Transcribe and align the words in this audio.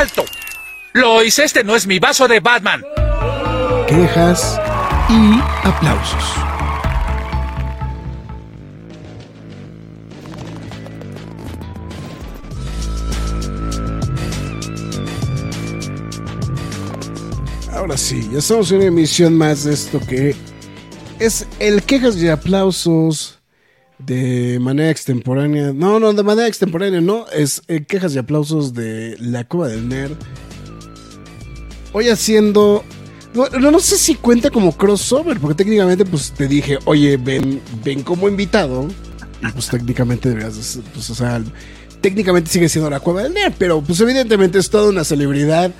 ¡Alto! 0.00 0.24
Lois, 0.94 1.38
este 1.38 1.62
no 1.62 1.76
es 1.76 1.86
mi 1.86 1.98
vaso 1.98 2.26
de 2.26 2.40
Batman. 2.40 2.82
Quejas 3.86 4.58
y 5.10 5.38
aplausos. 5.62 6.24
Ahora 17.74 17.98
sí, 17.98 18.26
ya 18.32 18.38
estamos 18.38 18.70
en 18.70 18.78
una 18.78 18.86
emisión 18.86 19.36
más 19.36 19.64
de 19.64 19.74
esto 19.74 20.00
que 20.00 20.34
es 21.18 21.46
el 21.58 21.82
quejas 21.82 22.16
y 22.16 22.28
aplausos 22.30 23.39
de 24.06 24.58
manera 24.60 24.90
extemporánea. 24.90 25.72
No, 25.72 26.00
no, 26.00 26.12
de 26.12 26.22
manera 26.22 26.48
extemporánea, 26.48 27.00
no. 27.00 27.26
Es 27.28 27.62
eh, 27.68 27.84
quejas 27.84 28.14
y 28.14 28.18
aplausos 28.18 28.74
de 28.74 29.16
la 29.20 29.44
Cuba 29.44 29.68
del 29.68 29.88
Nerd. 29.88 30.12
Hoy 31.92 32.08
haciendo. 32.08 32.84
No, 33.32 33.48
no, 33.48 33.78
sé 33.78 33.96
si 33.96 34.16
cuenta 34.16 34.50
como 34.50 34.76
crossover, 34.76 35.38
porque 35.38 35.54
técnicamente 35.54 36.04
pues 36.04 36.32
te 36.32 36.48
dije, 36.48 36.78
oye, 36.84 37.16
ven, 37.16 37.60
ven 37.84 38.02
como 38.02 38.28
invitado. 38.28 38.88
Y 39.40 39.52
pues 39.52 39.68
técnicamente 39.68 40.28
deberías, 40.28 40.80
pues 40.92 41.10
o 41.10 41.14
sea, 41.14 41.40
técnicamente 42.00 42.50
sigue 42.50 42.68
siendo 42.68 42.90
la 42.90 42.98
Cueva 42.98 43.22
del 43.22 43.32
Nerd, 43.32 43.54
pero 43.56 43.80
pues 43.82 44.00
evidentemente 44.00 44.58
es 44.58 44.68
toda 44.68 44.90
una 44.90 45.04
celebridad. 45.04 45.70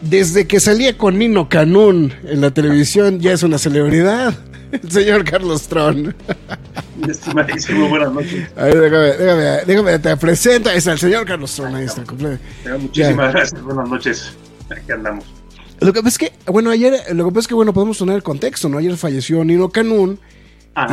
Desde 0.00 0.46
que 0.46 0.60
salía 0.60 0.96
con 0.96 1.18
Nino 1.18 1.50
Canún 1.50 2.14
en 2.24 2.40
la 2.40 2.50
televisión 2.52 3.20
ya 3.20 3.32
es 3.32 3.42
una 3.42 3.58
celebridad. 3.58 4.34
El 4.72 4.90
señor 4.90 5.24
Carlos 5.24 5.68
Tron. 5.68 6.14
Estimadísimo, 7.08 7.88
buenas 7.88 8.12
noches. 8.12 8.48
A 8.56 8.64
ver, 8.64 8.80
déjame, 8.80 9.06
déjame, 9.12 9.64
déjame, 9.66 9.98
te 9.98 10.16
presenta. 10.16 10.74
Es 10.74 10.86
el 10.86 10.98
señor 10.98 11.24
Carlos 11.26 11.54
Tron, 11.54 11.74
ahí 11.74 11.86
está. 11.86 12.04
Muchísimas 12.78 13.32
gracias, 13.32 13.62
buenas 13.62 13.88
noches. 13.88 14.32
Aquí 14.70 14.92
andamos. 14.92 15.24
Lo 15.80 15.92
que 15.92 16.02
pasa 16.02 16.08
es 16.08 16.18
que, 16.18 16.32
bueno, 16.50 16.70
ayer, 16.70 16.92
lo 17.14 17.24
que 17.24 17.30
pasa 17.30 17.40
es 17.40 17.48
que, 17.48 17.54
bueno, 17.54 17.72
podemos 17.72 17.98
poner 17.98 18.16
el 18.16 18.22
contexto, 18.22 18.68
¿no? 18.68 18.78
Ayer 18.78 18.96
falleció 18.96 19.44
Nino 19.44 19.70
Canún. 19.70 20.20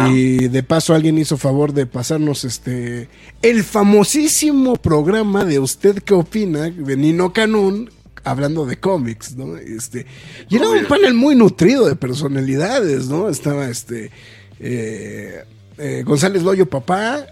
Y 0.10 0.50
de 0.50 0.64
paso 0.64 0.94
alguien 0.94 1.18
hizo 1.18 1.38
favor 1.38 1.72
de 1.72 1.86
pasarnos 1.86 2.44
este 2.44 3.08
el 3.42 3.64
famosísimo 3.64 4.76
programa 4.76 5.46
de 5.46 5.60
usted 5.60 6.00
qué 6.04 6.14
opina 6.14 6.64
de 6.64 6.98
Nino 6.98 7.32
Canún 7.32 7.90
hablando 8.30 8.66
de 8.66 8.78
cómics, 8.78 9.36
¿no? 9.36 9.58
Este, 9.58 10.06
y 10.50 10.56
era 10.56 10.70
un 10.70 10.86
panel 10.86 11.14
muy 11.14 11.36
nutrido 11.36 11.88
de 11.88 11.96
personalidades, 11.96 13.08
¿no? 13.08 13.30
Estaba 13.30 13.70
este 13.70 14.12
eh, 14.60 15.44
eh, 15.78 16.04
González 16.06 16.44
Loyo, 16.44 16.66
papá, 16.66 17.28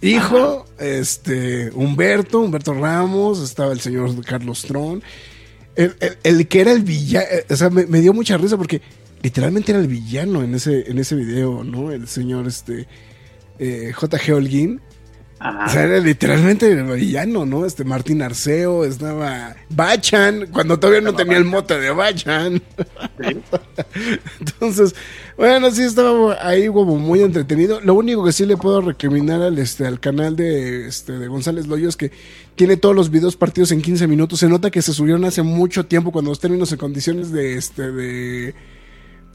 hijo, 0.00 0.66
este 0.78 1.70
Humberto, 1.74 2.40
Humberto 2.40 2.74
Ramos, 2.74 3.42
estaba 3.42 3.72
el 3.72 3.80
señor 3.80 4.24
Carlos 4.24 4.62
Tron. 4.62 5.02
El, 5.76 6.48
que 6.48 6.60
era 6.60 6.72
el 6.72 6.82
villano, 6.82 7.26
eh, 7.30 7.46
o 7.48 7.56
sea, 7.56 7.70
me, 7.70 7.86
me, 7.86 8.00
dio 8.00 8.12
mucha 8.12 8.36
risa 8.36 8.56
porque 8.56 8.82
literalmente 9.22 9.72
era 9.72 9.80
el 9.80 9.86
villano 9.86 10.42
en 10.42 10.54
ese, 10.54 10.90
en 10.90 10.98
ese 10.98 11.14
video, 11.14 11.64
¿no? 11.64 11.90
El 11.90 12.06
señor 12.08 12.46
este 12.46 12.86
J.G. 13.58 14.32
Holguín. 14.34 14.80
O 15.40 15.68
sea, 15.70 15.84
era 15.84 15.98
literalmente 16.00 16.70
el 16.70 16.84
villano, 16.84 17.46
¿no? 17.46 17.64
Este 17.64 17.82
Martín 17.82 18.20
Arceo, 18.20 18.84
estaba 18.84 19.56
Bachan, 19.70 20.48
cuando 20.52 20.78
todavía 20.78 21.00
no 21.00 21.14
tenía 21.14 21.38
el 21.38 21.46
mote 21.46 21.78
de 21.78 21.90
Bachan. 21.90 22.62
Entonces, 24.38 24.94
bueno, 25.38 25.70
sí 25.70 25.82
estaba 25.82 26.46
ahí 26.46 26.66
como 26.68 26.96
muy 26.96 27.22
entretenido. 27.22 27.80
Lo 27.80 27.94
único 27.94 28.22
que 28.22 28.32
sí 28.32 28.44
le 28.44 28.58
puedo 28.58 28.82
recriminar 28.82 29.40
al 29.40 29.58
este 29.58 29.86
al 29.86 29.98
canal 29.98 30.36
de 30.36 30.86
este 30.86 31.12
de 31.12 31.28
González 31.28 31.66
Loyo 31.66 31.88
es 31.88 31.96
que 31.96 32.12
tiene 32.54 32.76
todos 32.76 32.94
los 32.94 33.10
videos 33.10 33.36
partidos 33.36 33.72
en 33.72 33.80
15 33.80 34.06
minutos. 34.08 34.40
Se 34.40 34.48
nota 34.48 34.70
que 34.70 34.82
se 34.82 34.92
subieron 34.92 35.24
hace 35.24 35.42
mucho 35.42 35.86
tiempo 35.86 36.12
cuando 36.12 36.32
los 36.32 36.40
términos 36.40 36.70
y 36.72 36.76
condiciones 36.76 37.32
de 37.32 37.56
este 37.56 37.90
de 37.90 38.54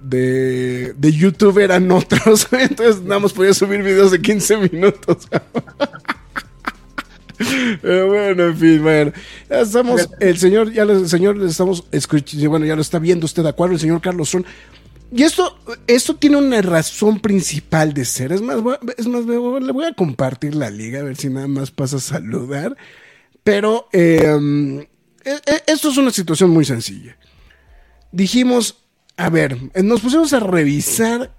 de, 0.10 0.94
de 0.94 1.12
YouTube 1.12 1.60
eran 1.60 1.92
otros. 1.92 2.48
Entonces 2.52 3.02
nada 3.04 3.20
más 3.20 3.34
podía 3.34 3.54
subir 3.54 3.84
videos 3.84 4.12
de 4.12 4.22
15 4.22 4.58
minutos. 4.70 5.28
Pero 7.82 8.08
bueno, 8.08 8.44
en 8.44 8.58
fin, 8.58 8.82
bueno. 8.82 9.12
Ya 9.50 9.62
estamos, 9.62 10.10
el 10.20 10.38
señor, 10.38 10.72
ya 10.72 10.84
el 10.84 11.10
señor 11.10 11.38
le 11.38 11.48
estamos 11.48 11.84
escuchando, 11.92 12.50
bueno, 12.50 12.66
ya 12.66 12.76
lo 12.76 12.82
está 12.82 13.00
viendo 13.00 13.26
usted 13.26 13.44
de 13.44 13.50
acuerdo, 13.50 13.74
el 13.74 13.80
señor 13.80 14.02
Carlos 14.02 14.30
Son. 14.30 14.46
Y 15.12 15.24
esto, 15.24 15.58
esto 15.88 16.16
tiene 16.16 16.38
una 16.38 16.62
razón 16.62 17.20
principal 17.20 17.94
de 17.94 18.06
ser. 18.06 18.32
Es 18.32 18.42
más, 18.42 18.58
es 18.98 19.08
más, 19.08 19.26
le 19.26 19.38
voy 19.38 19.86
a 19.86 19.94
compartir 19.94 20.56
la 20.56 20.70
liga, 20.70 21.00
a 21.00 21.04
ver 21.04 21.16
si 21.16 21.30
nada 21.30 21.48
más 21.48 21.72
pasa 21.72 21.98
a 21.98 22.00
saludar. 22.00 22.76
Pero 23.44 23.88
eh, 23.92 24.88
esto 25.68 25.90
es 25.90 25.98
una 25.98 26.12
situación 26.12 26.50
muy 26.50 26.66
sencilla. 26.66 27.18
Dijimos, 28.12 28.85
a 29.18 29.30
ver, 29.30 29.58
nos 29.84 30.02
pusimos 30.02 30.34
a 30.34 30.40
revisar 30.40 31.32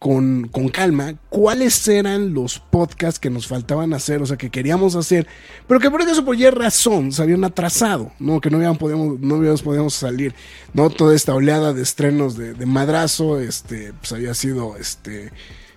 con, 0.00 0.48
calma 0.72 1.14
cuáles 1.28 1.86
eran 1.86 2.32
los 2.32 2.58
podcasts 2.58 3.20
que 3.20 3.28
nos 3.28 3.46
faltaban 3.46 3.92
hacer, 3.92 4.22
o 4.22 4.26
sea, 4.26 4.38
que 4.38 4.48
queríamos 4.48 4.96
hacer, 4.96 5.26
pero 5.68 5.78
que 5.78 5.90
por 5.90 6.00
eso 6.00 6.24
por 6.24 6.36
ya 6.36 6.50
razón 6.50 7.12
se 7.12 7.22
habían 7.22 7.44
atrasado, 7.44 8.10
¿no? 8.18 8.40
Que 8.40 8.48
no 8.48 8.56
habíamos 8.56 8.78
podíamos, 8.78 9.20
no 9.20 9.34
habíamos 9.34 9.60
podido 9.60 9.90
salir, 9.90 10.34
¿no? 10.72 10.88
Toda 10.88 11.14
esta 11.14 11.34
oleada 11.34 11.74
de 11.74 11.82
estrenos 11.82 12.38
de, 12.38 12.54
madrazo, 12.64 13.38
este, 13.38 13.92
pues 13.92 14.12
había 14.12 14.32
sido, 14.32 14.78
este, 14.78 15.32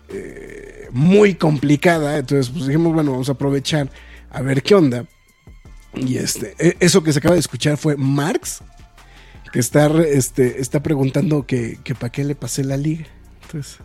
eh, 0.08 0.88
muy 0.91 1.35
complicada, 1.35 2.18
entonces 2.18 2.50
pues 2.50 2.68
dijimos, 2.68 2.94
bueno, 2.94 3.12
vamos 3.12 3.28
a 3.28 3.34
aprovechar 3.34 3.91
a 4.31 4.41
ver 4.41 4.64
qué 4.64 4.75
onda. 4.75 5.06
Y 5.96 6.16
este, 6.16 6.56
e, 6.59 6.78
eso 6.80 7.03
que 7.03 7.12
se 7.12 7.20
acaba 7.20 7.35
de 7.35 7.41
escuchar 7.41 7.75
fue 7.75 7.97
Marx, 7.97 8.62
que 9.53 9.59
está, 9.59 9.86
este, 10.02 10.59
está 10.59 10.81
preguntando 10.81 11.46
que, 11.46 11.78
que 11.84 11.94
para 11.94 12.12
qué 12.12 12.24
le 12.24 12.34
pasé 12.34 12.64
la 12.64 12.75
liga. 12.75 13.06
Entonces. 13.44 13.78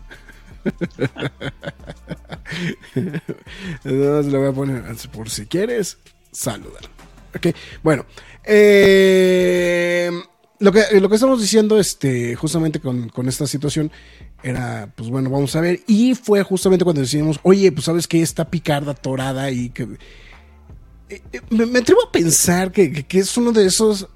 Entonces 3.84 4.32
le 4.32 4.38
voy 4.38 4.48
a 4.48 4.52
poner 4.52 4.82
por 5.12 5.28
si 5.28 5.44
quieres 5.44 5.98
saludar. 6.32 6.84
Ok, 7.36 7.48
bueno. 7.82 8.06
Eh, 8.44 10.10
lo, 10.58 10.72
que, 10.72 10.84
lo 10.98 11.10
que 11.10 11.16
estamos 11.16 11.38
diciendo, 11.38 11.78
este, 11.78 12.34
justamente 12.34 12.80
con, 12.80 13.10
con, 13.10 13.28
esta 13.28 13.46
situación, 13.46 13.92
era, 14.42 14.90
pues 14.96 15.10
bueno, 15.10 15.28
vamos 15.28 15.54
a 15.54 15.60
ver. 15.60 15.80
Y 15.86 16.14
fue 16.14 16.42
justamente 16.44 16.86
cuando 16.86 17.02
decidimos, 17.02 17.40
oye, 17.42 17.70
pues 17.72 17.84
sabes 17.84 18.08
que 18.08 18.22
está 18.22 18.48
picarda, 18.48 18.94
torada 18.94 19.50
y 19.50 19.68
que. 19.68 19.82
Eh, 21.10 21.20
eh, 21.30 21.40
me, 21.50 21.78
atrevo 21.78 22.04
a 22.08 22.12
pensar 22.12 22.72
que, 22.72 23.04
que 23.04 23.18
es 23.18 23.36
uno 23.36 23.52
de 23.52 23.66
esos 23.66 24.08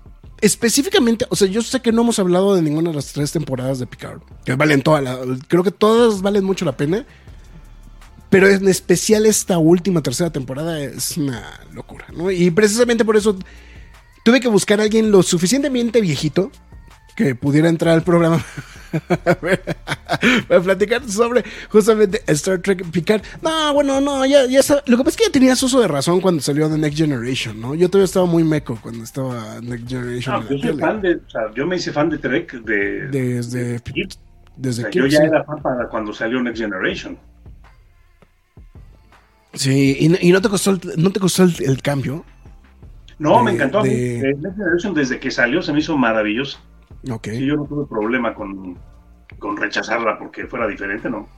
específicamente, 0.43 1.25
o 1.31 1.37
sea, 1.37 1.49
yo 1.49 1.63
sé 1.63 1.81
que 1.81 1.93
no 1.93 2.03
hemos 2.03 2.19
hablado 2.19 2.55
de 2.55 2.63
ninguna 2.63 2.91
de 2.91 2.97
las 2.97 3.13
tres 3.13 3.31
temporadas 3.31 3.79
de 3.79 3.87
Picard, 3.87 4.21
que 4.45 4.55
valen 4.57 4.83
todas, 4.83 5.19
creo 5.47 5.63
que 5.63 5.71
todas 5.71 6.21
valen 6.21 6.45
mucho 6.45 6.65
la 6.65 6.77
pena, 6.77 7.07
pero 8.29 8.49
en 8.49 8.69
especial 8.69 9.25
esta 9.25 9.59
última 9.59 10.03
tercera 10.03 10.31
temporada 10.31 10.81
es 10.81 11.17
una 11.17 11.61
locura, 11.73 12.07
¿no? 12.13 12.31
Y 12.31 12.51
precisamente 12.51 13.05
por 13.05 13.17
eso 13.17 13.39
tuve 14.25 14.41
que 14.41 14.49
buscar 14.49 14.81
a 14.81 14.83
alguien 14.83 15.13
lo 15.13 15.23
suficientemente 15.23 16.01
viejito 16.01 16.51
que 17.15 17.35
pudiera 17.35 17.69
entrar 17.69 17.95
al 17.95 18.03
programa 18.03 18.43
para 20.49 20.63
platicar 20.63 21.09
sobre 21.09 21.45
justamente 21.69 22.23
Star 22.27 22.59
Trek 22.61 22.91
Picard. 22.91 23.23
No, 23.41 23.75
bueno, 23.75 24.01
no, 24.01 24.25
ya, 24.27 24.47
ya 24.47 24.61
Lo 24.87 24.97
que 24.97 25.05
pasa 25.05 25.11
es 25.11 25.17
que 25.17 25.25
ya 25.25 25.33
tenías 25.33 25.63
uso 25.63 25.81
de 25.81 25.89
razón 25.89 26.21
cuando 26.21 26.41
salió 26.41 26.69
The 26.69 26.79
Next 26.79 26.99
Generation, 26.99 27.61
¿no? 27.61 27.75
Yo 27.75 27.89
todavía 27.89 28.07
estaba 28.07 28.27
muy 28.27 28.45
meco 28.45 28.79
cuando 28.83 29.05
estaba 29.05 29.61
Next 29.61 29.89
Generation. 29.89 30.47
yo 30.49 30.59
soy 30.59 30.79
fan 30.79 31.03
de, 31.03 31.17
o 31.17 31.31
sea, 31.31 31.43
yo 31.55 31.67
me 31.67 31.77
hice 31.77 31.93
fan 31.93 32.11
de 32.11 32.19
Trek 32.19 32.53
de, 32.63 33.09
desde, 33.09 33.81
desde 34.57 34.91
Yo 34.93 35.07
ya 35.07 35.21
era 35.21 35.45
fan 35.45 35.63
para 35.63 35.89
cuando 35.89 36.13
salió 36.13 36.43
Next 36.43 36.61
Generation. 36.61 37.19
Sí, 39.55 39.97
y, 40.01 40.29
y 40.29 40.33
no 40.33 40.41
te 40.41 40.49
costó 40.49 40.71
el, 40.71 40.81
no 40.97 41.11
te 41.11 41.21
costó 41.21 41.45
el, 41.45 41.83
cambio. 41.83 42.25
No, 43.19 43.43
me 43.45 43.53
encantó. 43.53 43.83
Next 43.83 44.57
Generation 44.57 44.95
desde 44.95 45.21
que 45.21 45.31
salió 45.31 45.61
se 45.63 45.73
me 45.73 45.81
hizo 45.81 45.97
maravilloso. 45.97 46.59
Okay. 47.11 47.39
Sí, 47.39 47.47
yo 47.47 47.57
no 47.57 47.65
tuve 47.65 47.87
problema 47.87 48.35
con, 48.35 48.79
rechazarla 49.57 50.19
porque 50.19 50.47
fuera 50.47 50.67
diferente, 50.69 51.11
¿no? 51.11 51.29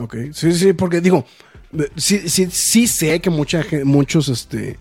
Ok, 0.00 0.16
sí, 0.32 0.52
sí, 0.52 0.72
porque 0.72 1.00
digo, 1.00 1.24
sí, 1.96 2.28
sí, 2.28 2.46
sí 2.50 2.86
sé 2.86 3.20
que 3.20 3.30
mucha, 3.30 3.64
muchos, 3.84 4.28
este, 4.28 4.78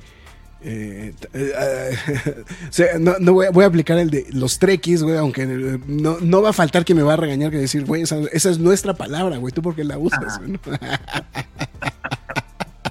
Eh, 0.61 1.13
no, 2.99 3.33
voy, 3.33 3.63
a 3.63 3.67
aplicar 3.67 3.97
el 3.99 4.09
de 4.09 4.25
los 4.31 4.57
trekkies, 4.59 5.03
güey, 5.03 5.17
aunque 5.17 5.45
no, 5.45 6.41
va 6.41 6.49
a 6.49 6.53
faltar 6.53 6.83
que 6.83 6.95
me 6.95 7.03
va 7.03 7.13
a 7.13 7.17
regañar 7.17 7.51
que 7.51 7.57
decir, 7.57 7.85
güey, 7.85 8.01
esa, 8.01 8.17
es 8.31 8.59
nuestra 8.59 8.93
palabra, 8.93 9.37
güey, 9.37 9.53
tú 9.53 9.61
porque 9.61 9.83
la 9.83 9.97
usas, 9.97 10.41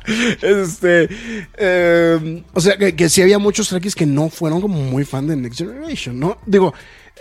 este, 0.42 1.08
em, 1.56 2.44
o 2.52 2.60
sea, 2.60 2.76
que, 2.76 2.94
que 2.94 3.08
sí 3.08 3.22
había 3.22 3.40
muchos 3.40 3.68
trekkies 3.68 3.96
que 3.96 4.06
no 4.06 4.30
fueron 4.30 4.60
como 4.60 4.78
muy 4.80 5.04
fan 5.04 5.26
de 5.26 5.34
Next 5.36 5.58
Generation, 5.58 6.18
¿no? 6.18 6.38
Digo, 6.46 6.72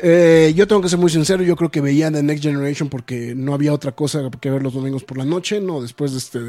eh, 0.02 0.52
yo 0.56 0.68
tengo 0.68 0.82
que 0.82 0.90
ser 0.90 1.00
muy 1.00 1.10
sincero, 1.10 1.42
yo 1.42 1.56
creo 1.56 1.72
que 1.72 1.80
veían 1.80 2.14
The 2.14 2.22
Next 2.22 2.44
Generation 2.44 2.90
porque 2.90 3.34
no 3.34 3.54
había 3.54 3.72
otra 3.74 3.94
cosa 3.94 4.30
que 4.42 4.50
ver 4.50 4.62
los 4.62 4.74
domingos 4.74 5.06
por 5.06 5.18
la 5.18 5.24
noche, 5.24 5.62
¿no? 5.62 5.82
Después 5.82 6.12
de 6.12 6.18
este 6.18 6.40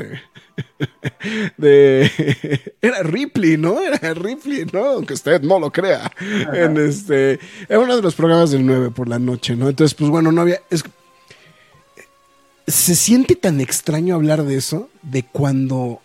de... 1.56 2.10
era 2.82 3.02
Ripley, 3.04 3.56
¿no? 3.56 3.80
Era 3.80 4.14
Ripley, 4.14 4.66
¿no? 4.72 4.86
Aunque 4.86 5.14
usted 5.14 5.42
no 5.42 5.60
lo 5.60 5.70
crea. 5.70 6.10
En 6.52 6.76
este, 6.76 7.38
era 7.68 7.78
uno 7.78 7.94
de 7.94 8.02
los 8.02 8.16
programas 8.16 8.50
del 8.50 8.66
9 8.66 8.90
por 8.90 9.08
la 9.08 9.20
noche, 9.20 9.54
¿no? 9.54 9.68
Entonces, 9.68 9.94
pues 9.94 10.10
bueno, 10.10 10.32
no 10.32 10.40
había... 10.40 10.60
se 12.66 12.94
siente 12.96 13.36
tan 13.36 13.60
extraño 13.60 14.16
hablar 14.16 14.42
de 14.42 14.56
eso, 14.56 14.88
de 15.02 15.22
cuando 15.22 16.00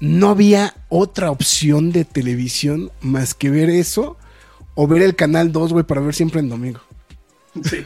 no 0.00 0.28
había 0.28 0.74
otra 0.90 1.30
opción 1.30 1.90
de 1.90 2.04
televisión 2.04 2.90
más 3.00 3.32
que 3.32 3.48
ver 3.48 3.70
eso 3.70 4.18
o 4.76 4.86
ver 4.86 5.02
el 5.02 5.16
canal 5.16 5.50
2, 5.50 5.72
güey, 5.72 5.84
para 5.84 6.00
ver 6.00 6.14
siempre 6.14 6.38
en 6.38 6.48
domingo. 6.48 6.80
Sí. 7.64 7.84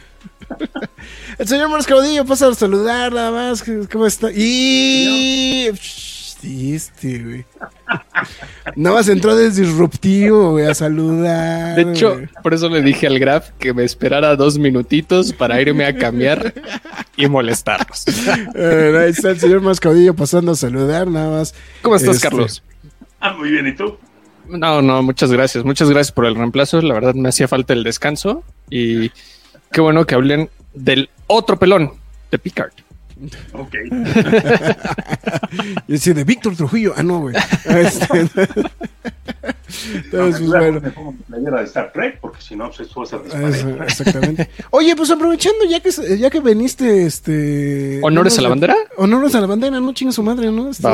el 1.38 1.48
señor 1.48 1.68
Marcos 1.68 1.86
Caudillo 1.86 2.26
pasa 2.26 2.48
a 2.48 2.54
saludar 2.54 3.12
nada 3.12 3.30
más. 3.30 3.64
¿Cómo 3.90 4.06
está? 4.06 4.30
Y. 4.32 5.70
Este, 6.42 7.22
güey. 7.22 7.44
Nada 8.74 8.96
más 8.96 9.08
entró 9.08 9.36
de 9.36 9.50
disruptivo, 9.50 10.52
güey, 10.52 10.66
a 10.66 10.74
saludar. 10.74 11.76
De 11.76 11.92
hecho, 11.92 12.18
por 12.42 12.54
eso 12.54 12.68
le 12.68 12.82
dije 12.82 13.06
al 13.06 13.18
Graf 13.18 13.50
que 13.58 13.72
me 13.72 13.84
esperara 13.84 14.34
dos 14.36 14.58
minutitos 14.58 15.32
para 15.32 15.60
irme 15.60 15.84
a 15.84 15.96
cambiar 15.96 16.54
y 17.16 17.28
molestarlos. 17.28 18.06
ahí 18.08 19.10
está 19.10 19.30
el 19.30 19.38
señor 19.40 19.60
Mascaudillo 19.60 20.14
pasando 20.14 20.52
a 20.52 20.56
saludar, 20.56 21.08
nada 21.08 21.30
más. 21.38 21.54
¿Cómo 21.82 21.96
estás, 21.96 22.16
este, 22.16 22.28
Carlos? 22.28 22.62
Ah, 23.20 23.34
muy 23.34 23.50
bien, 23.50 23.66
¿y 23.66 23.74
tú? 23.74 23.98
No, 24.50 24.82
no, 24.82 25.02
muchas 25.02 25.32
gracias. 25.32 25.64
Muchas 25.64 25.88
gracias 25.90 26.12
por 26.12 26.26
el 26.26 26.34
reemplazo. 26.34 26.80
La 26.82 26.94
verdad 26.94 27.14
me 27.14 27.28
hacía 27.28 27.48
falta 27.48 27.72
el 27.72 27.84
descanso 27.84 28.42
y 28.68 29.10
qué 29.72 29.80
bueno 29.80 30.06
que 30.06 30.14
hablen 30.14 30.50
del 30.74 31.10
otro 31.26 31.58
pelón 31.58 31.92
de 32.30 32.38
Picard. 32.38 32.72
Ok. 33.52 33.74
y 35.88 35.92
decía 35.92 36.14
de 36.14 36.24
Víctor 36.24 36.56
Trujillo. 36.56 36.94
Ah, 36.96 37.02
no, 37.02 37.20
güey. 37.20 37.36
Este, 37.66 38.20
entonces, 39.94 40.40
no, 40.40 40.58
bueno. 40.58 40.80
Me 40.80 40.90
pongo 40.90 41.14
de 41.28 41.64
Star 41.64 41.92
Trek 41.92 42.18
porque 42.20 42.40
si 42.40 42.56
no, 42.56 42.70
pues 42.70 42.88
va 42.94 43.78
a 43.78 43.84
Exactamente. 43.84 44.48
Oye, 44.70 44.96
pues 44.96 45.10
aprovechando, 45.10 45.64
ya 45.68 45.80
que, 45.80 45.90
ya 46.18 46.30
que 46.30 46.40
veniste, 46.40 47.04
este. 47.04 48.00
¿Honores 48.02 48.38
a 48.38 48.42
la 48.42 48.48
bandera? 48.48 48.74
Honores 48.96 49.34
a 49.34 49.40
la 49.40 49.46
bandera, 49.46 49.80
no 49.80 49.92
chingue 49.92 50.12
su 50.12 50.22
madre, 50.22 50.50
¿no? 50.50 50.70
Este, 50.70 50.88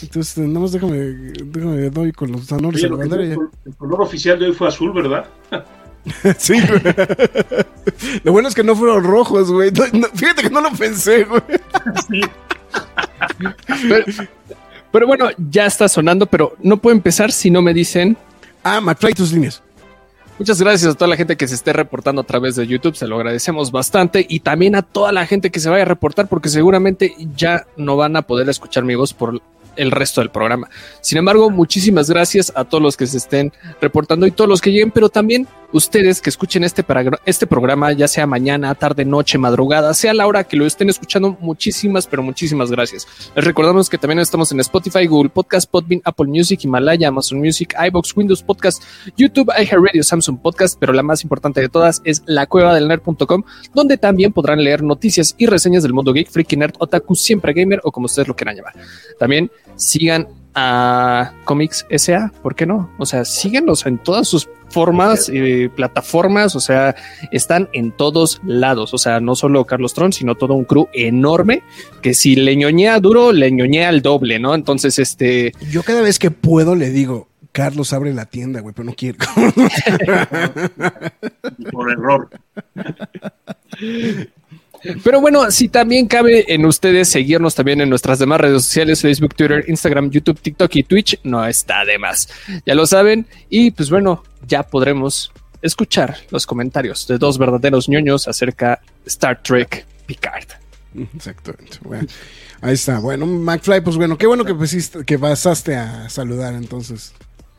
entonces, 0.00 0.38
nada 0.38 0.60
más 0.60 0.72
déjame, 0.72 0.96
déjame 0.96 1.90
doy 1.90 2.12
con 2.12 2.32
los 2.32 2.50
honores 2.50 2.82
El, 2.82 2.96
color 3.76 4.02
oficial 4.02 4.38
de 4.38 4.46
hoy 4.46 4.52
fue 4.52 4.68
azul, 4.68 4.92
¿verdad? 4.92 5.26
sí, 6.38 6.54
güey. 6.60 6.80
Lo 8.24 8.32
bueno 8.32 8.48
es 8.48 8.54
que 8.54 8.64
no 8.64 8.74
fueron 8.74 9.04
rojos, 9.04 9.50
güey. 9.50 9.70
fíjate 10.14 10.42
que 10.42 10.50
no 10.50 10.60
lo 10.60 10.70
pensé, 10.72 11.24
güey. 11.24 11.42
Sí. 12.08 12.20
Pero, 14.90 15.06
bueno, 15.06 15.28
ya 15.50 15.66
está 15.66 15.88
sonando, 15.88 16.26
pero 16.26 16.54
no 16.60 16.76
puedo 16.78 16.96
empezar 16.96 17.30
si 17.30 17.50
no 17.50 17.62
me 17.62 17.72
dicen. 17.72 18.16
Ah, 18.64 18.80
McFly, 18.80 19.12
tus 19.12 19.32
líneas. 19.32 19.62
Muchas 20.38 20.60
gracias 20.60 20.92
a 20.92 20.96
toda 20.96 21.08
la 21.08 21.16
gente 21.16 21.36
que 21.36 21.46
se 21.46 21.54
esté 21.54 21.72
reportando 21.72 22.22
a 22.22 22.24
través 22.24 22.56
de 22.56 22.66
YouTube, 22.66 22.96
se 22.96 23.06
lo 23.06 23.16
agradecemos 23.16 23.70
bastante 23.70 24.26
y 24.28 24.40
también 24.40 24.74
a 24.74 24.82
toda 24.82 25.12
la 25.12 25.26
gente 25.26 25.50
que 25.50 25.60
se 25.60 25.68
vaya 25.68 25.82
a 25.82 25.86
reportar 25.86 26.26
porque 26.26 26.48
seguramente 26.48 27.14
ya 27.36 27.66
no 27.76 27.96
van 27.96 28.16
a 28.16 28.22
poder 28.22 28.48
escuchar 28.48 28.84
mi 28.84 28.94
voz 28.94 29.12
por 29.12 29.40
el 29.76 29.90
resto 29.90 30.20
del 30.20 30.30
programa. 30.30 30.68
Sin 31.00 31.18
embargo, 31.18 31.50
muchísimas 31.50 32.08
gracias 32.10 32.52
a 32.54 32.64
todos 32.64 32.82
los 32.82 32.96
que 32.96 33.06
se 33.06 33.18
estén 33.18 33.52
reportando 33.80 34.26
y 34.26 34.30
todos 34.30 34.48
los 34.48 34.60
que 34.60 34.70
lleguen, 34.70 34.90
pero 34.90 35.08
también 35.08 35.46
ustedes 35.72 36.20
que 36.20 36.30
escuchen 36.30 36.64
este, 36.64 36.84
este 37.24 37.46
programa, 37.46 37.92
ya 37.92 38.06
sea 38.06 38.26
mañana, 38.26 38.74
tarde, 38.74 39.04
noche, 39.04 39.38
madrugada, 39.38 39.94
sea 39.94 40.14
la 40.14 40.26
hora 40.26 40.44
que 40.44 40.56
lo 40.56 40.66
estén 40.66 40.90
escuchando, 40.90 41.36
muchísimas, 41.40 42.06
pero 42.06 42.22
muchísimas 42.22 42.70
gracias. 42.70 43.06
Les 43.34 43.44
recordamos 43.44 43.88
que 43.88 43.98
también 43.98 44.18
estamos 44.18 44.52
en 44.52 44.60
Spotify, 44.60 45.06
Google 45.06 45.30
Podcast, 45.30 45.70
Podbean, 45.70 46.02
Apple 46.04 46.26
Music, 46.26 46.60
Himalaya, 46.64 47.08
Amazon 47.08 47.38
Music, 47.38 47.74
iBox, 47.88 48.16
Windows 48.16 48.42
Podcast, 48.42 48.82
YouTube, 49.16 49.50
iHeartRadio, 49.58 50.02
Samsung 50.02 50.40
Podcast, 50.40 50.78
pero 50.78 50.92
la 50.92 51.02
más 51.02 51.22
importante 51.22 51.60
de 51.60 51.68
todas 51.68 52.02
es 52.04 52.22
la 52.26 52.46
cueva 52.46 52.74
del 52.74 52.88
nerd.com, 52.88 53.42
donde 53.74 53.96
también 53.96 54.32
podrán 54.32 54.62
leer 54.62 54.82
noticias 54.82 55.34
y 55.38 55.46
reseñas 55.46 55.82
del 55.82 55.94
mundo 55.94 56.12
geek, 56.12 56.30
freaky 56.30 56.56
nerd, 56.56 56.74
otaku, 56.78 57.14
siempre 57.14 57.52
gamer 57.52 57.80
o 57.84 57.90
como 57.90 58.06
ustedes 58.06 58.28
lo 58.28 58.36
quieran 58.36 58.56
llamar. 58.56 58.74
También 59.18 59.50
sigan 59.76 60.28
a 60.54 61.32
Comics 61.44 61.86
SA, 61.96 62.30
¿por 62.42 62.54
qué 62.54 62.66
no? 62.66 62.90
O 62.98 63.06
sea, 63.06 63.24
síguenos 63.24 63.86
en 63.86 63.96
todas 63.98 64.28
sus 64.28 64.46
formas, 64.68 65.30
y 65.32 65.68
plataformas, 65.68 66.54
o 66.56 66.60
sea, 66.60 66.96
están 67.30 67.68
en 67.72 67.92
todos 67.92 68.42
lados, 68.44 68.92
o 68.94 68.98
sea, 68.98 69.20
no 69.20 69.36
solo 69.36 69.64
Carlos 69.66 69.94
Tron, 69.94 70.12
sino 70.12 70.34
todo 70.34 70.54
un 70.54 70.64
crew 70.64 70.88
enorme 70.94 71.62
que 72.00 72.14
si 72.14 72.36
le 72.36 72.56
ñoñea 72.56 72.98
duro, 73.00 73.32
le 73.32 73.52
ñoñea 73.52 73.90
al 73.90 74.00
doble, 74.02 74.38
¿no? 74.38 74.54
Entonces, 74.54 74.98
este... 74.98 75.52
Yo 75.70 75.82
cada 75.82 76.00
vez 76.00 76.18
que 76.18 76.30
puedo 76.30 76.74
le 76.74 76.88
digo, 76.90 77.28
Carlos 77.52 77.92
abre 77.92 78.14
la 78.14 78.24
tienda, 78.26 78.60
güey, 78.60 78.74
pero 78.74 78.86
no 78.86 78.94
quiero. 78.94 79.18
Por 81.70 81.92
error. 81.92 82.30
Pero 85.04 85.20
bueno, 85.20 85.50
si 85.50 85.68
también 85.68 86.08
cabe 86.08 86.44
en 86.52 86.64
ustedes 86.66 87.08
seguirnos 87.08 87.54
también 87.54 87.80
en 87.80 87.88
nuestras 87.88 88.18
demás 88.18 88.40
redes 88.40 88.64
sociales, 88.64 89.00
Facebook, 89.00 89.34
Twitter, 89.34 89.64
Instagram, 89.68 90.10
YouTube, 90.10 90.40
TikTok 90.40 90.74
y 90.76 90.82
Twitch, 90.82 91.20
no 91.22 91.46
está 91.46 91.84
de 91.84 91.98
más. 91.98 92.28
Ya 92.66 92.74
lo 92.74 92.86
saben. 92.86 93.26
Y 93.48 93.70
pues 93.70 93.90
bueno, 93.90 94.24
ya 94.46 94.62
podremos 94.64 95.32
escuchar 95.60 96.16
los 96.30 96.46
comentarios 96.46 97.06
de 97.06 97.18
dos 97.18 97.38
verdaderos 97.38 97.88
ñoños 97.88 98.26
acerca 98.26 98.80
de 99.04 99.08
Star 99.08 99.42
Trek 99.42 99.86
Picard. 100.06 100.48
Exactamente. 101.14 101.78
Bueno, 101.82 102.08
ahí 102.60 102.74
está. 102.74 102.98
Bueno, 102.98 103.26
McFly, 103.26 103.82
pues 103.82 103.96
bueno, 103.96 104.18
qué 104.18 104.26
bueno 104.26 104.44
que, 104.44 104.54
que 105.06 105.18
pasaste 105.18 105.76
a 105.76 106.08
saludar 106.08 106.54
entonces. 106.54 107.14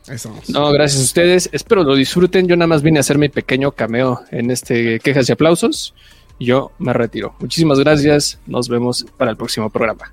Ahí 0.06 0.16
estamos. 0.16 0.50
No, 0.50 0.70
gracias 0.70 1.00
a 1.00 1.04
ustedes. 1.04 1.48
Espero 1.52 1.82
lo 1.82 1.96
disfruten. 1.96 2.46
Yo 2.46 2.56
nada 2.56 2.66
más 2.66 2.82
vine 2.82 2.98
a 2.98 3.00
hacer 3.00 3.16
mi 3.16 3.30
pequeño 3.30 3.72
cameo 3.72 4.20
en 4.30 4.50
este 4.50 5.00
quejas 5.00 5.28
y 5.30 5.32
aplausos 5.32 5.94
yo 6.38 6.72
me 6.78 6.92
retiro. 6.92 7.34
Muchísimas 7.40 7.78
gracias. 7.78 8.38
Nos 8.46 8.68
vemos 8.68 9.06
para 9.16 9.30
el 9.30 9.36
próximo 9.36 9.70
programa. 9.70 10.12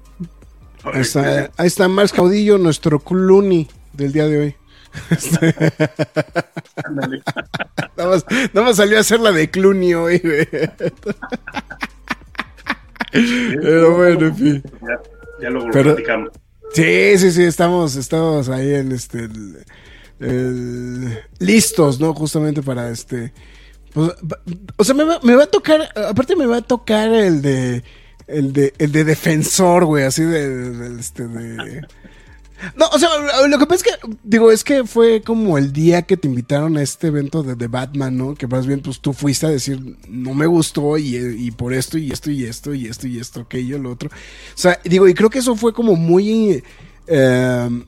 Ahí 0.83 1.01
está, 1.01 1.51
ahí 1.57 1.67
está 1.67 1.87
Mars 1.87 2.11
Caudillo, 2.11 2.57
nuestro 2.57 2.99
Clooney 2.99 3.67
del 3.93 4.11
día 4.11 4.27
de 4.27 4.37
hoy. 4.39 4.55
nada, 7.95 8.21
más, 8.53 8.75
salió 8.75 8.97
a 8.97 9.01
hacer 9.01 9.21
la 9.21 9.31
de 9.31 9.49
Clooney 9.49 9.93
hoy, 9.93 10.19
Pero 13.11 13.95
bueno, 13.95 14.27
en 14.27 14.35
fin. 14.35 14.63
Ya, 15.41 15.49
lo 15.49 15.69
platicamos. 15.69 16.31
Sí, 16.73 17.17
sí, 17.17 17.31
sí, 17.31 17.43
estamos, 17.43 17.95
estamos 17.95 18.49
ahí 18.49 18.73
en 18.75 18.91
este 18.91 19.29
listos, 21.39 21.99
¿no? 21.99 22.13
Justamente 22.13 22.61
para 22.61 22.89
este 22.89 23.33
pues, 23.93 24.11
o 24.77 24.83
sea, 24.83 24.95
me 24.95 25.03
va, 25.35 25.43
a 25.43 25.47
tocar, 25.47 25.89
aparte 25.95 26.35
me 26.35 26.45
va 26.45 26.57
a 26.57 26.61
tocar 26.61 27.11
el 27.11 27.41
de, 27.41 27.83
el 28.27 28.53
de, 28.53 28.73
el 28.77 28.91
de 28.91 29.03
defensor, 29.03 29.85
güey, 29.85 30.05
así 30.05 30.23
de, 30.23 30.99
este, 30.99 31.27
de... 31.27 31.81
No, 32.75 32.87
o 32.89 32.99
sea, 32.99 33.09
lo 33.47 33.57
que 33.57 33.65
pasa 33.65 33.83
es 33.83 33.83
que, 33.83 34.15
digo, 34.23 34.51
es 34.51 34.63
que 34.63 34.83
fue 34.83 35.23
como 35.23 35.57
el 35.57 35.73
día 35.73 36.03
que 36.03 36.15
te 36.15 36.27
invitaron 36.27 36.77
a 36.77 36.83
este 36.83 37.07
evento 37.07 37.41
de, 37.41 37.55
de 37.55 37.67
Batman, 37.67 38.15
¿no? 38.15 38.35
Que 38.35 38.45
más 38.45 38.67
bien, 38.67 38.81
pues 38.81 38.99
tú 38.99 39.13
fuiste 39.13 39.47
a 39.47 39.49
decir, 39.49 39.97
no 40.07 40.35
me 40.35 40.45
gustó 40.45 40.95
y, 40.99 41.15
y, 41.15 41.49
por 41.49 41.73
esto 41.73 41.97
y 41.97 42.11
esto 42.11 42.29
y 42.29 42.45
esto 42.45 42.75
y 42.75 42.85
esto 42.85 43.07
y 43.07 43.19
esto, 43.19 43.41
aquello, 43.41 43.79
lo 43.79 43.91
otro. 43.91 44.09
O 44.09 44.57
sea, 44.57 44.79
digo, 44.83 45.07
y 45.07 45.15
creo 45.15 45.31
que 45.31 45.39
eso 45.39 45.55
fue 45.55 45.73
como 45.73 45.95
muy... 45.95 46.63
Eh, 47.07 47.83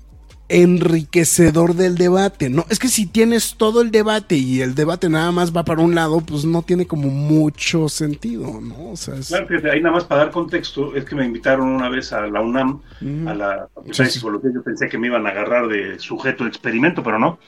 enriquecedor 0.53 1.73
del 1.73 1.95
debate, 1.95 2.47
¿no? 2.47 2.65
Es 2.69 2.77
que 2.77 2.87
si 2.87 3.07
tienes 3.07 3.55
todo 3.55 3.81
el 3.81 3.89
debate 3.89 4.35
y 4.35 4.61
el 4.61 4.75
debate 4.75 5.09
nada 5.09 5.31
más 5.31 5.55
va 5.55 5.65
para 5.65 5.81
un 5.81 5.95
lado, 5.95 6.21
pues 6.21 6.45
no 6.45 6.61
tiene 6.61 6.85
como 6.85 7.09
mucho 7.09 7.89
sentido, 7.89 8.61
¿no? 8.61 8.91
O 8.91 8.95
sea, 8.95 9.15
Claro, 9.27 9.47
fíjate, 9.47 9.71
ahí 9.71 9.81
nada 9.81 9.95
más 9.95 10.03
para 10.03 10.25
dar 10.25 10.31
contexto, 10.31 10.95
es 10.95 11.05
que 11.05 11.15
me 11.15 11.25
invitaron 11.25 11.67
una 11.69 11.89
vez 11.89 12.13
a 12.13 12.27
la 12.27 12.39
UNAM, 12.41 12.81
a 13.27 13.33
la 13.33 13.67
Facultad 13.73 14.03
de 14.03 14.09
Psicología, 14.11 14.51
yo 14.53 14.61
pensé 14.61 14.87
que 14.87 14.99
me 14.99 15.07
iban 15.07 15.25
a 15.25 15.29
agarrar 15.29 15.67
de 15.67 15.97
sujeto 15.97 16.43
de 16.43 16.51
experimento, 16.51 17.01
pero 17.01 17.17
no. 17.17 17.39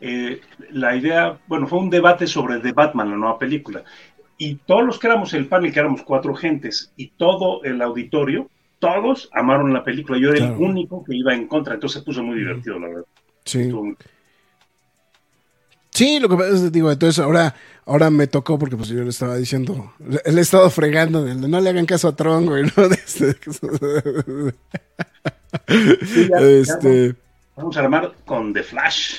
Eh, 0.00 0.40
la 0.70 0.96
idea, 0.96 1.38
bueno, 1.46 1.66
fue 1.66 1.78
un 1.78 1.90
debate 1.90 2.26
sobre 2.26 2.60
The 2.60 2.72
Batman, 2.72 3.10
la 3.10 3.16
nueva 3.16 3.38
película, 3.38 3.84
y 4.38 4.54
todos 4.54 4.84
los 4.84 4.98
que 4.98 5.06
éramos 5.06 5.34
el 5.34 5.48
panel, 5.48 5.70
que 5.70 5.80
éramos 5.80 6.02
cuatro 6.02 6.34
gentes, 6.34 6.92
y 6.96 7.08
todo 7.08 7.62
el 7.62 7.82
auditorio, 7.82 8.48
todos 8.84 9.28
amaron 9.32 9.72
la 9.72 9.82
película. 9.84 10.18
Yo 10.18 10.30
era 10.30 10.46
el 10.46 10.52
único 10.52 11.02
que 11.04 11.14
iba 11.16 11.34
en 11.34 11.46
contra, 11.48 11.74
entonces 11.74 12.00
se 12.00 12.04
puso 12.04 12.22
muy 12.22 12.36
divertido, 12.38 12.78
la 12.78 12.88
verdad. 12.88 13.04
Sí. 13.44 13.70
Sí, 15.90 16.18
lo 16.20 16.28
que 16.28 16.36
pasa 16.36 16.50
es, 16.50 16.72
digo, 16.72 16.90
entonces 16.90 17.22
ahora, 17.22 17.54
ahora 17.86 18.10
me 18.10 18.26
tocó 18.26 18.58
porque 18.58 18.76
pues 18.76 18.88
yo 18.88 19.02
le 19.04 19.10
estaba 19.10 19.36
diciendo, 19.36 19.92
le 20.00 20.20
he 20.24 20.40
estado 20.40 20.68
fregando, 20.70 21.22
de, 21.24 21.34
no 21.36 21.60
le 21.60 21.70
hagan 21.70 21.86
caso 21.86 22.08
a 22.08 22.16
Tron, 22.16 22.46
güey, 22.46 22.64
¿no? 22.64 22.70
Este, 22.92 23.36
Sí, 26.04 26.28
ya- 26.28 26.40
ya 26.40 26.46
este, 26.46 27.14
Vamos 27.56 27.76
a 27.76 27.80
armar 27.80 28.12
con 28.24 28.52
The 28.52 28.64
Flash. 28.64 29.14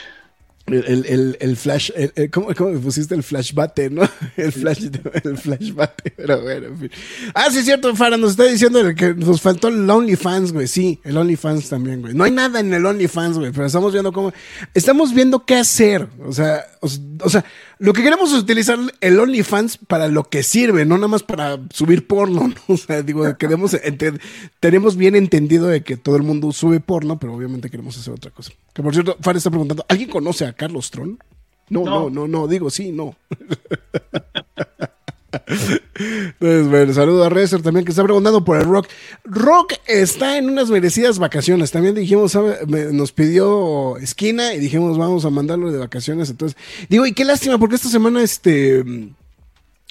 El, 0.67 1.05
el, 1.05 1.38
el, 1.39 1.57
flash, 1.57 1.91
el- 1.95 2.31
¿cómo, 2.31 2.48
¿cómo 2.55 2.72
me 2.72 2.79
pusiste 2.79 3.13
el 3.13 3.22
flash 3.22 3.53
bate, 3.53 3.89
no? 3.89 4.01
El 4.36 4.51
flash, 4.51 4.86
el 5.24 5.38
flash 5.38 5.72
bate, 5.74 6.12
pero 6.17 6.41
bueno, 6.41 6.67
en 6.67 6.77
fin. 6.79 6.91
Ah, 7.34 7.48
sí, 7.51 7.60
es 7.60 7.65
cierto, 7.65 7.95
Farah, 7.95 8.17
nos 8.17 8.31
está 8.31 8.45
diciendo 8.45 8.79
que 8.95 9.13
nos 9.13 9.39
faltó 9.41 9.67
el 9.67 9.88
OnlyFans, 9.89 10.51
güey, 10.51 10.67
sí, 10.67 11.00
el 11.03 11.17
OnlyFans 11.17 11.69
también, 11.69 12.01
güey. 12.01 12.13
No 12.15 12.24
hay 12.24 12.31
nada 12.31 12.60
en 12.60 12.74
el 12.74 12.86
OnlyFans, 12.86 13.38
güey, 13.38 13.51
pero 13.51 13.67
estamos 13.67 13.93
viendo 13.93 14.12
cómo, 14.12 14.34
estamos 14.74 15.13
viendo 15.13 15.45
qué 15.45 15.55
hacer, 15.55 16.07
o 16.25 16.34
sea, 16.34 16.65
o 16.81 17.29
sea, 17.29 17.45
lo 17.79 17.94
que 17.94 18.03
queremos 18.03 18.32
es 18.32 18.39
utilizar 18.39 18.79
el 19.01 19.20
OnlyFans 19.20 19.77
para 19.77 20.08
lo 20.08 20.24
que 20.25 20.44
sirve, 20.44 20.86
no 20.86 20.96
nada 20.96 21.08
más 21.08 21.24
para 21.24 21.60
subir 21.72 22.08
porno, 22.08 22.48
¿no? 22.48 22.55
O 22.74 22.77
sea, 22.77 23.01
digo, 23.01 23.38
queremos, 23.38 23.75
tenemos 24.60 24.96
bien 24.96 25.15
entendido 25.15 25.67
de 25.67 25.84
que 25.84 25.98
todo 25.98 26.15
el 26.15 26.24
mundo 26.24 26.51
sube 26.51 26.79
porno, 26.79 27.20
pero 27.20 27.34
obviamente 27.34 27.70
queremos 27.70 27.98
hacer 27.98 28.13
otra 28.13 28.32
cosa. 28.32 28.51
Que 28.74 28.82
por 28.84 28.94
cierto, 28.94 29.17
Farah 29.22 29.38
está 29.38 29.50
preguntando, 29.50 29.86
¿alguien 29.89 30.10
conoce 30.10 30.46
a 30.46 30.53
Carlos 30.53 30.91
Tron? 30.91 31.20
No, 31.70 31.84
no, 31.84 31.91
No. 31.91 32.10
no, 32.10 32.27
no, 32.27 32.48
digo 32.48 32.70
sí, 32.70 32.91
no. 32.91 33.15
Entonces, 35.46 36.68
bueno, 36.70 36.94
saludo 36.94 37.24
a 37.24 37.30
Rezer 37.30 37.62
también 37.62 37.86
que 37.86 37.92
está 37.92 38.04
preguntando 38.04 38.44
por 38.44 38.58
el 38.58 38.65
Rock. 38.65 38.88
Rock 39.24 39.74
está 39.88 40.38
en 40.38 40.50
unas 40.50 40.70
merecidas 40.70 41.20
vacaciones. 41.20 41.72
También 41.72 41.96
dijimos, 41.96 42.38
nos 42.68 43.12
pidió 43.12 43.98
esquina 43.98 44.54
y 44.54 44.60
dijimos, 44.60 44.98
vamos 44.98 45.25
a 45.25 45.30
mandarlo 45.30 45.72
de 45.72 45.80
vacaciones. 45.80 46.30
Entonces, 46.30 46.58
digo, 46.89 47.06
y 47.06 47.13
qué 47.13 47.25
lástima, 47.25 47.58
porque 47.58 47.75
esta 47.75 47.89
semana, 47.89 48.22
este. 48.22 48.84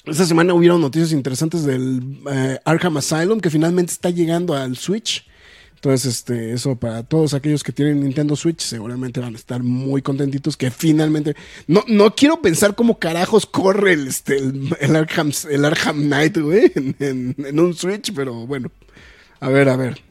Esta 0.05 0.25
semana 0.25 0.53
hubieron 0.53 0.81
noticias 0.81 1.11
interesantes 1.13 1.65
del 1.65 2.19
eh, 2.31 2.59
Arkham 2.63 2.97
Asylum 2.97 3.39
que 3.39 3.49
finalmente 3.49 3.91
está 3.91 4.11
llegando 4.11 4.53
al 4.53 4.77
Switch. 4.77 5.25
Entonces, 5.85 6.15
este, 6.15 6.51
eso 6.51 6.75
para 6.77 7.03
todos 7.03 7.35
aquellos 7.35 7.63
que 7.63 7.71
tienen 7.71 7.99
Nintendo 7.99 8.35
Switch, 8.35 8.59
seguramente 8.61 9.19
van 9.19 9.35
a 9.35 9.37
estar 9.37 9.61
muy 9.61 10.01
contentitos 10.01 10.57
que 10.57 10.71
finalmente. 10.71 11.35
No, 11.67 11.83
no 11.87 12.15
quiero 12.15 12.41
pensar 12.41 12.73
cómo 12.73 12.97
carajos 12.97 13.45
corre 13.45 13.93
el, 13.93 14.07
este, 14.07 14.37
el, 14.37 14.75
el 14.79 14.95
Arkham, 14.95 15.31
el 15.47 15.63
Arkham 15.63 16.01
Knight, 16.07 16.37
güey, 16.39 16.71
en, 16.73 16.95
en- 16.99 17.35
en 17.37 17.59
un 17.59 17.75
Switch, 17.75 18.11
pero 18.15 18.33
bueno. 18.47 18.71
A 19.39 19.49
ver, 19.49 19.69
a 19.69 19.75
ver. 19.75 20.01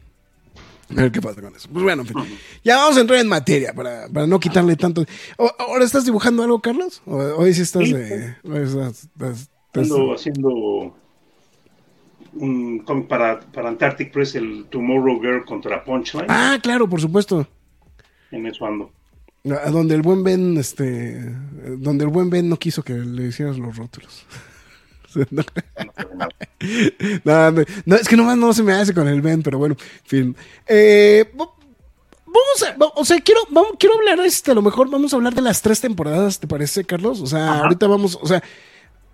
A 0.90 0.94
ver 0.94 1.10
qué 1.10 1.20
pasa 1.20 1.42
con 1.42 1.56
eso. 1.56 1.68
Pues 1.72 1.82
bueno, 1.82 2.02
en 2.02 2.08
fin. 2.08 2.38
Ya 2.62 2.76
vamos 2.76 2.96
a 2.96 3.00
entrar 3.00 3.18
en 3.18 3.26
materia 3.26 3.72
para, 3.74 4.06
para 4.08 4.28
no 4.28 4.38
quitarle 4.38 4.76
tanto. 4.76 5.04
O- 5.38 5.50
¿Ahora 5.58 5.84
estás 5.84 6.04
dibujando 6.04 6.44
algo, 6.44 6.60
Carlos? 6.60 7.02
¿O 7.04 7.16
hoy 7.16 7.52
sí 7.52 7.62
estás 7.62 7.82
hoy 7.82 8.62
estás- 8.62 9.08
estás- 9.16 9.48
haciendo 10.14 10.96
un 12.36 12.78
cómic 12.80 13.06
para, 13.08 13.40
para 13.40 13.68
Antarctic 13.68 14.12
Press, 14.12 14.34
el 14.34 14.66
Tomorrow 14.70 15.20
Girl 15.20 15.44
contra 15.44 15.84
Punchline. 15.84 16.26
Ah, 16.28 16.58
claro, 16.62 16.88
por 16.88 17.00
supuesto. 17.00 17.46
En 18.30 18.46
eso 18.46 18.66
ando. 18.66 18.90
A 19.64 19.70
donde 19.70 19.94
el 19.94 20.02
buen 20.02 20.22
Ben, 20.24 20.56
este, 20.56 21.20
donde 21.78 22.04
el 22.04 22.10
buen 22.10 22.30
Ben 22.30 22.48
no 22.48 22.56
quiso 22.58 22.82
que 22.82 22.94
le 22.94 23.28
hicieras 23.28 23.58
los 23.58 23.76
rótulos. 23.76 24.26
no, 27.24 27.52
no, 27.86 27.96
es 27.96 28.08
que 28.08 28.16
nomás 28.16 28.36
no 28.36 28.52
se 28.52 28.62
me 28.62 28.72
hace 28.72 28.94
con 28.94 29.06
el 29.08 29.20
Ben, 29.22 29.42
pero 29.42 29.58
bueno, 29.58 29.76
en 29.78 30.06
fin. 30.08 30.36
Eh, 30.66 31.30
va- 31.38 31.50
vamos 32.26 32.90
a, 32.92 33.00
o 33.00 33.04
sea, 33.04 33.20
quiero, 33.20 33.40
vamos, 33.50 33.72
quiero 33.78 33.94
hablar, 33.96 34.18
este, 34.26 34.50
a 34.50 34.54
lo 34.54 34.62
mejor 34.62 34.90
vamos 34.90 35.12
a 35.12 35.16
hablar 35.16 35.34
de 35.34 35.42
las 35.42 35.62
tres 35.62 35.80
temporadas, 35.80 36.40
¿te 36.40 36.46
parece, 36.46 36.84
Carlos? 36.84 37.20
O 37.20 37.26
sea, 37.26 37.60
ahorita 37.60 37.86
vamos, 37.86 38.18
o 38.20 38.26
sea, 38.26 38.42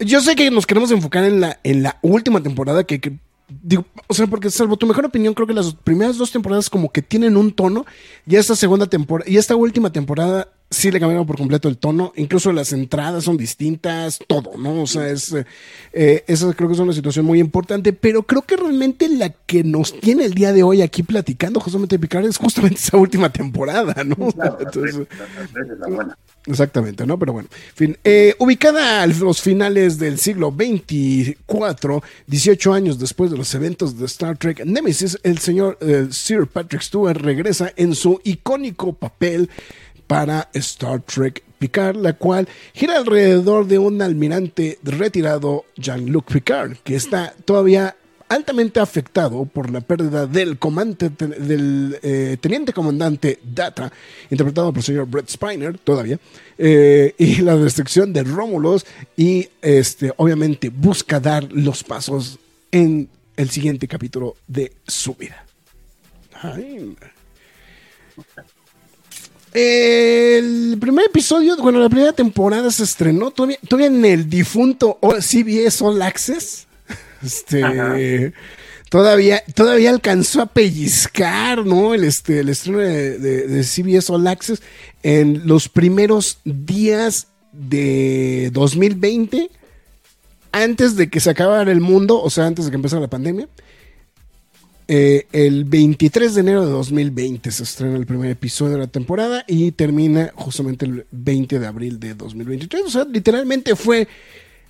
yo 0.01 0.21
sé 0.21 0.35
que 0.37 0.51
nos 0.51 0.67
queremos 0.67 0.91
enfocar 0.91 1.25
en 1.25 1.41
la, 1.41 1.59
en 1.63 1.83
la 1.83 1.99
última 2.03 2.43
temporada 2.43 2.85
que, 2.85 3.01
que- 3.01 3.19
digo, 3.63 3.85
o 4.07 4.15
sea, 4.15 4.27
porque 4.27 4.51
salvo 4.51 4.77
tu 4.77 4.87
mejor 4.87 5.05
opinión, 5.05 5.35
creo 5.35 5.47
que 5.47 5.55
las 5.55 5.75
primeras 5.75 6.17
dos 6.19 6.31
temporadas 6.31 6.71
como 6.71 6.91
que 6.93 7.03
tienen 7.03 7.37
un 7.37 7.53
tono 7.53 7.85
y 8.27 8.37
esta 8.37 8.55
segunda 8.57 8.87
temporada 8.87 9.29
y 9.31 9.37
esta 9.37 9.57
última 9.57 9.91
temporada 9.93 10.49
sí 10.71 10.93
le 10.93 11.01
cambiaron 11.01 11.27
por 11.27 11.37
completo 11.37 11.69
el 11.69 11.79
tono, 11.79 12.13
incluso 12.15 12.53
las 12.53 12.73
entradas 12.73 13.25
son 13.25 13.37
distintas, 13.37 14.21
todo, 14.27 14.57
¿no? 14.57 14.83
O 14.83 14.87
sea, 14.87 15.09
es, 15.09 15.35
eh, 15.93 16.25
esa 16.29 16.53
creo 16.55 16.69
que 16.69 16.75
es 16.75 16.81
una 16.81 16.93
situación 16.93 17.27
muy 17.27 17.41
importante, 17.41 17.93
pero 17.93 18.23
creo 18.23 18.43
que 18.43 18.57
realmente 18.57 19.09
la 19.09 19.31
que 19.31 19.65
nos 19.65 19.99
tiene 19.99 20.25
el 20.25 20.35
día 20.35 20.53
de 20.53 20.63
hoy 20.63 20.83
aquí 20.83 21.03
platicando 21.03 21.59
justamente 21.59 21.97
de 21.97 22.01
Picard 22.01 22.25
es 22.25 22.37
justamente 22.37 22.77
esa 22.81 22.97
última 22.97 23.33
temporada, 23.33 24.05
¿no? 24.05 24.17
Entonces, 24.61 25.07
la 25.79 25.89
buena. 25.89 26.17
Exactamente, 26.47 27.07
¿no? 27.07 27.19
Pero 27.19 27.35
bueno, 27.35 27.49
en 27.53 27.77
fin. 27.77 27.99
Eh, 28.03 28.35
ubicada 28.39 29.03
a 29.03 29.07
los 29.07 29.43
finales 29.43 29.99
del 29.99 30.19
siglo 30.19 30.55
XXIV, 30.57 32.03
18 32.27 32.73
años 32.73 32.99
después 32.99 33.31
de 33.31 33.37
los 33.37 33.55
eventos 33.55 33.99
de 33.99 34.07
Star 34.07 34.39
Trek 34.39 34.65
Nemesis, 34.65 35.19
el 35.23 35.39
señor 35.39 35.77
eh, 35.81 36.09
Sir 36.11 36.47
Patrick 36.47 36.81
Stewart 36.81 37.19
regresa 37.19 37.73
en 37.77 37.95
su 37.95 38.21
icónico 38.25 38.95
papel 38.95 39.51
para 40.11 40.49
Star 40.55 41.03
Trek 41.03 41.41
Picard, 41.61 41.95
la 41.95 42.15
cual 42.15 42.49
gira 42.75 42.97
alrededor 42.97 43.69
de 43.69 43.79
un 43.79 44.03
almirante 44.03 44.81
retirado, 44.83 45.67
Jean-Luc 45.77 46.33
Picard, 46.33 46.79
que 46.79 46.97
está 46.97 47.33
todavía 47.45 47.95
altamente 48.29 48.81
afectado 48.81 49.45
por 49.45 49.71
la 49.71 49.81
pérdida 49.81 50.27
del, 50.27 50.59
comandante, 50.59 51.11
del 51.11 51.97
eh, 52.03 52.37
teniente 52.41 52.73
comandante 52.73 53.39
Data, 53.45 53.93
interpretado 54.29 54.73
por 54.73 54.79
el 54.79 54.85
señor 54.85 55.07
Brett 55.07 55.29
Spiner, 55.29 55.79
todavía, 55.79 56.19
eh, 56.59 57.15
y 57.17 57.37
la 57.43 57.55
destrucción 57.55 58.13
de 58.13 58.25
Rómulos, 58.25 58.85
y 59.17 59.49
este, 59.63 60.13
obviamente 60.17 60.71
busca 60.71 61.21
dar 61.21 61.53
los 61.53 61.85
pasos 61.85 62.41
en 62.73 63.09
el 63.37 63.49
siguiente 63.49 63.87
capítulo 63.87 64.35
de 64.49 64.73
su 64.89 65.15
vida. 65.15 65.47
Ay. 66.33 66.97
El 69.53 70.77
primer 70.81 71.07
episodio, 71.07 71.57
bueno, 71.57 71.81
la 71.81 71.89
primera 71.89 72.13
temporada 72.13 72.71
se 72.71 72.85
estrenó 72.85 73.31
todavía, 73.31 73.59
todavía 73.69 73.89
en 73.89 74.05
el 74.05 74.31
difunto 74.31 74.99
CBS 75.21 75.83
All 75.85 76.01
Access. 76.03 76.67
Este, 77.23 77.63
todavía, 78.89 79.43
todavía 79.55 79.91
alcanzó 79.91 80.43
a 80.43 80.47
pellizcar, 80.47 81.67
¿no? 81.67 81.95
El, 81.95 82.05
este, 82.05 82.41
el 82.41 82.49
estreno 82.49 82.79
de, 82.79 83.19
de- 83.19 83.47
de 83.49 83.65
CBS 83.65 84.11
All 84.13 84.27
Access 84.27 84.63
en 85.03 85.47
los 85.47 85.69
primeros 85.69 86.39
días 86.45 87.27
de 87.53 88.51
2020, 88.53 89.51
antes 90.53 90.97
de 90.97 91.11
que 91.11 91.21
se 91.21 91.31
acabara 91.31 91.71
el 91.73 91.81
mundo, 91.81 92.23
o 92.23 92.31
sea, 92.31 92.47
antes 92.47 92.65
de 92.67 92.71
que 92.71 92.77
empezara 92.77 93.03
la 93.03 93.09
pandemia. 93.11 93.49
Eh, 94.93 95.29
el 95.31 95.67
23 95.67 96.35
de 96.35 96.41
enero 96.41 96.67
de 96.67 96.73
2020 96.73 97.53
se 97.53 97.63
estrena 97.63 97.97
el 97.97 98.07
primer 98.07 98.29
episodio 98.29 98.73
de 98.73 98.81
la 98.81 98.87
temporada 98.89 99.45
y 99.47 99.71
termina 99.71 100.33
justamente 100.35 100.85
el 100.85 101.07
20 101.13 101.61
de 101.61 101.67
abril 101.69 102.01
de 102.01 102.15
2023. 102.15 102.83
O 102.87 102.91
sea, 102.91 103.05
literalmente 103.05 103.77
fue 103.77 104.09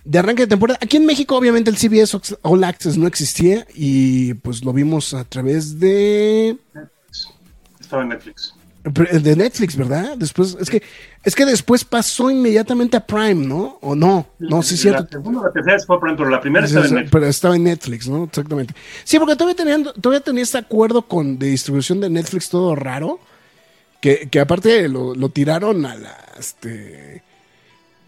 de 0.05 0.19
arranque 0.19 0.43
de 0.43 0.49
temporada. 0.49 0.79
Aquí 0.83 0.99
en 0.99 1.07
México, 1.07 1.39
obviamente, 1.39 1.71
el 1.71 1.79
CBS 1.79 2.19
All 2.43 2.65
Access 2.65 2.99
no 2.99 3.07
existía 3.07 3.67
y 3.75 4.35
pues 4.35 4.63
lo 4.63 4.75
vimos 4.75 5.15
a 5.15 5.25
través 5.25 5.81
de, 5.81 6.59
Estaba 7.81 8.03
en 8.03 8.11
Netflix. 8.11 8.55
De 8.83 9.37
Netflix, 9.37 9.77
¿verdad? 9.77 10.17
Después, 10.17 10.57
es 10.59 10.71
que, 10.71 10.83
es 11.23 11.35
que 11.35 11.45
después 11.45 11.85
pasó 11.85 12.31
inmediatamente 12.31 12.97
a 12.97 13.07
Prime, 13.07 13.47
¿no? 13.47 13.79
¿O 13.83 13.95
no? 13.95 14.27
No, 14.39 14.63
sí, 14.63 14.75
es 14.75 14.81
cierto. 14.81 15.03
La 15.03 15.09
segunda 15.11 15.43
la 15.43 15.53
tercera 15.53 15.79
fue 15.87 16.01
Prime, 16.01 16.17
pero 16.17 16.31
la 16.31 16.41
primera 16.41 16.65
estaba 16.65 16.87
en 16.87 16.95
Netflix. 16.95 17.11
Pero 17.13 17.27
estaba 17.27 17.57
en 17.57 17.65
Netflix, 17.65 18.09
¿no? 18.09 18.25
Exactamente. 18.25 18.75
Sí, 19.05 19.19
porque 19.19 19.37
todavía, 19.37 19.57
tenían, 19.57 19.85
todavía 20.01 20.21
tenía 20.21 20.43
este 20.43 20.59
acuerdo 20.59 21.03
con, 21.03 21.39
de 21.39 21.49
distribución 21.49 22.01
de 22.01 22.09
Netflix 22.09 22.49
todo 22.49 22.75
raro. 22.75 23.21
Que, 24.01 24.29
que 24.31 24.41
aparte 24.41 24.89
lo, 24.89 25.15
lo 25.15 25.29
tiraron 25.29 25.85
a 25.85 25.95
la. 25.95 26.17
Este, 26.39 27.23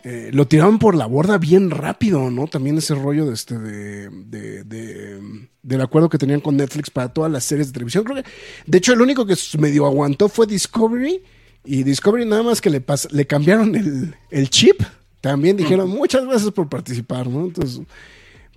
eh, 0.04 0.30
lo 0.32 0.47
tiraron 0.47 0.78
por 0.78 0.94
la 0.94 1.06
borda 1.06 1.38
bien 1.38 1.71
rápido, 1.71 2.30
¿no? 2.30 2.47
También 2.47 2.78
ese 2.78 2.94
rollo 2.94 3.26
de 3.26 3.35
este 3.35 3.59
de, 3.59 4.09
de- 4.11 4.64
de, 4.64 5.49
del 5.62 5.80
acuerdo 5.80 6.09
que 6.09 6.18
tenían 6.18 6.40
con 6.40 6.56
Netflix 6.56 6.90
para 6.90 7.12
todas 7.12 7.30
las 7.30 7.44
series 7.44 7.68
de 7.68 7.73
televisión. 7.75 8.04
Creo 8.04 8.23
que, 8.23 8.28
de 8.66 8.78
hecho, 8.78 8.92
el 8.92 9.00
único 9.00 9.25
que 9.26 9.37
medio 9.59 9.87
aguantó 9.87 10.28
fue 10.28 10.47
Discovery. 10.47 11.23
Y 11.64 11.85
Discovery 11.85 12.25
nada 12.26 12.42
más 12.42 12.61
que 12.61 12.71
le 12.71 12.85
pas- 12.85 13.09
le 13.12 13.25
cambiaron 13.26 13.76
el, 13.76 14.16
el 14.30 14.50
chip. 14.50 14.82
También 15.21 15.56
dijeron 15.56 15.88
muchas 15.88 16.25
gracias 16.25 16.50
por 16.50 16.68
participar, 16.68 17.28
¿no? 17.28 17.44
Entonces, 17.44 17.80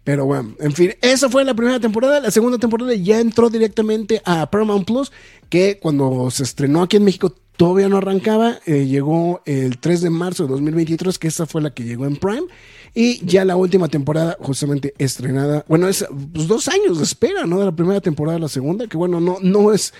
pero 0.03 0.25
bueno, 0.25 0.55
en 0.59 0.71
fin, 0.71 0.93
esa 1.01 1.29
fue 1.29 1.45
la 1.45 1.53
primera 1.53 1.79
temporada. 1.79 2.19
La 2.19 2.31
segunda 2.31 2.57
temporada 2.57 2.95
ya 2.95 3.19
entró 3.19 3.51
directamente 3.51 4.21
a 4.25 4.49
Paramount 4.49 4.87
Plus, 4.87 5.11
que 5.49 5.77
cuando 5.79 6.31
se 6.31 6.41
estrenó 6.41 6.81
aquí 6.81 6.97
en 6.97 7.03
México 7.03 7.35
todavía 7.57 7.89
no 7.89 7.97
arrancaba. 7.97 8.59
eh, 8.65 8.85
llegó 8.85 9.41
el 9.45 9.77
3 9.77 10.01
de 10.01 10.09
marzo 10.09 10.43
de 10.43 10.49
2023, 10.49 11.17
que 11.19 11.27
esa 11.27 11.45
fue 11.45 11.61
la 11.61 11.73
que 11.73 11.83
llegó 11.83 12.05
en 12.05 12.17
Prime. 12.17 12.47
Y 12.93 13.25
ya 13.25 13.43
la 13.43 13.57
última 13.57 13.89
temporada, 13.89 14.37
justamente 14.39 14.93
estrenada. 14.97 15.65
Bueno, 15.67 15.87
es 15.87 16.05
pues, 16.33 16.47
dos 16.47 16.67
años 16.69 16.97
de 16.97 17.03
espera, 17.03 17.45
¿no? 17.45 17.59
De 17.59 17.65
la 17.65 17.75
primera 17.75 17.99
temporada 17.99 18.37
a 18.37 18.39
la 18.39 18.47
segunda, 18.47 18.87
que 18.87 18.95
bueno, 18.95 19.19
no, 19.19 19.37
no 19.41 19.73
es. 19.73 19.93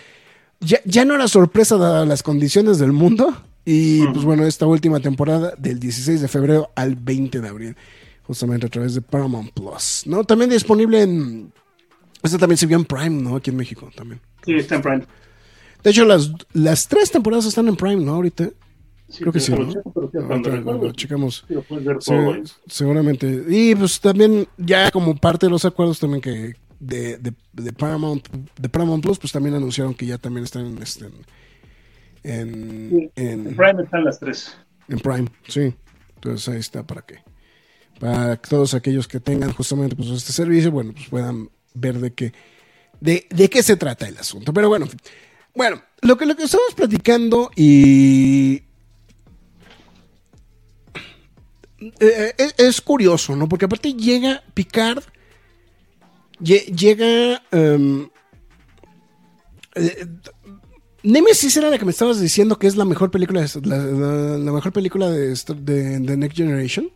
Ya, 0.61 0.79
ya 0.85 1.03
no 1.03 1.15
era 1.15 1.27
sorpresa 1.27 1.75
dadas 1.77 2.07
las 2.07 2.23
condiciones 2.23 2.79
del 2.79 2.93
mundo. 2.93 3.35
Y 3.65 4.05
pues 4.07 4.23
bueno, 4.23 4.45
esta 4.45 4.67
última 4.67 4.99
temporada 4.99 5.53
del 5.57 5.79
16 5.79 6.21
de 6.21 6.27
febrero 6.27 6.69
al 6.75 6.95
20 6.95 7.41
de 7.41 7.47
abril, 7.49 7.75
justamente 8.23 8.67
a 8.67 8.69
través 8.69 8.93
de 8.93 9.01
Paramount 9.01 9.51
Plus. 9.51 10.03
¿No? 10.05 10.23
También 10.23 10.49
disponible 10.49 11.01
en. 11.01 11.51
Esta 12.23 12.37
también 12.37 12.57
se 12.57 12.65
vio 12.65 12.77
en 12.77 12.85
Prime, 12.85 13.21
¿no? 13.21 13.35
Aquí 13.35 13.49
en 13.49 13.57
México 13.57 13.91
también. 13.95 14.21
Sí, 14.45 14.53
está 14.53 14.75
en 14.75 14.81
Prime. 14.81 15.05
De 15.85 15.91
hecho, 15.91 16.03
las, 16.03 16.31
las 16.53 16.87
tres 16.87 17.11
temporadas 17.11 17.45
están 17.45 17.67
en 17.67 17.75
Prime, 17.75 18.03
¿no? 18.03 18.15
Ahorita. 18.15 18.49
Sí, 19.07 19.19
Creo 19.19 19.31
que 19.31 19.39
sí, 19.39 19.51
¿no? 19.51 19.71
cuando 20.63 20.91
checamos. 20.93 21.45
ahí. 21.47 22.43
seguramente. 22.65 23.45
Y 23.47 23.75
pues 23.75 23.99
también, 24.01 24.47
ya 24.57 24.89
como 24.89 25.15
parte 25.15 25.45
de 25.45 25.51
los 25.51 25.63
acuerdos 25.63 25.99
también 25.99 26.21
que 26.21 26.55
de, 26.79 27.17
de, 27.19 27.33
de 27.53 27.71
Paramount, 27.71 28.27
de 28.59 28.67
Paramount 28.67 29.03
Plus, 29.03 29.19
pues 29.19 29.31
también 29.31 29.53
anunciaron 29.53 29.93
que 29.93 30.07
ya 30.07 30.17
también 30.17 30.43
están 30.43 30.65
en 30.65 30.81
este 30.81 31.05
en, 32.23 32.89
Sí, 32.89 33.11
en, 33.15 33.47
En 33.47 33.55
Prime 33.55 33.83
están 33.83 34.03
las 34.05 34.19
tres. 34.19 34.57
en 34.87 34.99
Prime, 34.99 35.27
sí. 35.47 35.75
Entonces 36.15 36.49
ahí 36.49 36.59
está 36.59 36.81
para 36.85 37.03
que 37.03 37.19
para 37.99 38.37
que 38.37 38.49
todos 38.49 38.73
aquellos 38.73 39.07
que 39.07 39.19
tengan 39.19 39.53
justamente 39.53 39.95
pues 39.95 40.09
este 40.09 40.33
servicio, 40.33 40.71
bueno, 40.71 40.93
pues 40.93 41.09
puedan 41.09 41.49
ver 41.75 41.99
de 41.99 42.11
qué 42.13 42.33
de, 42.99 43.27
de 43.29 43.49
qué 43.51 43.61
se 43.61 43.77
trata 43.77 44.07
el 44.07 44.17
asunto. 44.17 44.51
Pero 44.51 44.67
bueno. 44.67 44.87
Bueno, 45.55 45.81
lo 46.01 46.17
que 46.17 46.25
lo 46.25 46.35
que 46.35 46.43
estamos 46.43 46.73
platicando 46.75 47.49
y 47.55 48.61
eh, 51.99 52.33
es, 52.37 52.55
es 52.57 52.81
curioso, 52.81 53.35
¿no? 53.35 53.47
Porque 53.47 53.65
aparte 53.65 53.93
llega 53.93 54.43
Picard, 54.53 55.03
lle- 56.39 56.65
llega 56.75 57.41
em, 57.51 58.09
eh, 59.75 60.05
Nemesis 61.03 61.55
era 61.57 61.69
la 61.69 61.77
que 61.77 61.85
me 61.85 61.91
estabas 61.91 62.19
diciendo 62.19 62.57
que 62.57 62.67
es 62.67 62.75
la 62.75 62.85
mejor 62.85 63.11
película 63.11 63.41
de, 63.41 63.61
la, 63.67 63.77
la- 63.77 64.37
la 64.37 64.51
mejor 64.51 64.71
película 64.71 65.09
de, 65.09 65.29
de, 65.57 65.99
de 65.99 66.17
Next 66.17 66.37
Generation 66.37 66.89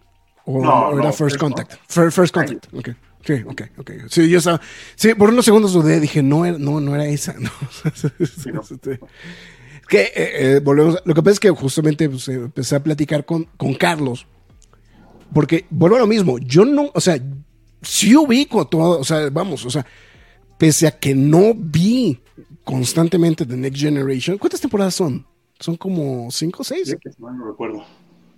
o, 0.45 0.63
No, 0.63 0.87
o 0.87 0.93
era 0.93 1.03
no, 1.09 1.13
First 1.13 1.19
First 1.19 1.37
Contact 1.37 1.73
Fir- 1.89 2.11
First 2.11 2.33
Contact 2.33 2.73
ok 2.73 2.89
sí 3.25 3.33
ok 3.45 3.61
ok 3.77 3.91
sí 4.09 4.29
yo 4.29 4.37
estaba 4.37 4.61
sí 4.95 5.13
por 5.15 5.29
unos 5.29 5.45
segundos 5.45 5.73
dudé 5.73 5.99
dije 5.99 6.23
no 6.23 6.45
era, 6.45 6.57
no 6.57 6.79
no 6.79 6.95
era 6.95 7.05
esa 7.05 7.33
no. 7.39 7.49
no. 8.53 8.61
Este, 8.61 8.99
que 9.87 10.01
eh, 10.01 10.11
eh, 10.15 10.61
volvemos 10.63 11.01
lo 11.05 11.13
que 11.13 11.21
pasa 11.21 11.33
es 11.33 11.39
que 11.39 11.49
justamente 11.49 12.09
pues, 12.09 12.27
empecé 12.27 12.75
a 12.75 12.83
platicar 12.83 13.25
con, 13.25 13.45
con 13.57 13.73
Carlos 13.73 14.27
porque 15.33 15.65
vuelvo 15.69 15.97
a 15.97 15.99
lo 15.99 16.07
mismo 16.07 16.37
yo 16.39 16.65
no 16.65 16.91
o 16.93 17.01
sea 17.01 17.19
sí 17.81 18.15
ubico 18.15 18.67
todo 18.67 18.99
o 18.99 19.03
sea 19.03 19.29
vamos 19.29 19.65
o 19.65 19.69
sea 19.69 19.85
pese 20.57 20.87
a 20.87 20.91
que 20.91 21.15
no 21.15 21.53
vi 21.55 22.21
constantemente 22.63 23.45
The 23.45 23.57
Next 23.57 23.81
Generation 23.81 24.37
¿cuántas 24.37 24.61
temporadas 24.61 24.95
son? 24.95 25.25
son 25.59 25.75
como 25.75 26.31
cinco 26.31 26.61
o 26.61 26.63
seis 26.63 26.87
Sí, 26.87 26.95
mal 27.19 27.37
no 27.37 27.45
recuerdo. 27.45 27.83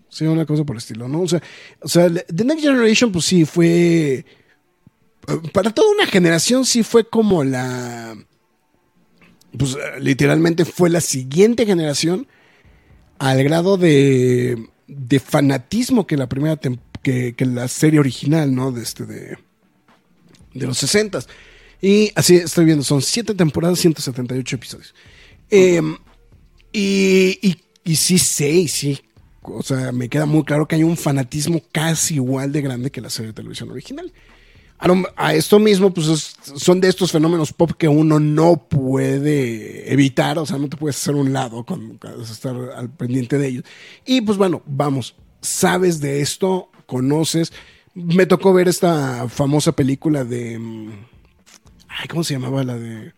Sí, 0.09 0.25
una 0.25 0.45
cosa 0.45 0.65
por 0.65 0.75
el 0.75 0.79
estilo, 0.79 1.07
¿no? 1.07 1.21
O 1.21 1.27
sea, 1.27 1.41
o 1.79 1.87
sea, 1.87 2.09
The 2.09 2.43
Next 2.43 2.63
Generation, 2.63 3.11
pues 3.11 3.25
sí, 3.25 3.45
fue. 3.45 4.25
Eh, 5.27 5.49
Para 5.53 5.71
toda 5.71 5.91
una 5.91 6.07
generación, 6.07 6.65
sí 6.65 6.83
fue 6.83 7.07
como 7.07 7.43
la. 7.43 8.15
Pues 9.57 9.75
eh, 9.75 9.99
literalmente 9.99 10.65
fue 10.65 10.89
la 10.89 11.01
siguiente 11.01 11.65
generación 11.65 12.27
al 13.19 13.43
grado 13.43 13.77
de. 13.77 14.69
de 14.87 15.19
fanatismo 15.19 16.07
que 16.07 16.17
la 16.17 16.27
primera. 16.29 16.59
que, 17.01 17.35
que 17.35 17.45
la 17.45 17.67
serie 17.67 17.99
original, 17.99 18.53
¿no? 18.53 18.71
De 18.71 18.83
este. 18.83 19.05
de. 19.05 19.37
de 20.53 20.67
los 20.67 20.77
60 20.77 21.19
Y 21.81 22.11
así 22.15 22.35
estoy 22.35 22.65
viendo, 22.65 22.83
son 22.83 23.01
siete 23.01 23.33
temporadas, 23.33 23.79
178 23.79 24.55
episodios. 24.55 24.95
Em, 25.49 25.97
y, 26.71 27.37
y, 27.41 27.57
y 27.83 27.95
sí 27.95 28.17
sé, 28.17 28.51
y 28.51 28.67
sí. 28.67 29.01
O 29.41 29.63
sea, 29.63 29.91
me 29.91 30.07
queda 30.07 30.25
muy 30.25 30.43
claro 30.43 30.67
que 30.67 30.75
hay 30.75 30.83
un 30.83 30.97
fanatismo 30.97 31.61
casi 31.71 32.15
igual 32.15 32.51
de 32.51 32.61
grande 32.61 32.91
que 32.91 33.01
la 33.01 33.09
serie 33.09 33.27
de 33.27 33.33
televisión 33.33 33.71
original. 33.71 34.11
A, 35.15 35.35
esto 35.35 35.59
mismo, 35.59 35.93
pues 35.93 36.07
es- 36.07 36.35
son 36.55 36.81
de 36.81 36.87
estos 36.89 37.11
fenómenos 37.11 37.53
pop 37.53 37.71
que 37.77 37.87
uno 37.87 38.19
no 38.19 38.67
puede 38.67 39.91
evitar, 39.93 40.39
o 40.39 40.45
sea, 40.45 40.57
no 40.57 40.67
te 40.69 40.77
puedes 40.77 40.97
hacer 40.97 41.13
un 41.15 41.31
lado 41.33 41.63
con 41.65 41.99
estar 42.21 42.55
al 42.75 42.89
pendiente 42.89 43.37
de 43.37 43.47
ellos. 43.47 43.63
Y 44.05 44.21
pues 44.21 44.37
bueno, 44.39 44.63
vamos, 44.65 45.15
sabes 45.41 46.01
de 46.01 46.21
esto, 46.21 46.69
conoces. 46.87 47.53
Me 47.93 48.25
tocó 48.25 48.53
ver 48.53 48.67
esta 48.67 49.27
famosa 49.29 49.73
película 49.73 50.23
de. 50.23 50.57
mm, 50.57 50.89
Ay, 51.87 52.07
¿cómo 52.07 52.23
se 52.23 52.33
llamaba 52.33 52.63
la 52.63 52.77
de.? 52.77 53.13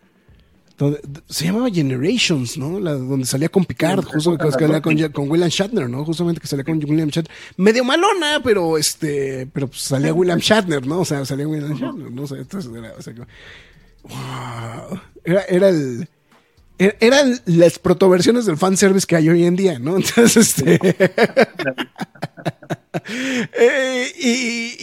Donde- 0.78 1.02
se 1.30 1.46
llamaba 1.46 1.70
Generations, 1.70 2.58
¿no? 2.58 2.80
La 2.80 2.94
donde 2.94 3.26
salía 3.26 3.50
con 3.50 3.64
Picard, 3.66 4.04
justo 4.06 4.38
que 4.38 4.52
salía 4.52 4.82
con, 4.82 5.30
William 5.30 5.50
Shatner, 5.50 5.90
¿no? 5.90 6.04
Justamente 6.06 6.42
que 6.42 6.48
salía 6.48 6.64
con 6.66 6.78
William 6.78 7.10
Shatner. 7.10 7.32
Medio 7.58 7.84
malona, 7.84 8.42
pero 8.44 8.78
este, 8.78 9.48
pero 9.54 9.68
pues 9.68 9.82
salía 9.82 10.14
William 10.14 10.40
Shatner, 10.40 10.86
¿no? 10.86 11.02
O 11.02 11.06
sea, 11.06 11.24
salía 11.26 11.48
William 11.48 11.74
Shatner, 11.78 12.12
¿no? 12.12 12.24
O 12.24 12.28
sea, 12.28 12.38
entonces 12.40 12.72
era, 12.76 12.94
o 12.98 13.02
sea, 13.02 13.14
que- 13.14 13.22
wow. 14.04 15.00
Era, 15.24 15.42
era 15.44 15.70
el 15.70 16.08
era- 16.80 16.96
eran 17.00 17.40
las 17.46 17.78
protoversiones 17.80 18.46
del 18.46 18.58
fanservice 18.58 19.06
que 19.06 19.16
hay 19.16 19.30
hoy 19.30 19.46
en 19.46 19.56
día, 19.56 19.78
¿no? 19.80 19.96
Entonces, 19.98 20.38
este. 20.58 20.80
Eh, 23.60 24.12
y, 24.20 24.30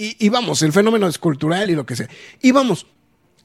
y- 0.04 0.16
y 0.18 0.28
vamos, 0.28 0.62
el 0.62 0.72
fenómeno 0.72 1.06
es 1.06 1.18
cultural 1.18 1.70
y 1.70 1.74
lo 1.74 1.86
que 1.86 1.96
sea. 1.96 2.08
Y 2.42 2.50
vamos, 2.52 2.86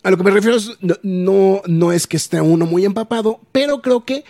a 0.06 0.12
lo 0.12 0.18
que 0.18 0.24
me 0.24 0.30
refiero 0.30 0.56
es, 0.56 0.70
no, 1.02 1.64
no, 1.66 1.92
es 1.92 2.06
que 2.06 2.18
esté 2.18 2.40
uno 2.40 2.68
muy 2.68 2.86
empapado, 2.86 3.40
pero 3.52 3.82
creo 3.82 4.06
que 4.06 4.24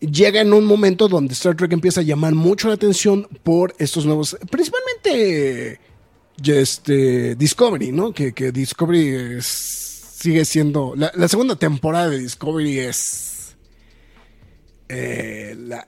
llega 0.00 0.40
en 0.40 0.52
un 0.52 0.64
momento 0.64 1.06
donde 1.06 1.34
Star 1.34 1.54
Trek 1.54 1.72
empieza 1.72 2.00
a 2.00 2.02
llamar 2.02 2.34
mucho 2.34 2.66
la 2.66 2.74
atención 2.74 3.28
por 3.44 3.76
estos 3.78 4.06
nuevos, 4.06 4.36
principalmente 4.50 5.78
este, 6.44 7.36
Discovery, 7.36 7.92
¿no? 7.92 8.12
Que, 8.12 8.32
que 8.32 8.50
Discovery 8.50 9.40
sigue 9.40 10.44
siendo, 10.44 10.94
la, 10.96 11.12
la 11.14 11.28
segunda 11.28 11.54
temporada 11.54 12.10
de 12.10 12.18
Discovery 12.18 12.80
es 12.80 13.54
eh, 14.88 15.54
la, 15.56 15.86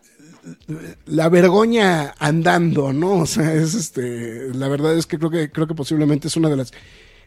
la 1.07 1.29
vergoña 1.29 2.15
andando, 2.21 2.93
¿no? 2.93 3.15
O 3.23 3.27
sea, 3.27 3.53
es 3.55 3.75
este, 3.75 4.55
la 4.55 4.69
verdad 4.69 4.97
es 4.97 5.07
que 5.07 5.19
creo 5.19 5.31
que 5.31 5.51
creo 5.51 5.67
que 5.67 5.75
posiblemente 5.75 6.29
es 6.29 6.37
una 6.37 6.49
de 6.49 6.59
las 6.59 6.73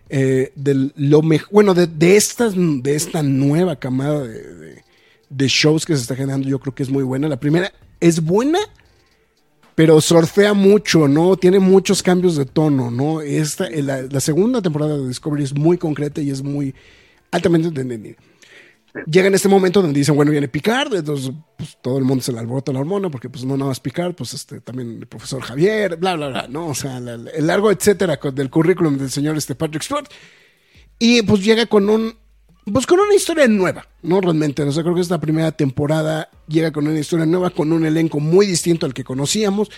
eh, 0.10 0.52
de 0.56 0.92
lo 0.96 1.22
mejor, 1.22 1.50
bueno, 1.52 1.74
de, 1.74 1.86
de 1.88 2.18
estas 2.18 2.54
de 2.56 2.96
esta 2.96 3.22
nueva 3.22 3.76
camada 3.76 4.24
de, 4.24 5.48
shows 5.48 5.86
que 5.86 5.96
se 5.96 6.02
está 6.02 6.16
generando, 6.16 6.48
yo 6.48 6.60
creo 6.60 6.74
que 6.74 6.84
es 6.84 6.90
muy 6.90 7.04
buena. 7.04 7.28
La 7.28 7.40
primera 7.40 7.72
es 8.00 8.22
buena, 8.22 8.60
pero 9.76 10.02
sorfea 10.02 10.54
mucho, 10.54 11.08
¿no? 11.08 11.38
Tiene 11.38 11.60
muchos 11.60 12.02
cambios 12.02 12.36
de 12.36 12.46
tono, 12.46 12.90
¿no? 12.90 13.22
Esta, 13.22 13.68
eh, 13.68 13.84
la, 13.84 14.02
la 14.02 14.20
segunda 14.20 14.62
temporada 14.62 14.98
de 14.98 15.08
Discovery 15.08 15.44
es 15.44 15.54
muy 15.54 15.78
concreta 15.78 16.22
y 16.22 16.32
es 16.32 16.42
muy 16.42 16.74
altamente 17.32 17.68
entendida. 17.68 18.16
Llega 19.06 19.28
en 19.28 19.36
este 19.36 19.48
momento 19.48 19.82
donde 19.82 20.00
dicen, 20.00 20.16
bueno, 20.16 20.32
viene 20.32 20.48
Picard, 20.48 20.94
entonces 20.96 21.32
pues, 21.58 21.78
todo 21.82 21.98
el 22.00 22.04
mundo 22.04 22.24
se 22.24 22.32
le 22.32 22.40
alborota 22.40 22.72
la 22.74 22.80
hormona, 22.80 23.10
porque 23.10 23.30
pues 23.30 23.46
no 23.46 23.56
nada 23.56 23.70
más 23.70 23.80
Picard, 23.80 24.16
pues 24.16 24.34
este, 24.34 24.62
también 24.62 24.98
el 25.00 25.08
profesor 25.08 25.42
Javier, 25.42 25.98
bla, 25.98 26.16
bla, 26.16 26.28
bla, 26.30 26.48
¿no? 26.50 26.68
O 26.68 26.76
sea, 26.76 27.00
la- 27.00 27.14
el 27.32 27.48
largo 27.48 27.72
etcétera 27.72 28.20
del 28.34 28.50
currículum 28.50 28.98
del 28.98 29.12
señor 29.12 29.38
este 29.38 29.54
Patrick 29.56 29.84
Stewart. 29.84 30.08
Y 30.98 31.22
pues 31.22 31.44
llega 31.44 31.66
con 31.68 31.88
un, 31.90 32.16
pues 32.72 32.86
con 32.88 33.00
una 33.00 33.14
historia 33.16 33.48
nueva, 33.48 33.88
¿no? 34.02 34.20
Realmente, 34.22 34.64
o 34.64 34.72
sea, 34.72 34.84
creo 34.84 34.96
que 34.96 35.02
esta 35.02 35.20
primera 35.22 35.52
temporada 35.52 36.30
llega 36.48 36.72
con 36.72 36.88
una 36.88 37.00
historia 37.00 37.26
nueva, 37.26 37.52
con 37.52 37.72
un 37.72 37.86
elenco 37.86 38.20
muy 38.20 38.46
distinto 38.48 38.86
al 38.86 38.94
que 38.94 39.04
conocíamos. 39.04 39.70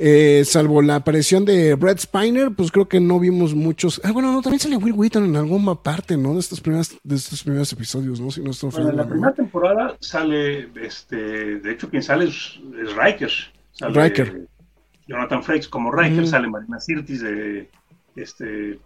Eh, 0.00 0.42
salvo 0.44 0.80
la 0.80 0.96
aparición 0.96 1.44
de 1.44 1.74
Brad 1.74 1.98
Spiner, 1.98 2.52
pues 2.52 2.70
creo 2.70 2.88
que 2.88 3.00
no 3.00 3.18
vimos 3.18 3.54
muchos. 3.54 4.00
Ah, 4.04 4.12
bueno, 4.12 4.30
no, 4.32 4.42
también 4.42 4.60
sale 4.60 4.76
Will 4.76 4.94
Wheaton 4.94 5.24
en 5.24 5.36
alguna 5.36 5.74
parte, 5.74 6.16
¿no? 6.16 6.34
De 6.34 6.40
estos 6.40 6.60
primeros, 6.60 6.96
de 7.02 7.16
estos 7.16 7.42
primeros 7.42 7.72
episodios, 7.72 8.20
¿no? 8.20 8.30
Si 8.30 8.40
no 8.40 8.52
estoy 8.52 8.70
Bueno, 8.70 8.90
en 8.90 8.96
la 8.96 9.08
primera 9.08 9.32
temporada 9.34 9.96
sale, 10.00 10.68
este, 10.82 11.16
de 11.58 11.72
hecho, 11.72 11.90
quien 11.90 12.02
sale 12.02 12.26
es, 12.26 12.60
es 12.80 12.94
Riker. 12.96 13.30
Sale 13.72 14.02
Riker. 14.04 14.46
Jonathan 15.08 15.42
Frakes 15.42 15.68
como 15.68 15.90
Riker, 15.90 16.22
Mm. 16.22 16.26
sale 16.26 16.48
Marina 16.48 16.78
Sirtis 16.78 17.22
de, 17.22 17.68
este... 18.14 18.78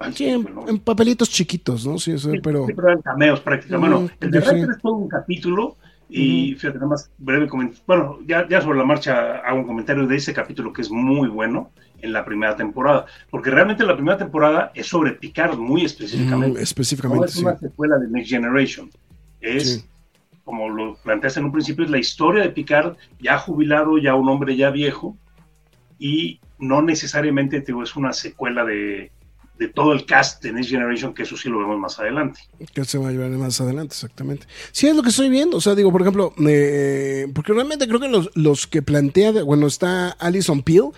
ay, 0.00 0.12
Sí, 0.12 0.26
en, 0.28 0.78
papelitos 0.80 1.30
chiquitos, 1.30 1.86
¿no? 1.86 1.98
Sí, 1.98 2.18
sea, 2.18 2.32
Sí, 2.32 2.40
pero. 2.42 2.66
sí, 2.66 2.72
pero 2.74 2.88
eran 2.88 3.02
cameos 3.02 3.40
prácticamente. 3.40 3.94
Bueno, 3.96 4.10
el 4.20 4.30
de 4.30 4.42
sí. 4.42 4.50
Riker 4.50 4.70
es 4.70 4.82
todo 4.82 4.92
un 4.94 5.08
capítulo 5.08 5.76
y 6.22 6.54
fíjate, 6.54 6.74
nada 6.78 6.88
más 6.90 7.10
breve 7.18 7.48
comentario. 7.48 7.82
Bueno, 7.86 8.18
ya, 8.26 8.46
ya 8.48 8.60
sobre 8.60 8.78
la 8.78 8.84
marcha 8.84 9.36
hago 9.38 9.58
un 9.60 9.66
comentario 9.66 10.06
de 10.06 10.16
ese 10.16 10.32
capítulo 10.32 10.72
que 10.72 10.82
es 10.82 10.90
muy 10.90 11.28
bueno 11.28 11.70
en 12.00 12.12
la 12.12 12.24
primera 12.24 12.54
temporada, 12.56 13.06
porque 13.30 13.50
realmente 13.50 13.84
la 13.84 13.94
primera 13.96 14.16
temporada 14.18 14.70
es 14.74 14.86
sobre 14.86 15.12
Picard 15.12 15.56
muy 15.58 15.84
específicamente. 15.84 16.48
Mm, 16.48 16.54
No 16.54 16.60
específicamente, 16.60 17.26
es 17.26 17.32
sí. 17.32 17.42
una 17.44 17.56
secuela 17.58 17.98
de 17.98 18.08
Next 18.08 18.30
Generation. 18.30 18.90
Es, 19.40 19.74
Sí. 19.80 19.84
como 20.44 20.68
lo 20.68 20.96
planteaste 20.96 21.40
en 21.40 21.46
un 21.46 21.52
principio, 21.52 21.84
es 21.84 21.90
la 21.90 21.98
historia 21.98 22.42
de 22.42 22.50
Picard 22.50 22.96
ya 23.20 23.38
jubilado, 23.38 23.96
ya 23.98 24.14
un 24.14 24.28
hombre 24.28 24.54
ya 24.56 24.70
viejo, 24.70 25.16
y 25.98 26.40
no 26.58 26.82
necesariamente 26.82 27.60
te 27.60 27.66
digo, 27.68 27.82
es 27.82 27.96
una 27.96 28.12
secuela 28.12 28.64
de, 28.64 29.10
de 29.58 29.68
todo 29.68 29.92
el 29.92 30.04
cast 30.04 30.42
de 30.42 30.52
Next 30.52 30.70
Generation, 30.70 31.14
que 31.14 31.22
eso 31.22 31.36
sí 31.36 31.48
lo 31.48 31.58
vemos 31.58 31.78
más 31.78 31.98
adelante. 31.98 32.40
Que 32.72 32.84
se 32.84 32.98
va 32.98 33.08
a 33.08 33.12
llevar 33.12 33.30
más 33.30 33.60
adelante, 33.60 33.94
exactamente. 33.94 34.46
Sí, 34.72 34.88
es 34.88 34.96
lo 34.96 35.02
que 35.02 35.10
estoy 35.10 35.28
viendo. 35.28 35.58
O 35.58 35.60
sea, 35.60 35.74
digo, 35.74 35.92
por 35.92 36.00
ejemplo, 36.00 36.34
eh, 36.46 37.28
porque 37.34 37.52
realmente 37.52 37.86
creo 37.86 38.00
que 38.00 38.08
los, 38.08 38.30
los 38.34 38.66
que 38.66 38.82
plantea, 38.82 39.44
bueno, 39.44 39.66
está 39.66 40.10
Alison 40.10 40.62
Peel, 40.62 40.90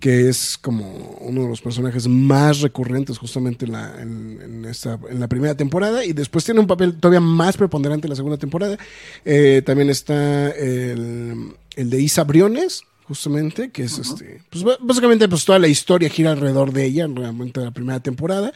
que 0.00 0.28
es 0.28 0.56
como 0.56 1.18
uno 1.20 1.42
de 1.42 1.48
los 1.48 1.60
personajes 1.60 2.06
más 2.06 2.60
recurrentes 2.60 3.18
justamente 3.18 3.66
en 3.66 3.72
la, 3.72 4.00
en, 4.00 4.64
esta, 4.64 4.98
en 5.10 5.20
la 5.20 5.28
primera 5.28 5.56
temporada, 5.56 6.04
y 6.04 6.12
después 6.12 6.44
tiene 6.44 6.60
un 6.60 6.66
papel 6.66 6.94
todavía 6.98 7.20
más 7.20 7.56
preponderante 7.56 8.06
en 8.06 8.10
la 8.10 8.16
segunda 8.16 8.38
temporada. 8.38 8.78
Eh, 9.24 9.62
también 9.66 9.90
está 9.90 10.50
el, 10.50 11.52
el 11.76 11.90
de 11.90 12.00
Isa 12.00 12.24
Briones, 12.24 12.84
justamente, 13.08 13.70
que 13.70 13.84
es 13.84 13.98
este, 13.98 14.42
pues 14.50 14.62
básicamente 14.80 15.26
pues 15.28 15.46
toda 15.46 15.58
la 15.58 15.66
historia 15.66 16.10
gira 16.10 16.32
alrededor 16.32 16.72
de 16.72 16.84
ella, 16.84 17.08
realmente 17.12 17.58
la 17.58 17.70
primera 17.70 18.00
temporada. 18.00 18.52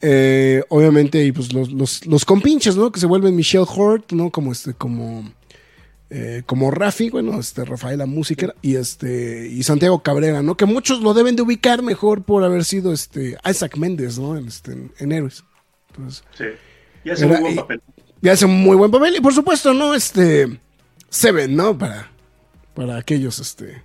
Eh, 0.00 0.62
obviamente, 0.68 1.24
y 1.24 1.32
pues 1.32 1.52
los, 1.52 1.70
los, 1.70 2.04
los, 2.06 2.24
compinches, 2.24 2.76
¿no? 2.76 2.90
Que 2.90 3.00
se 3.00 3.06
vuelven 3.06 3.36
Michelle 3.36 3.66
Hort, 3.68 4.12
¿no? 4.12 4.30
Como 4.30 4.52
este, 4.52 4.74
como, 4.74 5.30
eh, 6.10 6.42
como 6.46 6.70
Rafi, 6.70 7.10
bueno, 7.10 7.38
este, 7.38 7.64
Rafaela 7.64 8.06
Música 8.06 8.54
y 8.62 8.76
este, 8.76 9.48
y 9.48 9.62
Santiago 9.62 10.02
Cabrera, 10.02 10.42
¿no? 10.42 10.56
Que 10.56 10.66
muchos 10.66 11.00
lo 11.00 11.14
deben 11.14 11.36
de 11.36 11.42
ubicar 11.42 11.82
mejor 11.82 12.22
por 12.22 12.44
haber 12.44 12.64
sido 12.64 12.92
este 12.92 13.38
Isaac 13.48 13.76
Méndez, 13.76 14.18
¿no? 14.18 14.36
En, 14.36 14.48
este, 14.48 14.76
en, 14.98 15.12
Héroes. 15.12 15.44
sí. 16.36 16.44
Y 17.04 17.10
hace 17.10 17.26
muy 17.26 17.40
buen 17.40 17.56
papel. 17.56 17.82
Y 18.20 18.28
hace 18.28 18.46
muy 18.46 18.76
buen 18.76 18.90
papel. 18.90 19.16
Y 19.16 19.20
por 19.20 19.32
supuesto, 19.32 19.72
¿no? 19.72 19.94
Este. 19.94 20.58
Seven, 21.08 21.56
¿no? 21.56 21.78
Para 21.78 22.10
para 22.78 22.96
aquellos 22.96 23.40
este, 23.40 23.82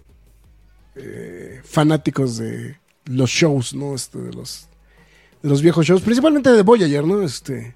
eh, 0.95 1.62
fanáticos 1.63 2.38
de 2.38 2.77
los 3.06 3.32
shows, 3.32 3.73
¿no? 3.73 3.95
Este, 3.95 4.19
de 4.19 4.32
los 4.32 4.69
de 5.41 5.49
los 5.49 5.63
viejos 5.63 5.84
shows, 5.84 6.03
principalmente 6.03 6.51
de 6.51 6.62
Voyager, 6.62 7.03
¿no? 7.03 7.23
Este, 7.23 7.73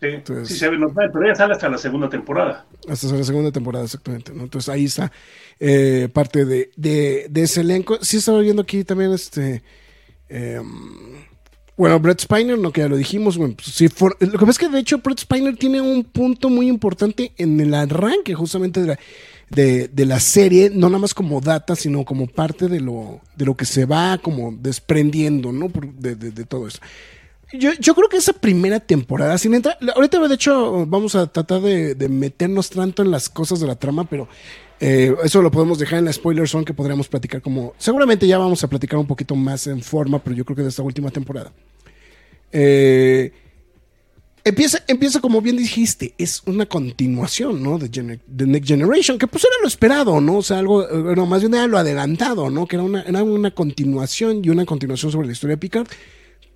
sí, 0.00 0.06
entonces, 0.06 0.48
sí, 0.48 0.56
se 0.56 0.70
ve, 0.70 0.78
pero 1.12 1.26
ya 1.26 1.34
sale 1.34 1.52
hasta 1.52 1.68
la 1.68 1.76
segunda 1.76 2.08
temporada. 2.08 2.64
Hasta 2.88 3.06
la 3.08 3.22
segunda 3.22 3.52
temporada, 3.52 3.84
exactamente, 3.84 4.32
¿no? 4.32 4.44
Entonces 4.44 4.70
ahí 4.70 4.86
está 4.86 5.12
eh, 5.60 6.08
parte 6.10 6.46
de, 6.46 6.70
de, 6.74 7.26
de, 7.28 7.42
ese 7.42 7.60
elenco. 7.60 7.98
Sí 8.00 8.16
estaba 8.16 8.38
viendo 8.40 8.62
aquí 8.62 8.82
también 8.82 9.12
este... 9.12 9.62
Eh, 10.30 10.62
bueno, 11.76 12.00
Brett 12.00 12.22
Spiner, 12.22 12.58
no 12.58 12.72
que 12.72 12.80
ya 12.80 12.88
lo 12.88 12.96
dijimos, 12.96 13.36
bueno, 13.36 13.54
pues, 13.54 13.68
sí, 13.68 13.86
lo 14.00 14.16
que 14.16 14.38
pasa 14.38 14.50
es 14.52 14.58
que 14.58 14.68
de 14.70 14.78
hecho 14.78 14.96
Brett 15.04 15.20
Spiner 15.20 15.54
tiene 15.58 15.82
un 15.82 16.04
punto 16.04 16.48
muy 16.48 16.68
importante 16.68 17.32
en 17.36 17.60
el 17.60 17.74
arranque 17.74 18.34
justamente 18.34 18.80
de 18.80 18.86
la, 18.86 18.98
de, 19.50 19.88
de, 19.88 20.06
la 20.06 20.20
serie, 20.20 20.70
no 20.72 20.88
nada 20.88 20.98
más 20.98 21.14
como 21.14 21.40
data, 21.40 21.76
sino 21.76 22.04
como 22.04 22.26
parte 22.26 22.68
de 22.68 22.80
lo, 22.80 23.20
de 23.36 23.44
lo 23.44 23.56
que 23.56 23.64
se 23.64 23.84
va 23.84 24.18
como 24.18 24.52
desprendiendo, 24.52 25.52
¿no? 25.52 25.70
De, 25.98 26.14
de, 26.16 26.44
todo 26.44 26.66
eso. 26.66 26.78
Yo, 27.52 27.70
yo, 27.78 27.94
creo 27.94 28.08
que 28.08 28.16
esa 28.16 28.32
primera 28.32 28.80
temporada, 28.80 29.38
sin 29.38 29.54
entrar, 29.54 29.78
ahorita 29.94 30.26
de 30.26 30.34
hecho 30.34 30.84
vamos 30.86 31.14
a 31.14 31.28
tratar 31.28 31.60
de, 31.60 31.94
de 31.94 32.08
meternos 32.08 32.70
tanto 32.70 33.02
en 33.02 33.10
las 33.12 33.28
cosas 33.28 33.60
de 33.60 33.68
la 33.68 33.76
trama, 33.76 34.04
pero 34.04 34.28
eh, 34.80 35.14
eso 35.24 35.40
lo 35.40 35.50
podemos 35.50 35.78
dejar 35.78 36.00
en 36.00 36.04
la 36.04 36.12
spoiler 36.12 36.48
zone 36.48 36.64
que 36.64 36.74
podríamos 36.74 37.08
platicar 37.08 37.40
como, 37.40 37.72
seguramente 37.78 38.26
ya 38.26 38.38
vamos 38.38 38.62
a 38.62 38.68
platicar 38.68 38.98
un 38.98 39.06
poquito 39.06 39.34
más 39.34 39.66
en 39.68 39.80
forma, 39.80 40.22
pero 40.22 40.36
yo 40.36 40.44
creo 40.44 40.56
que 40.56 40.62
de 40.62 40.68
esta 40.68 40.82
última 40.82 41.10
temporada. 41.10 41.52
Eh, 42.52 43.32
Empieza, 44.46 44.78
empieza 44.86 45.20
como 45.20 45.42
bien 45.42 45.56
dijiste, 45.56 46.14
es 46.18 46.40
una 46.46 46.66
continuación, 46.66 47.64
¿no? 47.64 47.78
De, 47.78 47.88
Next 48.46 48.68
Generation, 48.68 49.18
que 49.18 49.26
pues 49.26 49.42
era 49.42 49.54
lo 49.60 49.66
esperado, 49.66 50.20
¿no? 50.20 50.36
O 50.36 50.42
sea, 50.44 50.60
algo, 50.60 50.86
bueno, 51.02 51.26
más 51.26 51.40
bien 51.40 51.54
era 51.54 51.66
lo 51.66 51.76
adelantado, 51.76 52.48
¿no? 52.48 52.64
Que 52.68 52.76
era 52.76 52.84
una, 52.84 53.02
era 53.02 53.24
una 53.24 53.50
continuación 53.50 54.44
y 54.44 54.50
una 54.50 54.64
continuación 54.64 55.10
sobre 55.10 55.26
la 55.26 55.32
historia 55.32 55.56
de 55.56 55.58
Picard. 55.58 55.88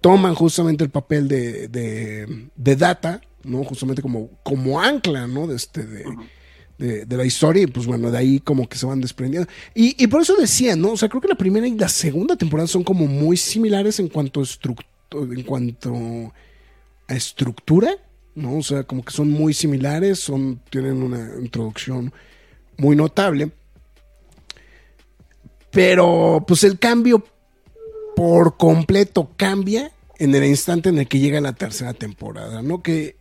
Toman 0.01 0.37
justamente 0.37 0.85
el 0.85 0.91
papel 0.91 1.27
de, 1.27 1.67
de, 1.67 2.77
Data, 2.77 3.23
¿no? 3.43 3.65
Justamente 3.65 4.03
como, 4.03 4.31
como 4.45 4.81
ancla, 4.81 5.27
¿no? 5.27 5.49
De, 5.49 5.57
este, 5.57 5.85
de, 5.85 7.05
de, 7.07 7.17
la 7.17 7.25
historia 7.25 7.65
y 7.65 7.67
pues 7.67 7.87
bueno, 7.87 8.13
de 8.13 8.19
ahí 8.19 8.39
como 8.39 8.69
que 8.69 8.79
se 8.79 8.87
van 8.87 9.01
desprendiendo. 9.01 9.51
Y, 9.75 10.01
y 10.01 10.07
por 10.07 10.23
eso 10.23 10.37
decía, 10.37 10.77
¿no? 10.77 10.93
O 10.93 10.97
sea, 10.97 11.09
creo 11.09 11.21
que 11.21 11.27
la 11.27 11.35
primera 11.35 11.67
y 11.67 11.77
la 11.77 11.89
segunda 11.89 12.37
temporada 12.37 12.69
son 12.69 12.85
como 12.85 13.09
muy 13.09 13.37
similares 13.37 13.99
en 13.99 14.07
cuanto 14.07 14.43
a 14.43 14.45
en 15.13 15.43
cuanto 15.43 16.33
estructura, 17.15 17.97
¿no? 18.35 18.59
O 18.59 18.63
sea, 18.63 18.85
como 18.85 19.05
que 19.05 19.13
son 19.13 19.31
muy 19.31 19.55
similares, 19.55 20.19
son, 20.21 20.61
tienen 20.71 21.03
una 21.03 21.35
introducción 21.41 22.13
muy 22.77 22.97
notable. 22.97 23.51
Pero 25.71 26.45
pues 26.47 26.65
el 26.65 26.79
cambio 26.79 27.25
por 28.17 28.57
completo 28.57 29.31
cambia 29.37 29.93
en 30.19 30.35
el 30.35 30.45
instante 30.45 30.89
en 30.89 30.99
el 30.99 31.09
que 31.09 31.19
llega 31.19 31.41
la 31.41 31.55
tercera 31.55 31.95
temporada, 31.95 32.63
¿no? 32.63 32.83
Que... 32.83 33.17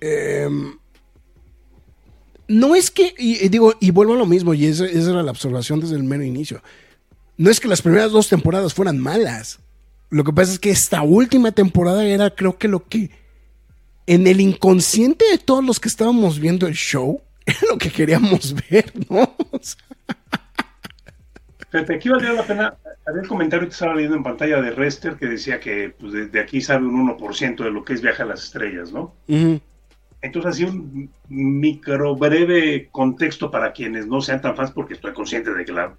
Em, 0.00 0.78
no 2.46 2.74
es 2.74 2.90
que, 2.90 3.14
y, 3.18 3.48
digo, 3.48 3.74
y 3.78 3.90
vuelvo 3.90 4.14
a 4.14 4.16
lo 4.16 4.24
mismo, 4.24 4.54
y 4.54 4.64
esa, 4.64 4.86
esa, 4.86 5.10
era 5.10 5.22
la 5.22 5.30
observación 5.30 5.80
desde 5.80 5.96
el 5.96 6.04
mero 6.04 6.24
inicio. 6.24 6.62
No 7.36 7.50
es 7.50 7.60
que 7.60 7.68
las 7.68 7.82
primeras 7.82 8.10
dos 8.10 8.28
temporadas 8.28 8.72
fueran 8.72 8.98
malas. 8.98 9.60
Lo 10.10 10.24
que 10.24 10.32
pasa 10.32 10.52
es 10.52 10.58
que 10.58 10.70
esta 10.70 11.02
última 11.02 11.52
temporada 11.52 12.04
era 12.04 12.30
creo 12.30 12.56
que 12.56 12.68
lo 12.68 12.86
que 12.86 13.10
en 14.06 14.26
el 14.26 14.40
inconsciente 14.40 15.24
de 15.30 15.38
todos 15.38 15.62
los 15.64 15.78
que 15.80 15.88
estábamos 15.88 16.40
viendo 16.40 16.66
el 16.66 16.74
show 16.74 17.20
era 17.46 17.58
lo 17.68 17.78
que 17.78 17.90
queríamos 17.90 18.54
ver, 18.70 18.92
¿no? 19.08 19.34
Fíjate, 21.70 21.96
aquí 21.96 22.08
valdría 22.08 22.32
la 22.32 22.44
pena, 22.44 22.74
había 23.06 23.20
un 23.20 23.28
comentario 23.28 23.68
que 23.68 23.72
estaba 23.72 23.94
leyendo 23.94 24.16
en 24.16 24.22
pantalla 24.22 24.62
de 24.62 24.70
Rester 24.70 25.16
que 25.16 25.26
decía 25.26 25.60
que 25.60 25.90
pues, 25.90 26.32
de, 26.32 26.40
aquí 26.40 26.62
sabe 26.62 26.86
un 26.86 27.14
1% 27.14 27.62
de 27.62 27.70
lo 27.70 27.84
que 27.84 27.92
es 27.92 28.00
Viaje 28.00 28.22
a 28.22 28.26
las 28.26 28.44
Estrellas, 28.44 28.90
¿no? 28.90 29.14
Entonces, 30.22 30.50
así 30.50 30.64
un 30.64 31.10
micro 31.28 32.16
breve 32.16 32.88
contexto 32.90 33.50
para 33.50 33.72
quienes 33.72 34.06
no 34.06 34.22
sean 34.22 34.40
tan 34.40 34.56
fans, 34.56 34.70
porque 34.70 34.94
estoy 34.94 35.12
consciente 35.12 35.52
de 35.52 35.66
que 35.66 35.72
la, 35.72 35.94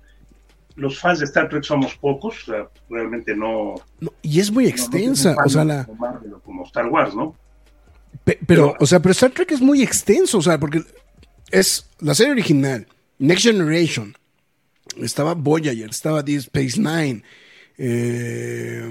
los 0.80 1.00
fans 1.00 1.20
de 1.20 1.26
Star 1.26 1.50
Trek 1.50 1.63
somos 1.63 1.96
pocos, 1.96 2.36
o 2.44 2.46
sea, 2.52 2.70
realmente 2.89 3.36
no, 3.36 3.76
Y 4.22 4.39
es 4.39 4.52
muy 4.52 4.68
extensa, 4.68 5.36
o 5.46 5.50
sea, 5.50 5.63
la... 5.63 5.88
Como 6.44 6.65
Star 6.65 6.88
Wars, 6.88 7.15
¿no? 7.15 7.36
pero, 8.46 8.76
o 8.80 8.86
sea, 8.86 9.00
pero 9.00 9.12
Star 9.12 9.32
Trek 9.32 9.52
es 9.52 9.62
muy 9.62 9.82
extenso, 9.82 10.38
o 10.38 10.42
sea, 10.42 10.60
porque 10.60 10.84
es 11.52 11.89
la 12.00 12.15
serie 12.15 12.32
original, 12.32 12.88
Next 13.18 13.44
Generation, 13.44 14.15
estaba 14.98 15.34
Voyager, 15.34 15.89
estaba 15.89 16.24
Deep 16.24 16.39
Space 16.39 16.80
Nine, 16.80 17.24
eh, 17.78 18.89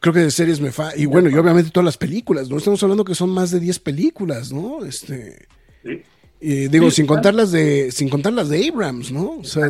creo 0.00 0.14
que 0.14 0.20
de 0.20 0.30
series 0.30 0.60
me 0.60 0.72
fa... 0.72 0.96
Y 0.96 1.06
bueno, 1.06 1.28
y 1.28 1.34
obviamente 1.34 1.70
todas 1.70 1.84
las 1.84 1.98
películas, 1.98 2.48
¿no? 2.48 2.56
Estamos 2.56 2.82
hablando 2.82 3.04
que 3.04 3.14
son 3.14 3.30
más 3.30 3.50
de 3.50 3.60
10 3.60 3.78
películas, 3.80 4.52
¿no? 4.52 4.84
Este... 4.84 5.46
Sí 5.82 6.02
digo, 6.40 6.90
sin 6.90 7.06
contar 7.06 7.34
las 7.34 7.52
de, 7.52 7.90
sin 7.92 8.08
contar 8.08 8.32
las 8.32 8.48
de 8.48 8.68
Abrams, 8.68 9.10
¿no? 9.10 9.38
O 9.38 9.44
sea, 9.44 9.68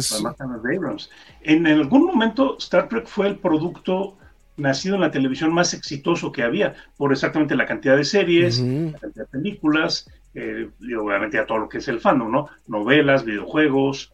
En 1.48 1.64
algún 1.68 2.06
momento 2.06 2.56
Star 2.58 2.88
Trek 2.88 3.06
fue 3.06 3.28
el 3.28 3.38
producto 3.38 4.18
nacido 4.56 4.96
en 4.96 5.02
la 5.02 5.12
televisión 5.12 5.54
más 5.54 5.74
exitoso 5.74 6.32
que 6.32 6.42
había, 6.42 6.74
por 6.96 7.12
exactamente 7.12 7.54
la 7.54 7.66
cantidad 7.66 7.96
de 7.96 8.04
series, 8.04 8.58
la 8.58 8.98
cantidad 8.98 9.26
de 9.26 9.38
películas, 9.38 10.10
eh, 10.34 10.68
y 10.80 10.94
obviamente 10.94 11.38
a 11.38 11.46
todo 11.46 11.58
lo 11.58 11.68
que 11.68 11.78
es 11.78 11.86
el 11.86 12.00
fandom, 12.00 12.32
¿no? 12.32 12.48
Novelas, 12.66 13.24
videojuegos, 13.24 14.12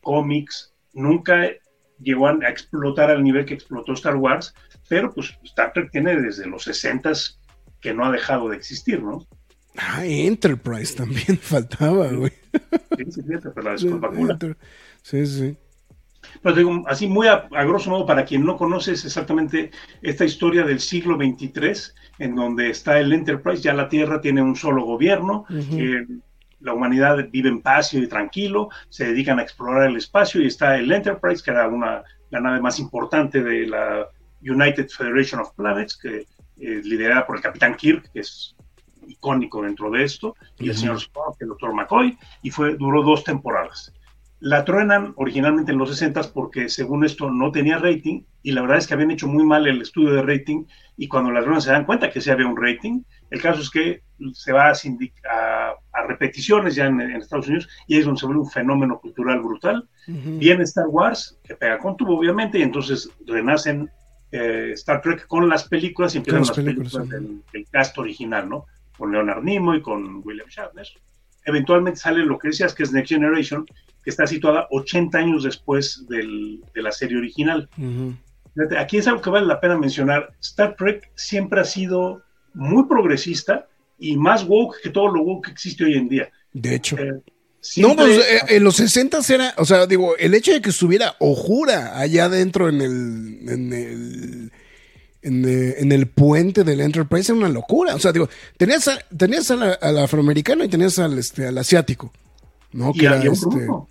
cómics, 0.00 0.72
nunca 0.94 1.50
llegó 1.98 2.28
a 2.28 2.32
explotar 2.48 3.10
al 3.10 3.22
nivel 3.22 3.44
que 3.44 3.52
explotó 3.52 3.92
Star 3.92 4.16
Wars, 4.16 4.54
pero 4.88 5.12
pues 5.12 5.36
Star 5.44 5.74
Trek 5.74 5.90
tiene 5.90 6.18
desde 6.18 6.46
los 6.46 6.64
60 6.64 7.12
que 7.82 7.92
no 7.92 8.06
ha 8.06 8.10
dejado 8.10 8.48
de 8.48 8.56
existir, 8.56 9.02
¿no? 9.02 9.26
Ah, 9.76 10.06
Enterprise 10.06 10.96
también 10.96 11.36
faltaba, 11.42 12.08
güey. 12.08 12.32
Sí, 12.96 13.12
sí, 13.12 13.22
pero 13.26 13.62
la 13.62 13.76
Sí, 15.02 15.26
sí. 15.26 15.56
Pero 16.42 16.54
digo, 16.54 16.84
así 16.86 17.06
muy 17.06 17.28
a, 17.28 17.48
grosso 17.50 17.90
modo, 17.90 18.06
para 18.06 18.24
quien 18.24 18.44
no 18.44 18.56
conoce, 18.56 18.92
es 18.92 19.04
exactamente 19.04 19.70
esta 20.02 20.24
historia 20.24 20.64
del 20.64 20.80
siglo 20.80 21.16
XXIII, 21.16 21.94
en 22.18 22.34
donde 22.34 22.70
está 22.70 22.98
el 22.98 23.12
Enterprise, 23.12 23.62
ya 23.62 23.74
la 23.74 23.88
Tierra 23.88 24.20
tiene 24.20 24.42
un 24.42 24.56
solo 24.56 24.84
gobierno, 24.84 25.46
la 26.60 26.74
humanidad 26.74 27.28
vive 27.30 27.48
en 27.48 27.62
paz 27.62 27.94
y 27.94 28.06
tranquilo, 28.06 28.68
se 28.88 29.06
dedican 29.06 29.38
a 29.38 29.42
explorar 29.42 29.88
el 29.88 29.96
espacio 29.96 30.42
y 30.42 30.46
está 30.46 30.76
el 30.76 30.92
Enterprise, 30.92 31.42
que 31.42 31.50
era 31.50 31.66
una, 31.68 32.02
la 32.30 32.40
nave 32.40 32.60
más 32.60 32.78
importante 32.78 33.42
de 33.42 33.66
la 33.66 34.06
United 34.42 34.88
Federation 34.88 35.40
of 35.40 35.54
Planets, 35.54 35.96
que 35.96 36.26
es 36.58 36.84
liderada 36.84 37.26
por 37.26 37.36
el 37.36 37.42
capitán 37.42 37.74
Kirk, 37.74 38.10
que 38.12 38.20
es 38.20 38.54
icónico 39.06 39.62
dentro 39.62 39.90
de 39.90 40.04
esto, 40.04 40.36
y 40.58 40.68
el 40.68 40.76
señor 40.76 40.96
Spock, 40.96 41.36
el 41.40 41.48
doctor 41.48 41.74
McCoy, 41.74 42.16
y 42.42 42.50
fue, 42.50 42.76
duró 42.76 43.02
dos 43.02 43.24
temporadas. 43.24 43.92
La 44.40 44.64
truenan 44.64 45.12
originalmente 45.16 45.70
en 45.70 45.78
los 45.78 45.90
60 45.90 46.32
porque 46.32 46.68
según 46.70 47.04
esto 47.04 47.30
no 47.30 47.52
tenía 47.52 47.78
rating 47.78 48.22
y 48.42 48.52
la 48.52 48.62
verdad 48.62 48.78
es 48.78 48.86
que 48.86 48.94
habían 48.94 49.10
hecho 49.10 49.28
muy 49.28 49.44
mal 49.44 49.66
el 49.66 49.82
estudio 49.82 50.14
de 50.14 50.22
rating 50.22 50.64
y 50.96 51.08
cuando 51.08 51.30
las 51.30 51.42
truenan 51.42 51.62
se 51.62 51.70
dan 51.70 51.84
cuenta 51.84 52.10
que 52.10 52.22
sí 52.22 52.30
había 52.30 52.46
un 52.46 52.56
rating. 52.56 53.02
El 53.30 53.42
caso 53.42 53.60
es 53.60 53.70
que 53.70 54.02
se 54.32 54.52
va 54.52 54.70
a, 54.70 54.72
a, 55.92 56.06
repeticiones 56.06 56.74
ya 56.74 56.86
en, 56.86 57.00
Estados 57.00 57.48
Unidos 57.48 57.68
y 57.86 57.98
es 57.98 58.04
donde 58.04 58.20
se 58.20 58.26
vuelve 58.26 58.42
un 58.42 58.50
fenómeno 58.50 58.98
cultural 58.98 59.40
brutal. 59.40 59.88
Viene 60.06 60.64
Star 60.64 60.88
Wars, 60.88 61.38
que 61.44 61.54
pega 61.54 61.78
con 61.78 61.96
tubo 61.96 62.18
obviamente, 62.18 62.58
y 62.58 62.62
entonces 62.62 63.10
renacen 63.26 63.90
eh, 64.32 64.70
Star 64.74 65.02
Trek 65.02 65.26
con 65.26 65.48
las 65.48 65.64
películas 65.68 66.14
y 66.14 66.18
empiezan 66.18 66.42
las, 66.42 66.52
películas, 66.52 67.08
del, 67.08 67.42
cast 67.70 67.98
original, 67.98 68.48
¿no? 68.48 68.66
Con 68.96 69.12
Leonard 69.12 69.42
Nimoy, 69.42 69.82
con 69.82 70.22
William 70.24 70.48
Shatner. 70.48 70.86
Eventualmente 71.44 72.00
sale 72.00 72.24
lo 72.24 72.38
que 72.38 72.48
decías, 72.48 72.74
que 72.74 72.82
es 72.82 72.92
Next 72.92 73.10
Generation, 73.10 73.66
que 74.02 74.10
está 74.10 74.26
situada 74.26 74.66
80 74.70 75.18
años 75.18 75.44
después 75.44 76.06
del, 76.08 76.60
de 76.74 76.82
la 76.82 76.92
serie 76.92 77.18
original. 77.18 77.68
Aquí 78.78 78.98
es 78.98 79.06
algo 79.06 79.22
que 79.22 79.30
vale 79.30 79.46
la 79.46 79.60
pena 79.60 79.78
mencionar. 79.78 80.32
Star 80.40 80.76
Trek 80.76 81.10
siempre 81.14 81.60
ha 81.60 81.64
sido 81.64 82.22
muy 82.54 82.84
progresista 82.86 83.66
y 83.98 84.16
más 84.16 84.44
woke 84.44 84.80
que 84.82 84.90
todo 84.90 85.08
lo 85.08 85.22
woke 85.22 85.46
que 85.46 85.52
existe 85.52 85.84
hoy 85.84 85.94
en 85.94 86.08
día. 86.08 86.30
De 86.52 86.74
hecho. 86.74 86.98
Eh, 86.98 87.20
no, 87.76 87.94
pues 87.94 88.18
eh, 88.18 88.40
en 88.48 88.64
los 88.64 88.76
60 88.76 89.18
era, 89.28 89.54
o 89.58 89.66
sea, 89.66 89.86
digo, 89.86 90.16
el 90.16 90.34
hecho 90.34 90.52
de 90.52 90.62
que 90.62 90.70
estuviera 90.70 91.14
Ojura 91.18 91.98
allá 91.98 92.24
adentro 92.24 92.70
en 92.70 92.80
el, 92.80 93.48
en 93.48 93.72
el, 93.72 94.52
en 95.22 95.92
el, 95.92 96.06
puente 96.06 96.64
del 96.64 96.80
Enterprise 96.80 97.32
era 97.32 97.38
una 97.38 97.48
locura. 97.48 97.94
O 97.94 97.98
sea, 97.98 98.12
digo, 98.12 98.28
tenías, 98.56 98.90
tenías 99.16 99.50
al, 99.50 99.98
afroamericano 99.98 100.64
y 100.64 100.68
tenías 100.68 100.98
al, 100.98 101.18
este, 101.18 101.46
al 101.46 101.58
asiático, 101.58 102.12
¿no? 102.72 102.92
Que 102.92 103.04
y, 103.04 103.06
este, 103.06 103.28
ruso. 103.28 103.88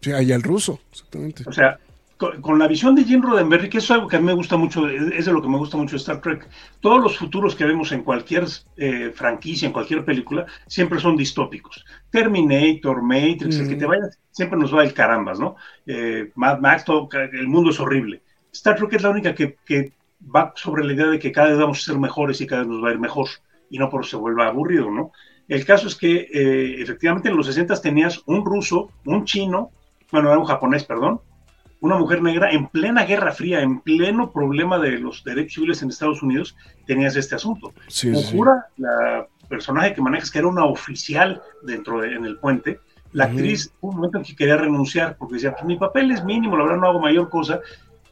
Sí, 0.00 0.10
y 0.10 0.32
al 0.32 0.42
ruso, 0.42 0.80
exactamente. 0.90 1.44
O 1.46 1.52
sea, 1.52 1.78
con, 2.42 2.58
la 2.58 2.68
visión 2.68 2.94
de 2.94 3.04
Jim 3.04 3.22
Roddenberry, 3.22 3.70
que 3.70 3.78
es 3.78 3.90
algo 3.90 4.06
que 4.06 4.16
a 4.16 4.20
mí 4.20 4.26
me 4.26 4.34
gusta 4.34 4.56
mucho, 4.56 4.86
es 4.88 5.24
de 5.24 5.32
lo 5.32 5.40
que 5.40 5.48
me 5.48 5.56
gusta 5.56 5.78
mucho 5.78 5.92
de 5.92 5.96
Star 5.96 6.20
Trek, 6.20 6.46
todos 6.80 7.02
los 7.02 7.16
futuros 7.16 7.54
que 7.54 7.64
vemos 7.64 7.92
en 7.92 8.02
cualquier 8.02 8.44
eh, 8.76 9.10
franquicia, 9.14 9.66
en 9.66 9.72
cualquier 9.72 10.04
película, 10.04 10.44
siempre 10.66 11.00
son 11.00 11.16
distópicos. 11.16 11.84
Terminator, 12.10 13.02
Matrix, 13.02 13.56
el 13.56 13.68
que 13.68 13.76
te 13.76 13.86
vaya, 13.86 14.02
siempre 14.30 14.58
nos 14.58 14.74
va 14.74 14.84
el 14.84 14.92
carambas, 14.92 15.40
¿no? 15.40 15.56
Eh, 15.86 16.30
Mad 16.34 16.60
Max, 16.60 16.84
todo, 16.84 17.08
el 17.12 17.48
mundo 17.48 17.70
es 17.70 17.80
horrible. 17.80 18.22
Star 18.52 18.76
Trek 18.76 18.94
es 18.94 19.02
la 19.02 19.10
única 19.10 19.34
que, 19.34 19.56
va 20.22 20.52
sobre 20.54 20.84
la 20.84 20.92
idea 20.92 21.06
de 21.06 21.18
que 21.18 21.32
cada 21.32 21.48
vez 21.48 21.58
vamos 21.58 21.78
a 21.78 21.92
ser 21.92 21.98
mejores 21.98 22.40
y 22.40 22.46
cada 22.46 22.62
vez 22.62 22.70
nos 22.70 22.84
va 22.84 22.90
a 22.90 22.92
ir 22.92 22.98
mejor, 22.98 23.26
y 23.70 23.78
no 23.78 23.88
por 23.88 24.04
se 24.04 24.16
vuelva 24.16 24.48
aburrido, 24.48 24.90
¿no? 24.90 25.12
El 25.48 25.64
caso 25.64 25.88
es 25.88 25.96
que 25.96 26.28
eh, 26.32 26.82
efectivamente 26.82 27.30
en 27.30 27.36
los 27.36 27.46
60 27.46 27.80
tenías 27.80 28.22
un 28.26 28.44
ruso, 28.44 28.90
un 29.06 29.24
chino, 29.24 29.70
bueno, 30.12 30.28
era 30.28 30.38
un 30.38 30.44
japonés, 30.44 30.84
perdón, 30.84 31.20
una 31.80 31.96
mujer 31.96 32.22
negra 32.22 32.50
en 32.50 32.68
plena 32.68 33.04
Guerra 33.04 33.32
Fría, 33.32 33.62
en 33.62 33.80
pleno 33.80 34.30
problema 34.30 34.78
de 34.78 34.98
los 34.98 35.24
derechos 35.24 35.54
civiles 35.54 35.82
en 35.82 35.88
Estados 35.88 36.22
Unidos, 36.22 36.54
tenías 36.86 37.16
este 37.16 37.34
asunto. 37.34 37.72
Sí, 37.88 38.12
la 38.76 39.26
personaje 39.48 39.94
que 39.94 40.02
manejas, 40.02 40.30
que 40.30 40.38
era 40.38 40.48
una 40.48 40.64
oficial 40.64 41.42
dentro 41.62 42.00
de, 42.00 42.14
en 42.14 42.24
el 42.24 42.38
puente, 42.38 42.80
la 43.12 43.24
actriz, 43.24 43.72
un 43.80 43.96
momento 43.96 44.18
en 44.18 44.24
que 44.24 44.36
quería 44.36 44.56
renunciar, 44.56 45.16
porque 45.18 45.34
decía, 45.34 45.52
pues 45.52 45.64
mi 45.64 45.76
papel 45.76 46.12
es 46.12 46.24
mínimo, 46.24 46.56
la 46.56 46.64
verdad 46.64 46.78
no 46.78 46.88
hago 46.88 47.00
mayor 47.00 47.28
cosa, 47.28 47.60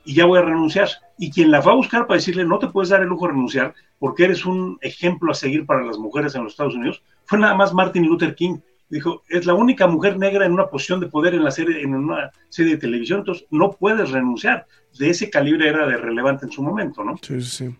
y 0.08 0.14
ya 0.14 0.24
voy 0.24 0.38
a 0.38 0.42
renunciar. 0.42 0.88
Y 1.18 1.30
quien 1.30 1.50
la 1.50 1.60
va 1.60 1.72
a 1.72 1.74
buscar 1.74 2.06
para 2.06 2.16
decirle, 2.16 2.42
no 2.42 2.58
te 2.58 2.68
puedes 2.68 2.88
dar 2.88 3.02
el 3.02 3.08
lujo 3.08 3.26
de 3.26 3.32
renunciar, 3.32 3.74
porque 3.98 4.24
eres 4.24 4.46
un 4.46 4.78
ejemplo 4.80 5.32
a 5.32 5.34
seguir 5.34 5.66
para 5.66 5.84
las 5.84 5.98
mujeres 5.98 6.34
en 6.34 6.44
los 6.44 6.54
Estados 6.54 6.74
Unidos, 6.74 7.02
fue 7.26 7.38
nada 7.38 7.54
más 7.54 7.74
Martin 7.74 8.06
Luther 8.06 8.34
King 8.34 8.56
dijo, 8.88 9.22
es 9.28 9.44
la 9.44 9.52
única 9.52 9.86
mujer 9.86 10.16
negra 10.16 10.46
en 10.46 10.52
una 10.52 10.68
posición 10.68 10.98
de 11.00 11.08
poder 11.08 11.34
en 11.34 11.44
la 11.44 11.50
serie, 11.50 11.82
en 11.82 11.94
una 11.94 12.30
serie 12.48 12.76
de 12.76 12.78
televisión, 12.78 13.18
entonces 13.18 13.46
no 13.50 13.72
puedes 13.72 14.10
renunciar. 14.10 14.66
De 14.98 15.10
ese 15.10 15.28
calibre 15.28 15.68
era 15.68 15.86
de 15.86 15.98
relevante 15.98 16.46
en 16.46 16.52
su 16.52 16.62
momento, 16.62 17.04
¿no? 17.04 17.18
Sí, 17.20 17.42
sí. 17.42 17.76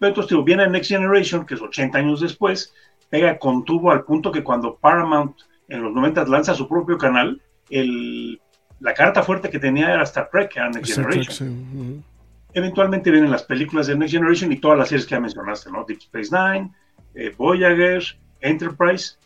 Pero 0.00 0.08
entonces, 0.08 0.36
viene 0.44 0.68
Next 0.68 0.90
Generation, 0.90 1.46
que 1.46 1.54
es 1.54 1.62
80 1.62 1.96
años 1.96 2.20
después, 2.20 2.74
pega 3.08 3.38
con 3.38 3.64
tubo 3.64 3.92
al 3.92 4.02
punto 4.02 4.32
que 4.32 4.42
cuando 4.42 4.74
Paramount 4.74 5.36
en 5.68 5.80
los 5.80 5.92
90 5.92 6.24
lanza 6.24 6.56
su 6.56 6.66
propio 6.66 6.98
canal, 6.98 7.40
el, 7.70 8.40
la 8.82 8.94
carta 8.94 9.22
fuerte 9.22 9.48
que 9.48 9.58
tenía 9.58 9.92
era 9.92 10.02
Star 10.02 10.28
Trek, 10.30 10.52
era 10.56 10.68
Next 10.68 10.94
Generation. 10.94 12.04
Eventualmente 12.52 13.10
vienen 13.10 13.30
las 13.30 13.44
películas 13.44 13.86
de 13.86 13.96
Next 13.96 14.12
Generation 14.12 14.52
y 14.52 14.56
todas 14.56 14.78
las 14.78 14.88
series 14.88 15.06
que 15.06 15.14
ya 15.14 15.20
mencionaste, 15.20 15.70
¿no? 15.70 15.84
Deep 15.86 16.00
Space 16.00 16.30
Nine, 16.30 16.70
eh, 17.14 17.32
Voyager, 17.36 18.02
Enterprise, 18.40 19.16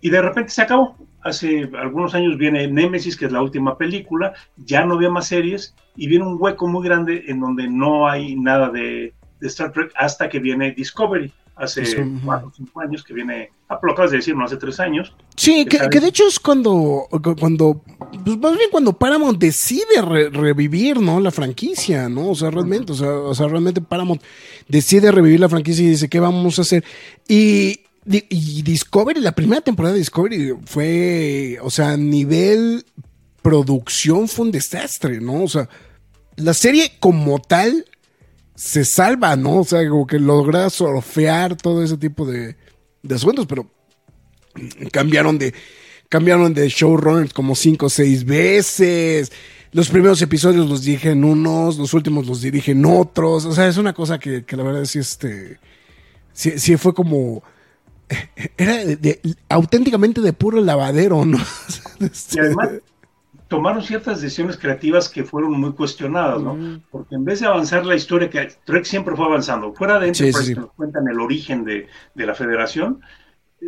y 0.00 0.10
de 0.10 0.22
repente 0.22 0.50
se 0.50 0.62
acabó. 0.62 0.96
Hace 1.22 1.70
algunos 1.78 2.14
años 2.14 2.38
viene 2.38 2.66
Nemesis, 2.68 3.16
que 3.16 3.26
es 3.26 3.32
la 3.32 3.42
última 3.42 3.76
película, 3.76 4.34
ya 4.56 4.84
no 4.84 4.94
había 4.94 5.10
más 5.10 5.26
series 5.26 5.74
y 5.96 6.06
viene 6.06 6.26
un 6.26 6.36
hueco 6.38 6.68
muy 6.68 6.86
grande 6.86 7.24
en 7.26 7.40
donde 7.40 7.68
no 7.68 8.08
hay 8.08 8.36
nada 8.36 8.70
de, 8.70 9.14
Star 9.42 9.72
Trek 9.72 9.92
hasta 9.96 10.28
que 10.28 10.38
viene 10.38 10.72
Discovery. 10.72 11.32
Hace 11.62 11.82
cuatro 12.24 12.48
o 12.48 12.52
cinco 12.52 12.80
años 12.80 13.04
que 13.04 13.12
viene, 13.12 13.50
ah, 13.68 13.78
lo 13.82 13.92
acabas 13.92 14.10
de 14.10 14.16
decir, 14.16 14.34
no 14.34 14.44
hace 14.44 14.56
tres 14.56 14.80
años. 14.80 15.14
Sí, 15.36 15.66
que, 15.66 15.78
de 15.78 16.08
hecho 16.08 16.26
es 16.26 16.40
cuando, 16.40 17.06
cuando, 17.38 17.82
pues 18.24 18.38
más 18.38 18.56
bien 18.56 18.70
cuando 18.70 18.94
Paramount 18.94 19.38
decide 19.38 20.00
revivir, 20.30 21.00
¿no? 21.00 21.20
La 21.20 21.30
franquicia, 21.30 22.08
¿no? 22.08 22.30
O 22.30 22.34
sea, 22.34 22.50
realmente, 22.50 22.92
o 22.92 22.94
sea, 22.94 23.10
o 23.10 23.34
sea, 23.34 23.46
realmente 23.46 23.82
Paramount 23.82 24.22
decide 24.68 25.12
revivir 25.12 25.38
la 25.38 25.50
franquicia 25.50 25.84
y 25.84 25.90
dice, 25.90 26.08
¿qué 26.08 26.18
vamos 26.18 26.58
a 26.58 26.62
hacer? 26.62 26.82
Y 27.28 27.80
y 28.06 28.62
Discovery, 28.62 29.20
la 29.20 29.32
primera 29.32 29.60
temporada 29.60 29.92
de 29.92 30.00
Discovery 30.00 30.54
fue, 30.64 31.58
o 31.62 31.70
sea, 31.70 31.90
a 31.90 31.96
nivel 31.96 32.84
producción 33.42 34.28
fue 34.28 34.46
un 34.46 34.52
desastre, 34.52 35.20
¿no? 35.20 35.44
O 35.44 35.48
sea, 35.48 35.68
la 36.36 36.54
serie 36.54 36.92
como 36.98 37.40
tal 37.40 37.84
se 38.60 38.84
salva, 38.84 39.36
¿no? 39.36 39.60
O 39.60 39.64
sea, 39.64 39.88
como 39.88 40.06
que 40.06 40.18
logra 40.18 40.68
surfear 40.68 41.56
todo 41.56 41.82
ese 41.82 41.96
tipo 41.96 42.26
de, 42.26 42.56
de 43.02 43.14
asuntos, 43.14 43.46
pero 43.46 43.70
cambiaron 44.92 45.38
de, 45.38 45.54
cambiaron 46.10 46.52
de 46.52 46.68
showrunners 46.68 47.32
como 47.32 47.54
cinco 47.54 47.86
o 47.86 47.88
seis 47.88 48.22
veces. 48.22 49.32
Los 49.72 49.88
primeros 49.88 50.20
episodios 50.20 50.68
los 50.68 50.82
dirigen 50.82 51.24
unos, 51.24 51.78
los 51.78 51.94
últimos 51.94 52.26
los 52.26 52.42
dirigen 52.42 52.84
otros. 52.84 53.46
O 53.46 53.52
sea, 53.54 53.66
es 53.66 53.78
una 53.78 53.94
cosa 53.94 54.18
que, 54.18 54.44
la 54.50 54.62
verdad 54.62 54.84
sí, 54.84 54.98
este, 54.98 55.58
sí, 56.34 56.58
sí 56.58 56.76
fue 56.76 56.92
como 56.92 57.42
era 58.58 58.82
auténticamente 59.48 60.20
de 60.20 60.34
puro 60.34 60.60
lavadero, 60.60 61.24
¿no? 61.24 61.38
y 61.98 62.38
además 62.38 62.68
tomaron 63.50 63.82
ciertas 63.82 64.20
decisiones 64.20 64.56
creativas 64.56 65.08
que 65.08 65.24
fueron 65.24 65.60
muy 65.60 65.72
cuestionadas, 65.72 66.40
¿no? 66.40 66.54
Mm. 66.54 66.82
Porque 66.88 67.16
en 67.16 67.24
vez 67.24 67.40
de 67.40 67.48
avanzar 67.48 67.84
la 67.84 67.96
historia 67.96 68.30
que 68.30 68.48
Trek 68.64 68.84
siempre 68.84 69.16
fue 69.16 69.26
avanzando, 69.26 69.74
fuera 69.74 69.98
de 69.98 70.06
Enterprise 70.06 70.54
que 70.54 70.60
nos 70.60 70.72
cuentan 70.72 71.08
el 71.08 71.18
origen 71.18 71.64
de, 71.64 71.88
la 72.14 72.32
federación, 72.36 73.00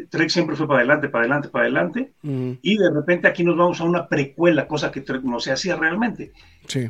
Trek 0.09 0.31
siempre 0.31 0.55
fue 0.55 0.69
para 0.69 0.79
adelante, 0.79 1.09
para 1.09 1.25
adelante, 1.25 1.49
para 1.49 1.65
adelante, 1.65 2.13
mm. 2.23 2.53
y 2.63 2.79
de 2.79 2.91
repente 2.93 3.27
aquí 3.27 3.43
nos 3.43 3.57
vamos 3.57 3.81
a 3.81 3.85
una 3.85 4.07
precuela, 4.07 4.69
cosa 4.69 4.93
que 4.93 5.01
Trek 5.01 5.25
no 5.25 5.41
se 5.41 5.51
hacía 5.51 5.75
realmente. 5.75 6.33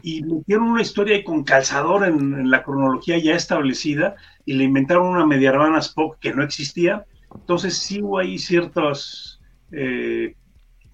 Y 0.03 0.23
metieron 0.23 0.69
una 0.69 0.83
historia 0.83 1.17
ahí 1.17 1.25
con 1.25 1.45
calzador 1.45 2.07
en, 2.07 2.35
en, 2.35 2.51
la 2.51 2.63
cronología 2.63 3.17
ya 3.17 3.35
establecida, 3.35 4.17
y 4.45 4.53
le 4.53 4.65
inventaron 4.65 5.07
una 5.07 5.25
media 5.25 5.49
hermana 5.49 5.79
Spock 5.79 6.19
que 6.19 6.35
no 6.35 6.45
existía, 6.45 7.07
entonces 7.35 7.79
sí 7.79 8.03
hubo 8.03 8.19
ahí 8.19 8.39
ciertos 8.39 9.41
eh, 9.73 10.37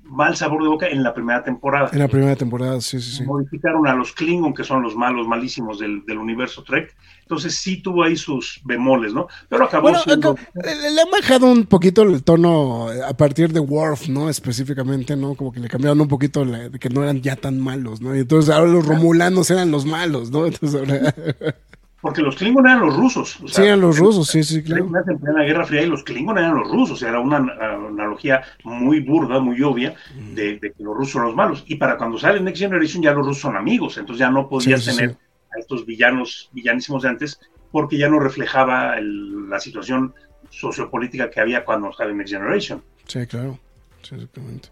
mal 0.09 0.37
sabor 0.37 0.63
de 0.63 0.69
boca 0.69 0.89
en 0.89 1.03
la 1.03 1.15
primera 1.15 1.43
temporada. 1.43 1.91
En 1.93 1.99
la 1.99 2.09
primera 2.09 2.35
temporada, 2.37 2.81
sí, 2.81 3.01
sí, 3.01 3.19
sí. 3.19 3.25
Modificaron 3.25 3.87
a 3.87 3.95
los 3.95 4.13
Klingon, 4.13 4.55
que 4.55 4.65
son 4.65 4.83
los 4.83 4.97
malos, 4.97 5.27
malísimos 5.27 5.79
del, 5.79 6.03
universo 6.19 6.63
Trek. 6.63 6.95
Entonces 7.23 7.55
sí 7.57 7.83
tuvo 7.83 8.05
ahí 8.05 8.17
sus 8.17 8.61
bemoles, 8.65 9.13
¿no? 9.13 9.29
Pero 9.49 9.65
acabó 9.65 9.95
siendo... 9.97 10.35
Le 10.55 11.01
han 11.01 11.11
bajado 11.11 11.47
un 11.47 11.67
poquito 11.67 12.03
el 12.03 12.25
tono 12.25 12.89
a 12.89 13.15
partir 13.15 13.53
de 13.53 13.61
Worf, 13.61 14.09
¿no? 14.09 14.31
Específicamente, 14.31 15.15
¿no? 15.15 15.35
Como 15.35 15.53
que 15.53 15.61
le 15.61 15.69
cambiaron 15.69 16.01
un 16.01 16.09
poquito 16.09 16.45
de 16.45 16.79
que 16.79 16.89
no 16.89 17.03
eran 17.03 17.21
ya 17.21 17.37
tan 17.37 17.61
malos, 17.61 18.01
¿no? 18.01 18.17
Y 18.17 18.21
entonces 18.21 18.55
ahora 18.55 18.71
los 18.71 18.87
romulanos 18.87 19.51
eran 19.51 19.71
los 19.71 19.85
malos, 19.85 20.31
¿no? 20.31 20.47
Entonces 20.47 20.81
ahora... 20.81 21.15
Porque 22.01 22.23
los 22.23 22.37
Klingon 22.37 22.67
eran 22.67 22.81
los 22.81 22.97
rusos. 22.97 23.39
sí, 23.47 23.63
eran 23.63 23.81
los 23.81 23.99
rusos, 23.99 24.29
sí, 24.29 24.45
sí, 24.45 24.63
claro. 24.63 24.87
En 24.87 25.35
la 25.35 25.43
Guerra 25.43 25.67
Fría 25.67 25.83
y 25.83 25.87
los 25.87 26.05
Klingon 26.05 26.39
eran 26.39 26.55
los 26.55 26.71
rusos. 26.71 27.03
Era 27.03 27.19
una 27.19 27.39
analogía 27.39 28.43
muy 28.63 29.01
burda, 29.01 29.41
muy 29.41 29.61
obvia, 29.63 29.97
de, 30.35 30.61
que 30.61 30.73
los 30.79 30.97
rusos 30.97 31.13
son 31.13 31.23
los 31.25 31.35
malos. 31.35 31.65
Y 31.67 31.75
para 31.75 31.97
cuando 31.97 32.17
sale 32.17 32.41
Next 32.41 32.61
Generation 32.61 33.03
ya 33.03 33.13
los 33.13 33.27
rusos 33.27 33.43
son 33.43 33.57
amigos. 33.57 33.99
Entonces 33.99 34.21
ya 34.21 34.31
no 34.31 34.49
podías 34.49 34.85
tener 34.85 35.17
a 35.51 35.59
estos 35.59 35.85
villanos, 35.85 36.51
villanísimos 36.53 37.03
de 37.03 37.09
antes, 37.09 37.41
porque 37.73 37.99
ya 37.99 38.09
no 38.09 38.21
reflejaba 38.21 38.95
la 39.01 39.59
situación 39.59 40.15
sociopolítica 40.51 41.31
que 41.31 41.41
había 41.41 41.65
cuando 41.65 41.93
sale 41.93 42.15
Next 42.15 42.33
Generation. 42.33 42.81
Sí, 43.09 43.27
claro. 43.27 43.59
Sí, 44.03 44.15
exactamente. 44.15 44.69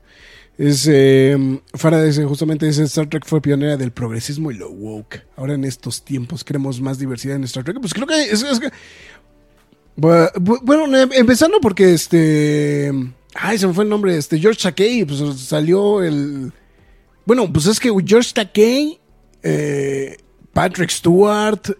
Es, 0.58 0.88
eh, 0.90 1.36
Faraday 1.74 2.24
justamente 2.24 2.64
dice, 2.64 2.84
Star 2.84 3.08
Trek 3.08 3.26
fue 3.26 3.42
pionera 3.42 3.76
del 3.76 3.92
progresismo 3.92 4.50
y 4.50 4.54
lo 4.54 4.70
woke. 4.70 5.26
Ahora 5.36 5.54
en 5.54 5.64
estos 5.64 6.02
tiempos 6.02 6.44
queremos 6.44 6.80
más 6.80 6.98
diversidad 6.98 7.36
en 7.36 7.44
Star 7.44 7.64
Trek. 7.64 7.78
Pues 7.80 7.92
creo 7.92 8.06
que... 8.06 8.70
Bueno, 9.96 10.96
em, 10.96 11.10
empezando 11.12 11.60
porque 11.60 11.92
este... 11.92 12.90
Ay, 13.34 13.58
se 13.58 13.66
me 13.66 13.74
fue 13.74 13.84
el 13.84 13.90
nombre. 13.90 14.16
Este, 14.16 14.38
George 14.38 14.62
Takei, 14.62 15.04
pues 15.04 15.20
salió 15.40 16.02
el... 16.02 16.52
Bueno, 17.26 17.52
pues 17.52 17.66
es 17.66 17.78
que 17.78 17.92
George 18.06 18.30
Takei, 18.32 18.98
eh, 19.42 20.16
Patrick 20.52 20.90
Stewart, 20.90 21.76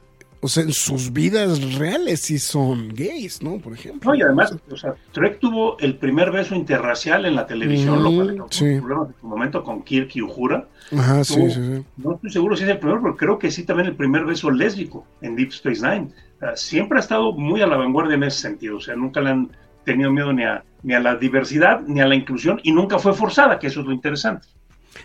o 0.46 0.48
sea, 0.48 0.62
en 0.62 0.72
sus 0.72 1.12
vidas 1.12 1.74
reales 1.74 2.20
sí 2.20 2.38
son 2.38 2.94
gays, 2.94 3.42
¿no? 3.42 3.58
Por 3.58 3.72
ejemplo. 3.72 4.08
No, 4.08 4.16
y 4.16 4.22
además, 4.22 4.56
o 4.70 4.76
sea, 4.76 4.94
Trek 5.10 5.40
tuvo 5.40 5.76
el 5.80 5.96
primer 5.96 6.30
beso 6.30 6.54
interracial 6.54 7.26
en 7.26 7.34
la 7.34 7.48
televisión, 7.48 8.00
lo 8.00 8.12
cual 8.12 8.44
sí. 8.50 8.76
problemas 8.78 9.08
en 9.08 9.14
su 9.20 9.26
momento 9.26 9.64
con 9.64 9.82
Kirk 9.82 10.14
y 10.14 10.22
Uhura. 10.22 10.68
Ajá, 10.96 11.24
sí, 11.24 11.50
sí, 11.50 11.60
sí. 11.60 11.84
No 11.96 12.14
estoy 12.14 12.30
seguro 12.30 12.54
si 12.54 12.62
es 12.62 12.70
el 12.70 12.78
primero, 12.78 13.02
pero 13.02 13.16
creo 13.16 13.38
que 13.40 13.50
sí 13.50 13.64
también 13.64 13.88
el 13.88 13.96
primer 13.96 14.24
beso 14.24 14.48
lésbico 14.52 15.04
en 15.20 15.34
Deep 15.34 15.48
Space 15.48 15.82
Nine. 15.82 16.10
siempre 16.54 16.98
ha 16.98 17.00
estado 17.00 17.32
muy 17.32 17.60
a 17.60 17.66
la 17.66 17.76
vanguardia 17.76 18.14
en 18.14 18.22
ese 18.22 18.38
sentido, 18.38 18.76
o 18.76 18.80
sea, 18.80 18.94
nunca 18.94 19.20
le 19.20 19.30
han 19.30 19.50
tenido 19.84 20.12
miedo 20.12 20.32
ni 20.32 20.44
a, 20.44 20.62
ni 20.84 20.94
a 20.94 21.00
la 21.00 21.16
diversidad 21.16 21.80
ni 21.88 22.00
a 22.00 22.06
la 22.06 22.14
inclusión 22.14 22.60
y 22.62 22.70
nunca 22.70 23.00
fue 23.00 23.14
forzada, 23.14 23.58
que 23.58 23.66
eso 23.66 23.80
es 23.80 23.86
lo 23.86 23.92
interesante. 23.92 24.46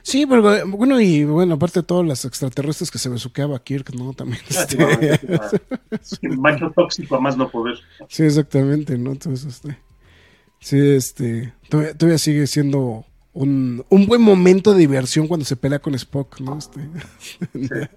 Sí, 0.02 0.26
pero 0.26 0.68
bueno, 0.68 1.00
y 1.00 1.24
bueno, 1.24 1.56
aparte 1.56 1.82
de 1.82 1.86
todos 1.86 2.06
los 2.06 2.26
extraterrestres 2.26 2.92
que 2.92 3.00
se 3.00 3.10
besuqueaba 3.10 3.64
Kirk, 3.64 3.94
¿no? 3.94 4.14
También. 4.14 4.42
Este... 4.50 4.78
macho 6.38 6.72
tóxico 6.76 7.16
a 7.16 7.20
más 7.20 7.38
no 7.38 7.50
poder. 7.50 7.78
Sí, 8.08 8.24
exactamente, 8.24 8.98
¿no? 8.98 9.12
Entonces, 9.12 9.56
este. 9.56 9.78
Sí, 10.60 10.78
este. 10.80 11.54
Todavía, 11.70 11.98
todavía 11.98 12.18
sigue 12.18 12.48
siendo 12.48 13.06
un, 13.34 13.86
un, 13.90 14.08
buen 14.08 14.22
momento 14.22 14.74
de 14.74 14.80
diversión 14.80 15.28
cuando 15.28 15.46
se 15.46 15.56
pelea 15.56 15.80
con 15.80 15.96
Spock, 15.96 16.40
¿no? 16.42 16.58
Este, 16.58 16.82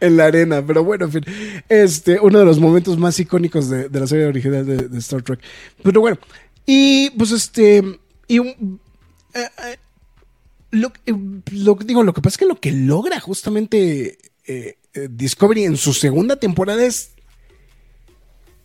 en, 0.00 0.16
la, 0.16 0.26
arena, 0.26 0.64
pero 0.64 0.84
bueno, 0.84 1.06
en 1.06 1.12
fin, 1.12 1.24
este, 1.68 2.20
uno 2.20 2.38
de 2.38 2.44
los 2.44 2.60
momentos 2.60 2.96
más 2.96 3.18
icónicos 3.18 3.68
de, 3.68 3.88
de 3.88 4.00
la 4.00 4.06
serie 4.06 4.26
original 4.26 4.64
de, 4.64 4.88
de, 4.88 4.98
Star 4.98 5.22
Trek. 5.22 5.40
Pero 5.82 6.00
bueno, 6.00 6.16
y 6.64 7.10
pues 7.10 7.32
este, 7.32 7.82
y 8.28 8.38
un, 8.38 8.80
eh, 9.34 9.48
eh, 9.64 9.78
lo, 10.72 10.92
lo, 11.52 11.74
digo, 11.76 12.02
lo 12.02 12.12
que 12.12 12.20
pasa 12.20 12.34
es 12.34 12.38
que 12.38 12.46
lo 12.46 12.58
que 12.58 12.72
logra 12.72 13.20
justamente 13.20 14.18
eh, 14.46 14.76
Discovery 15.10 15.64
en 15.64 15.76
su 15.76 15.92
segunda 15.92 16.36
temporada 16.36 16.84
es 16.84 17.12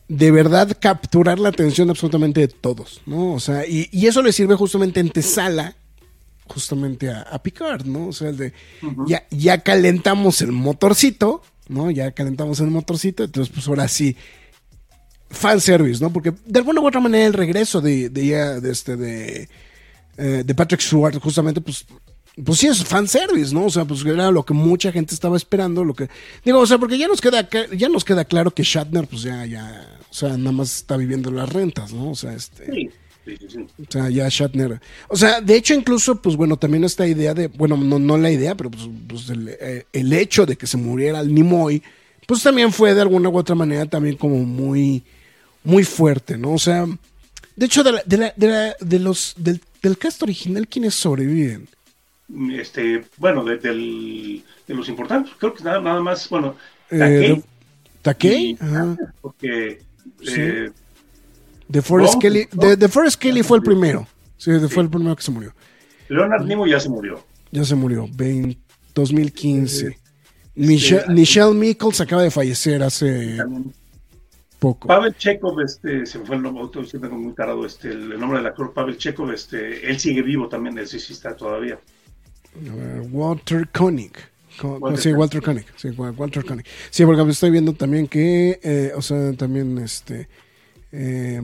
de 0.08 0.32
verdad 0.32 0.78
capturar 0.80 1.38
la 1.38 1.50
atención 1.50 1.90
absolutamente 1.90 2.40
de 2.42 2.48
todos, 2.48 3.02
¿no? 3.06 3.34
O 3.34 3.40
sea, 3.40 3.68
y, 3.68 3.90
y 3.92 4.08
eso 4.08 4.22
le 4.22 4.32
sirve 4.32 4.56
justamente 4.56 5.00
en 5.02 5.10
Tesala, 5.10 5.76
justamente 6.48 7.10
a, 7.10 7.22
a, 7.24 7.44
Picard, 7.44 7.86
¿no? 7.86 8.08
O 8.08 8.14
sea, 8.14 8.30
el 8.30 8.38
de, 8.38 8.54
uh 8.82 8.88
-huh. 8.88 9.08
ya, 9.08 9.28
ya 9.30 9.62
calentamos 9.64 10.42
el 10.42 10.54
motorcito, 10.54 11.42
¿no? 11.68 11.92
Ya 11.92 12.12
calentamos 12.12 12.62
el 12.62 12.68
motorcito, 12.68 13.26
entonces 13.26 13.54
pues 13.54 13.68
ahora 13.68 13.90
sí, 13.90 14.16
fanservice, 15.30 16.02
¿no? 16.02 16.12
Porque 16.14 16.34
de 16.46 16.60
alguna 16.60 16.80
u 16.80 16.88
otra 16.88 17.02
manera 17.02 17.26
el 17.26 17.34
regreso 17.34 17.82
de, 17.82 18.10
de, 18.10 18.28
ya, 18.28 18.62
de 18.62 18.72
este, 18.72 18.96
de, 18.96 19.50
eh, 20.18 20.44
de 20.46 20.56
Patrick 20.56 20.82
Stewart, 20.82 21.18
justamente, 21.20 21.62
pues 21.62 21.86
pues 22.44 22.60
sí 22.60 22.68
es 22.68 22.84
fanservice, 22.84 23.54
¿no? 23.54 23.66
O 23.66 23.70
sea, 23.70 23.86
pues 23.86 24.06
era 24.06 24.30
lo 24.30 24.46
que 24.46 24.54
mucha 24.54 24.92
gente 24.92 25.14
estaba 25.14 25.38
esperando, 25.38 25.84
lo 25.84 25.94
que 25.94 26.08
digo, 26.46 26.60
o 26.60 26.68
sea, 26.68 26.78
porque 26.78 26.98
ya 26.98 27.08
nos 27.08 27.20
queda 27.20 27.50
ya 27.76 27.90
nos 27.90 28.06
queda 28.06 28.26
claro 28.26 28.52
que 28.52 28.64
Shatner 28.64 29.08
pues 29.08 29.24
ya 29.24 29.46
ya, 29.46 29.98
o 30.10 30.14
sea, 30.14 30.38
nada 30.38 30.52
más 30.52 30.76
está 30.76 30.98
viviendo 30.98 31.32
las 31.32 31.52
rentas, 31.52 31.94
¿no? 31.94 32.12
O 32.12 32.16
sea, 32.16 32.34
este 32.34 32.66
sí. 32.72 32.90
Sí, 33.26 33.36
sí, 33.50 33.60
o 33.60 33.92
sea, 33.92 34.10
ya 34.10 34.30
Shatner. 34.30 34.80
O 35.10 35.18
sea, 35.18 35.42
de 35.42 35.58
hecho, 35.58 35.74
incluso, 35.74 36.22
pues 36.22 36.38
bueno, 36.38 36.56
también 36.56 36.86
esta 36.86 37.06
idea 37.06 37.34
de, 37.34 37.48
bueno, 37.48 37.76
no, 37.76 38.00
no 38.00 38.18
la 38.18 38.32
idea, 38.32 38.56
pero 38.56 38.72
pues, 38.72 38.88
pues 39.06 39.30
el, 39.30 39.50
eh, 39.50 39.86
el, 39.92 40.14
hecho 40.14 40.46
de 40.46 40.56
que 40.56 40.66
se 40.66 40.78
muriera 40.78 41.20
el 41.20 41.34
Nimoy, 41.34 41.84
pues 42.26 42.42
también 42.42 42.72
fue 42.72 42.94
de 42.94 43.02
alguna 43.02 43.28
u 43.28 43.38
otra 43.38 43.54
manera 43.54 43.86
también 43.86 44.16
como 44.16 44.38
muy, 44.38 45.04
muy 45.66 45.84
fuerte, 45.84 46.38
¿no? 46.38 46.54
O 46.54 46.58
sea, 46.58 46.88
de 47.58 47.66
hecho, 47.66 47.84
de, 47.84 47.92
la, 47.92 48.04
de, 48.06 48.18
la, 48.18 48.34
de, 48.38 48.48
la, 48.48 48.76
de 48.80 49.00
los, 49.00 49.34
del, 49.36 49.60
del 49.82 49.98
cast 49.98 50.22
original, 50.24 50.68
¿quiénes 50.68 50.96
sobreviven? 50.96 51.68
este, 52.52 53.06
bueno, 53.18 53.44
de, 53.44 53.58
del, 53.58 54.44
de, 54.68 54.74
los 54.74 54.90
importantes, 54.90 55.34
creo 55.40 55.54
que 55.54 55.64
nada, 55.64 55.80
nada 55.80 56.02
más, 56.02 56.28
bueno, 56.30 56.56
Takei. 56.90 57.32
Eh, 57.32 57.44
¿Takei? 58.02 58.58
Ajá. 58.60 58.98
Porque. 59.22 59.82
Sí. 60.22 60.34
Eh, 60.36 60.72
de 61.68 61.82
Forrest 61.82 62.16
no, 62.16 62.20
Kelly, 62.20 62.48
no, 62.54 62.68
de, 62.68 62.76
de 62.78 62.88
Forrest 62.88 63.20
Kelly 63.20 63.44
fue 63.44 63.58
el 63.58 63.64
primero. 63.64 64.08
Sí, 64.38 64.52
fue 64.70 64.84
el 64.84 64.90
primero 64.90 65.16
que 65.16 65.24
se 65.24 65.32
murió. 65.32 65.54
Leonard 66.08 66.46
Nimoy 66.46 66.70
ya 66.70 66.80
se 66.80 66.90
murió. 66.90 67.24
Ya 67.52 67.66
se 67.66 67.76
murió, 67.76 68.08
20, 68.14 68.58
2015. 68.94 69.88
Este, 69.88 70.00
Michelle, 70.56 71.04
Michelle 71.10 71.54
Michaels 71.54 72.02
acaba 72.02 72.24
de 72.24 72.32
fallecer 72.32 72.82
hace. 72.84 73.38
Poco. 74.60 74.88
Pavel 74.88 75.16
Chekhov, 75.16 75.60
este, 75.62 76.06
se 76.06 76.20
me 76.20 76.26
fue 76.26 76.36
el 76.36 76.42
nombre, 76.42 76.86
siempre 76.86 77.10
muy 77.10 77.34
tarado, 77.34 77.66
este, 77.66 77.90
el, 77.90 78.12
el, 78.12 78.20
nombre 78.20 78.40
del 78.40 78.48
actor 78.48 78.74
Pavel 78.74 78.98
Chekhov, 78.98 79.32
este, 79.32 79.90
él 79.90 80.00
sigue 80.00 80.22
vivo 80.22 80.48
también, 80.48 80.78
él 80.78 80.88
sí, 80.88 81.00
sí 81.00 81.14
está 81.14 81.36
todavía. 81.36 81.80
Walter 83.12 83.68
Koenig. 83.70 84.14
Walter 84.64 85.00
sí, 85.00 85.14
Walter 85.14 85.42
Koenig. 85.42 85.66
Sí, 85.76 85.90
Walter 85.90 86.44
Koenig. 86.44 86.66
Sí, 86.90 87.06
porque 87.06 87.30
estoy 87.30 87.52
viendo 87.52 87.74
también 87.74 88.08
que, 88.08 88.60
eh, 88.64 88.92
o 88.96 89.02
sea, 89.02 89.34
también 89.34 89.78
este 89.78 90.28
eh, 90.92 91.42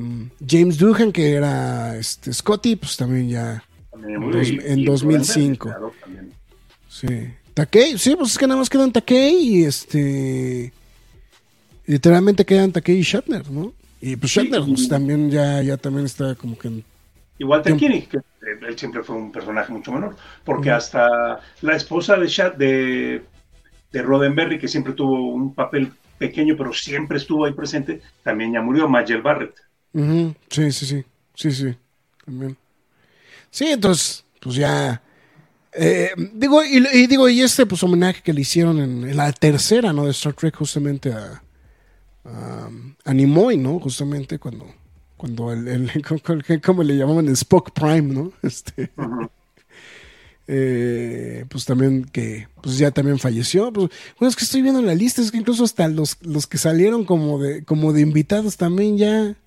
James 0.48 0.78
Doohan, 0.78 1.12
que 1.12 1.34
era 1.34 1.98
este 1.98 2.34
Scotty, 2.34 2.76
pues 2.76 2.98
también 2.98 3.30
ya 3.30 3.64
también 3.92 4.24
en, 4.24 4.32
dos, 4.32 4.50
en 4.50 4.86
2005. 4.86 5.70
También. 6.02 6.34
Sí. 6.88 7.08
Takei, 7.54 7.98
sí, 7.98 8.16
pues 8.16 8.32
es 8.32 8.38
que 8.38 8.48
nada 8.48 8.60
más 8.60 8.70
quedan 8.70 8.92
Takei 8.92 9.36
y 9.36 9.66
este. 9.66 10.74
Literalmente 11.86 12.46
quedan 12.46 12.72
Takei 12.72 12.98
y 12.98 13.02
Shatner, 13.02 13.50
¿no? 13.52 13.74
Y 14.02 14.16
pues 14.16 14.32
Shatner 14.32 14.64
sí, 14.64 14.72
pues, 14.72 14.88
también 14.88 15.30
ya, 15.30 15.62
ya 15.62 15.78
también 15.78 16.06
está 16.06 16.36
como 16.36 16.58
que 16.58 16.68
en 16.68 16.84
Igual 17.40 17.64
Koenig, 17.64 18.08
que 18.10 18.18
él 18.68 18.78
siempre 18.78 19.04
fue 19.04 19.16
un 19.16 19.32
personaje 19.32 19.72
mucho 19.74 19.92
menor, 19.92 20.16
porque 20.46 20.70
uh 20.70 20.74
-huh. 20.74 20.78
hasta 20.78 21.40
la 21.62 21.76
esposa 21.76 22.16
de, 22.16 22.28
de, 22.58 23.22
de 23.92 24.02
Roddenberry, 24.02 24.60
que 24.60 24.68
siempre 24.68 24.94
tuvo 24.94 25.34
un 25.34 25.54
papel 25.54 25.92
pequeño, 26.18 26.56
pero 26.56 26.72
siempre 26.74 27.18
estuvo 27.18 27.46
ahí 27.46 27.54
presente, 27.54 28.02
también 28.24 28.54
ya 28.54 28.62
murió, 28.62 28.88
Magel 28.88 29.22
Barrett. 29.22 29.56
Uh 29.94 30.02
-huh. 30.02 30.36
Sí, 30.50 30.72
sí, 30.72 30.86
sí, 30.86 31.04
sí, 31.36 31.52
sí, 31.52 31.76
también. 32.24 32.56
Sí, 33.50 33.66
entonces, 33.68 34.24
pues 34.40 34.56
ya... 34.56 35.02
Eh, 35.76 36.12
digo, 36.34 36.64
y, 36.64 36.86
y, 36.94 37.08
digo, 37.08 37.28
y 37.28 37.42
este 37.42 37.66
pues 37.66 37.82
homenaje 37.82 38.22
que 38.22 38.32
le 38.32 38.42
hicieron 38.42 38.78
en, 38.80 39.10
en 39.10 39.18
la 39.18 39.32
tercera, 39.34 39.92
¿no? 39.92 40.06
De 40.06 40.12
Star 40.12 40.34
Trek, 40.34 40.56
justamente 40.56 41.12
a, 41.12 41.42
a, 42.26 42.70
a 43.06 43.14
Nimoy, 43.14 43.58
¿no? 43.58 43.80
Justamente 43.80 44.40
cuando 44.40 44.66
cuando 45.24 45.54
el, 45.54 45.70
el 45.70 46.62
como 46.62 46.84
le 46.84 46.98
llamaban 46.98 47.30
Spock 47.30 47.72
Prime, 47.72 48.14
¿no? 48.14 48.34
Este, 48.44 48.92
uh 48.98 49.02
-huh. 49.02 49.30
eh, 50.50 51.46
pues 51.48 51.64
también 51.64 52.04
que 52.04 52.50
pues 52.62 52.78
ya 52.78 52.92
también 52.92 53.20
falleció. 53.20 53.72
Pues, 53.72 53.90
bueno, 54.20 54.30
es 54.30 54.36
que 54.36 54.44
estoy 54.44 54.62
viendo 54.62 54.82
en 54.82 54.86
la 54.86 54.96
lista, 54.96 55.22
es 55.22 55.32
que 55.32 55.38
incluso 55.38 55.64
hasta 55.64 55.88
los, 55.88 56.18
los 56.24 56.46
que 56.46 56.58
salieron 56.58 57.06
como 57.06 57.40
de, 57.40 57.64
como 57.64 57.94
de 57.94 58.02
invitados 58.02 58.58
también 58.58 58.98
ya. 58.98 59.38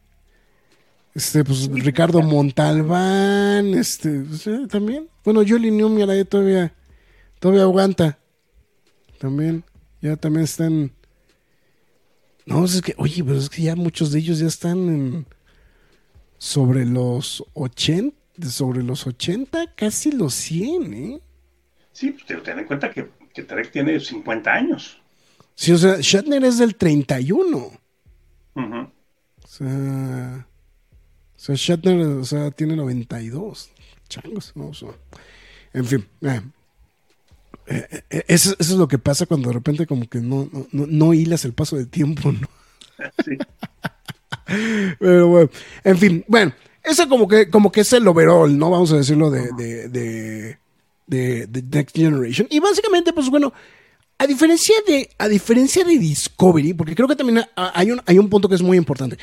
Este, 1.14 1.44
pues 1.44 1.68
Ricardo 1.68 2.22
Montalbán, 2.22 3.74
este, 3.74 4.20
pues, 4.20 4.46
eh, 4.46 4.66
también. 4.70 5.10
Bueno, 5.24 5.42
Julie 5.46 5.70
Newman 5.70 6.26
todavía, 6.26 6.72
todavía 7.38 7.64
aguanta. 7.64 8.18
También, 9.18 9.62
ya 10.00 10.16
también 10.16 10.44
están. 10.44 10.90
No, 12.46 12.64
es 12.64 12.80
que, 12.80 12.94
oye, 12.96 13.22
pero 13.24 13.38
es 13.38 13.50
que 13.50 13.62
ya 13.62 13.76
muchos 13.76 14.12
de 14.12 14.20
ellos 14.20 14.38
ya 14.38 14.46
están 14.46 14.88
en 14.88 15.26
sobre 16.38 16.84
los 16.86 17.44
80, 17.54 18.16
sobre 18.48 18.82
los 18.82 19.06
80, 19.06 19.74
casi 19.74 20.12
los 20.12 20.34
100, 20.34 20.94
¿eh? 20.94 21.20
Sí, 21.92 22.12
pues 22.12 22.42
ten 22.42 22.58
en 22.58 22.66
cuenta 22.66 22.90
que, 22.90 23.08
que 23.34 23.42
Trek 23.42 23.72
tiene 23.72 23.98
50 23.98 24.52
años. 24.52 25.00
Sí, 25.54 25.72
o 25.72 25.78
sea, 25.78 25.96
Shatner 26.00 26.44
es 26.44 26.58
del 26.58 26.76
31. 26.76 27.56
Uh 27.56 28.60
-huh. 28.60 28.90
O 29.42 29.48
sea, 29.48 30.46
o 31.34 31.38
sea, 31.38 31.54
Shatner, 31.56 32.06
o 32.06 32.24
sea, 32.24 32.50
tiene 32.50 32.76
92. 32.76 33.70
Changos, 34.08 34.52
no, 34.54 34.68
o 34.68 34.74
sea, 34.74 34.90
en 35.72 35.84
fin, 35.84 36.06
eh, 36.20 36.40
eso, 37.66 38.54
eso, 38.56 38.56
es 38.58 38.70
lo 38.70 38.88
que 38.88 38.98
pasa 38.98 39.26
cuando 39.26 39.48
de 39.48 39.54
repente 39.54 39.86
como 39.86 40.08
que 40.08 40.20
no, 40.20 40.48
no, 40.72 40.86
no 40.86 41.14
hilas 41.14 41.44
el 41.44 41.52
paso 41.52 41.76
del 41.76 41.88
tiempo, 41.88 42.32
¿no? 42.32 42.48
Sí. 43.24 43.36
Pero 44.98 45.28
bueno, 45.28 45.50
en 45.84 45.98
fin, 45.98 46.24
bueno, 46.28 46.52
ese 46.82 47.08
como 47.08 47.26
que, 47.26 47.50
como 47.50 47.72
que 47.72 47.80
es 47.80 47.92
el 47.92 48.06
overall, 48.06 48.56
¿no? 48.56 48.70
Vamos 48.70 48.92
a 48.92 48.96
decirlo 48.96 49.30
de, 49.30 49.50
de, 49.56 49.88
de, 49.88 50.58
de, 51.06 51.46
de 51.46 51.62
Next 51.62 51.96
Generation. 51.96 52.46
Y 52.50 52.60
básicamente, 52.60 53.12
pues 53.12 53.28
bueno, 53.28 53.52
a 54.18 54.26
diferencia 54.26 54.74
de, 54.86 55.10
a 55.18 55.28
diferencia 55.28 55.84
de 55.84 55.98
Discovery, 55.98 56.74
porque 56.74 56.94
creo 56.94 57.08
que 57.08 57.16
también 57.16 57.44
hay 57.56 57.90
un, 57.90 58.00
hay 58.06 58.18
un 58.18 58.28
punto 58.30 58.48
que 58.48 58.54
es 58.54 58.62
muy 58.62 58.76
importante. 58.76 59.18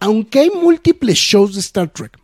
Aunque 0.00 0.40
hay 0.40 0.50
múltiples 0.50 1.16
shows 1.16 1.54
de 1.54 1.60
Star 1.60 1.88
Trek, 1.88 2.18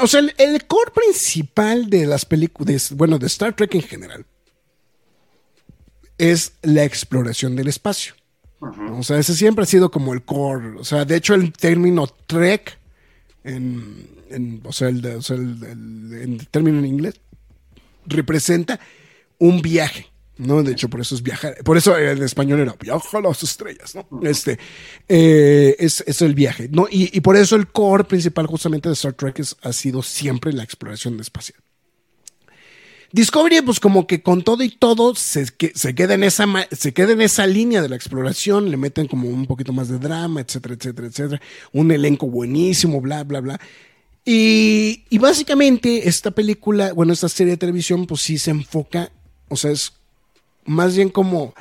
o 0.00 0.06
sea, 0.06 0.20
el, 0.20 0.32
el 0.38 0.64
core 0.66 0.92
principal 0.92 1.90
de 1.90 2.06
las 2.06 2.24
películas, 2.24 2.92
bueno, 2.92 3.18
de 3.18 3.26
Star 3.26 3.56
Trek 3.56 3.74
en 3.74 3.82
general, 3.82 4.24
es 6.18 6.52
la 6.62 6.84
exploración 6.84 7.56
del 7.56 7.68
espacio. 7.68 8.14
Uh 8.60 8.66
-huh. 8.66 8.98
O 8.98 9.02
sea, 9.02 9.18
ese 9.18 9.34
siempre 9.34 9.62
ha 9.62 9.66
sido 9.66 9.90
como 9.90 10.12
el 10.12 10.22
core. 10.22 10.78
O 10.78 10.84
sea, 10.84 11.04
de 11.04 11.16
hecho, 11.16 11.34
el 11.34 11.52
término 11.52 12.06
Trek, 12.26 12.78
en, 13.44 14.08
en 14.30 14.60
o 14.64 14.72
sea, 14.72 14.88
el, 14.88 15.04
o 15.06 15.22
sea 15.22 15.36
el, 15.36 15.62
el, 15.64 16.12
el, 16.20 16.48
término 16.48 16.78
en 16.80 16.86
inglés, 16.86 17.14
representa 18.06 18.80
un 19.38 19.62
viaje, 19.62 20.08
¿no? 20.38 20.64
De 20.64 20.72
hecho, 20.72 20.88
por 20.90 21.00
eso 21.00 21.14
es 21.14 21.22
viajar. 21.22 21.56
Por 21.64 21.76
eso 21.76 21.96
en 21.96 22.20
español 22.22 22.60
era 22.60 22.74
viaja 22.80 23.18
a 23.18 23.20
las 23.20 23.42
estrellas, 23.44 23.94
¿no? 23.94 24.08
Este, 24.22 24.58
eh, 25.08 25.76
es, 25.78 26.02
es, 26.06 26.20
el 26.22 26.34
viaje, 26.34 26.68
¿no? 26.68 26.88
Y, 26.90 27.16
y, 27.16 27.20
por 27.20 27.36
eso 27.36 27.54
el 27.54 27.68
core 27.68 28.04
principal 28.04 28.46
justamente 28.46 28.88
de 28.88 28.94
Star 28.94 29.12
Trek 29.12 29.38
es, 29.38 29.56
ha 29.62 29.72
sido 29.72 30.02
siempre 30.02 30.52
la 30.52 30.64
exploración 30.64 31.20
espacial. 31.20 31.62
Discovery, 33.10 33.62
pues 33.62 33.80
como 33.80 34.06
que 34.06 34.22
con 34.22 34.42
todo 34.42 34.62
y 34.62 34.68
todo 34.68 35.14
se, 35.14 35.46
se, 35.46 35.94
queda 35.94 36.14
en 36.14 36.24
esa, 36.24 36.46
se 36.70 36.92
queda 36.92 37.24
esa 37.24 37.46
línea 37.46 37.80
de 37.80 37.88
la 37.88 37.96
exploración, 37.96 38.70
le 38.70 38.76
meten 38.76 39.06
como 39.06 39.28
un 39.28 39.46
poquito 39.46 39.72
más 39.72 39.88
de 39.88 39.98
drama, 39.98 40.42
etcétera, 40.42 40.74
etcétera, 40.74 41.08
etcétera. 41.08 41.42
Un 41.72 41.90
elenco 41.90 42.26
buenísimo, 42.26 43.00
bla, 43.00 43.24
bla, 43.24 43.40
bla. 43.40 43.60
Y, 44.26 45.04
y 45.08 45.16
básicamente 45.16 46.06
esta 46.06 46.30
película, 46.32 46.92
bueno, 46.92 47.14
esta 47.14 47.30
serie 47.30 47.52
de 47.52 47.56
televisión, 47.56 48.06
pues 48.06 48.20
sí 48.20 48.36
se 48.36 48.50
enfoca, 48.50 49.10
o 49.48 49.56
sea, 49.56 49.70
es 49.70 49.94
más 50.66 50.94
bien 50.94 51.08
como... 51.08 51.54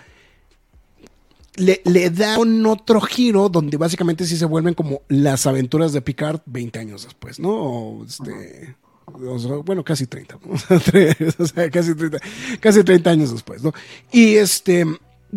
Le, 1.55 1.81
le, 1.85 2.11
da 2.11 2.37
un 2.37 2.63
otro 2.67 3.01
giro 3.01 3.49
donde 3.49 3.77
básicamente 3.77 4.27
sí 4.27 4.37
se 4.37 4.45
vuelven 4.45 4.75
como 4.75 5.01
las 5.07 5.47
aventuras 5.47 5.91
de 5.91 6.01
Picard 6.01 6.41
20 6.45 6.77
años 6.77 7.03
después, 7.05 7.39
¿no? 7.39 7.49
O 7.49 8.05
este, 8.05 8.75
bueno, 9.07 9.83
casi 9.83 10.05
30, 10.05 10.37
o 11.39 11.47
sea, 11.47 11.69
casi 11.69 11.95
30, 11.95 12.19
casi 12.59 12.83
30 12.83 13.09
años 13.09 13.31
después, 13.31 13.63
¿no? 13.63 13.73
Y 14.11 14.35
este, 14.35 14.85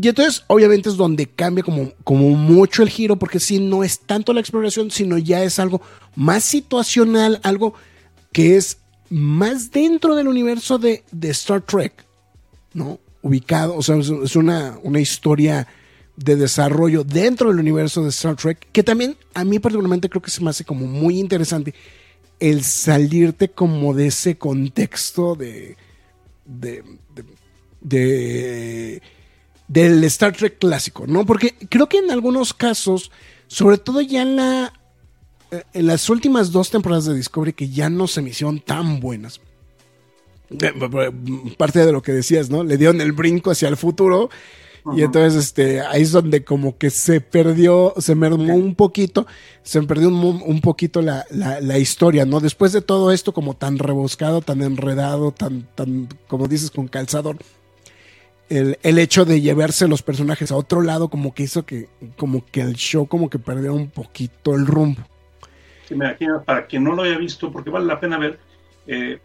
y 0.01 0.09
entonces 0.09 0.45
obviamente 0.49 0.89
es 0.89 0.97
donde 0.97 1.27
cambia 1.27 1.62
como, 1.62 1.93
como 2.05 2.31
mucho 2.31 2.83
el 2.83 2.89
giro, 2.89 3.16
porque 3.16 3.41
si 3.41 3.61
no 3.61 3.85
es 3.85 4.01
tanto 4.01 4.33
la 4.33 4.41
exploración, 4.41 4.91
sino 4.91 5.18
ya 5.18 5.43
es 5.43 5.59
algo 5.59 5.81
más 6.16 6.45
situacional, 6.45 7.41
algo 7.43 7.75
que 8.33 8.57
es 8.57 8.79
más 9.09 9.71
dentro 9.71 10.14
del 10.14 10.29
universo 10.29 10.79
de, 10.79 11.05
de 11.11 11.31
Star 11.31 11.62
Trek, 11.62 12.05
¿no? 12.75 12.99
Ubicado, 13.23 13.77
o 13.77 13.83
sea, 13.83 13.97
es 13.97 14.37
una, 14.37 14.79
una 14.83 15.01
historia 15.01 15.66
de 16.16 16.37
desarrollo 16.37 17.05
dentro 17.05 17.51
del 17.51 17.59
universo 17.59 18.03
de 18.03 18.11
Star 18.11 18.37
Trek, 18.37 18.68
que 18.73 18.83
también 18.83 19.16
a 19.35 19.45
mí 19.45 19.59
particularmente 19.59 20.09
creo 20.09 20.23
que 20.23 20.31
se 20.31 20.43
me 20.43 20.51
hace 20.51 20.64
como 20.64 20.87
muy 20.87 21.18
interesante 21.18 21.75
el 22.41 22.64
salirte 22.64 23.51
como 23.51 23.95
de 23.95 24.09
ese 24.09 24.36
contexto 24.36 25.34
de, 25.36 25.76
de, 26.45 26.82
de, 27.80 29.03
del 29.68 30.05
Star 30.05 30.34
Trek 30.34 30.59
clásico, 30.59 31.07
¿no? 31.07 31.24
Porque 31.26 31.55
creo 31.68 31.88
que 31.88 31.99
en 31.99 32.11
algunos 32.11 32.55
casos, 32.55 33.12
sobre 33.47 33.78
todo 33.78 34.01
ya 34.01 34.22
en 34.22 34.36
la 34.36 34.72
eh, 35.51 35.64
en 35.74 35.86
las 35.86 36.09
últimas 36.09 36.53
dos 36.53 36.70
temporadas 36.70 37.07
de 37.07 37.14
Discovery 37.14 37.53
que 37.53 37.68
ya 37.68 37.91
no 37.91 38.07
se 38.07 38.22
me 38.22 38.30
hicieron 38.30 38.61
tan 38.61 39.01
buenas. 39.01 39.41
Parte 41.57 41.84
de 41.84 41.93
lo 41.93 42.03
que 42.03 42.12
decías, 42.12 42.51
¿no? 42.51 42.64
Le 42.64 42.76
dieron 42.76 43.01
el 43.01 43.12
brinco 43.12 43.53
hacia 43.53 43.68
el 43.68 43.76
futuro 43.76 44.30
y 44.97 45.03
entonces 45.03 45.45
este, 45.45 45.81
ahí 45.81 46.03
es 46.03 46.12
donde 46.12 46.45
como 46.45 46.78
que 46.78 46.91
se 46.91 47.20
perdió, 47.20 47.95
se 47.99 48.14
mermó 48.14 48.55
un 48.55 48.74
poquito, 48.74 49.26
se 49.62 49.83
perdió 49.83 50.09
un, 50.09 50.43
un 50.45 50.61
poquito 50.61 51.03
la, 51.03 51.26
la, 51.31 51.61
la, 51.61 51.78
historia, 51.78 52.24
¿no? 52.24 52.41
Después 52.41 52.72
de 52.72 52.81
todo 52.81 53.12
esto 53.12 53.33
como 53.33 53.55
tan 53.55 53.78
rebuscado, 53.78 54.41
tan 54.41 54.62
enredado, 54.62 55.33
tan, 55.33 55.68
tan, 55.74 56.09
como 56.28 56.49
dices, 56.49 56.70
con 56.70 56.89
calzador, 56.89 57.37
el, 58.49 58.78
el, 58.83 58.99
hecho 58.99 59.24
de 59.24 59.41
llevarse 59.41 59.87
los 59.87 60.03
personajes 60.03 60.51
a 60.51 60.57
otro 60.57 60.83
lado 60.83 61.09
como 61.09 61.35
que 61.35 61.45
hizo 61.45 61.64
que, 61.64 61.89
como 62.16 62.45
que 62.45 62.62
el 62.62 62.74
show 62.74 63.07
como 63.07 63.31
que 63.31 63.39
perdió 63.39 63.74
un 63.74 63.91
poquito 63.91 64.55
el 64.55 64.66
rumbo. 64.66 65.03
Sí, 65.87 65.95
mira, 65.95 66.16
para 66.45 66.66
quien 66.66 66.85
no 66.85 66.95
lo 66.95 67.03
haya 67.03 67.18
visto, 67.18 67.53
porque 67.53 67.70
vale 67.70 67.87
la 67.87 68.01
pena 68.01 68.18
ver, 68.18 68.39
eh, 68.87 69.20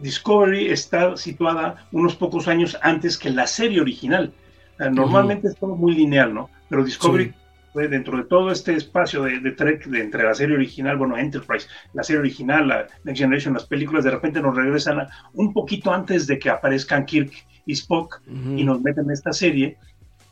Discovery 0.00 0.68
está 0.68 1.16
situada 1.16 1.86
unos 1.92 2.16
pocos 2.16 2.48
años 2.48 2.76
antes 2.82 3.18
que 3.18 3.30
la 3.30 3.46
serie 3.46 3.80
original. 3.80 4.32
normalmente 4.92 5.48
es 5.48 5.56
todo 5.56 5.76
muy 5.76 5.94
lineal, 5.94 6.32
¿no? 6.32 6.50
Pero 6.68 6.84
Discovery 6.84 7.34
fue 7.72 7.88
dentro 7.88 8.16
de 8.16 8.24
todo 8.24 8.50
este 8.50 8.74
espacio 8.74 9.22
de, 9.22 9.52
Trek, 9.52 9.86
de 9.86 10.00
entre 10.00 10.24
la 10.24 10.34
serie 10.34 10.56
original, 10.56 10.96
bueno, 10.96 11.16
Enterprise, 11.16 11.68
la 11.92 12.02
serie 12.02 12.20
original, 12.20 12.66
la 12.66 12.86
Next 13.04 13.20
Generation, 13.20 13.54
las 13.54 13.66
películas, 13.66 14.04
de 14.04 14.10
repente 14.10 14.40
nos 14.40 14.56
regresan 14.56 15.06
un 15.34 15.52
poquito 15.52 15.92
antes 15.92 16.26
de 16.26 16.38
que 16.38 16.50
aparezcan 16.50 17.04
Kirk 17.04 17.32
y 17.66 17.72
Spock 17.72 18.22
y 18.26 18.64
nos 18.64 18.80
meten 18.80 19.04
en 19.04 19.12
esta 19.12 19.32
serie. 19.32 19.76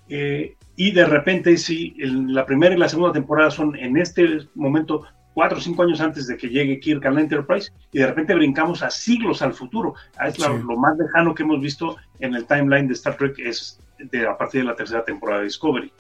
Eh, 0.08 0.56
y 0.74 0.92
de 0.92 1.04
repente, 1.04 1.56
sí, 1.58 1.94
la 1.98 2.46
primera 2.46 2.74
y 2.74 2.78
la 2.78 2.88
segunda 2.88 3.12
temporada 3.12 3.50
son 3.50 3.76
en 3.76 3.96
este 3.96 4.48
momento 4.54 5.04
cuatro 5.38 5.58
o 5.58 5.60
cinco 5.60 5.84
años 5.84 6.00
antes 6.00 6.26
de 6.26 6.36
que 6.36 6.48
llegue 6.48 6.80
Kirk 6.80 7.06
al 7.06 7.16
Enterprise 7.16 7.70
y 7.92 8.00
de 8.00 8.08
repente 8.08 8.34
brincamos 8.34 8.82
a 8.82 8.90
siglos 8.90 9.40
al 9.40 9.54
futuro. 9.54 9.94
Es 10.26 10.36
lo 10.36 10.76
más 10.76 10.98
lejano 10.98 11.32
que 11.32 11.44
hemos 11.44 11.60
visto 11.60 11.96
en 12.18 12.34
el 12.34 12.44
timeline 12.44 12.88
de 12.88 12.94
Star 12.94 13.16
Trek 13.16 13.38
es 13.38 13.78
de, 14.00 14.26
a 14.26 14.36
partir 14.36 14.62
de 14.62 14.66
la 14.66 14.74
tercera 14.74 15.04
temporada 15.04 15.38
de 15.38 15.44
Discovery. 15.44 15.92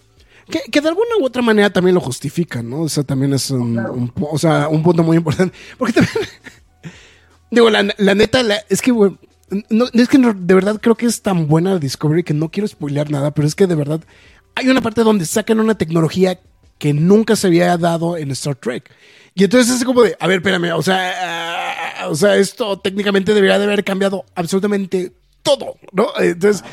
Que, 0.50 0.80
de 0.80 0.88
alguna 0.88 1.10
u 1.20 1.24
otra 1.24 1.40
manera 1.40 1.70
también 1.70 1.94
lo 1.94 2.00
justifican, 2.00 2.68
¿no? 2.68 2.80
O 2.80 2.88
sea, 2.88 3.04
también 3.04 3.32
es 3.32 3.48
un, 3.52 4.12
o 4.20 4.38
sea, 4.38 4.66
un 4.66 4.82
punto 4.82 5.04
muy 5.04 5.18
importante. 5.18 5.56
Porque 5.78 5.92
también, 5.92 6.16
digo, 7.48 7.70
la, 7.70 7.84
neta, 7.84 8.40
es 8.68 8.82
que, 8.82 8.90
no, 8.90 9.84
es 9.92 10.08
que 10.08 10.18
de 10.18 10.54
verdad 10.54 10.80
creo 10.82 10.96
que 10.96 11.06
es 11.06 11.22
tan 11.22 11.46
buena 11.46 11.78
Discovery 11.78 12.24
que 12.24 12.34
no 12.34 12.48
quiero 12.48 12.66
spoilear 12.66 13.08
nada, 13.08 13.30
pero 13.30 13.46
es 13.46 13.54
que 13.54 13.68
de 13.68 13.76
verdad 13.76 14.00
hay 14.56 14.68
una 14.68 14.80
parte 14.80 15.04
donde 15.04 15.26
sacan 15.26 15.60
una 15.60 15.78
tecnología 15.78 16.40
que 16.78 16.92
nunca 16.92 17.36
se 17.36 17.48
había 17.48 17.76
dado 17.76 18.16
en 18.16 18.32
Star 18.32 18.56
Trek. 18.56 18.90
Y 19.38 19.44
entonces 19.44 19.76
es 19.76 19.84
como 19.84 20.02
de, 20.02 20.16
a 20.18 20.26
ver, 20.26 20.38
espérame, 20.38 20.72
o 20.74 20.82
sea, 20.82 22.08
o 22.08 22.14
sea, 22.16 22.34
esto 22.34 22.76
técnicamente 22.80 23.32
debería 23.32 23.56
de 23.56 23.66
haber 23.66 23.84
cambiado 23.84 24.24
absolutamente 24.34 25.12
todo, 25.44 25.76
¿no? 25.92 26.08
Entonces, 26.18 26.64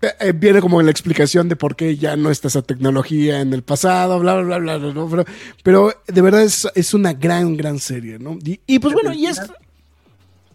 eh, 0.00 0.08
eh, 0.20 0.32
viene 0.34 0.62
como 0.62 0.80
la 0.80 0.90
explicación 0.90 1.50
de 1.50 1.56
por 1.56 1.76
qué 1.76 1.98
ya 1.98 2.16
no 2.16 2.30
está 2.30 2.48
esa 2.48 2.62
tecnología 2.62 3.42
en 3.42 3.52
el 3.52 3.62
pasado, 3.62 4.18
bla, 4.18 4.36
bla, 4.36 4.56
bla, 4.56 4.78
bla, 4.78 4.94
¿no? 4.94 5.06
Pero, 5.06 5.24
pero 5.62 5.92
de 6.06 6.22
verdad 6.22 6.44
es, 6.44 6.66
es, 6.74 6.94
una 6.94 7.12
gran, 7.12 7.58
gran 7.58 7.78
serie, 7.78 8.18
¿no? 8.18 8.38
Y, 8.42 8.78
pues 8.78 8.94
bueno, 8.94 9.12
y 9.12 9.26
es... 9.26 9.38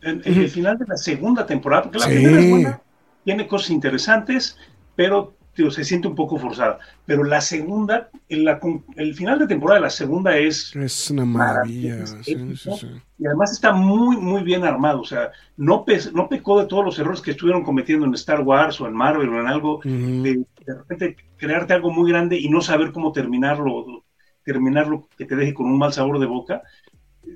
En, 0.02 0.24
el 0.26 0.50
final 0.50 0.80
de 0.80 0.86
la 0.88 0.98
segunda 0.98 1.46
temporada, 1.46 1.84
porque 1.84 2.00
la 2.00 2.08
primera 2.08 2.42
es 2.42 2.50
buena, 2.50 2.82
tiene 3.24 3.48
cosas 3.48 3.70
interesantes, 3.70 4.58
pero 4.96 5.36
se 5.54 5.84
siente 5.84 6.08
un 6.08 6.16
poco 6.16 6.38
forzada. 6.38 6.80
Pero 7.06 7.24
la 7.24 7.42
segunda, 7.42 8.10
el, 8.30 8.48
el 8.96 9.16
final 9.16 9.40
de 9.40 9.48
temporada 9.48 9.80
de 9.80 9.86
la 9.86 9.90
segunda 9.90 10.38
es... 10.38 10.76
Es 10.76 11.12
una 11.12 11.26
maravilla. 11.26 12.06
Y 12.26 13.26
además 13.28 13.52
está 13.52 13.72
muy, 13.74 14.18
muy 14.18 14.44
bien 14.44 14.64
armado. 14.64 15.02
O 15.02 15.06
sea, 15.06 15.32
no, 15.58 15.86
no 16.14 16.30
pecó 16.30 16.60
de 16.60 16.68
todos 16.68 16.86
los 16.86 16.98
errores 16.98 17.22
que 17.22 17.32
estuvieron 17.32 17.64
cometiendo 17.64 18.06
en 18.06 18.14
Star 18.16 18.42
Wars 18.42 18.80
o 18.82 18.88
en 18.88 18.94
Marvel 18.94 19.30
o 19.30 19.40
en 19.40 19.48
algo. 19.48 19.82
de, 19.84 20.44
de, 20.66 20.76
repente 20.76 21.18
crearte 21.38 21.74
algo 21.74 21.92
muy 21.92 22.10
grande 22.10 22.38
y 22.38 22.50
no 22.50 22.62
saber 22.62 22.92
cómo 22.92 23.12
terminarlo, 23.12 24.04
terminarlo 24.44 25.08
que 25.18 25.26
te 25.26 25.36
deje 25.36 25.54
con 25.54 25.68
un 25.68 25.78
mal 25.78 25.94
sabor 25.94 26.20
de 26.20 26.26
boca. 26.26 26.64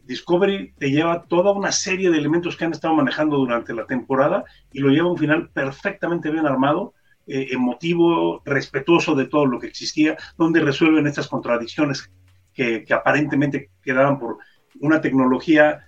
Discovery 0.06 0.74
te 0.80 0.90
lleva 0.90 1.26
toda 1.26 1.52
una 1.52 1.72
serie 1.72 2.10
de 2.10 2.18
elementos 2.18 2.58
que 2.58 2.66
han 2.66 2.72
estado 2.72 2.96
manejando 2.96 3.38
durante 3.38 3.74
la 3.74 3.86
temporada 3.86 4.44
y 4.72 4.80
lo 4.80 4.90
lleva 4.90 5.08
a 5.08 5.12
un 5.12 5.18
final 5.18 5.50
perfectamente 5.50 6.32
bien 6.32 6.48
armado 6.48 6.95
eh, 7.28 7.48
emotivo, 7.52 8.42
respetuoso 8.46 9.16
de 9.16 9.26
todo 9.26 9.46
lo 9.46 9.60
que 9.60 9.68
existía, 9.68 10.18
donde 10.38 10.60
resuelven 10.60 11.08
estas 11.08 11.28
contradicciones 11.28 12.10
que, 12.54 12.86
aparentemente 12.92 13.70
quedaban 13.84 14.20
por 14.20 14.38
una 14.80 15.02
tecnología 15.02 15.88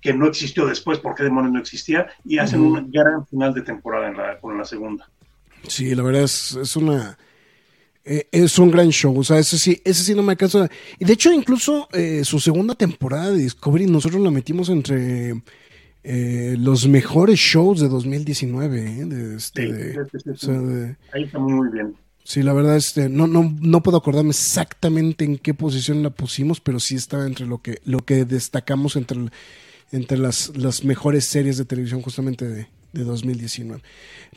que 0.00 0.14
no 0.14 0.26
existió 0.26 0.66
después, 0.66 0.98
porque 0.98 1.22
demonios 1.22 1.52
no 1.52 1.60
existía, 1.60 2.08
y 2.24 2.38
hacen 2.38 2.60
un 2.60 2.90
gran 2.90 3.26
final 3.26 3.52
de 3.52 3.62
temporada 3.62 4.08
en 4.08 4.16
la, 4.16 4.38
con 4.38 4.56
la 4.56 4.64
segunda. 4.64 5.10
Sí, 5.68 5.94
la 5.94 6.02
verdad 6.02 6.22
es, 6.22 6.56
es 6.56 6.76
una... 6.76 7.18
Eh, 8.02 8.26
es 8.32 8.58
un 8.58 8.70
gran 8.70 8.88
show, 8.88 9.16
o 9.18 9.22
sea, 9.22 9.38
ese 9.38 9.58
sí, 9.58 9.82
ese 9.84 10.02
sí 10.02 10.14
no 10.14 10.22
me 10.22 10.32
alcanza. 10.32 10.70
Y 10.98 11.04
de 11.04 11.12
hecho, 11.12 11.30
incluso 11.30 11.86
eh, 11.92 12.24
su 12.24 12.40
segunda 12.40 12.74
temporada 12.74 13.30
de 13.30 13.42
Discovery, 13.42 13.84
nosotros 13.86 14.22
la 14.22 14.30
metimos 14.30 14.70
entre 14.70 15.34
eh, 16.02 16.56
los 16.58 16.88
mejores 16.88 17.38
shows 17.38 17.80
de 17.80 17.88
2019. 17.88 18.80
¿eh? 18.80 19.04
De, 19.04 19.36
este, 19.36 19.98
Ahí 21.12 21.24
está 21.24 21.38
muy 21.38 21.68
bien. 21.70 21.94
Sí, 22.24 22.42
la 22.42 22.52
verdad, 22.52 22.76
este, 22.76 23.08
no, 23.08 23.26
no, 23.26 23.52
no 23.60 23.82
puedo 23.82 23.96
acordarme 23.96 24.30
exactamente 24.30 25.24
en 25.24 25.38
qué 25.38 25.52
posición 25.54 26.02
la 26.02 26.10
pusimos, 26.10 26.60
pero 26.60 26.78
sí 26.78 26.94
estaba 26.94 27.26
entre 27.26 27.46
lo 27.46 27.58
que, 27.58 27.80
lo 27.84 27.98
que 27.98 28.24
destacamos 28.24 28.94
entre, 28.96 29.30
entre 29.90 30.18
las, 30.18 30.56
las 30.56 30.84
mejores 30.84 31.24
series 31.24 31.58
de 31.58 31.64
televisión 31.64 32.02
justamente 32.02 32.46
de, 32.46 32.68
de 32.92 33.04
2019. 33.04 33.82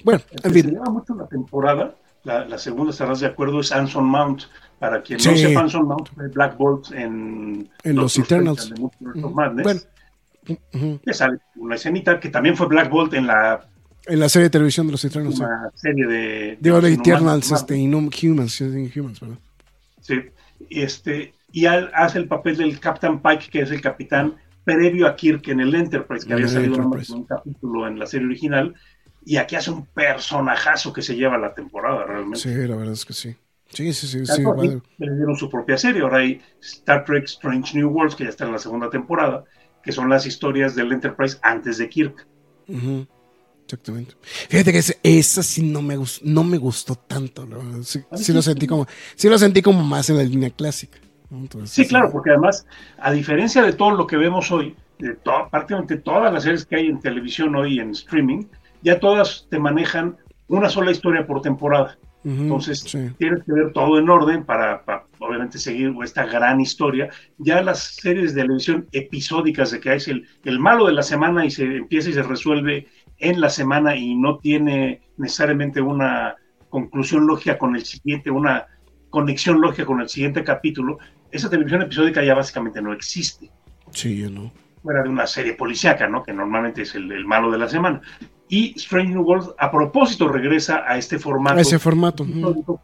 Bueno, 0.03 0.21
en 0.43 0.53
fin. 0.53 0.79
Se 0.83 0.91
mucho 0.91 1.15
la 1.15 1.27
temporada, 1.27 1.95
la, 2.23 2.45
la, 2.45 2.57
segunda, 2.57 2.91
estarás 2.91 3.19
de 3.19 3.27
acuerdo, 3.27 3.59
es 3.59 3.71
Anson 3.71 4.05
Mount. 4.05 4.43
Para 4.79 5.01
quien 5.01 5.19
no 5.23 5.37
sepa, 5.37 5.61
Anson 5.61 5.87
Mount 5.87 6.09
fue 6.13 6.27
Black 6.29 6.57
Bolt 6.57 6.91
en, 6.91 7.69
en 7.83 7.95
Los 7.95 8.17
Eternals. 8.17 8.73
Bueno, 8.99 9.81
ya 11.05 11.13
sale 11.13 11.39
una 11.55 11.75
escenita 11.75 12.19
que 12.19 12.29
también 12.29 12.57
fue 12.57 12.67
Black 12.67 12.89
Bolt 12.89 13.13
en 13.13 13.27
la 13.27 13.67
en 14.05 14.19
la 14.19 14.29
serie 14.29 14.45
de 14.45 14.49
televisión 14.49 14.87
de 14.87 14.91
los 14.91 15.05
Eternals. 15.05 15.39
Una 15.39 15.71
serie 15.75 16.05
de. 16.05 16.57
Digo, 16.59 16.81
de 16.81 16.93
Eternals, 16.93 17.51
este, 17.51 17.77
Inhumans, 17.77 18.59
Inhumans, 18.61 19.19
¿verdad? 19.19 19.37
Sí. 20.01 20.15
Este, 20.69 21.33
y 21.51 21.65
hace 21.65 22.17
el 22.17 22.27
papel 22.27 22.57
del 22.57 22.79
Captain 22.79 23.21
Pike, 23.21 23.49
que 23.49 23.61
es 23.61 23.71
el 23.71 23.81
capitán 23.81 24.35
previo 24.63 25.07
a 25.07 25.15
Kirk 25.15 25.47
en 25.49 25.59
el 25.59 25.73
Enterprise, 25.75 26.25
que 26.25 26.33
había 26.33 26.47
salido 26.47 26.75
en 26.75 26.83
un 26.83 27.23
capítulo 27.25 27.87
en 27.87 27.99
la 27.99 28.05
serie 28.05 28.27
original. 28.27 28.73
y 29.25 29.37
aquí 29.37 29.55
hace 29.55 29.71
un 29.71 29.85
personajazo 29.85 30.91
que 30.91 31.01
se 31.01 31.15
lleva 31.15 31.37
la 31.37 31.53
temporada 31.53 32.05
realmente. 32.05 32.39
Sí, 32.39 32.49
la 32.49 32.75
verdad 32.75 32.93
es 32.93 33.05
que 33.05 33.13
sí. 33.13 33.35
Sí, 33.69 33.91
sí, 33.93 34.07
sí. 34.07 34.25
sí 34.25 34.43
le 34.97 35.15
dieron 35.15 35.35
su 35.35 35.49
propia 35.49 35.77
serie. 35.77 36.01
Ahora 36.01 36.17
hay 36.17 36.41
Star 36.61 37.05
Trek 37.05 37.23
Strange 37.23 37.77
New 37.77 37.89
Worlds, 37.89 38.15
que 38.15 38.25
ya 38.25 38.29
está 38.29 38.45
en 38.45 38.51
la 38.51 38.59
segunda 38.59 38.89
temporada, 38.89 39.45
que 39.83 39.91
son 39.91 40.09
las 40.09 40.25
historias 40.25 40.75
del 40.75 40.91
Enterprise 40.91 41.37
antes 41.41 41.77
de 41.77 41.89
Kirk. 41.89 42.25
Exactamente. 43.65 44.15
Fíjate 44.21 44.71
que 44.71 44.81
esa 45.03 45.43
sí 45.43 45.63
no 45.63 45.81
me, 45.81 45.97
gustó, 45.97 46.25
no 46.25 46.43
me 46.43 46.57
gustó 46.57 46.95
tanto. 46.95 47.47
Sí, 47.83 48.33
lo 48.33 48.41
sentí 48.41 48.67
como, 48.67 48.87
sí 49.15 49.29
lo 49.29 49.37
sentí 49.37 49.61
como 49.61 49.83
más 49.83 50.09
en 50.09 50.17
la 50.17 50.23
línea 50.23 50.49
clásica. 50.49 50.97
sí, 51.65 51.87
claro, 51.87 52.11
porque 52.11 52.31
además, 52.31 52.65
a 52.99 53.11
diferencia 53.11 53.61
de 53.61 53.73
todo 53.73 53.91
lo 53.91 54.07
que 54.07 54.17
vemos 54.17 54.51
hoy, 54.51 54.75
de 54.99 55.17
prácticamente 55.49 55.97
todas 55.97 56.31
las 56.31 56.43
series 56.43 56.65
que 56.65 56.75
hay 56.75 56.87
en 56.87 56.99
televisión 56.99 57.55
hoy 57.55 57.79
en 57.79 57.91
streaming, 57.91 58.45
ya 58.81 58.99
todas 58.99 59.47
te 59.49 59.59
manejan 59.59 60.17
una 60.47 60.69
sola 60.69 60.91
historia 60.91 61.25
por 61.25 61.41
temporada. 61.41 61.97
Entonces, 62.25 62.83
tienes 63.17 63.43
que 63.43 63.51
ver 63.51 63.73
todo 63.73 63.99
en 63.99 64.09
orden 64.09 64.45
para, 64.45 64.83
obviamente, 65.23 65.57
seguir 65.57 65.93
esta 66.03 66.25
gran 66.25 66.59
historia. 66.59 67.09
Ya 67.37 67.61
las 67.61 67.95
series 67.95 68.33
de 68.33 68.41
televisión 68.41 68.87
episódicas 68.91 69.71
de 69.71 69.79
que 69.79 69.89
hay 69.89 69.99
el, 70.07 70.27
el 70.43 70.59
malo 70.59 70.87
de 70.87 70.93
la 70.93 71.03
semana 71.03 71.45
y 71.45 71.51
se 71.51 71.63
empieza 71.63 72.09
y 72.09 72.13
se 72.13 72.23
resuelve 72.23 72.87
en 73.19 73.39
la 73.39 73.49
semana 73.49 73.95
y 73.95 74.15
no 74.15 74.37
tiene 74.39 75.01
necesariamente 75.17 75.81
una 75.81 76.35
conclusión 76.69 77.27
lógica 77.27 77.57
con 77.57 77.75
el 77.75 77.85
siguiente, 77.85 78.31
una 78.31 78.67
conexión 79.09 79.61
lógica 79.61 79.85
con 79.85 80.01
el 80.01 80.09
siguiente 80.09 80.43
capítulo, 80.43 80.97
esa 81.31 81.49
televisión 81.49 81.83
episódica 81.83 82.23
ya 82.23 82.33
básicamente 82.33 82.81
no 82.81 82.93
existe. 82.93 83.49
Sí, 83.91 84.17
yo 84.17 84.29
no. 84.29 84.51
Fuera 84.81 85.03
de 85.03 85.09
una 85.09 85.27
serie 85.27 85.53
policíaca, 85.53 86.07
¿no? 86.07 86.23
Que 86.23 86.33
normalmente 86.33 86.81
es 86.81 86.95
el, 86.95 87.11
el 87.11 87.25
malo 87.25 87.51
de 87.51 87.57
la 87.59 87.69
semana. 87.69 88.01
Y 88.53 88.75
Strange 88.75 89.09
New 89.09 89.23
World 89.23 89.55
a 89.57 89.71
propósito 89.71 90.27
regresa 90.27 90.83
a 90.87 90.95
este 90.95 91.17
formato. 91.17 91.57
A 91.57 91.61
ese 91.61 91.79
formato. 91.79 92.23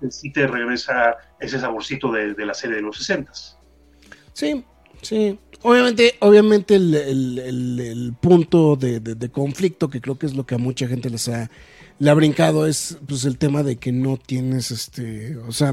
Que 0.01 0.09
sí 0.09 0.31
te 0.31 0.47
regresa 0.47 1.15
ese 1.39 1.59
saborcito 1.59 2.11
de, 2.11 2.33
la 2.43 2.55
serie 2.55 2.77
de 2.77 2.81
los 2.81 2.97
60 2.97 3.31
Sí, 4.33 4.65
sí. 5.03 5.37
Obviamente, 5.61 6.15
obviamente 6.21 6.73
el, 6.73 8.15
punto 8.19 8.77
de, 8.77 9.29
conflicto, 9.31 9.91
que 9.91 10.01
creo 10.01 10.17
que 10.17 10.25
es 10.25 10.33
lo 10.33 10.43
que 10.47 10.55
a 10.55 10.57
mucha 10.57 10.87
gente 10.87 11.11
les 11.11 11.29
ha, 11.29 11.51
le 11.99 12.09
ha 12.09 12.15
brincado, 12.15 12.65
es 12.65 12.97
pues 13.07 13.25
el 13.25 13.37
tema 13.37 13.61
de 13.61 13.75
que 13.75 13.91
no 13.91 14.17
tienes 14.17 14.71
este, 14.71 15.37
o 15.37 15.51
sea, 15.51 15.71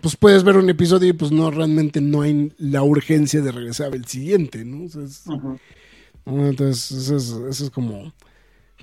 pues 0.00 0.14
puedes 0.14 0.44
ver 0.44 0.56
un 0.56 0.70
episodio 0.70 1.08
y 1.08 1.14
pues 1.14 1.32
no, 1.32 1.50
realmente 1.50 2.00
no 2.00 2.22
hay 2.22 2.52
la 2.58 2.84
urgencia 2.84 3.40
de 3.40 3.50
regresar 3.50 3.92
al 3.92 4.04
siguiente, 4.04 4.64
¿no? 4.64 4.84
Entonces, 6.26 6.90
eso 6.92 7.16
es, 7.16 7.32
eso 7.32 7.64
es 7.64 7.70
como 7.70 8.12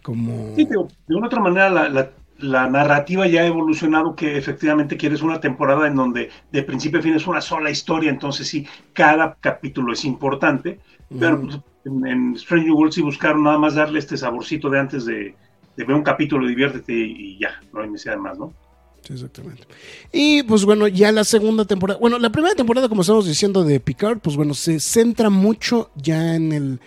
como... 0.03 0.55
Sí, 0.55 0.65
de 0.65 1.15
una 1.15 1.27
otra 1.27 1.39
manera 1.39 1.69
la, 1.69 2.69
narrativa 2.69 3.25
ya 3.25 3.41
ha 3.41 3.47
evolucionado 3.47 4.15
que 4.15 4.37
efectivamente 4.37 4.97
quieres 4.97 5.21
una 5.21 5.39
temporada 5.39 5.87
en 5.87 5.95
donde 5.95 6.29
de 6.51 6.63
principio 6.63 6.99
a 6.99 7.01
fin 7.01 7.15
es 7.15 7.25
una 7.25 7.41
sola 7.41 7.71
historia, 7.71 8.09
entonces 8.09 8.47
sí, 8.47 8.67
cada 8.91 9.35
capítulo 9.39 9.93
es 9.93 10.03
importante, 10.03 10.79
pero 11.17 11.41
pues, 11.41 11.59
en, 11.85 12.37
Stranger 12.37 12.71
World 12.71 12.93
sí 12.93 13.01
buscaron 13.01 13.43
nada 13.43 13.57
más 13.57 13.75
darle 13.75 13.99
este 13.99 14.17
saborcito 14.17 14.69
de 14.69 14.79
antes 14.79 15.05
de, 15.05 15.35
ver 15.77 15.91
un 15.91 16.03
capítulo, 16.03 16.45
diviértete 16.45 16.93
y, 16.93 17.39
ya, 17.39 17.61
no 17.71 17.81
hay 17.81 17.89
necesidad 17.89 18.15
de 18.15 18.21
más, 18.21 18.37
¿no? 18.37 18.53
Sí, 19.03 19.13
exactamente. 19.13 19.63
Y 20.11 20.43
pues 20.43 20.63
bueno, 20.65 20.87
ya 20.87 21.11
la 21.11 21.23
segunda 21.23 21.65
temporada, 21.65 21.99
bueno, 21.99 22.19
la 22.19 22.29
primera 22.29 22.55
temporada, 22.55 22.89
como 22.89 23.01
estamos 23.01 23.25
diciendo, 23.25 23.63
de 23.63 23.79
Picard, 23.79 24.19
pues 24.19 24.35
bueno, 24.35 24.53
se 24.53 24.79
centra 24.79 25.29
mucho 25.29 25.91
ya 25.95 26.35
en 26.35 26.51
el 26.51 26.79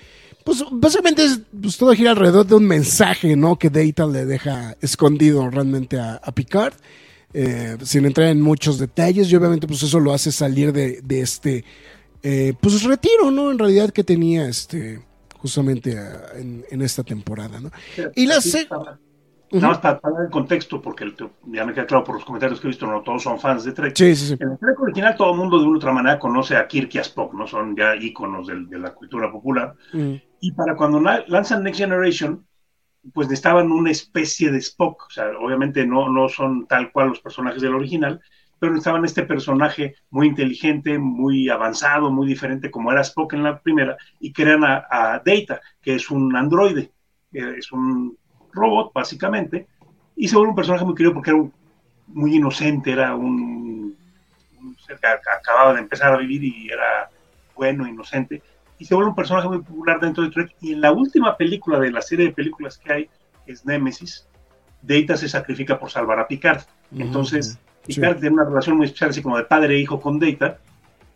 pues 0.47 0.65
básicamente 0.71 1.25
es, 1.25 1.41
pues, 1.61 1.77
todo 1.77 1.93
gira 1.93 2.13
alrededor 2.13 2.47
de 2.47 2.55
un 2.55 2.69
mensaje, 2.69 3.35
¿no? 3.35 3.59
Que 3.59 3.69
Data 3.69 4.07
le 4.07 4.25
deja 4.25 4.77
escondido 4.81 5.51
realmente 5.51 5.99
a, 5.99 6.21
Picard, 6.33 6.75
eh, 7.35 7.77
sin 7.83 8.07
entrar 8.07 8.29
en 8.29 8.41
muchos 8.41 8.79
detalles, 8.79 9.29
y 9.29 9.35
obviamente 9.35 9.67
pues 9.67 9.83
eso 9.83 9.99
lo 9.99 10.13
hace 10.13 10.31
salir 10.31 10.73
de, 10.73 11.03
este, 11.21 11.65
eh, 12.23 12.55
pues 12.61 12.85
retiro, 12.85 13.33
¿no? 13.33 13.51
En 13.51 13.59
realidad 13.59 13.91
que 13.91 14.05
tenía 14.05 14.49
este, 14.49 15.03
justamente 15.37 15.99
en, 16.37 16.81
esta 16.81 17.03
temporada, 17.03 17.59
¿no? 17.59 17.73
y 18.15 18.27
la 18.27 18.41
Nada 19.53 19.69
más 19.69 19.79
para, 19.79 20.01
dar 20.03 20.25
el 20.25 20.31
contexto, 20.31 20.83
porque 20.83 21.13
ya 21.47 21.65
me 21.65 21.73
queda 21.73 21.87
claro 21.87 22.05
por 22.05 22.17
los 22.17 22.25
comentarios 22.25 22.61
que 22.61 22.67
he 22.67 22.71
visto, 22.71 22.87
no 22.87 23.03
todos 23.03 23.23
son 23.23 23.39
fans 23.39 23.65
de 23.65 23.73
Trek. 23.73 23.95
Sí, 23.97 24.17
sí, 24.17 24.27
sí. 24.29 24.37
En 24.41 24.53
el 24.53 24.59
Trek 24.59 24.81
original 24.81 25.17
todo 25.17 25.33
el 25.33 25.39
mundo 25.39 25.61
de 25.61 25.67
una 25.67 25.79
otra 25.79 25.93
manera 25.93 26.19
conoce 26.19 26.57
a 26.57 26.67
Kirk 26.67 26.95
y 26.95 26.99
a 26.99 27.03
Spock, 27.03 27.33
¿no? 27.33 27.47
Son 27.47 27.77
ya 27.77 27.95
íconos 27.95 28.49
de, 28.49 28.79
la 28.79 28.93
cultura 28.93 29.31
popular. 29.31 29.75
Mm. 29.93 30.15
Y 30.41 30.53
para 30.53 30.77
cuando 30.77 31.01
lanzan 31.01 31.63
Next 31.63 31.81
Generation, 31.81 32.47
pues 33.13 33.29
necesitaban 33.29 33.71
una 33.73 33.91
especie 33.91 34.51
de 34.51 34.59
Spock. 34.59 35.07
O 35.09 35.11
sea, 35.11 35.31
obviamente 35.39 35.87
no, 35.87 36.09
no 36.09 36.29
son 36.29 36.67
tal 36.67 36.93
cual 36.93 37.11
los 37.11 37.21
personajes 37.21 37.63
del 37.63 37.75
original, 37.75 38.21
pero 38.59 38.73
necesitaban 38.73 39.05
este 39.05 39.23
personaje 39.23 39.97
muy 40.11 40.29
inteligente, 40.29 40.99
muy 40.99 41.49
avanzado, 41.49 42.11
muy 42.11 42.27
diferente 42.27 42.71
como 42.71 42.91
era 42.91 43.03
Spock 43.03 43.35
en 43.35 43.43
la 43.43 43.61
primera, 43.61 43.97
y 44.21 44.33
crean 44.33 44.65
a, 44.65 45.21
Data, 45.25 45.61
que 45.83 45.95
es 45.95 46.11
un 46.11 46.35
androide, 46.35 46.91
es 47.33 47.71
un 47.73 48.17
robot, 48.53 48.93
básicamente, 48.95 49.67
y 50.15 50.29
se 50.29 50.37
vuelve 50.37 50.51
un 50.51 50.57
personaje 50.57 50.85
muy 50.85 50.95
querido 50.95 51.13
porque 51.13 51.31
era 51.31 51.45
muy 52.07 52.37
inocente, 52.37 52.93
era 52.93 53.15
un, 53.15 53.97
ser 54.87 54.99
que 54.99 55.07
acababa 55.07 55.75
de 55.75 55.81
empezar 55.81 56.15
a 56.15 56.19
vivir 56.19 56.45
y 56.45 56.69
era 56.71 57.11
bueno, 57.55 57.87
inocente, 57.87 58.43
y 58.79 58.85
se 58.85 58.95
vuelve 58.95 59.11
un 59.11 59.17
personaje 59.17 59.49
muy 59.49 59.59
popular 59.59 60.01
dentro 60.01 60.25
de 60.25 60.31
Trek. 60.31 60.55
Y 60.61 60.73
en 60.73 60.81
la 60.81 60.93
última 60.93 61.37
película 61.37 61.79
de 61.79 61.91
la 61.91 62.03
serie 62.03 62.27
de 62.27 62.33
películas 62.33 62.79
que 62.79 62.93
hay, 62.93 63.11
es 63.47 63.65
Nemesis, 63.65 64.27
Data 64.83 65.17
se 65.17 65.29
sacrifica 65.29 65.79
por 65.79 65.91
salvar 65.91 66.19
a 66.21 66.29
Picard. 66.29 66.63
Entonces, 66.97 67.59
Picard 67.87 68.21
tiene 68.21 68.35
una 68.35 68.45
relación 68.45 68.77
muy 68.77 68.87
especial, 68.87 69.11
así 69.11 69.23
como 69.23 69.37
de 69.37 69.45
padre 69.45 69.77
e 69.77 69.81
hijo 69.81 70.01
con 70.01 70.19
Data. 70.19 70.59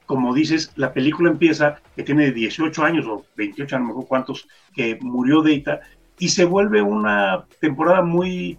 Como 0.07 0.35
dices, 0.35 0.73
la 0.77 0.93
película 0.93 1.31
empieza 1.31 1.77
que 1.95 2.03
tiene 2.03 2.33
18 2.33 2.83
años 2.83 3.07
o 3.07 3.25
28, 3.37 3.77
a 3.77 3.79
lo 3.79 3.87
mejor 3.87 4.07
cuántos, 4.07 4.49
que 4.75 4.99
murió 5.01 5.43
Data, 5.43 5.81
y 6.19 6.29
se 6.29 6.45
vuelve 6.45 6.83
una 6.83 7.45
temporada 7.61 8.03
muy 8.03 8.59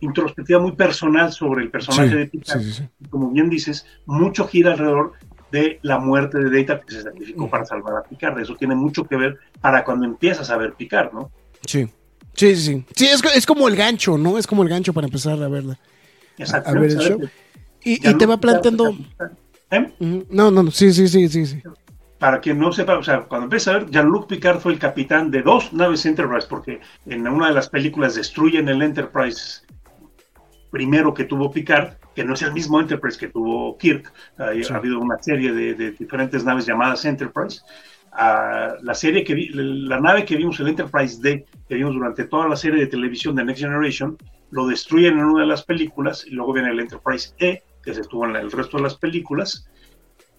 introspectiva, 0.00 0.58
muy 0.58 0.72
personal 0.72 1.32
sobre 1.32 1.64
el 1.64 1.70
personaje 1.70 2.16
de 2.16 2.26
Picard. 2.26 2.62
Como 3.10 3.30
bien 3.30 3.50
dices, 3.50 3.86
mucho 4.06 4.46
gira 4.48 4.72
alrededor 4.72 5.12
de 5.50 5.78
la 5.82 5.98
muerte 5.98 6.38
de 6.38 6.62
Data 6.62 6.80
que 6.80 6.94
se 6.94 7.02
sacrificó 7.02 7.48
para 7.48 7.64
salvar 7.64 7.96
a 7.96 8.02
Picard. 8.02 8.38
Eso 8.40 8.56
tiene 8.56 8.74
mucho 8.74 9.04
que 9.04 9.16
ver 9.16 9.38
para 9.60 9.84
cuando 9.84 10.06
empiezas 10.06 10.50
a 10.50 10.56
ver 10.56 10.74
Picard, 10.74 11.12
¿no? 11.12 11.30
Sí. 11.66 11.88
Sí, 12.34 12.56
sí. 12.56 12.84
Sí, 12.94 13.06
es, 13.06 13.22
es 13.34 13.46
como 13.46 13.68
el 13.68 13.76
gancho, 13.76 14.16
¿no? 14.16 14.38
Es 14.38 14.46
como 14.46 14.62
el 14.62 14.68
gancho 14.68 14.92
para 14.92 15.06
empezar 15.06 15.42
a 15.42 15.48
verla. 15.48 15.78
A, 16.64 16.72
ver 16.72 16.90
el 16.90 16.98
show. 16.98 17.20
Y, 17.82 18.08
y 18.08 18.14
te 18.14 18.26
va 18.26 18.38
planteando. 18.38 18.96
¿Eh? 19.70 19.92
No, 20.30 20.50
no, 20.50 20.62
no. 20.62 20.70
Sí, 20.70 20.92
sí, 20.92 21.08
sí, 21.08 21.28
sí, 21.28 21.46
sí 21.46 21.62
para 22.20 22.38
quien 22.38 22.58
no 22.58 22.70
sepa, 22.70 22.98
o 22.98 23.02
sea, 23.02 23.22
cuando 23.22 23.44
empieza 23.44 23.70
a 23.70 23.78
ver, 23.78 23.90
Jean-Luc 23.90 24.28
Picard 24.28 24.60
fue 24.60 24.74
el 24.74 24.78
capitán 24.78 25.30
de 25.30 25.40
dos 25.40 25.72
naves 25.72 26.04
Enterprise, 26.04 26.46
porque 26.46 26.80
en 27.06 27.26
una 27.26 27.48
de 27.48 27.54
las 27.54 27.70
películas 27.70 28.14
destruyen 28.14 28.68
el 28.68 28.82
Enterprise 28.82 29.62
primero 30.70 31.14
que 31.14 31.24
tuvo 31.24 31.50
Picard, 31.50 31.94
que 32.14 32.24
no 32.24 32.34
es 32.34 32.42
el 32.42 32.52
mismo 32.52 32.80
Enterprise 32.80 33.18
que 33.18 33.28
tuvo 33.28 33.76
Kirk. 33.78 34.12
Ha 34.38 34.74
habido 34.74 34.98
una 34.98 35.22
serie 35.22 35.52
de, 35.52 35.92
diferentes 35.92 36.44
naves 36.44 36.66
llamadas 36.66 37.04
Enterprise. 37.04 37.60
Ah, 38.12 38.74
la 38.82 38.94
serie 38.94 39.22
que 39.22 39.36
la 39.52 40.00
nave 40.00 40.24
que 40.24 40.36
vimos, 40.36 40.58
el 40.60 40.68
Enterprise 40.68 41.20
D, 41.20 41.46
que 41.68 41.74
vimos 41.76 41.94
durante 41.94 42.24
toda 42.24 42.48
la 42.48 42.56
serie 42.56 42.80
de 42.80 42.86
televisión 42.88 43.36
de 43.36 43.44
Next 43.44 43.62
Generation, 43.62 44.18
lo 44.50 44.66
destruyen 44.66 45.18
en 45.18 45.26
una 45.26 45.42
de 45.42 45.46
las 45.46 45.62
películas 45.62 46.26
y 46.26 46.30
luego 46.30 46.52
viene 46.52 46.70
el 46.70 46.80
Enterprise 46.80 47.34
E, 47.38 47.62
que 47.82 47.94
se 47.94 48.00
estuvo 48.00 48.26
en 48.26 48.34
el 48.34 48.50
resto 48.50 48.78
de 48.78 48.82
las 48.82 48.96
películas 48.96 49.70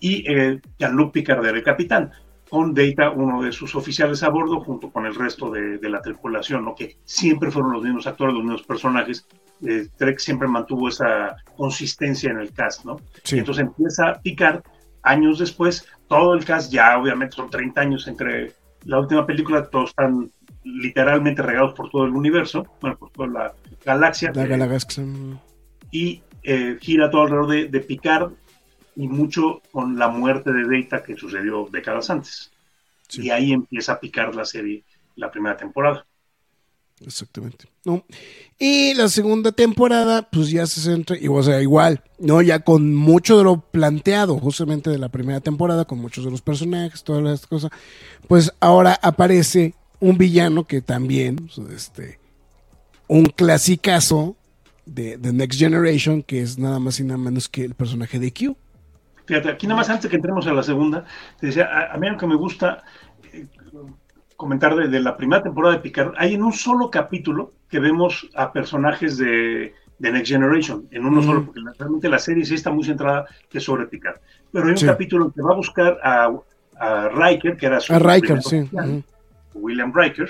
y 0.02 0.30
eh, 0.30 0.60
Jean-Luc 0.80 1.14
Picard 1.14 1.46
era 1.46 1.58
el 1.58 1.64
capitán, 1.64 2.12
con 2.52 2.74
Data, 2.74 3.12
uno 3.12 3.42
de 3.42 3.54
sus 3.54 3.76
oficiales 3.76 4.24
a 4.24 4.30
bordo, 4.30 4.60
junto 4.60 4.92
con 4.92 5.06
el 5.06 5.16
resto 5.16 5.50
de, 5.50 5.80
la 5.90 6.02
tripulación, 6.02 6.66
¿no? 6.66 6.76
que 6.76 6.98
siempre 7.06 7.50
fueron 7.50 7.72
los 7.72 7.82
mismos 7.82 8.06
actores, 8.08 8.34
los 8.34 8.44
mismos 8.44 8.64
personajes. 8.64 9.26
Eh, 9.66 9.88
Trek 9.96 10.20
siempre 10.20 10.50
mantuvo 10.50 10.90
esa 10.90 11.38
consistencia 11.56 12.30
en 12.30 12.40
el 12.40 12.52
cast, 12.52 12.84
¿no? 12.84 12.98
Entonces 13.32 13.66
empieza 13.66 14.20
Picard, 14.22 14.64
años 15.02 15.40
después, 15.40 15.88
todo 16.10 16.34
el 16.34 16.44
cast, 16.44 16.74
ya 16.74 16.98
obviamente 16.98 17.38
son 17.38 17.50
30 17.50 17.80
años 17.80 18.08
entre 18.10 18.52
la 18.84 19.00
última 19.00 19.26
película, 19.26 19.70
todos 19.70 19.92
están 19.92 20.30
literalmente 20.66 21.42
regados 21.42 21.74
por 21.74 21.90
todo 21.90 22.04
el 22.04 22.12
universo, 22.12 22.66
bueno, 22.82 22.98
por 22.98 23.12
toda 23.12 23.28
la 23.30 23.54
galaxia. 23.86 24.34
La 24.36 24.46
galaxia. 24.46 25.06
Y 25.90 26.22
eh, 26.44 26.78
gira 26.82 27.10
todo 27.10 27.22
alrededor 27.22 27.48
de, 27.48 27.68
de 27.70 27.80
Picard, 27.80 28.34
y 29.02 29.08
mucho 29.08 29.64
con 29.72 29.98
la 29.98 30.10
muerte 30.10 30.52
de 30.54 30.64
Data 30.64 31.04
que 31.04 31.18
sucedió 31.18 31.68
décadas 31.72 32.12
antes. 32.12 32.52
Y 33.14 33.32
ahí 33.32 33.52
empieza 33.52 33.94
a 33.94 34.00
picar 34.00 34.36
la 34.36 34.46
serie, 34.46 34.84
la 35.16 35.32
primera 35.32 35.58
temporada. 35.58 36.06
Exactamente. 37.04 37.66
¿no? 37.84 38.06
Y 38.60 38.94
la 38.94 39.10
segunda 39.10 39.52
temporada, 39.52 40.30
pues 40.30 40.52
ya 40.52 40.68
se 40.68 40.82
centra, 40.82 41.18
y 41.18 41.28
o 41.28 41.42
sea, 41.42 41.64
igual, 41.64 42.04
¿no? 42.20 42.44
Ya 42.44 42.60
con 42.60 42.94
mucho 42.94 43.40
de 43.40 43.44
lo 43.44 43.60
planteado 43.60 44.38
justamente 44.38 44.92
de 44.92 45.00
la 45.00 45.10
primera 45.10 45.40
temporada, 45.40 45.86
con 45.86 45.98
muchos 45.98 46.24
de 46.24 46.30
los 46.30 46.44
personajes, 46.44 47.04
todas 47.04 47.24
las 47.24 47.48
cosas, 47.48 47.72
pues 48.28 48.54
ahora 48.60 49.00
aparece 49.02 49.74
un 50.00 50.20
villano 50.20 50.68
que 50.68 50.82
también, 50.82 51.38
pues, 51.38 51.58
este, 51.72 52.20
un 53.08 53.26
clasicazo 53.26 54.36
de, 54.86 55.18
de 55.18 55.34
Next 55.34 55.60
Generation, 55.60 56.22
que 56.22 56.44
es 56.44 56.60
nada 56.60 56.78
más 56.78 57.00
y 57.00 57.04
nada 57.04 57.18
menos 57.18 57.50
que 57.50 57.66
el 57.66 57.74
personaje 57.74 58.20
de 58.20 58.32
Q. 58.32 58.56
Fíjate, 59.32 59.50
aquí 59.50 59.66
nada 59.66 59.78
más 59.78 59.90
antes 59.90 60.10
que 60.10 60.18
entremos 60.18 60.46
a 60.46 60.52
la 60.52 60.62
segunda, 60.62 61.06
te 61.40 61.46
decía, 61.46 61.64
a, 61.64 61.94
a 61.94 61.98
mí 61.98 62.10
lo 62.10 62.18
que 62.18 62.28
me 62.28 62.36
gusta 62.36 62.84
eh, 63.32 63.46
comentar 64.36 64.76
de, 64.76 64.90
de, 64.90 65.00
la 65.00 65.16
primera 65.16 65.42
temporada 65.42 65.76
de 65.76 65.80
Picard, 65.80 66.16
hay 66.18 66.34
en 66.34 66.44
un 66.44 66.52
solo 66.52 66.92
capítulo 66.92 67.54
que 67.70 67.80
vemos 67.80 68.30
a 68.36 68.52
personajes 68.52 69.16
de, 69.16 69.74
de 70.00 70.12
Next 70.12 70.30
Generation, 70.34 70.86
en 70.92 71.06
uno 71.06 71.22
mm. 71.22 71.24
solo, 71.24 71.46
porque 71.46 71.62
realmente 71.80 72.10
la 72.10 72.20
serie 72.20 72.44
sí 72.44 72.56
está 72.56 72.72
muy 72.72 72.84
centrada 72.84 73.26
que 73.50 73.62
sobre 73.62 73.86
Picard. 73.86 74.20
Pero 74.52 74.66
hay 74.66 74.72
un 74.72 74.78
sí. 74.78 74.86
capítulo 74.86 75.32
que 75.32 75.42
va 75.42 75.54
a 75.54 75.56
buscar 75.56 75.98
a, 76.04 76.30
a 76.76 77.08
Riker, 77.08 77.56
que 77.56 77.68
era 77.68 77.80
su... 77.80 77.94
A 77.94 78.00
Riker, 78.00 78.42
sí. 78.42 78.70
William 79.54 79.94
Riker, 79.96 80.30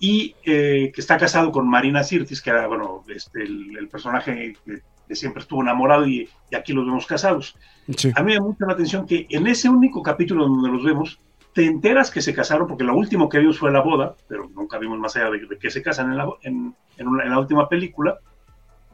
y 0.00 0.34
eh, 0.44 0.90
que 0.92 1.00
está 1.00 1.16
casado 1.18 1.52
con 1.52 1.68
Marina 1.68 2.02
Sirtis, 2.02 2.42
que 2.42 2.50
era, 2.50 2.66
bueno, 2.66 3.04
este, 3.06 3.44
el, 3.44 3.76
el 3.78 3.86
personaje 3.86 4.56
que, 4.64 4.82
que, 5.06 5.14
siempre 5.14 5.42
estuvo 5.42 5.62
enamorado 5.62 6.06
y, 6.06 6.28
y 6.50 6.54
aquí 6.56 6.72
los 6.72 6.86
vemos 6.86 7.06
casados. 7.06 7.56
Sí. 7.96 8.12
A 8.14 8.22
mí 8.22 8.32
me 8.32 8.34
llama 8.34 8.56
la 8.60 8.72
atención 8.72 9.06
que 9.06 9.26
en 9.30 9.46
ese 9.46 9.68
único 9.68 10.02
capítulo 10.02 10.46
donde 10.46 10.70
los 10.70 10.84
vemos, 10.84 11.20
te 11.54 11.64
enteras 11.66 12.10
que 12.10 12.20
se 12.20 12.34
casaron, 12.34 12.66
porque 12.66 12.84
lo 12.84 12.96
último 12.96 13.28
que 13.28 13.38
vimos 13.38 13.58
fue 13.58 13.70
la 13.70 13.80
boda, 13.80 14.16
pero 14.28 14.50
nunca 14.54 14.76
vimos 14.78 14.98
más 14.98 15.14
allá 15.16 15.30
de, 15.30 15.46
de 15.46 15.56
que 15.56 15.70
se 15.70 15.82
casan 15.82 16.10
en 16.10 16.18
la, 16.18 16.28
en, 16.42 16.74
en, 16.98 17.08
una, 17.08 17.24
en 17.24 17.30
la 17.30 17.38
última 17.38 17.68
película, 17.68 18.18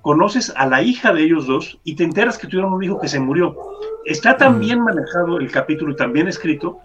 conoces 0.02 0.52
a 0.56 0.66
la 0.66 0.82
hija 0.82 1.12
de 1.12 1.22
ellos 1.22 1.46
dos 1.46 1.78
y 1.84 1.94
te 1.94 2.04
enteras 2.04 2.38
que 2.38 2.46
tuvieron 2.46 2.72
un 2.72 2.82
hijo 2.82 3.00
que 3.00 3.08
se 3.08 3.18
murió. 3.18 3.56
Está 4.04 4.36
tan 4.36 4.58
mm. 4.58 4.60
bien 4.60 4.82
manejado 4.82 5.38
el 5.38 5.50
capítulo 5.50 5.92
y 5.92 5.96
tan 5.96 6.12
bien 6.12 6.28
escrito 6.28 6.78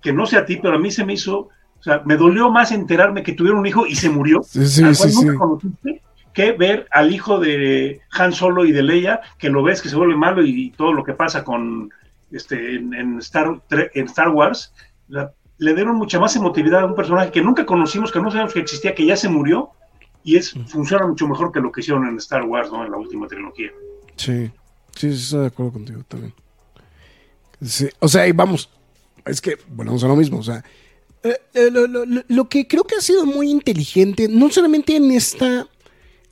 que 0.00 0.12
no 0.12 0.26
sé 0.26 0.36
a 0.36 0.46
ti, 0.46 0.56
pero 0.56 0.76
a 0.76 0.78
mí 0.78 0.90
se 0.90 1.04
me 1.04 1.14
hizo, 1.14 1.38
o 1.38 1.82
sea, 1.82 2.02
me 2.04 2.16
dolió 2.16 2.50
más 2.50 2.70
enterarme 2.72 3.22
que 3.22 3.32
tuvieron 3.32 3.60
un 3.60 3.66
hijo 3.66 3.86
y 3.86 3.94
se 3.94 4.10
murió, 4.10 4.42
sí, 4.42 4.66
sí, 4.66 4.84
al 4.84 4.96
cual 4.96 5.10
sí, 5.10 5.24
nunca 5.24 5.38
conociste, 5.38 6.02
que 6.36 6.52
ver 6.52 6.86
al 6.90 7.14
hijo 7.14 7.40
de 7.40 8.02
Han 8.10 8.34
Solo 8.34 8.66
y 8.66 8.72
de 8.72 8.82
Leia, 8.82 9.22
que 9.38 9.48
lo 9.48 9.62
ves 9.62 9.80
que 9.80 9.88
se 9.88 9.96
vuelve 9.96 10.16
malo 10.16 10.44
y, 10.44 10.66
y 10.66 10.70
todo 10.70 10.92
lo 10.92 11.02
que 11.02 11.14
pasa 11.14 11.42
con 11.42 11.90
este 12.30 12.74
en, 12.74 12.92
en 12.92 13.18
Star, 13.20 13.62
en 13.70 14.04
Star 14.04 14.28
Wars, 14.28 14.74
la, 15.08 15.32
le 15.56 15.74
dieron 15.74 15.96
mucha 15.96 16.20
más 16.20 16.36
emotividad 16.36 16.82
a 16.82 16.84
un 16.84 16.94
personaje 16.94 17.32
que 17.32 17.40
nunca 17.40 17.64
conocimos, 17.64 18.12
que 18.12 18.20
no 18.20 18.30
sabíamos 18.30 18.52
que 18.52 18.60
existía, 18.60 18.94
que 18.94 19.06
ya 19.06 19.16
se 19.16 19.30
murió, 19.30 19.70
y 20.24 20.36
es 20.36 20.52
funciona 20.66 21.06
mucho 21.06 21.26
mejor 21.26 21.52
que 21.52 21.60
lo 21.60 21.72
que 21.72 21.80
hicieron 21.80 22.06
en 22.06 22.18
Star 22.18 22.44
Wars, 22.44 22.70
¿no? 22.70 22.84
En 22.84 22.90
la 22.90 22.98
última 22.98 23.26
trilogía. 23.26 23.70
Sí, 24.16 24.50
sí, 24.94 25.08
sí 25.08 25.22
estoy 25.22 25.40
de 25.40 25.46
acuerdo 25.46 25.72
contigo 25.72 26.02
también. 26.06 26.34
Sí, 27.62 27.88
o 28.00 28.08
sea, 28.08 28.28
y 28.28 28.32
vamos, 28.32 28.68
es 29.24 29.40
que, 29.40 29.56
bueno, 29.68 29.92
vamos 29.92 30.04
a 30.04 30.08
lo 30.08 30.16
mismo, 30.16 30.40
o 30.40 30.42
sea, 30.42 30.62
eh, 31.22 31.38
eh, 31.54 31.70
lo, 31.70 31.86
lo, 31.86 32.04
lo, 32.04 32.48
que 32.50 32.68
creo 32.68 32.84
que 32.84 32.96
ha 32.96 33.00
sido 33.00 33.24
muy 33.24 33.50
inteligente, 33.50 34.28
no 34.28 34.50
solamente 34.50 34.96
en 34.96 35.10
esta, 35.12 35.66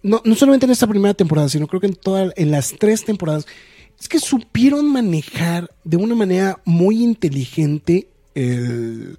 no, 0.05 0.21
no 0.23 0.35
solamente 0.35 0.67
en 0.67 0.73
esta 0.73 0.87
primera 0.87 1.15
temporada, 1.15 1.49
sino 1.49 1.67
creo 1.67 1.81
que 1.81 1.87
en 1.87 1.95
todas, 1.95 2.33
en 2.37 2.51
las 2.51 2.75
tres 2.79 3.05
temporadas, 3.05 3.47
es 3.99 4.07
que 4.07 4.21
supieron 4.21 4.87
manejar 4.93 5.71
de 5.83 5.97
una 5.97 6.15
manera 6.15 6.61
muy 6.67 7.03
inteligente 7.03 8.09
el, 8.35 9.17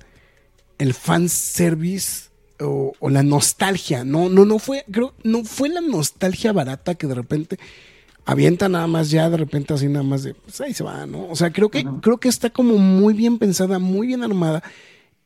el 0.77 0.93
fanservice 0.93 2.29
o, 2.59 2.93
o, 2.99 3.09
la 3.09 3.23
nostalgia. 3.23 4.05
No, 4.05 4.29
no, 4.29 4.45
no 4.45 4.59
fue, 4.59 4.85
creo, 4.91 5.15
no 5.23 5.43
fue 5.43 5.69
la 5.69 5.81
nostalgia 5.81 6.53
barata 6.53 6.93
que 6.93 7.07
de 7.07 7.15
repente 7.15 7.57
avienta 8.23 8.69
nada 8.69 8.85
más 8.85 9.09
ya, 9.09 9.27
de 9.29 9.37
repente 9.37 9.73
así 9.73 9.87
nada 9.87 10.03
más 10.03 10.21
de, 10.21 10.35
pues 10.35 10.61
ahí 10.61 10.75
se 10.75 10.83
va, 10.83 11.07
¿no? 11.07 11.27
O 11.29 11.35
sea, 11.35 11.51
creo 11.51 11.69
que, 11.69 11.79
uh 11.79 11.83
-huh. 11.83 12.01
creo 12.01 12.17
que 12.19 12.29
está 12.29 12.51
como 12.51 12.77
muy 12.77 13.15
bien 13.15 13.39
pensada, 13.39 13.79
muy 13.79 14.05
bien 14.05 14.23
armada. 14.23 14.61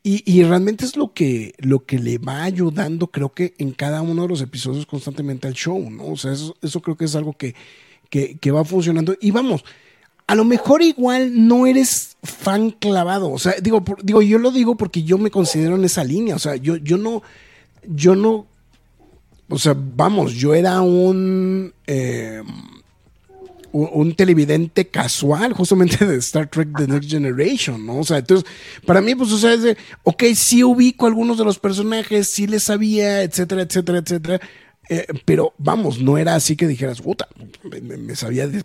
Y, 0.02 0.22
y, 0.24 0.42
realmente 0.44 0.86
es 0.86 0.96
lo 0.96 1.12
que, 1.12 1.54
lo 1.58 1.84
que 1.84 1.98
le 1.98 2.16
va 2.16 2.44
ayudando, 2.44 3.08
creo 3.08 3.32
que 3.32 3.54
en 3.58 3.72
cada 3.72 4.00
uno 4.00 4.22
de 4.22 4.28
los 4.28 4.40
episodios 4.40 4.86
constantemente 4.86 5.46
al 5.46 5.52
show, 5.52 5.90
¿no? 5.90 6.06
O 6.06 6.16
sea, 6.16 6.32
eso, 6.32 6.56
eso 6.62 6.80
creo 6.80 6.96
que 6.96 7.04
es 7.04 7.14
algo 7.14 7.34
que, 7.34 7.54
que, 8.08 8.50
va 8.50 8.64
funcionando. 8.64 9.14
Y 9.20 9.30
vamos, 9.30 9.62
a 10.26 10.34
lo 10.34 10.46
mejor 10.46 10.80
igual 10.80 11.46
no 11.46 11.66
eres 11.66 12.16
fan 12.22 12.70
clavado. 12.70 13.30
O 13.30 13.38
sea, 13.38 13.54
digo, 13.62 13.84
digo, 14.02 14.22
yo 14.22 14.38
lo 14.38 14.50
digo 14.50 14.74
porque 14.74 15.02
yo 15.02 15.18
me 15.18 15.30
considero 15.30 15.76
en 15.76 15.84
esa 15.84 16.02
línea. 16.02 16.34
O 16.34 16.38
sea, 16.38 16.56
yo, 16.56 16.76
yo 16.76 16.96
no, 16.96 17.22
yo 17.86 18.16
no, 18.16 18.46
o 19.50 19.58
sea, 19.58 19.76
vamos, 19.76 20.32
yo 20.32 20.54
era 20.54 20.80
un, 20.80 21.74
eh, 21.86 22.42
un, 23.72 23.88
un, 23.92 24.14
televidente 24.14 24.88
casual 24.88 25.52
justamente 25.52 26.04
de 26.06 26.16
Star 26.18 26.48
Trek 26.48 26.68
The 26.76 26.86
Next 26.86 27.10
Generation, 27.10 27.84
¿no? 27.84 27.98
O 27.98 28.04
sea, 28.04 28.18
entonces, 28.18 28.48
para 28.86 29.00
mí, 29.00 29.14
pues, 29.14 29.32
o 29.32 29.38
sea, 29.38 29.54
es 29.54 29.62
de, 29.62 29.76
ok, 30.02 30.24
sí 30.34 30.62
ubico 30.64 31.06
algunos 31.06 31.38
de 31.38 31.44
los 31.44 31.58
personajes, 31.58 32.28
sí 32.28 32.46
les 32.46 32.64
sabía, 32.64 33.22
etcétera, 33.22 33.62
etcétera, 33.62 33.98
etcétera. 33.98 34.40
Eh, 34.88 35.06
pero 35.24 35.54
vamos, 35.58 36.00
no 36.00 36.18
era 36.18 36.34
así 36.34 36.56
que 36.56 36.66
dijeras, 36.66 37.00
puta, 37.00 37.28
me, 37.62 37.96
me 37.96 38.16
sabía 38.16 38.48
de 38.48 38.64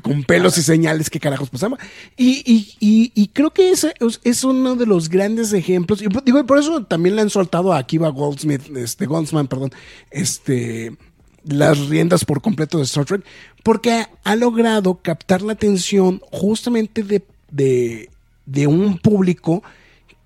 con 0.00 0.24
pelos 0.24 0.58
y 0.58 0.62
señales 0.62 1.10
qué 1.10 1.20
carajos 1.20 1.50
pasaba. 1.50 1.78
Y, 2.16 2.42
y, 2.44 2.74
y, 2.80 3.12
y 3.14 3.28
creo 3.28 3.50
que 3.50 3.70
ese 3.70 3.92
es, 4.00 4.20
es, 4.24 4.44
uno 4.44 4.76
de 4.76 4.86
los 4.86 5.08
grandes 5.08 5.52
ejemplos. 5.52 6.02
Y 6.02 6.08
digo, 6.24 6.44
por 6.46 6.58
eso 6.58 6.84
también 6.84 7.16
le 7.16 7.22
han 7.22 7.30
soltado 7.30 7.72
a 7.72 7.78
Akiva 7.78 8.08
Goldsmith, 8.08 8.76
este, 8.76 9.06
Goldsman, 9.06 9.48
perdón, 9.48 9.70
este, 10.10 10.96
las 11.44 11.88
riendas 11.88 12.24
por 12.24 12.40
completo 12.40 12.78
de 12.78 12.84
Star 12.84 13.04
Trek, 13.04 13.24
porque 13.62 14.06
ha, 14.24 14.36
logrado 14.36 15.00
captar 15.02 15.42
la 15.42 15.52
atención 15.52 16.20
justamente 16.30 17.02
de, 17.02 18.08
de, 18.46 18.66
un 18.66 18.98
público 18.98 19.62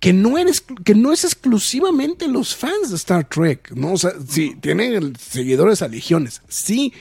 que 0.01 0.13
no, 0.13 0.39
eres, 0.39 0.61
que 0.61 0.95
no 0.95 1.13
es 1.13 1.25
exclusivamente 1.25 2.29
los 2.29 2.55
fans 2.55 2.91
de 2.91 2.97
Star 2.97 3.29
Trek, 3.29 3.73
¿no? 3.75 3.93
O 3.93 3.97
sí, 3.97 4.57
tienen 4.61 5.17
seguidores 5.17 5.83
a 5.83 5.89
legiones, 5.89 6.43
sí, 6.49 6.93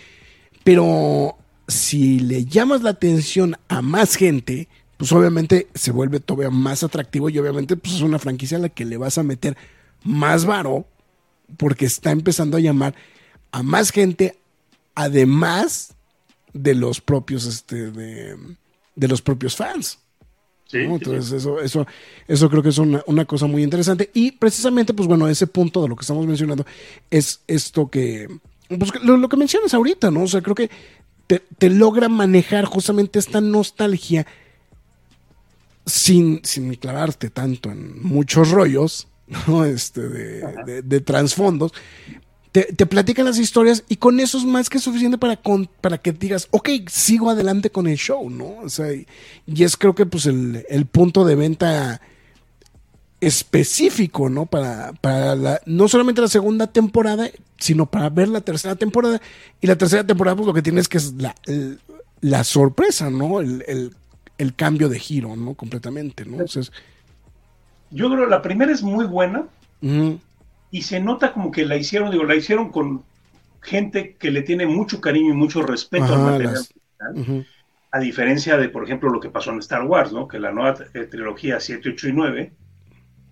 pero 0.64 1.38
si 1.68 2.20
le 2.20 2.46
llamas 2.46 2.82
la 2.82 2.92
atención 2.92 3.58
a 3.68 3.82
más 3.82 4.16
gente, 4.16 4.68
pues 4.98 5.12
obviamente 5.12 5.68
se 5.74 5.92
vuelve 5.92 6.20
todavía 6.20 6.50
más 6.50 6.84
atractivo 6.84 7.30
y 7.30 7.38
obviamente 7.38 7.76
pues 7.76 7.96
es 7.96 8.02
una 8.02 8.20
franquicia 8.20 8.58
a 8.58 8.62
la 8.62 8.70
que 8.70 8.86
le 8.86 8.98
vas 8.98 9.18
a 9.18 9.24
meter 9.24 9.58
más 10.04 10.46
varo 10.46 10.86
porque 11.58 11.86
está 11.86 12.12
empezando 12.12 12.58
a 12.58 12.62
llamar 12.62 12.96
a 13.54 13.64
más 13.64 13.92
gente 13.92 14.36
además 14.96 15.94
de 16.54 16.76
los 16.76 17.00
propios 17.00 17.46
este 17.46 17.92
de, 17.92 18.36
de 18.96 19.08
los 19.08 19.22
propios 19.22 19.56
fans. 19.56 20.00
Sí, 20.66 20.80
¿no? 20.88 20.96
Entonces 20.96 21.30
sí. 21.30 21.36
eso 21.36 21.62
eso 21.62 21.86
eso 22.28 22.50
creo 22.50 22.64
que 22.64 22.70
es 22.70 22.78
una, 22.80 23.04
una, 23.06 23.26
cosa 23.26 23.46
muy 23.46 23.62
interesante 23.62 24.10
y 24.14 24.32
precisamente 24.32 24.94
pues 24.94 25.08
bueno 25.08 25.28
ese 25.28 25.46
punto 25.46 25.84
de 25.84 25.88
lo 25.88 25.96
que 25.96 26.02
estamos 26.02 26.26
mencionando 26.26 26.66
es 27.12 27.42
esto 27.48 27.90
que 27.90 28.28
pues, 28.68 28.92
lo, 29.04 29.18
lo 29.18 29.30
que 29.30 29.38
mencionas 29.38 29.74
ahorita, 29.74 30.10
¿no? 30.10 30.24
O 30.24 30.28
sea, 30.28 30.42
creo 30.42 30.56
que 30.56 30.72
te, 31.28 31.40
te, 31.40 31.70
logra 31.70 32.10
manejar 32.10 32.66
justamente 32.66 33.20
esta 33.20 33.40
nostalgia 33.40 34.26
sin, 35.86 36.42
sin 36.44 36.74
clavarte 36.76 37.30
tanto 37.30 37.70
en 37.70 38.02
muchos 38.02 38.50
rollos, 38.50 39.10
¿no? 39.48 39.64
Este, 39.64 40.02
de, 40.02 40.64
de, 40.66 40.82
de 40.82 41.02
trasfondos. 41.02 41.72
Te, 42.54 42.64
te, 42.72 42.86
platican 42.86 43.26
las 43.26 43.40
historias 43.40 43.84
y 43.90 43.98
con 43.98 44.20
eso 44.22 44.38
es 44.38 44.46
más 44.46 44.70
que 44.70 44.80
suficiente 44.80 45.18
para, 45.18 45.36
con, 45.36 45.68
para 45.82 45.98
que 45.98 46.12
digas, 46.14 46.48
ok, 46.52 46.70
sigo 46.88 47.30
adelante 47.30 47.72
con 47.72 47.88
el 47.88 47.98
show, 47.98 48.30
¿no? 48.30 48.58
O 48.64 48.70
sea, 48.70 48.94
y, 48.94 49.06
y 49.46 49.64
es 49.64 49.76
creo 49.76 49.96
que 49.96 50.06
pues 50.06 50.28
el, 50.28 50.64
el 50.70 50.86
punto 50.86 51.26
de 51.26 51.36
venta 51.36 52.00
específico, 53.26 54.30
¿no? 54.30 54.46
Para, 54.46 54.94
para 54.94 55.36
la, 55.36 55.62
no 55.66 55.88
solamente 55.88 56.22
la 56.22 56.28
segunda 56.28 56.68
temporada, 56.68 57.30
sino 57.58 57.86
para 57.86 58.10
ver 58.10 58.28
la 58.28 58.42
tercera 58.42 58.76
temporada. 58.76 59.22
Y 59.62 59.68
la 59.68 59.78
tercera 59.78 60.06
temporada, 60.06 60.36
pues 60.36 60.48
lo 60.48 60.54
que 60.54 60.62
tienes 60.62 60.88
que 60.88 60.98
es 60.98 61.14
la, 61.14 61.34
la 62.22 62.44
sorpresa, 62.44 63.10
¿no? 63.10 63.40
El, 63.40 63.64
el, 63.68 63.96
el, 64.38 64.54
cambio 64.56 64.90
de 64.90 65.00
giro, 65.00 65.36
¿no? 65.36 65.54
Completamente, 65.54 66.26
¿no? 66.26 66.34
Entonces, 66.34 66.72
Yo 67.92 68.10
creo 68.10 68.26
que 68.26 68.30
la 68.30 68.42
primera 68.42 68.72
es 68.72 68.84
muy 68.84 69.06
buena 69.06 69.48
uh 69.82 69.88
-huh. 69.88 70.20
Y 70.74 70.82
se 70.82 71.00
nota 71.00 71.34
como 71.34 71.52
que 71.52 71.66
la 71.66 71.78
hicieron, 71.78 72.10
digo, 72.10 72.24
la 72.24 72.36
hicieron 72.36 72.72
con 72.72 73.04
gente 73.62 74.16
que 74.18 74.32
le 74.32 74.42
tiene 74.42 74.66
mucho 74.66 75.00
cariño 75.00 75.32
y 75.32 75.38
mucho 75.38 75.62
respeto 75.62 76.06
Ajá, 76.06 76.16
al 76.16 76.32
material. 76.32 76.54
Las, 76.54 76.72
uh 77.16 77.20
-huh. 77.20 77.46
A 77.92 78.00
diferencia 78.00 78.58
de, 78.58 78.70
por 78.70 78.84
ejemplo, 78.84 79.12
lo 79.12 79.20
que 79.20 79.30
pasó 79.30 79.52
en 79.52 79.60
Star 79.60 79.84
Wars, 79.84 80.12
¿no? 80.12 80.28
Que 80.28 80.40
la 80.40 80.52
nueva 80.52 80.74
trilogía 81.12 81.60
7, 81.60 81.90
8 81.90 82.08
y 82.08 82.14
9 82.14 82.54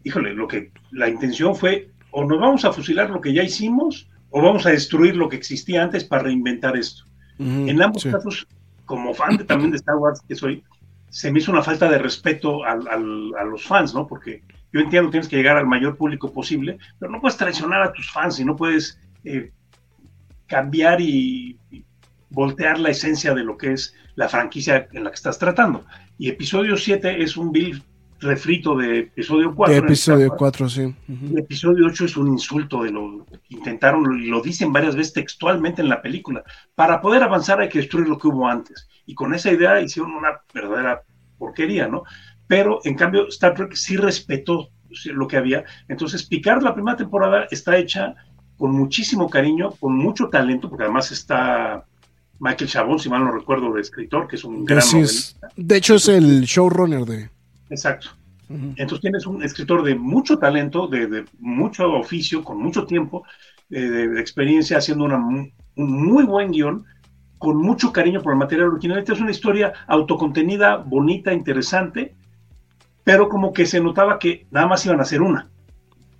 híjole, 0.03 0.33
lo 0.33 0.47
que 0.47 0.71
la 0.91 1.09
intención 1.09 1.55
fue 1.55 1.89
o 2.11 2.25
nos 2.25 2.39
vamos 2.39 2.63
a 2.63 2.73
fusilar 2.73 3.09
lo 3.09 3.21
que 3.21 3.33
ya 3.33 3.43
hicimos 3.43 4.07
o 4.29 4.41
vamos 4.41 4.65
a 4.67 4.69
destruir 4.69 5.15
lo 5.15 5.27
que 5.27 5.37
existía 5.37 5.83
antes 5.83 6.03
para 6.03 6.23
reinventar 6.23 6.77
esto. 6.77 7.05
Uh 7.39 7.43
-huh, 7.43 7.69
en 7.69 7.81
ambos 7.81 8.03
sí. 8.03 8.11
casos, 8.11 8.47
como 8.85 9.13
fan 9.13 9.37
de, 9.37 9.45
también 9.45 9.71
de 9.71 9.77
Star 9.77 9.95
Wars 9.95 10.21
que 10.27 10.35
soy, 10.35 10.63
se 11.09 11.31
me 11.31 11.39
hizo 11.39 11.51
una 11.51 11.63
falta 11.63 11.89
de 11.89 11.97
respeto 11.97 12.63
al, 12.63 12.87
al, 12.87 13.31
a 13.39 13.43
los 13.43 13.63
fans, 13.63 13.93
¿no? 13.93 14.05
Porque 14.05 14.43
yo 14.73 14.79
entiendo 14.79 15.09
que 15.09 15.13
tienes 15.13 15.27
que 15.27 15.37
llegar 15.37 15.57
al 15.57 15.67
mayor 15.67 15.97
público 15.97 16.31
posible, 16.31 16.77
pero 16.99 17.11
no 17.11 17.21
puedes 17.21 17.37
traicionar 17.37 17.81
a 17.81 17.93
tus 17.93 18.11
fans 18.11 18.39
y 18.39 18.45
no 18.45 18.55
puedes 18.55 18.99
eh, 19.23 19.51
cambiar 20.47 21.01
y, 21.01 21.57
y 21.71 21.85
voltear 22.29 22.79
la 22.79 22.89
esencia 22.89 23.33
de 23.33 23.43
lo 23.43 23.57
que 23.57 23.73
es 23.73 23.93
la 24.15 24.29
franquicia 24.29 24.87
en 24.93 25.03
la 25.03 25.09
que 25.09 25.15
estás 25.15 25.37
tratando. 25.37 25.85
Y 26.17 26.29
episodio 26.29 26.77
7 26.77 27.21
es 27.21 27.37
un 27.37 27.51
bill 27.51 27.83
refrito 28.21 28.75
de 28.77 28.99
episodio 28.99 29.53
4. 29.53 29.73
De 29.73 29.79
episodio 29.79 30.35
4, 30.37 30.69
sí. 30.69 30.95
Episodio 31.35 31.87
8 31.87 32.05
es 32.05 32.17
un 32.17 32.27
insulto 32.27 32.83
de 32.83 32.91
lo 32.91 33.25
intentaron 33.49 34.21
y 34.21 34.27
lo 34.27 34.41
dicen 34.41 34.71
varias 34.71 34.95
veces 34.95 35.13
textualmente 35.13 35.81
en 35.81 35.89
la 35.89 36.01
película. 36.01 36.43
Para 36.75 37.01
poder 37.01 37.23
avanzar 37.23 37.59
hay 37.59 37.69
que 37.69 37.79
destruir 37.79 38.07
lo 38.07 38.17
que 38.17 38.27
hubo 38.27 38.47
antes. 38.47 38.87
Y 39.05 39.15
con 39.15 39.33
esa 39.33 39.51
idea 39.51 39.81
hicieron 39.81 40.13
una 40.13 40.41
verdadera 40.53 41.01
porquería, 41.37 41.87
¿no? 41.87 42.03
Pero 42.51 42.81
en 42.83 42.95
cambio 42.95 43.29
Star 43.29 43.53
Trek 43.53 43.75
sí 43.75 43.95
respetó 43.95 44.71
lo 45.05 45.25
que 45.25 45.37
había. 45.37 45.63
Entonces 45.87 46.23
Picard 46.23 46.61
la 46.61 46.73
primera 46.73 46.97
temporada 46.97 47.47
está 47.49 47.77
hecha 47.77 48.13
con 48.57 48.73
muchísimo 48.73 49.29
cariño, 49.29 49.71
con 49.79 49.95
mucho 49.95 50.27
talento, 50.27 50.67
porque 50.67 50.83
además 50.83 51.13
está 51.13 51.85
Michael 52.39 52.69
Chabón, 52.69 52.99
si 52.99 53.07
mal 53.07 53.23
no 53.23 53.31
recuerdo, 53.31 53.71
de 53.71 53.79
escritor, 53.79 54.27
que 54.27 54.35
es 54.35 54.43
un 54.43 54.65
gran 54.65 54.83
novelista. 54.85 55.47
De 55.55 55.77
hecho 55.77 55.95
es 55.95 56.09
el 56.09 56.41
showrunner 56.41 57.05
de... 57.05 57.29
Exacto. 57.69 58.09
Entonces 58.49 58.99
tienes 58.99 59.25
un 59.25 59.41
escritor 59.43 59.81
de 59.81 59.95
mucho 59.95 60.37
talento, 60.37 60.87
de, 60.89 61.23
mucho 61.39 61.89
oficio, 61.93 62.43
con 62.43 62.61
mucho 62.61 62.85
tiempo 62.85 63.23
eh, 63.69 63.79
de, 63.79 64.19
experiencia, 64.19 64.77
haciendo 64.77 65.05
una, 65.05 65.19
un 65.19 65.53
muy 65.77 66.25
buen 66.25 66.51
guion, 66.51 66.83
con 67.37 67.55
mucho 67.55 67.93
cariño 67.93 68.21
por 68.21 68.33
el 68.33 68.39
material 68.39 68.67
original. 68.67 68.99
Esta 68.99 69.13
es 69.13 69.21
una 69.21 69.31
historia 69.31 69.71
autocontenida, 69.87 70.75
bonita, 70.75 71.31
interesante, 71.31 72.13
pero 73.03 73.29
como 73.29 73.53
que 73.53 73.65
se 73.65 73.81
notaba 73.81 74.19
que 74.19 74.47
nada 74.51 74.67
más 74.67 74.85
iban 74.85 74.99
a 74.99 75.03
hacer 75.03 75.21
una. 75.21 75.49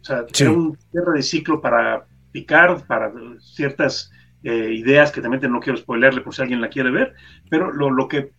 O 0.01 0.03
sea, 0.03 0.25
era 0.39 0.51
un 0.51 0.77
cierre 0.91 1.13
de 1.15 1.21
ciclo 1.21 1.61
para 1.61 2.05
Picard, 2.31 2.85
para 2.87 3.11
ciertas 3.39 4.11
eh, 4.43 4.73
ideas 4.73 5.11
que 5.11 5.21
también 5.21 5.51
no 5.51 5.59
quiero 5.59 5.77
spoilerle 5.77 6.21
por 6.21 6.33
si 6.33 6.41
alguien 6.41 6.61
la 6.61 6.69
quiere 6.69 6.89
ver, 6.89 7.13
pero 7.49 7.71
lo, 7.71 7.91
lo 7.91 8.07
que 8.07 8.31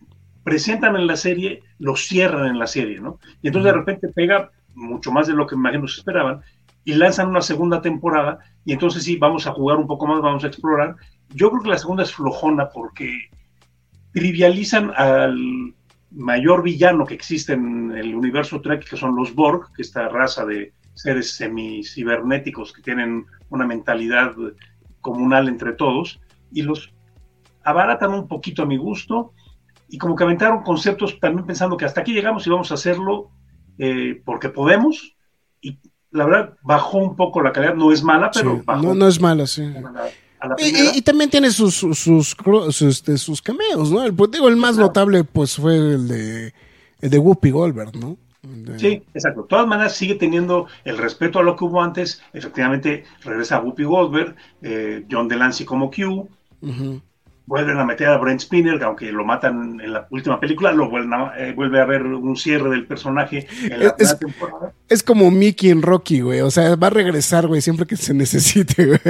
presentan 0.43 0.95
en 0.95 1.07
la 1.07 1.15
serie, 1.15 1.63
lo 1.79 1.95
cierran 1.95 2.47
en 2.47 2.59
la 2.59 2.67
serie, 2.67 2.99
¿no? 2.99 3.19
Y 3.41 3.47
entonces 3.47 3.71
de 3.71 3.79
repente 3.79 4.07
pega 4.09 4.51
mucho 4.75 5.11
más 5.11 5.27
de 5.27 5.33
lo 5.33 5.47
que 5.47 5.55
imagino 5.55 5.87
se 5.87 6.01
esperaban 6.01 6.41
y 6.83 6.93
lanzan 6.95 7.29
una 7.29 7.41
segunda 7.41 7.81
temporada 7.81 8.39
y 8.65 8.73
entonces 8.73 9.03
sí, 9.03 9.15
vamos 9.17 9.47
a 9.47 9.53
jugar 9.53 9.77
un 9.77 9.87
poco 9.87 10.05
más, 10.07 10.21
vamos 10.21 10.43
a 10.43 10.47
explorar. 10.47 10.95
Yo 11.29 11.49
creo 11.49 11.63
que 11.63 11.69
la 11.69 11.77
segunda 11.77 12.03
es 12.03 12.13
flojona 12.13 12.69
porque 12.69 13.29
trivializan 14.11 14.91
al 14.95 15.73
mayor 16.13 16.63
villano 16.63 17.05
que 17.05 17.13
existe 17.13 17.53
en 17.53 17.91
el 17.91 18.15
universo 18.15 18.61
Trek, 18.61 18.87
que 18.87 18.97
son 18.97 19.15
los 19.15 19.33
Borg, 19.33 19.71
que 19.75 19.81
esta 19.81 20.07
raza 20.09 20.45
de 20.45 20.73
seres 20.93 21.31
semicibernéticos 21.35 22.71
que 22.71 22.81
tienen 22.81 23.25
una 23.49 23.65
mentalidad 23.65 24.33
comunal 25.01 25.47
entre 25.47 25.73
todos, 25.73 26.19
y 26.51 26.61
los 26.61 26.93
abaratan 27.63 28.13
un 28.13 28.27
poquito 28.27 28.63
a 28.63 28.65
mi 28.65 28.77
gusto 28.77 29.33
y 29.89 29.97
como 29.97 30.15
que 30.15 30.23
aventaron 30.23 30.63
conceptos 30.63 31.19
también 31.19 31.45
pensando 31.45 31.77
que 31.77 31.85
hasta 31.85 32.01
aquí 32.01 32.13
llegamos 32.13 32.45
y 32.45 32.49
vamos 32.49 32.71
a 32.71 32.75
hacerlo 32.75 33.29
eh, 33.77 34.21
porque 34.25 34.49
podemos. 34.49 35.15
Y 35.61 35.79
la 36.11 36.25
verdad, 36.25 36.53
bajó 36.63 36.97
un 36.97 37.15
poco 37.15 37.41
la 37.41 37.51
calidad, 37.51 37.75
no 37.75 37.91
es 37.91 38.03
mala, 38.03 38.31
pero 38.33 38.61
No, 38.81 38.93
no 38.93 39.07
es 39.07 39.21
mala, 39.21 39.45
sí. 39.45 39.71
Y, 40.57 41.01
también 41.01 41.29
tiene 41.29 41.51
sus, 41.51 41.75
sus, 41.75 41.99
sus, 41.99 42.81
este, 42.81 43.17
sus 43.17 43.41
cameos, 43.41 43.91
¿no? 43.91 44.03
El, 44.03 44.13
pues, 44.13 44.31
digo, 44.31 44.47
el 44.47 44.55
más 44.55 44.77
notable 44.77 45.23
pues 45.23 45.55
fue 45.55 45.75
el 45.75 46.07
de, 46.07 46.53
el 47.01 47.09
de 47.09 47.17
Whoopi 47.17 47.51
Goldberg, 47.51 47.95
¿no? 47.95 48.17
Sí, 48.77 49.01
exacto. 49.13 49.43
De 49.43 49.47
todas 49.47 49.67
maneras, 49.67 49.95
sigue 49.95 50.15
teniendo 50.15 50.67
el 50.83 50.97
respeto 50.97 51.39
a 51.39 51.43
lo 51.43 51.55
que 51.55 51.63
hubo 51.63 51.81
antes. 51.81 52.21
Efectivamente, 52.33 53.05
regresa 53.23 53.61
Whoopi 53.61 53.83
Goldberg, 53.83 54.35
eh, 54.61 55.05
John 55.09 55.29
Delancey 55.29 55.65
como 55.65 55.89
Q 55.89 56.27
vuelven 57.45 57.77
a 57.77 57.85
meter 57.85 58.07
a 58.07 58.17
Brent 58.17 58.41
Spinner, 58.41 58.81
aunque 58.83 59.11
lo 59.11 59.25
matan 59.25 59.79
en 59.81 59.93
la 59.93 60.07
última 60.09 60.39
película, 60.39 60.71
lo 60.71 60.89
vuelven 60.89 61.13
a, 61.13 61.33
eh, 61.37 61.53
vuelve 61.53 61.79
a 61.79 61.83
haber 61.83 62.03
un 62.03 62.35
cierre 62.37 62.69
del 62.69 62.85
personaje 62.85 63.47
en 63.63 63.79
la 63.79 63.95
es, 63.97 64.17
temporada. 64.17 64.73
Es 64.87 65.03
como 65.03 65.29
Mickey 65.29 65.69
en 65.69 65.81
Rocky, 65.81 66.21
güey. 66.21 66.41
O 66.41 66.51
sea, 66.51 66.75
va 66.75 66.87
a 66.87 66.91
regresar, 66.91 67.47
güey, 67.47 67.61
siempre 67.61 67.85
que 67.85 67.97
se 67.97 68.13
necesite, 68.13 68.85
güey. 68.85 68.99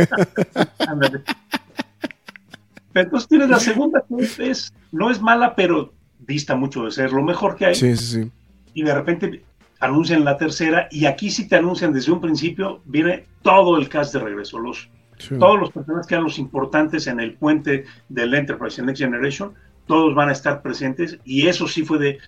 pero 2.93 3.05
entonces 3.05 3.29
tienes 3.29 3.49
la 3.49 3.59
segunda 3.59 4.03
que 4.07 4.49
es, 4.49 4.73
no 4.91 5.11
es 5.11 5.21
mala, 5.21 5.55
pero 5.55 5.93
dista 6.19 6.55
mucho 6.55 6.85
de 6.85 6.91
ser 6.91 7.11
lo 7.11 7.23
mejor 7.23 7.55
que 7.55 7.67
hay. 7.67 7.75
Sí, 7.75 7.95
sí, 7.97 8.05
sí. 8.05 8.31
Y 8.73 8.83
de 8.83 8.95
repente 8.95 9.43
anuncian 9.79 10.23
la 10.23 10.37
tercera, 10.37 10.87
y 10.89 11.05
aquí 11.05 11.29
sí 11.29 11.47
te 11.47 11.57
anuncian 11.57 11.91
desde 11.93 12.11
un 12.11 12.21
principio, 12.21 12.81
viene 12.85 13.25
todo 13.41 13.77
el 13.77 13.89
cast 13.89 14.13
de 14.13 14.19
regreso. 14.19 14.57
Los 14.57 14.89
todos 15.39 15.59
los 15.59 15.71
personajes 15.71 16.07
que 16.07 16.15
eran 16.15 16.25
los 16.25 16.39
importantes 16.39 17.07
en 17.07 17.19
el 17.19 17.33
puente 17.35 17.85
del 18.09 18.33
Enterprise 18.33 18.79
en 18.79 18.87
Next 18.87 19.01
Generation, 19.01 19.53
todos 19.85 20.15
van 20.15 20.29
a 20.29 20.31
estar 20.31 20.61
presentes 20.61 21.19
y 21.25 21.47
eso 21.47 21.67
sí 21.67 21.83
fue 21.83 21.99
de, 21.99 22.19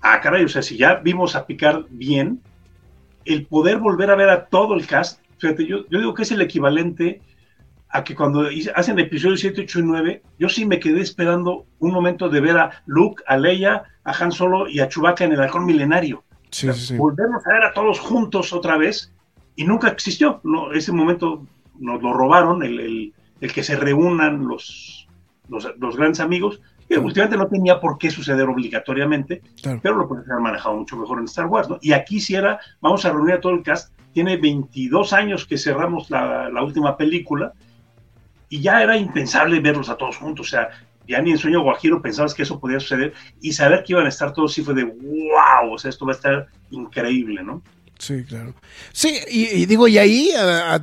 ah, 0.00 0.20
caray, 0.20 0.44
o 0.44 0.48
sea, 0.48 0.62
si 0.62 0.76
ya 0.76 0.96
vimos 0.96 1.34
a 1.34 1.46
picar 1.46 1.84
bien, 1.90 2.40
el 3.24 3.46
poder 3.46 3.78
volver 3.78 4.10
a 4.10 4.16
ver 4.16 4.30
a 4.30 4.46
todo 4.46 4.74
el 4.74 4.86
cast, 4.86 5.20
fíjate, 5.38 5.66
yo, 5.66 5.88
yo 5.88 5.98
digo 5.98 6.14
que 6.14 6.22
es 6.22 6.32
el 6.32 6.40
equivalente 6.40 7.20
a 7.90 8.04
que 8.04 8.14
cuando 8.14 8.48
hacen 8.76 8.98
episodios 8.98 9.40
7, 9.40 9.62
8 9.62 9.78
y 9.80 9.82
9, 9.82 10.22
yo 10.38 10.48
sí 10.48 10.64
me 10.64 10.78
quedé 10.78 11.00
esperando 11.00 11.66
un 11.80 11.92
momento 11.92 12.28
de 12.28 12.40
ver 12.40 12.56
a 12.56 12.82
Luke, 12.86 13.22
a 13.26 13.36
Leia, 13.36 13.82
a 14.04 14.12
Han 14.12 14.30
Solo 14.30 14.68
y 14.68 14.80
a 14.80 14.88
Chewbacca 14.88 15.24
en 15.24 15.32
el 15.32 15.40
halcón 15.40 15.66
milenario. 15.66 16.22
Sí, 16.50 16.72
sí, 16.72 16.96
Volvernos 16.96 17.46
a 17.46 17.52
ver 17.52 17.64
a 17.64 17.72
todos 17.72 17.98
juntos 17.98 18.52
otra 18.52 18.76
vez 18.76 19.12
y 19.56 19.64
nunca 19.64 19.88
existió. 19.88 20.40
No, 20.44 20.72
ese 20.72 20.92
momento 20.92 21.46
nos 21.80 22.02
lo 22.02 22.12
robaron, 22.12 22.62
el, 22.62 23.12
que 23.40 23.62
se 23.62 23.76
reúnan 23.76 24.46
los, 24.46 25.08
los, 25.48 25.96
grandes 25.96 26.20
amigos, 26.20 26.60
que 26.88 26.98
últimamente 26.98 27.36
no 27.36 27.48
tenía 27.48 27.80
por 27.80 27.98
qué 27.98 28.10
suceder 28.10 28.48
obligatoriamente, 28.48 29.42
pero 29.82 29.96
lo 29.96 30.06
pueden 30.06 30.30
haber 30.30 30.42
manejado 30.42 30.76
mucho 30.76 30.96
mejor 30.96 31.18
en 31.18 31.24
Star 31.24 31.46
Wars, 31.46 31.68
¿no? 31.68 31.78
Y 31.80 31.92
aquí 31.92 32.20
si 32.20 32.34
era, 32.34 32.60
vamos 32.80 33.04
a 33.04 33.12
reunir 33.12 33.34
a 33.34 33.40
todo 33.40 33.52
el 33.54 33.62
cast, 33.62 33.92
tiene 34.12 34.36
22 34.36 35.12
años 35.12 35.46
que 35.46 35.56
cerramos 35.56 36.10
la, 36.10 36.50
última 36.62 36.96
película, 36.96 37.52
y 38.48 38.60
ya 38.60 38.82
era 38.82 38.96
impensable 38.96 39.60
verlos 39.60 39.88
a 39.88 39.96
todos 39.96 40.18
juntos, 40.18 40.48
o 40.48 40.50
sea, 40.50 40.70
ya 41.06 41.20
ni 41.22 41.30
en 41.30 41.38
Sueño 41.38 41.62
Guajiro 41.62 42.02
pensabas 42.02 42.34
que 42.34 42.42
eso 42.42 42.60
podía 42.60 42.80
suceder, 42.80 43.14
y 43.40 43.52
saber 43.52 43.84
que 43.84 43.94
iban 43.94 44.06
a 44.06 44.10
estar 44.10 44.32
todos 44.32 44.52
sí 44.52 44.62
fue 44.62 44.74
de 44.74 44.84
wow, 44.84 45.72
o 45.72 45.78
sea, 45.78 45.88
esto 45.88 46.04
va 46.04 46.12
a 46.12 46.16
estar 46.16 46.46
increíble, 46.70 47.42
¿no? 47.42 47.62
Sí, 48.00 48.24
claro. 48.24 48.54
Sí, 48.92 49.14
y, 49.30 49.66
digo, 49.66 49.86
y 49.86 49.98
ahí 49.98 50.30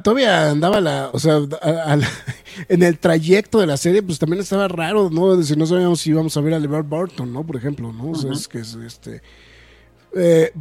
todavía 0.03 0.51
andaba 0.51 0.79
la, 0.79 1.09
o 1.11 1.17
sea, 1.19 1.39
en 2.69 2.83
el 2.83 2.99
trayecto 2.99 3.59
de 3.59 3.65
la 3.65 3.75
serie, 3.75 4.03
pues 4.03 4.19
también 4.19 4.39
estaba 4.39 4.67
raro, 4.67 5.09
¿no? 5.09 5.41
Si 5.41 5.55
no 5.55 5.65
sabíamos 5.65 5.99
si 5.99 6.11
íbamos 6.11 6.37
a 6.37 6.41
ver 6.41 6.53
a 6.53 6.59
LeVar 6.59 6.83
Barton, 6.83 7.33
¿no? 7.33 7.43
Por 7.43 7.55
ejemplo, 7.55 7.91
¿no? 7.91 8.11
O 8.11 8.15
sea, 8.15 8.31
es 8.31 8.47
que 8.47 8.59
es 8.59 8.75
este. 8.75 9.23
Eh, 10.15 10.53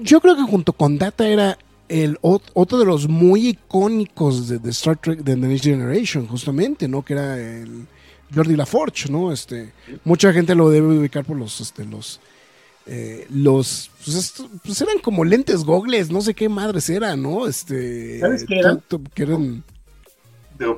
yo 0.00 0.20
creo 0.22 0.36
que 0.36 0.42
junto 0.42 0.72
con 0.72 0.96
Data 0.96 1.28
era 1.28 1.58
el 1.88 2.18
otro 2.20 2.78
de 2.78 2.86
los 2.86 3.06
muy 3.06 3.48
icónicos 3.48 4.48
de, 4.48 4.70
Star 4.70 4.96
Trek 4.96 5.18
de 5.18 5.34
The 5.34 5.36
Next 5.36 5.64
Generation, 5.64 6.26
justamente, 6.26 6.88
¿no? 6.88 7.04
Que 7.04 7.12
era 7.12 7.38
el 7.38 7.86
Jordi 8.34 8.56
LaForge, 8.56 9.12
¿no? 9.12 9.32
Este, 9.32 9.74
mucha 10.02 10.32
gente 10.32 10.54
lo 10.54 10.70
debe 10.70 10.98
ubicar 10.98 11.26
por 11.26 11.36
los, 11.36 11.60
este, 11.60 11.84
los 11.84 12.20
eh, 12.86 13.26
los 13.30 13.90
pues, 14.04 14.42
pues, 14.62 14.80
eran 14.82 14.98
como 14.98 15.24
lentes 15.24 15.64
gogles, 15.64 16.10
no 16.10 16.20
sé 16.20 16.34
qué 16.34 16.48
madres 16.48 16.90
eran, 16.90 17.22
¿no? 17.22 17.46
Este, 17.46 18.20
¿Sabes 18.20 18.44
qué 18.44 18.58
eran? 18.58 18.82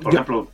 por 0.01 0.13
ejemplo, 0.13 0.49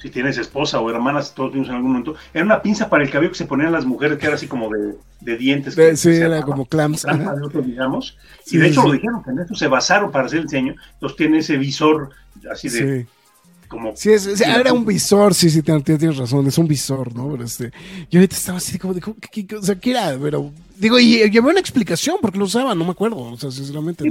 si 0.00 0.10
tienes 0.10 0.38
esposa 0.38 0.80
o 0.80 0.90
hermanas, 0.90 1.34
todos 1.34 1.52
vimos 1.52 1.68
en 1.68 1.74
algún 1.74 1.90
momento, 1.90 2.14
era 2.32 2.44
una 2.44 2.62
pinza 2.62 2.88
para 2.88 3.02
el 3.02 3.10
cabello 3.10 3.32
que 3.32 3.38
se 3.38 3.46
ponían 3.46 3.72
las 3.72 3.84
mujeres, 3.84 4.18
que 4.18 4.26
era 4.26 4.36
así 4.36 4.46
como 4.46 4.70
de, 5.20 5.36
dientes. 5.36 5.74
sí, 5.98 6.10
era 6.10 6.42
como 6.42 6.66
clams. 6.66 7.04
digamos. 7.64 8.16
y 8.46 8.58
de 8.58 8.68
hecho 8.68 8.84
lo 8.84 8.92
dijeron, 8.92 9.24
que 9.24 9.30
en 9.30 9.40
esto 9.40 9.54
se 9.54 9.66
basaron 9.66 10.12
para 10.12 10.26
hacer 10.26 10.40
el 10.40 10.44
diseño. 10.44 10.76
Entonces 10.94 11.16
tiene 11.16 11.38
ese 11.38 11.56
visor 11.56 12.10
así 12.50 12.68
de 12.68 13.06
como... 13.68 13.96
Sí, 13.96 14.10
es, 14.10 14.40
era 14.40 14.72
un 14.72 14.84
visor, 14.84 15.34
sí, 15.34 15.50
sí, 15.50 15.62
tienes, 15.62 16.16
razón, 16.16 16.46
es 16.46 16.58
un 16.58 16.66
visor, 16.66 17.14
¿no? 17.14 17.30
Pero 17.30 17.44
este, 17.44 17.70
yo 18.10 18.18
ahorita 18.18 18.34
estaba 18.34 18.58
así 18.58 18.78
como, 18.78 18.94
¿qué, 18.94 19.46
o 19.56 19.62
sea, 19.62 19.76
¿qué 19.76 19.90
era? 19.90 20.18
Pero, 20.20 20.50
digo, 20.76 20.98
y, 20.98 21.22
y 21.22 21.38
una 21.38 21.60
explicación 21.60 22.16
porque 22.20 22.38
lo 22.38 22.46
usaba, 22.46 22.74
no 22.74 22.84
me 22.84 22.90
acuerdo, 22.90 23.18
o 23.18 23.36
sea, 23.36 23.50
sinceramente. 23.50 24.04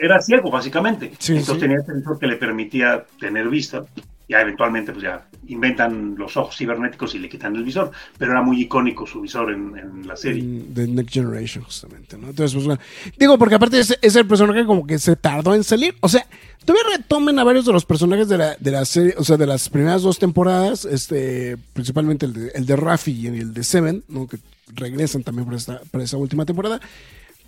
era 0.00 0.20
ciego, 0.20 0.50
básicamente. 0.50 1.06
Entonces 1.06 1.58
tenía 1.58 1.78
ese 1.78 1.94
visor 1.94 2.18
que 2.18 2.26
le 2.26 2.36
permitía 2.36 3.04
tener 3.18 3.48
vista. 3.48 3.84
Ya 4.28 4.42
eventualmente, 4.42 4.92
pues 4.92 5.04
ya 5.04 5.26
inventan 5.46 6.14
los 6.18 6.36
ojos 6.36 6.56
cibernéticos 6.56 7.14
y 7.14 7.18
le 7.18 7.28
quitan 7.30 7.56
el 7.56 7.64
visor, 7.64 7.90
pero 8.18 8.32
era 8.32 8.42
muy 8.42 8.60
icónico 8.60 9.06
su 9.06 9.22
visor 9.22 9.50
en, 9.52 10.06
la 10.06 10.16
serie. 10.16 10.42
De 10.68 10.86
Next 10.86 11.14
Generation, 11.14 11.64
justamente, 11.64 12.18
¿no? 12.18 12.28
Entonces, 12.28 12.52
pues 12.54 12.66
bueno, 12.66 12.80
digo, 13.16 13.38
porque 13.38 13.54
aparte 13.54 13.80
es, 13.80 13.98
es 14.02 14.16
el 14.16 14.26
personaje 14.26 14.66
como 14.66 14.86
que 14.86 14.98
se 14.98 15.16
tardó 15.16 15.54
en 15.54 15.64
salir, 15.64 15.94
o 16.00 16.08
sea, 16.08 16.26
Todavía 16.68 16.98
retomen 16.98 17.38
a 17.38 17.44
varios 17.44 17.64
de 17.64 17.72
los 17.72 17.86
personajes 17.86 18.28
de 18.28 18.36
la, 18.36 18.54
de 18.60 18.70
la 18.70 18.84
serie, 18.84 19.14
o 19.16 19.24
sea, 19.24 19.38
de 19.38 19.46
las 19.46 19.70
primeras 19.70 20.02
dos 20.02 20.18
temporadas, 20.18 20.84
este, 20.84 21.56
principalmente 21.72 22.26
el 22.26 22.34
de, 22.34 22.48
el 22.54 22.66
de 22.66 22.76
Rafi 22.76 23.12
y 23.12 23.26
el 23.28 23.54
de 23.54 23.64
Seven, 23.64 24.04
¿no? 24.06 24.26
que 24.26 24.36
regresan 24.74 25.22
también 25.22 25.46
para, 25.46 25.56
esta, 25.56 25.80
para 25.90 26.04
esa 26.04 26.18
última 26.18 26.44
temporada. 26.44 26.78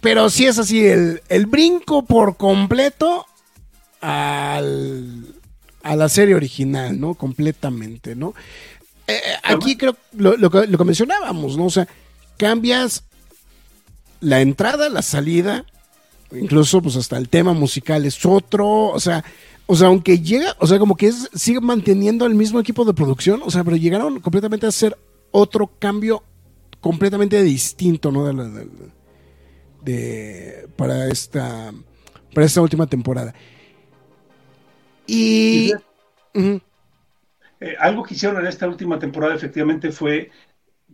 Pero 0.01 0.31
sí 0.31 0.47
es 0.47 0.59
así, 0.59 0.87
el, 0.87 1.21
el 1.29 1.45
brinco 1.45 2.07
por 2.07 2.39
completo 2.39 3.27
al, 4.01 5.35
a 5.83 5.97
la 5.97 6.09
serie 6.09 6.35
original, 6.35 6.99
¿no? 6.99 7.15
Completamente, 7.15 8.15
¿no? 8.15 8.35
Eh, 9.07 9.15
eh, 9.15 9.37
aquí 9.43 9.77
creo 9.77 9.97
lo, 10.13 10.37
lo, 10.37 10.51
que 10.51 10.85
mencionábamos, 10.85 11.57
¿no? 11.57 11.67
O 11.67 11.71
sea, 11.71 11.89
cambias 12.37 13.05
la 14.21 14.41
entrada, 14.41 14.89
la 14.89 15.03
salida, 15.03 15.65
incluso 16.33 16.83
pues 16.83 16.97
hasta 16.97 17.17
el 17.17 17.29
tema 17.29 17.53
musical 17.53 18.05
es 18.05 18.25
otro, 18.25 18.89
o 18.89 19.01
sea, 19.01 19.25
o 19.67 19.77
sea, 19.77 19.89
aunque 19.89 20.21
llega, 20.21 20.57
o 20.59 20.67
sea, 20.67 20.79
como 20.79 20.97
que 20.97 21.13
sigue 21.35 21.61
manteniendo 21.61 22.27
el 22.27 22.35
mismo 22.35 22.61
equipo 22.61 22.85
de 22.85 22.95
producción, 22.95 23.41
o 23.45 23.51
sea, 23.51 23.65
pero 23.65 23.77
llegaron 23.77 24.21
completamente 24.21 24.67
a 24.67 24.71
hacer 24.71 24.97
otro 25.31 25.71
cambio 25.79 26.23
completamente 26.81 27.43
distinto, 27.43 28.11
¿no? 28.11 28.25
De, 28.25 28.69
de, 29.83 30.69
para 30.77 31.09
esta 31.09 31.73
para 32.35 32.47
esta 32.47 32.61
última 32.61 32.87
temporada. 32.87 33.35
Y, 35.13 35.73
eh, 36.33 37.77
algo 37.79 38.03
que 38.05 38.15
hicieron 38.15 38.41
en 38.41 38.47
esta 38.47 38.69
última 38.69 38.99
temporada 38.99 39.35
efectivamente 39.35 39.91
fue, 39.91 40.31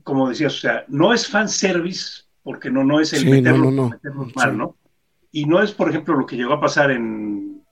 como 0.03 0.29
decías, 0.29 0.55
o 0.55 0.59
sea, 0.59 0.85
no 0.89 1.13
es 1.13 1.29
fan 1.29 1.49
service 1.49 2.23
porque 2.43 2.71
no, 2.71 2.83
no 2.83 3.01
es 3.01 3.13
el 3.13 3.29
meterlo, 3.29 3.71
no, 3.71 3.91
mal, 4.35 4.57
¿no? 4.57 4.77
Y 5.33 5.45
no 5.45 5.63
es, 5.63 5.73
por 5.73 5.91
ejemplo, 5.91 6.17
lo 6.17 6.25
que 6.25 6.37
llegó 6.37 6.55
a 6.55 6.61
pasar 6.61 6.91
en 6.93 7.63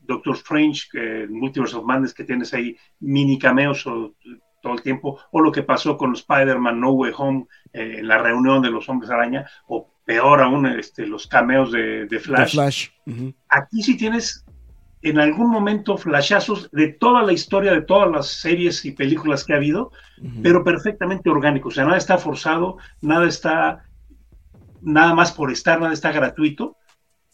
Doctor 0.00 0.36
Strange, 0.36 1.28
Multiverse 1.28 1.76
of 1.76 1.84
Madness, 1.84 2.14
que 2.14 2.24
tienes 2.24 2.54
ahí 2.54 2.76
mini 3.00 3.38
cameos 3.38 3.84
todo 3.84 4.74
el 4.74 4.82
tiempo, 4.82 5.18
o 5.30 5.40
lo 5.40 5.52
que 5.52 5.62
pasó 5.62 5.96
con 5.98 6.14
Spider-Man 6.14 6.80
No 6.80 6.92
Way 6.92 7.12
Home 7.16 7.46
eh, 7.72 7.96
en 7.98 8.08
la 8.08 8.18
reunión 8.18 8.62
de 8.62 8.70
los 8.70 8.88
hombres 8.88 9.10
araña, 9.10 9.46
o 9.66 9.90
peor 10.04 10.40
aún, 10.40 10.66
este, 10.66 11.06
los 11.06 11.26
cameos 11.26 11.70
de, 11.72 12.08
Flash. 12.20 12.90
Aquí 13.48 13.82
sí 13.82 13.96
tienes 13.96 14.44
en 15.02 15.18
algún 15.18 15.50
momento 15.50 15.98
flashazos 15.98 16.70
de 16.70 16.88
toda 16.88 17.22
la 17.22 17.32
historia, 17.32 17.72
de 17.72 17.82
todas 17.82 18.10
las 18.10 18.28
series 18.28 18.84
y 18.84 18.92
películas 18.92 19.44
que 19.44 19.52
ha 19.52 19.56
habido, 19.56 19.90
pero 20.42 20.62
perfectamente 20.62 21.28
orgánicos. 21.28 21.74
O 21.74 21.76
sea, 21.76 21.84
nada 21.84 21.98
está 21.98 22.18
forzado, 22.18 22.76
nada 23.00 23.26
está 23.26 23.84
nada 24.80 25.14
más 25.14 25.32
por 25.32 25.50
estar, 25.50 25.80
nada 25.80 25.92
está 25.92 26.12
gratuito. 26.12 26.76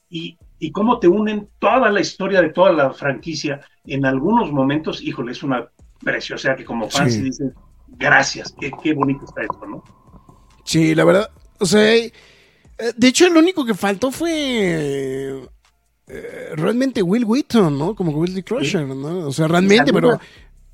Y, 0.09 0.39
y 0.59 0.73
cómo 0.73 0.99
te 0.99 1.09
unen 1.09 1.51
toda 1.59 1.91
la 1.91 2.01
historia 2.01 2.41
de 2.41 2.51
toda 2.51 2.73
la 2.73 2.93
franquicia 2.93 3.61
en 3.85 4.07
algunos 4.07 4.51
momentos, 4.51 5.03
híjole, 5.03 5.33
es 5.33 5.43
una 5.43 5.69
precio. 6.01 6.37
O 6.37 6.39
sea, 6.39 6.57
que 6.57 6.65
como 6.65 6.89
fans 6.89 7.23
dicen, 7.23 7.55
gracias, 7.89 8.55
qué, 8.59 8.71
qué 8.83 8.95
bonito 8.95 9.25
está 9.25 9.43
esto, 9.43 9.67
¿no? 9.67 9.85
Sí, 10.65 10.95
la 10.95 11.05
verdad, 11.05 11.31
o 11.59 11.67
sea, 11.67 11.83
eh, 11.95 12.13
de 12.97 13.09
hecho, 13.09 13.27
el 13.27 13.37
único 13.37 13.65
que 13.65 13.75
faltó 13.75 14.11
fue 14.11 15.49
eh, 16.09 16.51
realmente 16.55 17.03
Will 17.03 17.25
Wheaton, 17.25 17.79
¿no? 17.79 17.95
Como 17.95 18.13
Will 18.13 18.45
Crusher, 18.45 18.87
¿no? 18.87 19.29
O 19.29 19.33
sea, 19.33 19.49
realmente, 19.49 19.93
pero 19.93 20.19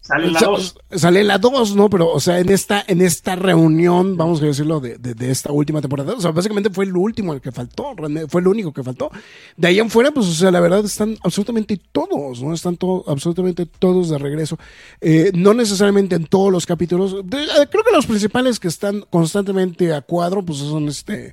Sale 0.04 0.30
la 0.30 0.40
2. 0.40 0.76
Sale 0.96 1.24
la 1.24 1.38
2, 1.38 1.76
¿no? 1.76 1.88
Pero, 1.88 2.12
o 2.12 2.20
sea, 2.20 2.38
en 2.38 2.50
esta, 2.50 2.84
en 2.86 3.00
esta 3.00 3.36
reunión, 3.36 4.18
vamos 4.18 4.42
a 4.42 4.44
decirlo, 4.44 4.78
de, 4.78 4.98
de, 4.98 5.30
esta 5.30 5.50
última 5.50 5.80
temporada, 5.80 6.12
o 6.12 6.20
sea, 6.20 6.30
básicamente 6.30 6.68
fue 6.68 6.84
el 6.84 6.94
último 6.94 7.32
el 7.32 7.40
que 7.40 7.50
faltó, 7.50 7.94
fue 8.28 8.42
el 8.42 8.48
único 8.48 8.70
que 8.70 8.82
faltó. 8.82 9.10
De 9.56 9.68
ahí 9.68 9.78
en 9.78 9.88
fuera, 9.88 10.10
pues, 10.10 10.26
o 10.26 10.32
sea, 10.32 10.50
la 10.50 10.60
verdad 10.60 10.84
están 10.84 11.16
absolutamente 11.22 11.80
todos, 11.90 12.42
¿no? 12.42 12.52
Están 12.52 12.76
todo, 12.76 13.02
absolutamente 13.06 13.64
todos 13.64 14.10
de 14.10 14.18
regreso. 14.18 14.58
Eh, 15.00 15.32
no 15.34 15.54
necesariamente 15.54 16.16
en 16.16 16.26
todos 16.26 16.52
los 16.52 16.66
capítulos. 16.66 17.14
Eh, 17.14 17.66
creo 17.70 17.82
que 17.82 17.92
los 17.92 18.04
principales 18.04 18.60
que 18.60 18.68
están 18.68 19.06
constantemente 19.08 19.94
a 19.94 20.02
cuadro, 20.02 20.42
pues 20.42 20.58
son 20.58 20.86
este 20.88 21.32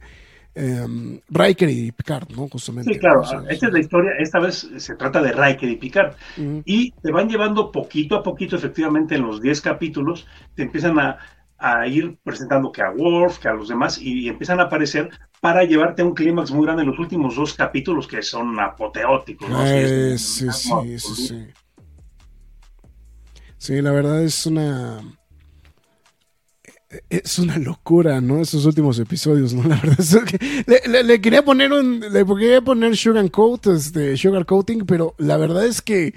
eh, 0.53 1.21
Riker 1.29 1.69
y 1.69 1.91
Picard, 1.91 2.29
¿no? 2.35 2.47
Justamente. 2.49 2.93
Sí, 2.93 2.99
claro, 2.99 3.23
esta 3.49 3.67
es 3.67 3.73
la 3.73 3.79
historia, 3.79 4.11
esta 4.19 4.39
vez 4.39 4.69
se 4.77 4.95
trata 4.95 5.21
de 5.21 5.31
Riker 5.31 5.69
y 5.69 5.77
Picard, 5.77 6.15
y 6.65 6.91
te 6.91 7.11
van 7.11 7.29
llevando 7.29 7.71
poquito 7.71 8.15
a 8.15 8.23
poquito, 8.23 8.55
efectivamente, 8.55 9.15
en 9.15 9.21
los 9.21 9.41
10 9.41 9.61
capítulos, 9.61 10.27
te 10.55 10.63
empiezan 10.63 10.99
a, 10.99 11.17
ir 11.87 12.17
presentando 12.23 12.71
que 12.71 12.81
a 12.81 12.89
Worf, 12.89 13.37
que 13.37 13.47
a 13.47 13.53
los 13.53 13.69
demás, 13.69 13.99
y, 14.01 14.27
empiezan 14.27 14.59
a 14.59 14.63
aparecer 14.63 15.09
para 15.39 15.63
llevarte 15.63 16.01
a 16.01 16.05
un 16.05 16.13
clímax 16.13 16.51
muy 16.51 16.65
grande 16.65 16.83
en 16.83 16.89
los 16.89 16.99
últimos 16.99 17.35
dos 17.35 17.53
capítulos 17.53 18.07
que 18.07 18.21
son 18.21 18.59
apoteóticos, 18.59 19.49
¿no? 19.49 19.65
sí, 19.65 20.17
sí, 20.17 20.47
sí, 20.51 20.99
sí. 20.99 21.47
Sí, 23.57 23.79
la 23.79 23.91
verdad 23.91 24.23
es 24.23 24.47
una 24.47 25.01
es 27.09 27.39
una 27.39 27.57
locura, 27.57 28.19
¿no? 28.21 28.41
Esos 28.41 28.65
últimos 28.65 28.99
episodios, 28.99 29.53
¿no? 29.53 29.63
La 29.67 29.75
verdad 29.77 29.99
es 29.99 30.17
que 30.25 31.03
le, 31.03 31.21
quería 31.21 31.43
poner 31.43 31.71
un, 31.71 31.99
le 31.99 32.25
quería 32.25 32.61
poner 32.61 32.95
sugar 32.97 33.29
coat, 33.31 33.67
este, 33.67 34.17
sugar 34.17 34.45
coating, 34.45 34.85
pero 34.85 35.15
la 35.17 35.37
verdad 35.37 35.65
es 35.65 35.81
que 35.81 36.13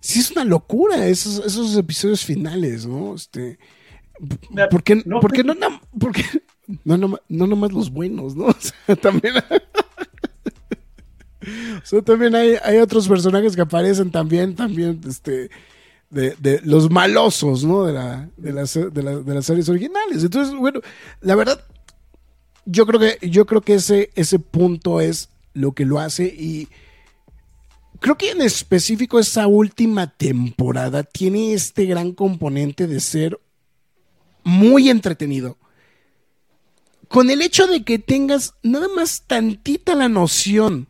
sí 0.00 0.20
es 0.20 0.30
una 0.30 0.44
locura 0.44 1.06
esos, 1.06 1.44
esos 1.44 1.76
episodios 1.76 2.24
finales, 2.24 2.86
¿no? 2.86 3.14
Este, 3.14 3.58
¿por 4.70 4.82
qué 4.82 5.02
no, 5.04 5.20
porque 5.20 5.44
no, 5.44 5.54
porque 5.98 6.24
no, 6.84 6.96
no, 6.96 7.18
no 7.28 7.46
nomás 7.46 7.72
los 7.72 7.90
buenos, 7.90 8.36
¿no? 8.36 8.46
O 8.50 8.54
sea, 8.60 8.96
también, 8.96 9.34
o 11.82 11.86
sea, 11.86 12.02
también 12.02 12.34
hay, 12.34 12.56
hay 12.62 12.78
otros 12.78 13.08
personajes 13.08 13.56
que 13.56 13.62
aparecen 13.62 14.10
también, 14.10 14.54
también, 14.54 15.00
este, 15.08 15.50
de, 16.10 16.60
los 16.64 16.90
malosos, 16.90 17.64
¿no? 17.64 17.84
De, 17.84 17.92
la, 17.92 18.28
de, 18.36 18.52
las, 18.52 18.74
de, 18.74 19.34
las 19.34 19.46
series 19.46 19.68
originales. 19.68 20.22
Entonces, 20.22 20.54
bueno, 20.54 20.80
la 21.20 21.36
verdad, 21.36 21.64
yo 22.66 22.86
creo 22.86 23.00
que, 23.00 23.28
yo 23.28 23.46
creo 23.46 23.60
que 23.60 23.74
ese, 23.74 24.10
ese 24.14 24.38
punto 24.38 25.00
es 25.00 25.30
lo 25.54 25.72
que 25.72 25.84
lo 25.84 25.98
hace 25.98 26.24
y 26.26 26.68
creo 28.00 28.16
que 28.16 28.30
en 28.30 28.42
específico 28.42 29.18
esa 29.18 29.46
última 29.46 30.08
temporada 30.08 31.02
tiene 31.02 31.52
este 31.52 31.86
gran 31.86 32.12
componente 32.12 32.86
de 32.86 33.00
ser 33.00 33.40
muy 34.42 34.90
entretenido. 34.90 35.58
Con 37.08 37.30
el 37.30 37.42
hecho 37.42 37.66
de 37.66 37.82
que 37.82 37.98
tengas 37.98 38.54
nada 38.62 38.86
más 38.94 39.24
tantita 39.26 39.94
la 39.94 40.08
noción 40.08 40.86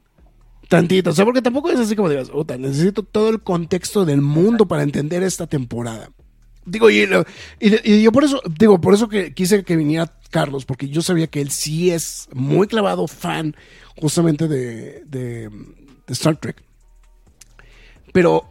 Tantito, 0.71 1.11
o 1.11 1.13
sea, 1.13 1.25
porque 1.25 1.43
tampoco 1.43 1.69
es 1.69 1.81
así 1.81 1.97
como 1.97 2.09
digas, 2.09 2.31
necesito 2.61 3.03
todo 3.03 3.29
el 3.29 3.41
contexto 3.41 4.05
del 4.05 4.21
mundo 4.21 4.69
para 4.69 4.85
entender 4.85 5.25
esta 5.25 5.49
temporada. 5.49 6.11
Digo, 6.65 6.89
y, 6.89 7.09
y, 7.59 8.03
yo 8.03 8.13
por 8.13 8.23
eso, 8.23 8.41
digo, 8.57 8.81
por 8.81 8.95
eso 8.95 9.09
que 9.09 9.35
quise 9.35 9.65
que 9.65 9.75
viniera 9.75 10.15
Carlos, 10.31 10.65
porque 10.65 10.89
yo 10.89 11.03
sabía 11.03 11.27
que 11.27 11.41
él 11.41 11.51
sí 11.51 11.91
es 11.91 12.29
muy 12.33 12.69
clavado 12.69 13.09
fan 13.09 13.57
justamente 14.01 14.47
de, 14.47 15.03
de 15.07 15.51
Star 16.07 16.37
Trek. 16.37 16.63
Pero 18.13 18.50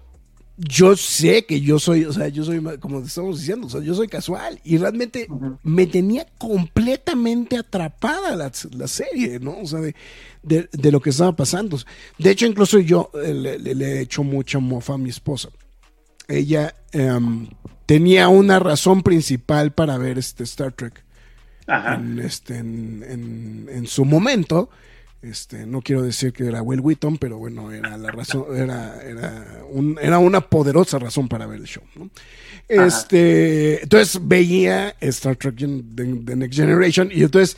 yo 0.60 0.98
sé 0.98 1.46
que 1.46 1.62
yo 1.62 1.80
soy, 1.80 2.04
o 2.04 2.12
sea, 2.12 2.28
yo 2.28 2.44
soy, 2.44 2.62
como 2.80 3.00
estamos 3.00 3.40
diciendo, 3.40 3.68
o 3.68 3.70
sea, 3.70 3.82
yo 3.82 3.96
soy 3.96 4.10
casual 4.10 4.60
y 4.66 4.78
realmente 4.78 5.28
me 5.64 5.88
tenía 5.88 6.28
completamente 6.38 7.58
atrapada 7.58 8.36
la, 8.36 8.88
serie, 8.88 9.40
¿no? 9.40 9.58
O 9.62 9.66
sea, 9.66 9.80
de, 9.80 10.92
lo 10.92 11.00
que 11.00 11.12
estaba 11.12 11.34
pasando. 11.34 11.78
De 12.18 12.32
hecho, 12.32 12.46
incluso 12.46 12.80
yo 12.80 13.10
eh, 13.24 13.34
le, 13.34 13.86
he 13.86 14.02
hecho 14.02 14.22
mucha 14.24 14.60
mofa 14.60 14.96
a 14.96 14.98
mi 14.98 15.10
esposa. 15.10 15.50
Ella 16.28 16.76
em, 16.92 17.48
tenía 17.86 18.28
una 18.28 18.60
razón 18.60 19.02
principal 19.02 19.72
para 19.72 19.98
ver 19.98 20.18
este 20.18 20.44
Star 20.44 20.74
Trek 20.74 21.04
En, 21.68 22.20
este, 22.20 22.58
en 22.58 23.86
su 23.88 24.04
momento 24.04 24.70
este, 25.22 25.66
no 25.66 25.82
quiero 25.82 26.02
decir 26.02 26.32
que 26.32 26.46
era 26.46 26.62
Will 26.62 26.80
Wheaton, 26.80 27.18
pero 27.18 27.38
bueno, 27.38 27.72
era 27.72 27.98
la 27.98 28.12
razón, 28.12 28.46
era, 28.56 29.02
era, 29.04 29.64
era 30.02 30.20
una 30.20 30.42
poderosa 30.42 30.98
razón 30.98 31.28
para 31.28 31.46
ver 31.46 31.60
el 31.60 31.68
show. 31.68 31.84
Este, 32.70 33.84
entonces 33.84 34.20
veía 34.24 34.96
Star 35.02 35.36
Trek 35.36 35.58
The, 35.58 36.36
Next 36.36 36.58
Generation 36.58 37.10
y 37.12 37.24
entonces, 37.24 37.58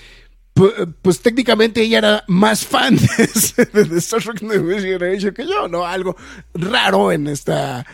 pues, 1.02 1.22
técnicamente 1.22 1.82
ella 1.82 2.00
era 2.00 2.24
más 2.28 2.66
fan 2.66 2.96
de, 3.18 3.98
Star 3.98 4.24
Trek 4.24 4.40
The 4.40 4.60
Next 4.60 4.86
Generation 4.86 5.34
que 5.34 5.46
yo, 5.46 5.68
¿no? 5.68 5.86
Algo 5.86 6.16
raro 6.56 7.12
en 7.12 7.28
esta, 7.28 7.86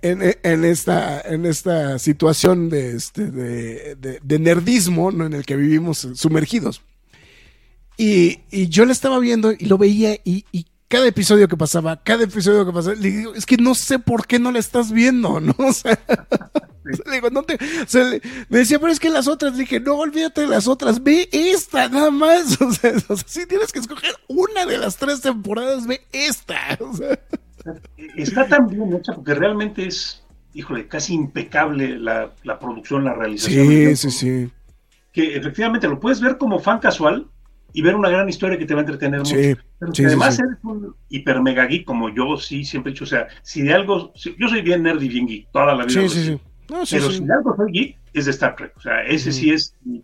en, 0.00 0.22
esta, 0.64 1.20
en 1.20 1.44
esta 1.44 1.98
situación 1.98 2.70
de, 2.70 2.96
este, 2.96 3.26
de, 3.26 4.38
nerdismo 4.38 5.10
¿no? 5.10 5.26
en 5.26 5.34
el 5.34 5.44
que 5.44 5.56
vivimos 5.56 6.08
sumergidos. 6.14 6.80
Y, 8.02 8.66
yo 8.68 8.86
la 8.86 8.92
estaba 8.92 9.18
viendo 9.18 9.52
y 9.52 9.66
lo 9.66 9.76
veía 9.76 10.14
y, 10.24 10.46
cada 10.88 11.06
episodio 11.06 11.46
que 11.48 11.56
pasaba, 11.56 12.02
cada 12.02 12.24
episodio 12.24 12.64
que 12.64 12.72
pasaba, 12.72 12.96
le 12.96 13.10
digo, 13.10 13.34
es 13.34 13.44
que 13.44 13.58
no 13.58 13.74
sé 13.74 13.98
por 13.98 14.26
qué 14.26 14.38
no 14.38 14.50
la 14.50 14.58
estás 14.58 14.90
viendo, 14.90 15.38
¿no? 15.40 15.54
O 15.58 15.72
sea, 15.74 15.98
le 17.06 17.12
digo, 17.12 17.28
no 17.28 17.42
te, 17.42 17.58
me 18.48 18.58
decía, 18.58 18.78
pero 18.78 18.90
es 18.90 18.98
que 18.98 19.10
las 19.10 19.28
otras, 19.28 19.52
le 19.52 19.60
dije, 19.60 19.80
no, 19.80 19.96
olvídate 19.96 20.40
de 20.40 20.46
las 20.46 20.66
otras, 20.66 21.02
ve 21.02 21.28
esta 21.30 21.90
nada 21.90 22.10
más, 22.10 22.58
o 22.62 22.72
sea, 22.72 22.94
si 23.26 23.46
tienes 23.46 23.70
que 23.70 23.80
escoger 23.80 24.12
una 24.28 24.64
de 24.64 24.78
las 24.78 24.96
tres 24.96 25.20
temporadas, 25.20 25.86
ve 25.86 26.00
esta. 26.10 26.78
Está 28.16 28.48
tan 28.48 28.66
bien 28.66 28.94
hecha 28.94 29.12
porque 29.12 29.34
realmente 29.34 29.86
es, 29.86 30.24
híjole, 30.54 30.88
casi 30.88 31.12
impecable 31.12 31.98
la, 31.98 32.32
la 32.44 32.58
producción, 32.58 33.04
la 33.04 33.12
realización. 33.12 33.68
Sí, 33.68 33.96
sí, 33.96 34.10
sí. 34.10 34.50
Que 35.12 35.36
efectivamente 35.36 35.86
lo 35.86 36.00
puedes 36.00 36.22
ver 36.22 36.38
como 36.38 36.58
fan 36.60 36.78
casual, 36.78 37.28
y 37.72 37.82
ver 37.82 37.94
una 37.94 38.10
gran 38.10 38.28
historia 38.28 38.58
que 38.58 38.66
te 38.66 38.74
va 38.74 38.80
a 38.80 38.84
entretener 38.84 39.20
mucho. 39.20 39.34
Pero 39.34 39.92
además 40.06 40.38
eres 40.38 40.58
un 40.62 40.94
hiper 41.08 41.40
mega 41.42 41.66
geek 41.66 41.84
como 41.84 42.08
yo 42.14 42.36
sí 42.36 42.64
siempre 42.64 42.90
he 42.90 42.92
dicho, 42.92 43.04
o 43.04 43.06
sea, 43.06 43.28
si 43.42 43.62
de 43.62 43.74
algo, 43.74 44.12
yo 44.14 44.48
soy 44.48 44.62
bien 44.62 44.82
nerd 44.82 45.00
y 45.02 45.08
bien 45.08 45.26
geek 45.26 45.50
toda 45.52 45.74
la 45.74 45.84
vida. 45.84 46.02
Sí, 46.02 46.08
sí, 46.08 46.24
sí. 46.24 46.40
pero 46.68 46.84
si 46.86 47.24
de 47.24 47.32
algo 47.32 47.56
soy 47.56 47.72
geek 47.72 47.96
es 48.12 48.24
de 48.24 48.30
Star 48.32 48.56
Trek, 48.56 48.72
o 48.76 48.80
sea, 48.80 49.02
ese 49.02 49.32
sí 49.32 49.50
es 49.50 49.74
mi, 49.84 50.02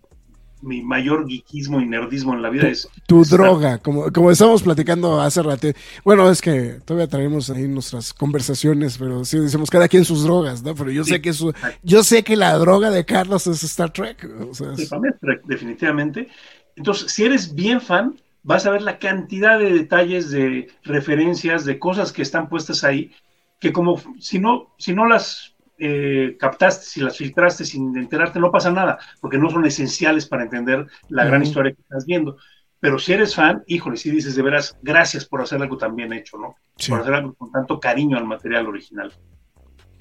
mi 0.62 0.82
mayor 0.82 1.28
geekismo 1.28 1.80
y 1.80 1.86
nerdismo 1.86 2.34
en 2.34 2.42
la 2.42 2.50
vida 2.50 2.68
es... 2.68 2.88
Tu 3.06 3.24
droga, 3.24 3.78
como, 3.78 4.10
como 4.12 4.30
estábamos 4.30 4.62
platicando 4.62 5.20
hace 5.20 5.42
rato. 5.42 5.68
Bueno, 6.04 6.30
es 6.30 6.40
que 6.40 6.80
todavía 6.84 7.08
traemos 7.08 7.50
ahí 7.50 7.68
nuestras 7.68 8.12
conversaciones, 8.12 8.98
pero 8.98 9.24
sí 9.24 9.38
decimos 9.38 9.70
cada 9.70 9.88
quien 9.88 10.04
sus 10.04 10.24
drogas, 10.24 10.62
¿no? 10.62 10.74
Pero 10.74 10.90
yo 10.90 11.04
sé 11.04 11.20
que 11.20 11.30
eso, 11.30 11.52
yo 11.82 12.02
sé 12.02 12.22
que 12.22 12.36
la 12.36 12.56
droga 12.58 12.90
de 12.90 13.04
Carlos 13.04 13.46
es 13.46 13.62
Star 13.64 13.92
Trek. 13.92 14.28
O 14.50 14.54
sea, 14.54 14.72
es... 14.76 14.90
Trek, 15.20 15.42
definitivamente. 15.44 16.28
Entonces, 16.76 17.10
si 17.10 17.24
eres 17.24 17.54
bien 17.54 17.80
fan, 17.80 18.16
vas 18.42 18.64
a 18.64 18.70
ver 18.70 18.82
la 18.82 18.98
cantidad 18.98 19.58
de 19.58 19.72
detalles, 19.72 20.30
de 20.30 20.68
referencias, 20.84 21.64
de 21.64 21.78
cosas 21.78 22.12
que 22.12 22.22
están 22.22 22.48
puestas 22.48 22.84
ahí, 22.84 23.10
que 23.58 23.72
como 23.72 24.00
si 24.20 24.38
no, 24.38 24.74
si 24.78 24.94
no 24.94 25.06
las 25.06 25.56
eh, 25.78 26.36
captaste, 26.38 26.86
si 26.86 27.00
las 27.00 27.16
filtraste 27.16 27.64
sin 27.64 27.96
enterarte, 27.96 28.38
no 28.38 28.52
pasa 28.52 28.70
nada, 28.70 28.98
porque 29.20 29.38
no 29.38 29.50
son 29.50 29.66
esenciales 29.66 30.26
para 30.26 30.44
entender 30.44 30.86
la 31.08 31.24
gran 31.24 31.42
historia 31.42 31.72
que 31.72 31.80
estás 31.80 32.06
viendo. 32.06 32.36
Pero 32.78 32.98
si 32.98 33.14
eres 33.14 33.34
fan, 33.34 33.64
híjole, 33.66 33.96
si 33.96 34.10
dices 34.10 34.36
de 34.36 34.42
veras, 34.42 34.78
gracias 34.82 35.24
por 35.24 35.40
hacer 35.40 35.60
algo 35.60 35.76
tan 35.76 35.96
bien 35.96 36.12
hecho, 36.12 36.36
¿no? 36.38 36.54
Por 36.88 37.00
hacer 37.00 37.14
algo 37.14 37.34
con 37.34 37.50
tanto 37.50 37.80
cariño 37.80 38.16
al 38.16 38.26
material 38.26 38.66
original. 38.66 39.12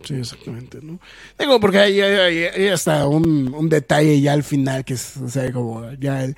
Sí, 0.03 0.15
exactamente, 0.15 0.79
¿no? 0.83 0.99
Digo, 1.39 1.59
porque 1.59 1.79
hay, 1.79 1.99
hay, 1.99 2.67
hasta 2.67 3.07
un, 3.07 3.51
un, 3.55 3.69
detalle 3.69 4.21
ya 4.21 4.33
al 4.33 4.43
final 4.43 4.85
que 4.85 4.93
es, 4.93 5.17
o 5.17 5.29
sea, 5.29 5.51
como 5.51 5.91
ya 5.93 6.25
el, 6.25 6.35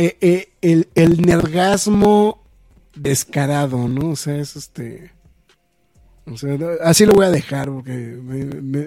eh, 0.00 0.16
eh, 0.20 0.48
el, 0.60 0.88
el 0.94 1.20
nergasmo 1.22 2.40
descarado, 2.94 3.88
¿no? 3.88 4.10
O 4.10 4.16
sea, 4.16 4.36
es 4.36 4.54
este 4.54 5.10
así 6.84 7.04
lo 7.04 7.14
voy 7.14 7.26
a 7.26 7.30
dejar 7.30 7.68
porque 7.68 7.92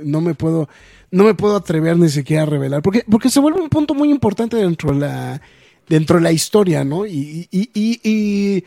no 0.06 0.22
me 0.22 0.36
puedo 0.36 0.70
no 1.10 1.24
me 1.26 1.34
puedo 1.34 1.58
atrever 1.58 1.98
ni 1.98 2.08
siquiera 2.08 2.44
a 2.44 2.46
revelar 2.46 2.82
porque 2.82 3.04
porque 3.10 3.30
se 3.30 3.42
vuelve 3.42 3.60
un 3.60 3.68
punto 3.68 3.94
muy 3.94 4.10
importante 4.10 4.56
dentro 4.56 4.94
de 4.94 5.00
la 5.00 5.42
dentro 5.90 6.16
de 6.16 6.24
la 6.24 6.32
historia, 6.32 6.86
¿no? 6.86 7.06
Y, 7.06 7.50
y, 7.52 8.64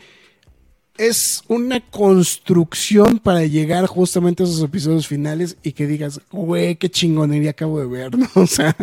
es 0.97 1.43
una 1.47 1.81
construcción 1.81 3.17
para 3.17 3.43
llegar 3.45 3.87
justamente 3.87 4.43
a 4.43 4.45
esos 4.45 4.61
episodios 4.61 5.07
finales 5.07 5.57
y 5.63 5.71
que 5.71 5.87
digas, 5.87 6.21
güey, 6.31 6.75
qué 6.75 6.89
chingonería 6.89 7.49
acabo 7.49 7.79
de 7.79 7.87
ver, 7.87 8.17
¿no? 8.17 8.27
O 8.35 8.45
sea, 8.45 8.75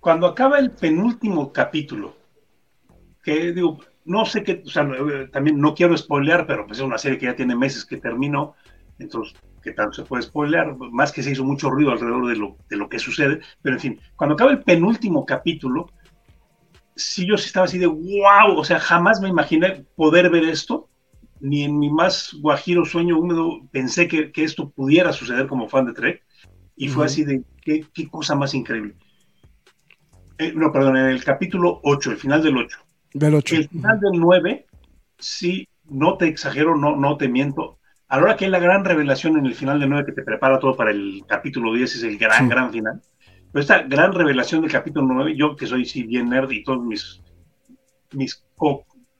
cuando 0.00 0.26
acaba 0.26 0.58
el 0.58 0.70
penúltimo 0.70 1.52
capítulo, 1.52 2.19
que 3.22 3.52
digo, 3.52 3.78
no 4.04 4.24
sé 4.24 4.42
qué, 4.42 4.62
o 4.64 4.70
sea, 4.70 4.88
también 5.32 5.60
no 5.60 5.74
quiero 5.74 5.96
spoilear, 5.96 6.46
pero 6.46 6.66
pues 6.66 6.78
es 6.78 6.84
una 6.84 6.98
serie 6.98 7.18
que 7.18 7.26
ya 7.26 7.36
tiene 7.36 7.54
meses 7.54 7.84
que 7.84 7.98
terminó, 7.98 8.54
entonces, 8.98 9.34
¿qué 9.62 9.72
tanto 9.72 9.94
se 9.94 10.02
puede 10.04 10.22
spoilear? 10.22 10.76
Más 10.76 11.12
que 11.12 11.22
se 11.22 11.30
hizo 11.30 11.44
mucho 11.44 11.70
ruido 11.70 11.92
alrededor 11.92 12.26
de 12.26 12.36
lo, 12.36 12.56
de 12.68 12.76
lo 12.76 12.88
que 12.88 12.98
sucede, 12.98 13.40
pero 13.62 13.76
en 13.76 13.80
fin, 13.80 14.00
cuando 14.16 14.34
acaba 14.34 14.50
el 14.50 14.62
penúltimo 14.62 15.24
capítulo, 15.26 15.90
sí 16.96 17.26
yo 17.26 17.36
sí 17.36 17.46
estaba 17.46 17.64
así 17.64 17.78
de 17.78 17.86
wow, 17.86 18.56
o 18.56 18.64
sea, 18.64 18.78
jamás 18.78 19.20
me 19.20 19.28
imaginé 19.28 19.84
poder 19.96 20.30
ver 20.30 20.44
esto, 20.44 20.88
ni 21.40 21.64
en 21.64 21.78
mi 21.78 21.90
más 21.90 22.36
guajiro 22.40 22.84
sueño 22.84 23.18
húmedo 23.18 23.60
pensé 23.70 24.08
que, 24.08 24.30
que 24.30 24.44
esto 24.44 24.70
pudiera 24.70 25.12
suceder 25.12 25.46
como 25.46 25.68
fan 25.68 25.86
de 25.86 25.94
Trek, 25.94 26.24
y 26.76 26.88
fue 26.88 27.06
así 27.06 27.24
de 27.24 27.42
qué, 27.62 27.84
qué 27.92 28.08
cosa 28.08 28.34
más 28.34 28.54
increíble. 28.54 28.96
Eh, 30.38 30.52
no, 30.54 30.72
perdón, 30.72 30.96
en 30.96 31.06
el 31.06 31.22
capítulo 31.22 31.80
8, 31.84 32.12
el 32.12 32.16
final 32.16 32.42
del 32.42 32.56
8 32.56 32.78
del 33.12 33.34
8. 33.34 33.56
El 33.56 33.68
final 33.68 34.00
del 34.00 34.20
9, 34.20 34.66
sí, 35.18 35.68
no 35.88 36.16
te 36.16 36.28
exagero, 36.28 36.76
no, 36.76 36.96
no 36.96 37.16
te 37.16 37.28
miento. 37.28 37.78
A 38.08 38.16
la 38.16 38.24
hora 38.24 38.36
que 38.36 38.46
hay 38.46 38.50
la 38.50 38.58
gran 38.58 38.84
revelación 38.84 39.36
en 39.36 39.46
el 39.46 39.54
final 39.54 39.78
del 39.78 39.88
9 39.88 40.06
que 40.06 40.12
te 40.12 40.22
prepara 40.22 40.58
todo 40.58 40.76
para 40.76 40.90
el 40.90 41.22
capítulo 41.28 41.72
10, 41.74 41.96
es 41.96 42.02
el 42.02 42.18
gran, 42.18 42.48
gran 42.48 42.72
final. 42.72 43.00
Pero 43.52 43.60
esta 43.60 43.82
gran 43.82 44.12
revelación 44.12 44.62
del 44.62 44.70
capítulo 44.70 45.06
9, 45.14 45.36
yo 45.36 45.56
que 45.56 45.66
soy 45.66 45.84
sí 45.84 46.04
bien 46.04 46.28
nerd 46.28 46.50
y 46.50 46.62
todos 46.62 46.84
mis, 46.84 47.20
mis 48.12 48.42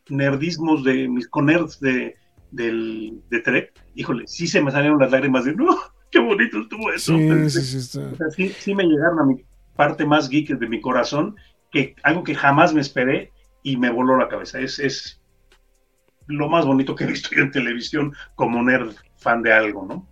nerdismos, 0.08 0.84
de, 0.84 1.08
mis 1.08 1.28
conerds 1.28 1.80
de, 1.80 2.16
del, 2.50 3.20
de 3.28 3.40
Trek, 3.40 3.72
híjole, 3.94 4.26
sí 4.26 4.46
se 4.46 4.60
me 4.60 4.70
salieron 4.70 4.98
las 4.98 5.10
lágrimas 5.10 5.44
de, 5.44 5.54
no, 5.54 5.76
qué 6.10 6.18
bonito 6.18 6.60
estuvo 6.60 6.92
eso. 6.92 7.16
Sí, 7.16 7.50
sí, 7.50 7.82
sí, 7.82 8.00
sí, 8.30 8.48
sí 8.58 8.74
me 8.74 8.84
llegaron 8.84 9.20
a 9.20 9.24
mi 9.24 9.44
parte 9.76 10.04
más 10.04 10.28
geek 10.28 10.58
de 10.58 10.68
mi 10.68 10.80
corazón, 10.80 11.36
que 11.70 11.94
algo 12.02 12.24
que 12.24 12.34
jamás 12.34 12.74
me 12.74 12.80
esperé 12.80 13.30
y 13.62 13.76
me 13.76 13.90
voló 13.90 14.16
la 14.16 14.28
cabeza. 14.28 14.60
Es, 14.60 14.78
es 14.78 15.20
lo 16.26 16.48
más 16.48 16.66
bonito 16.66 16.94
que 16.94 17.04
he 17.04 17.06
visto 17.06 17.30
yo 17.34 17.42
en 17.42 17.50
televisión 17.50 18.14
como 18.34 18.62
nerd 18.62 18.94
fan 19.16 19.42
de 19.42 19.52
algo, 19.52 19.86
¿no? 19.86 20.06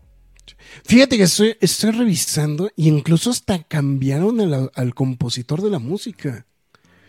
Fíjate 0.84 1.16
que 1.16 1.24
estoy, 1.24 1.56
estoy 1.60 1.90
revisando 1.90 2.70
y 2.74 2.88
incluso 2.88 3.30
hasta 3.30 3.62
cambiaron 3.62 4.70
al 4.74 4.94
compositor 4.94 5.62
de 5.62 5.70
la 5.70 5.78
música. 5.78 6.46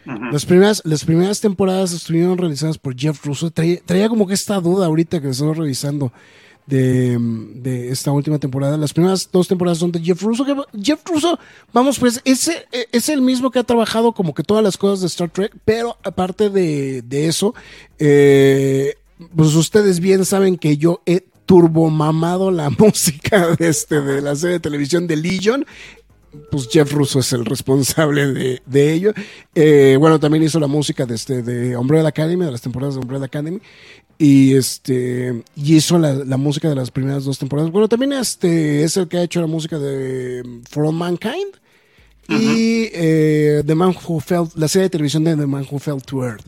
las, 0.06 0.46
primeras, 0.46 0.82
las 0.86 1.06
primeras 1.06 1.40
temporadas 1.40 1.94
estuvieron 1.94 2.38
realizadas 2.38 2.78
por 2.78 2.98
Jeff 2.98 3.26
Russo. 3.26 3.52
Traía, 3.52 3.80
traía 3.86 4.10
como 4.10 4.28
que 4.28 4.34
esta 4.34 4.60
duda 4.60 4.86
ahorita 4.86 5.22
que 5.22 5.30
estoy 5.30 5.54
revisando 5.54 6.12
de, 6.70 7.90
esta 7.92 8.12
última 8.12 8.40
temporada. 8.40 8.78
Las 8.78 8.94
primeras 8.94 9.30
dos 9.32 9.48
temporadas 9.48 9.80
son 9.80 9.92
de 9.92 10.00
Jeff 10.02 10.22
Russo. 10.22 10.46
Jeff 10.82 11.02
Russo, 11.06 11.40
vamos, 11.74 12.00
pues 12.00 12.22
es, 12.24 12.52
es 12.72 13.10
el 13.10 13.22
mismo 13.22 13.52
que 13.52 13.60
ha 13.60 13.64
trabajado 13.64 14.14
como 14.14 14.34
que 14.34 14.44
todas 14.44 14.64
las 14.64 14.78
cosas 14.78 15.02
de 15.02 15.08
Star 15.08 15.30
Trek, 15.30 15.56
pero 15.66 15.98
aparte 16.04 16.50
de, 16.50 17.04
eso, 17.12 17.54
eh, 17.98 18.96
pues 19.36 19.56
ustedes 19.56 20.00
bien 20.00 20.26
saben 20.26 20.58
que 20.58 20.78
yo 20.78 21.02
he 21.06 21.26
turbomamado 21.46 22.52
la 22.52 22.70
música 22.78 23.56
de, 23.56 23.68
este, 23.68 24.02
de 24.02 24.22
la 24.22 24.36
serie 24.36 24.54
de 24.54 24.60
televisión 24.60 25.08
de 25.08 25.16
Legion 25.18 25.66
pues 26.52 26.68
Jeff 26.70 26.92
Russo 26.94 27.20
es 27.20 27.34
el 27.34 27.44
responsable 27.46 28.60
de, 28.66 28.94
ello. 28.94 29.14
Eh, 29.56 29.98
bueno, 30.00 30.20
también 30.20 30.44
hizo 30.44 30.60
la 30.60 30.68
música 30.68 31.08
de, 31.08 31.16
este, 31.16 31.42
de 31.42 31.76
Umbrella 31.76 32.10
Academy, 32.10 32.46
de 32.46 32.52
las 32.52 32.62
temporadas 32.62 32.96
de 32.96 33.02
Umbrella 33.02 33.26
Academy. 33.26 33.60
Y 34.22 34.54
este 34.56 35.44
y 35.56 35.78
hizo 35.78 35.98
la, 35.98 36.36
música 36.36 36.68
de 36.68 36.76
las 36.76 36.92
primeras 36.92 37.24
dos 37.24 37.40
temporadas. 37.40 37.72
Bueno, 37.72 37.88
también 37.88 38.12
este 38.12 38.84
es 38.84 38.98
el 38.98 39.08
que 39.08 39.18
ha 39.18 39.24
hecho 39.24 39.40
la 39.40 39.48
música 39.48 39.80
de 39.80 40.62
For 40.70 40.86
All 40.86 40.94
Mankind. 40.94 41.56
Y 42.28 42.90
eh, 42.94 43.64
The 43.66 43.74
Man 43.74 43.96
Who 43.96 44.20
Fell, 44.20 44.44
la 44.56 44.68
serie 44.68 44.84
de 44.84 44.90
televisión 44.90 45.24
de 45.24 45.36
The 45.36 45.48
Man 45.48 45.66
Who 45.72 45.80
Fell 45.80 46.02
to 46.04 46.24
Earth. 46.24 46.46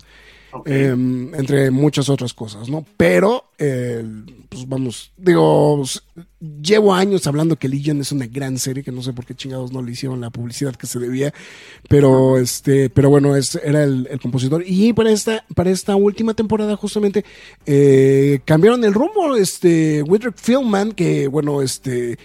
Em, 0.66 1.34
entre 1.34 1.72
muchas 1.72 2.10
otras 2.10 2.34
cosas, 2.34 2.70
¿no? 2.70 2.86
Pero, 2.98 3.46
eh, 3.58 4.04
pues 4.50 4.68
vamos, 4.68 5.14
digo, 5.18 5.84
llevo 6.62 6.94
años 6.94 7.26
hablando 7.26 7.56
que 7.56 7.70
Legion 7.70 8.02
es 8.02 8.12
una 8.12 8.28
gran 8.28 8.58
serie, 8.58 8.84
que 8.84 8.92
no 8.92 9.02
sé 9.02 9.14
por 9.14 9.26
qué 9.26 9.34
chingados 9.34 9.72
no 9.72 9.82
le 9.82 9.92
hicieron 9.92 10.20
la 10.20 10.30
publicidad 10.30 10.76
que 10.76 10.88
se 10.88 11.00
debía, 11.00 11.34
pero 11.88 12.38
este, 12.38 12.90
pero 12.90 13.10
bueno, 13.10 13.36
es, 13.36 13.56
era 13.56 13.84
el, 13.84 14.08
compositor. 14.22 14.64
Y 14.66 14.94
para 14.94 15.12
esta, 15.12 15.46
para 15.56 15.70
esta 15.70 15.96
última 15.96 16.34
temporada, 16.34 16.76
justamente, 16.76 17.24
eh, 17.66 18.42
cambiaron 18.44 18.84
el 18.84 18.94
rumbo, 18.94 19.36
este, 19.38 20.04
Widrick 20.04 20.38
Fieldman, 20.38 20.92
que 20.92 21.28
bueno, 21.28 21.62
este, 21.62 22.18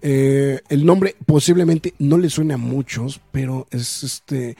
eh, 0.00 0.60
el 0.68 0.86
nombre 0.86 1.16
posiblemente 1.26 1.94
no 1.98 2.16
le 2.16 2.30
suene 2.30 2.54
a 2.54 2.58
muchos, 2.58 3.20
pero 3.30 3.66
es 3.70 4.02
este 4.02 4.56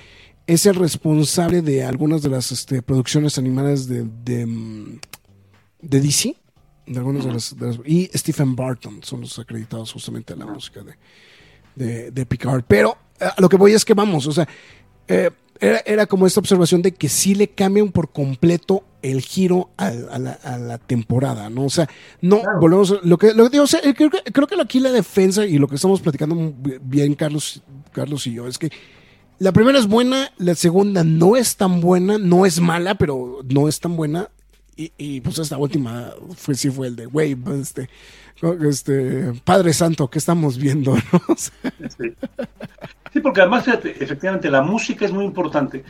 es 0.46 0.66
el 0.66 0.74
responsable 0.74 1.62
de 1.62 1.84
algunas 1.84 2.22
de 2.22 2.28
las 2.28 2.52
este, 2.52 2.82
producciones 2.82 3.38
animadas 3.38 3.88
de, 3.88 4.06
de, 4.24 4.46
mm, 4.46 5.00
DC. 5.80 6.36
De 6.86 6.98
algunas 6.98 7.24
de 7.24 7.32
las, 7.32 7.54
y 7.86 8.10
Stephen 8.14 8.54
Barton 8.54 9.02
son 9.02 9.22
los 9.22 9.38
acreditados 9.38 9.90
justamente 9.90 10.34
a 10.34 10.36
la 10.36 10.44
música 10.44 10.82
de, 11.74 12.10
de, 12.10 12.26
Picard. 12.26 12.62
Pero 12.68 12.98
a 13.18 13.40
lo 13.40 13.48
que 13.48 13.56
voy 13.56 13.72
es 13.72 13.86
que 13.86 13.94
vamos, 13.94 14.26
o 14.26 14.32
sea, 14.32 14.46
eh, 15.08 15.30
era, 15.60 16.06
como 16.06 16.26
esta 16.26 16.40
observación 16.40 16.82
de 16.82 16.92
que 16.92 17.08
sí 17.08 17.34
le 17.34 17.48
cambian 17.48 17.90
por 17.90 18.12
completo 18.12 18.84
el 19.00 19.22
giro 19.22 19.70
a, 19.78 19.90
la, 19.90 20.78
temporada, 20.78 21.48
¿no? 21.48 21.64
O 21.64 21.70
sea, 21.70 21.88
no 22.20 22.42
volvemos, 22.60 23.00
lo 23.02 23.16
que, 23.16 23.32
lo 23.32 23.44
que 23.44 23.50
digo, 23.50 23.64
o 23.64 23.66
sea, 23.66 23.80
creo, 23.94 24.10
que, 24.10 24.22
creo 24.24 24.46
que 24.46 24.60
aquí 24.60 24.80
la 24.80 24.92
defensa 24.92 25.46
y 25.46 25.58
lo 25.58 25.68
que 25.68 25.76
estamos 25.76 26.02
platicando 26.02 26.54
bien 26.82 27.14
Carlos, 27.14 27.62
Carlos 27.92 28.26
y 28.26 28.34
yo 28.34 28.46
es 28.46 28.58
que 28.58 28.70
la 29.44 29.52
primera 29.52 29.78
es 29.78 29.86
buena, 29.86 30.32
la 30.38 30.54
segunda 30.54 31.04
no 31.04 31.36
es 31.36 31.58
tan 31.58 31.82
buena, 31.82 32.16
no 32.16 32.46
es 32.46 32.62
mala, 32.62 32.94
pero 32.94 33.40
no 33.44 33.68
es 33.68 33.78
tan 33.78 33.94
buena. 33.94 34.30
Y, 34.74 35.20
pues 35.20 35.38
esta 35.38 35.58
última 35.58 36.14
fue 36.34 36.54
sí 36.54 36.70
fue 36.70 36.86
el 36.86 36.96
de, 36.96 37.04
güey, 37.04 37.34
pues, 37.34 37.58
este, 37.58 37.90
este, 38.66 39.34
Padre 39.44 39.74
Santo, 39.74 40.08
¿qué 40.08 40.18
estamos 40.18 40.56
viendo? 40.56 40.96
sí. 41.36 43.20
porque 43.22 43.42
además, 43.42 43.66
fíjate, 43.66 44.02
efectivamente, 44.02 44.50
la 44.50 44.62
música 44.62 45.04
es 45.04 45.12
muy 45.12 45.26
importante, 45.26 45.84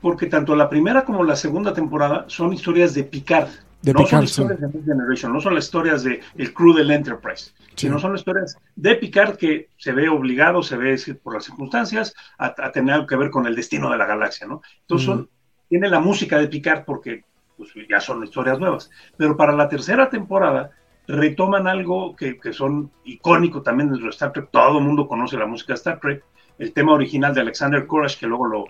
porque 0.00 0.24
tanto 0.24 0.56
la 0.56 0.70
primera 0.70 1.04
como 1.04 1.24
la 1.24 1.36
segunda 1.36 1.74
temporada 1.74 2.24
son 2.28 2.54
historias 2.54 2.94
de 2.94 3.04
Picard 3.04 3.50
no 3.92 4.06
son 4.06 4.24
historias 4.24 4.60
de 4.60 4.66
Next 4.68 4.86
Generation, 4.86 5.32
no 5.32 5.40
son 5.40 5.54
las 5.54 5.64
historias 5.64 6.02
del 6.04 6.20
el 6.36 6.54
crew 6.54 6.72
del 6.72 6.90
Enterprise, 6.90 7.52
sino 7.74 7.98
son 7.98 8.12
las 8.12 8.20
historias 8.20 8.56
de 8.76 8.94
Picard 8.96 9.36
que 9.36 9.68
se 9.76 9.92
ve 9.92 10.08
obligado, 10.08 10.62
se 10.62 10.76
ve 10.76 10.96
por 11.22 11.34
las 11.34 11.44
circunstancias, 11.44 12.14
a, 12.38 12.54
tener 12.72 12.94
algo 12.94 13.06
que 13.06 13.16
ver 13.16 13.30
con 13.30 13.46
el 13.46 13.54
destino 13.54 13.90
de 13.90 13.98
la 13.98 14.06
galaxia, 14.06 14.46
¿no? 14.46 14.62
Entonces 14.80 15.26
tiene 15.68 15.88
la 15.88 16.00
música 16.00 16.38
de 16.38 16.48
Picard 16.48 16.84
porque 16.84 17.24
pues, 17.56 17.70
ya 17.88 18.00
son 18.00 18.22
historias 18.24 18.58
nuevas. 18.58 18.90
Pero 19.16 19.36
para 19.36 19.52
la 19.52 19.68
tercera 19.68 20.08
temporada 20.08 20.70
retoman 21.06 21.66
algo 21.66 22.16
que, 22.16 22.38
que 22.38 22.52
son 22.52 22.90
icónico 23.04 23.62
también 23.62 23.92
de 23.92 24.08
Star 24.08 24.32
Trek, 24.32 24.48
todo 24.50 24.78
el 24.78 24.84
mundo 24.84 25.06
conoce 25.06 25.36
la 25.36 25.46
música 25.46 25.74
de 25.74 25.78
Star 25.78 26.00
Trek, 26.00 26.24
el 26.58 26.72
tema 26.72 26.92
original 26.92 27.34
de 27.34 27.42
Alexander 27.42 27.86
Courage, 27.86 28.18
que 28.18 28.26
luego 28.26 28.46
lo, 28.46 28.64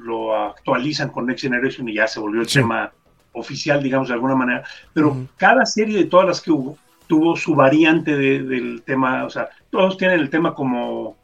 lo 0.00 0.34
actualizan 0.34 1.10
con 1.10 1.26
Next 1.26 1.42
Generation 1.42 1.88
y 1.88 1.94
ya 1.94 2.06
se 2.06 2.20
volvió 2.20 2.42
el 2.42 2.48
tema 2.48 2.92
oficial, 3.38 3.82
digamos, 3.82 4.08
de 4.08 4.14
alguna 4.14 4.34
manera. 4.34 4.64
Pero 4.92 5.28
cada 5.36 5.64
serie 5.66 5.96
de 5.96 6.04
todas 6.04 6.26
las 6.26 6.40
que 6.40 6.50
hubo 6.50 6.78
tuvo 7.06 7.36
su 7.36 7.54
variante 7.54 8.16
del 8.16 8.82
tema, 8.84 9.24
o 9.24 9.30
sea, 9.30 9.48
todos 9.70 9.96
tienen 9.96 10.20
el 10.20 10.30
tema 10.30 10.54
como, 10.54 11.16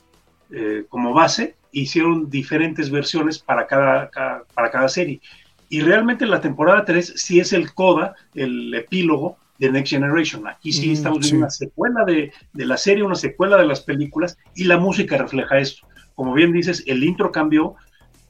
eh, 0.50 0.84
como 0.88 1.12
base, 1.12 1.56
hicieron 1.72 2.30
diferentes 2.30 2.90
versiones 2.90 3.38
para 3.38 3.66
cada, 3.66 4.10
para 4.54 4.70
cada 4.70 4.88
serie. 4.88 5.20
Y 5.68 5.80
realmente 5.80 6.26
la 6.26 6.40
temporada 6.40 6.84
3 6.84 7.14
sí 7.16 7.40
es 7.40 7.52
el 7.52 7.74
coda, 7.74 8.14
el 8.34 8.72
epílogo 8.74 9.36
de 9.58 9.70
Next 9.70 9.90
Generation. 9.92 10.46
Aquí 10.46 10.72
sí 10.72 10.92
estamos 10.92 11.20
viendo 11.20 11.38
una 11.38 11.50
secuela 11.50 12.04
de, 12.04 12.32
de, 12.52 12.66
la 12.66 12.76
serie, 12.76 13.04
una 13.04 13.14
secuela 13.14 13.56
de 13.56 13.66
las 13.66 13.80
películas 13.80 14.38
y 14.54 14.64
la 14.64 14.78
música 14.78 15.16
refleja 15.18 15.58
esto. 15.58 15.86
Como 16.14 16.32
bien 16.32 16.52
dices, 16.52 16.84
el 16.86 17.02
intro 17.02 17.32
cambió, 17.32 17.74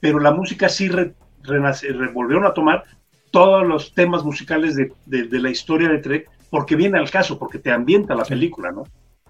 pero 0.01 0.19
la 0.21 0.33
música 0.33 0.69
sí 0.69 0.89
re, 0.89 1.15
volvieron 2.13 2.47
a 2.47 2.55
tomar 2.55 2.85
todos 3.35 3.67
los 3.67 3.93
temas 3.93 4.23
musicales 4.23 4.77
de, 4.77 4.93
de, 5.07 5.41
la 5.41 5.51
historia 5.51 5.89
de 5.89 5.99
Trek 5.99 6.31
porque 6.51 6.77
viene 6.77 7.01
al 7.01 7.11
caso, 7.11 7.37
porque 7.37 7.59
te 7.59 7.73
ambienta 7.73 8.15
la 8.15 8.23
película, 8.23 8.71
¿no? 8.71 8.85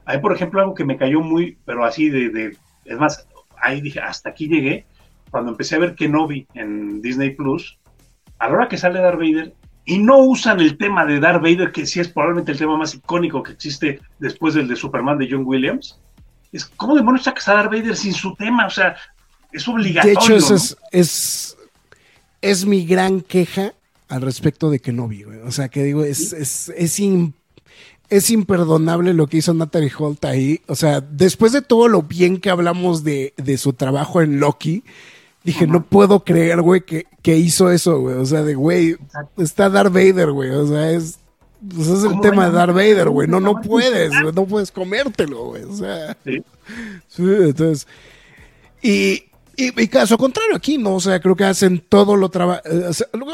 Hay, 0.05 0.19
por 0.19 0.35
ejemplo, 0.35 0.61
algo 0.61 0.75
que 0.75 0.85
me 0.85 0.99
cayó 0.99 1.23
muy, 1.23 1.57
pero 1.65 1.87
así 1.87 2.11
de, 2.11 2.29
de 2.29 2.57
es 2.85 2.99
más, 2.99 3.27
ahí 3.57 3.81
dije, 3.81 4.01
hasta 4.01 4.29
aquí 4.29 4.47
llegué, 4.47 4.85
cuando 5.31 5.53
empecé 5.53 5.77
a 5.77 5.79
ver 5.79 5.95
Kenobi 5.95 6.47
en 6.53 7.01
Disney 7.01 7.31
Plus, 7.31 7.79
a 8.39 8.49
la 8.49 8.55
hora 8.57 8.69
que 8.69 8.77
sale 8.77 9.01
Darth 9.01 9.17
Vader, 9.17 9.55
y 9.87 9.97
no 9.97 10.19
usan 10.19 10.61
el 10.61 10.77
tema 10.77 11.07
de 11.07 11.19
Darth 11.19 11.41
Vader, 11.41 11.73
que 11.73 11.87
sí 11.87 11.99
es 11.99 12.09
probablemente 12.09 12.53
el 12.53 12.59
tema 12.59 12.77
más 12.77 12.95
icónico 12.95 13.43
que 13.43 13.53
existe 13.53 14.01
después 14.19 14.53
del 14.53 14.69
de 14.69 14.77
Superman 14.77 15.17
de 15.17 15.29
John 15.31 15.47
Williams, 15.47 15.99
es 16.53 16.67
¿cómo 16.67 16.95
demonios 16.95 17.25
sacas 17.25 17.49
a 17.49 17.55
Darth 17.55 17.73
Vader 17.73 17.97
sin 17.97 18.13
su 18.13 18.35
tema? 18.35 18.67
O 18.67 18.71
sea, 18.71 18.97
es 19.51 19.67
obligatorio. 19.67 20.19
De 20.19 20.35
hecho, 20.37 20.55
es, 20.55 20.77
es, 20.93 21.57
es, 22.43 22.67
mi 22.67 22.85
gran 22.85 23.23
queja 23.23 23.73
al 24.09 24.23
respecto 24.23 24.71
de 24.71 24.81
Kenobi, 24.81 25.23
güey. 25.23 25.39
O 25.41 25.53
sea, 25.53 25.69
que 25.69 25.83
digo, 25.83 26.05
es, 26.05 26.33
es, 26.33 26.69
es, 26.71 27.01
es 28.11 28.31
imperdonable 28.31 29.15
lo 29.15 29.27
que 29.27 29.39
hizo 29.39 29.55
Natalie 29.55 29.93
Holt 29.97 30.25
ahí. 30.25 30.61
O 30.67 30.75
sea, 30.75 31.01
después 31.01 31.53
de 31.53 31.63
todo 31.63 31.89
lo 31.89 32.03
bien 32.03 32.39
que 32.39 32.51
hablamos 32.51 33.05
de, 33.05 33.35
de 33.37 33.59
su 33.59 33.73
trabajo 33.73 34.21
en 34.21 34.41
Loki, 34.41 34.85
dije, 35.43 35.67
no 35.67 35.85
puedo 35.85 36.25
creer, 36.25 36.63
güey, 36.63 36.83
que, 36.83 37.07
que, 37.23 37.37
hizo 37.37 37.71
eso, 37.71 38.01
güey. 38.01 38.17
O 38.17 38.27
sea, 38.27 38.43
de, 38.43 38.55
güey, 38.55 38.97
está 39.37 39.69
Darth 39.71 39.93
Vader, 39.93 40.33
güey. 40.33 40.51
O 40.51 40.67
sea, 40.67 40.91
es, 40.91 41.19
pues 41.75 41.89
es 41.89 42.05
el 42.05 42.21
tema 42.21 42.47
de 42.47 42.53
Darth 42.53 42.75
Vader, 42.75 43.09
güey. 43.09 43.29
No, 43.29 43.41
no 43.41 43.61
puedes, 43.61 44.11
no 44.35 44.47
puedes 44.47 44.71
comértelo, 44.71 45.47
güey. 45.47 45.65
O 45.65 45.75
sea, 45.77 46.17
sí. 46.25 46.43
sí 47.09 47.23
entonces, 47.23 47.87
y, 48.83 49.25
y, 49.57 49.89
caso 49.89 50.19
contrario 50.19 50.57
aquí, 50.57 50.79
¿no? 50.79 50.95
O 50.95 51.01
sea, 51.01 51.21
creo 51.21 51.37
que 51.37 51.45
hacen 51.45 51.81
todo 51.81 52.17
lo 52.17 52.29
trabajo. 52.29 52.63
Eh, 52.65 52.91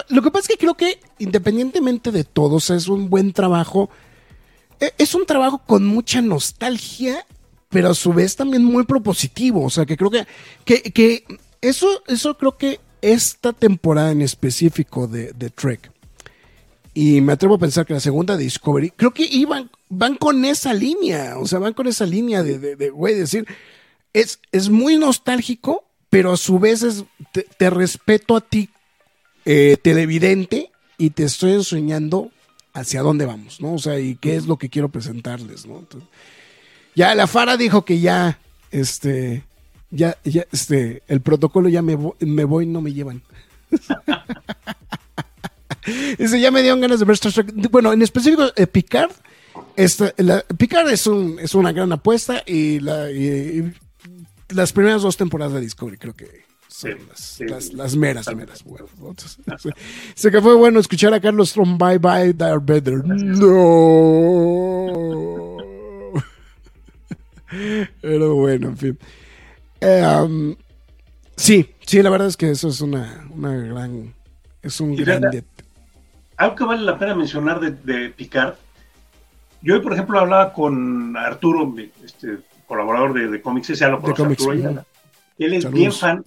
lo, 0.08 0.22
que 0.22 0.30
pasa 0.30 0.42
es 0.42 0.48
que 0.48 0.58
creo 0.58 0.74
que 0.74 1.00
independientemente 1.18 2.10
de 2.10 2.24
todo, 2.24 2.56
o 2.56 2.60
sea, 2.60 2.76
es 2.76 2.88
un 2.88 3.08
buen 3.08 3.32
trabajo. 3.32 3.90
E, 4.80 4.92
es 4.98 5.14
un 5.14 5.26
trabajo 5.26 5.62
con 5.66 5.86
mucha 5.86 6.20
nostalgia, 6.20 7.26
pero 7.68 7.90
a 7.90 7.94
su 7.94 8.12
vez 8.12 8.36
también 8.36 8.64
muy 8.64 8.84
propositivo. 8.84 9.64
O 9.64 9.70
sea, 9.70 9.86
que 9.86 9.96
creo 9.96 10.10
que, 10.10 10.26
que, 10.64 10.82
que 10.92 11.24
eso, 11.60 11.86
eso 12.06 12.36
creo 12.36 12.56
que 12.56 12.80
esta 13.02 13.52
temporada 13.52 14.10
en 14.10 14.22
específico 14.22 15.06
de, 15.06 15.32
de, 15.32 15.50
Trek, 15.50 15.90
y 16.92 17.20
me 17.20 17.32
atrevo 17.32 17.54
a 17.54 17.58
pensar 17.58 17.86
que 17.86 17.94
la 17.94 18.00
segunda 18.00 18.36
Discovery, 18.36 18.90
creo 18.90 19.12
que 19.12 19.24
iban, 19.24 19.70
van 19.88 20.16
con 20.16 20.44
esa 20.44 20.74
línea. 20.74 21.38
O 21.38 21.46
sea, 21.46 21.58
van 21.58 21.72
con 21.72 21.86
esa 21.86 22.04
línea 22.04 22.42
de, 22.42 22.58
de, 22.58 22.76
de 22.76 22.90
güey, 22.90 23.14
decir, 23.14 23.46
es, 24.12 24.40
es 24.52 24.68
muy 24.68 24.96
nostálgico, 24.96 25.84
pero 26.10 26.32
a 26.32 26.36
su 26.36 26.58
vez 26.58 26.82
es, 26.82 27.04
te, 27.56 27.70
respeto 27.70 28.36
a 28.36 28.40
ti, 28.40 28.68
eh, 29.44 29.76
televidente, 29.80 30.70
y 30.98 31.10
te 31.10 31.24
estoy 31.24 31.52
enseñando 31.52 32.30
hacia 32.74 33.02
dónde 33.02 33.26
vamos, 33.26 33.60
¿no? 33.60 33.74
O 33.74 33.78
sea, 33.78 33.98
y 33.98 34.16
qué 34.16 34.36
es 34.36 34.46
lo 34.46 34.58
que 34.58 34.68
quiero 34.68 34.90
presentarles, 34.90 35.66
¿no? 35.66 35.86
ya 36.94 37.14
la 37.14 37.26
Fara 37.26 37.56
dijo 37.56 37.84
que 37.84 38.00
ya, 38.00 38.38
este, 38.70 39.44
ya, 39.90 40.18
ya, 40.24 40.44
este, 40.52 41.02
el 41.08 41.20
protocolo 41.20 41.68
ya 41.68 41.80
me, 41.80 41.96
me 42.18 42.44
voy, 42.44 42.66
no 42.66 42.82
me 42.82 42.92
llevan. 42.92 43.22
Dice, 46.18 46.40
ya 46.40 46.50
me 46.50 46.62
dieron 46.62 46.80
ganas 46.80 46.98
de 46.98 47.06
ver 47.06 47.14
Star 47.14 47.32
Trek. 47.32 47.70
Bueno, 47.70 47.92
en 47.92 48.02
específico, 48.02 48.44
eh, 48.56 48.66
Picard. 48.66 49.12
Esta, 49.76 50.12
Picard 50.56 50.88
es, 50.90 51.06
un, 51.06 51.38
es 51.40 51.54
una 51.54 51.72
gran 51.72 51.92
apuesta 51.92 52.42
y, 52.46 52.80
la, 52.80 53.10
y, 53.10 53.72
las 54.52 54.72
primeras 54.72 55.02
dos 55.02 55.16
temporadas 55.16 55.54
de 55.54 55.60
Discovery 55.60 55.98
creo 55.98 56.14
que 56.14 56.44
son 56.68 56.96
las, 57.08 57.40
las, 57.72 57.96
meras, 57.96 58.34
meras. 58.34 58.62
Bueno, 58.64 58.86
sé 60.14 60.30
que 60.30 60.40
fue 60.40 60.54
bueno 60.54 60.78
escuchar 60.78 61.12
a 61.12 61.20
Carlos 61.20 61.52
from 61.52 61.76
Bye 61.76 61.98
Bye 61.98 62.32
Darth 62.32 62.64
Vader. 62.64 63.04
No. 63.04 63.96
Pero 68.00 68.34
bueno, 68.36 68.68
en 68.68 68.76
fin. 68.76 68.98
Um, 69.82 70.54
sí, 71.36 71.74
sí, 71.84 72.02
la 72.02 72.10
verdad 72.10 72.28
es 72.28 72.36
que 72.36 72.50
eso 72.50 72.68
es 72.68 72.80
una, 72.80 73.26
una 73.30 73.56
gran. 73.56 74.14
Es 74.62 74.80
un 74.80 74.94
gran. 74.94 75.24
Algo 76.36 76.54
que 76.56 76.64
vale 76.64 76.82
la 76.82 76.98
pena 76.98 77.14
mencionar 77.14 77.60
de, 77.60 77.72
de 77.72 78.10
Picard. 78.10 78.54
Yo 79.62 79.74
hoy, 79.74 79.80
por 79.80 79.92
ejemplo, 79.92 80.18
hablaba 80.18 80.52
con 80.52 81.16
Arturo, 81.16 81.74
este, 82.02 82.38
colaborador 82.70 83.12
de, 83.12 83.28
de 83.28 83.42
cómics, 83.42 83.70
ese 83.70 83.88
lo 83.88 83.96
Arturo 83.96 84.30
Él 85.38 85.54
es 85.54 85.68
bien 85.70 85.92
fan 85.92 86.24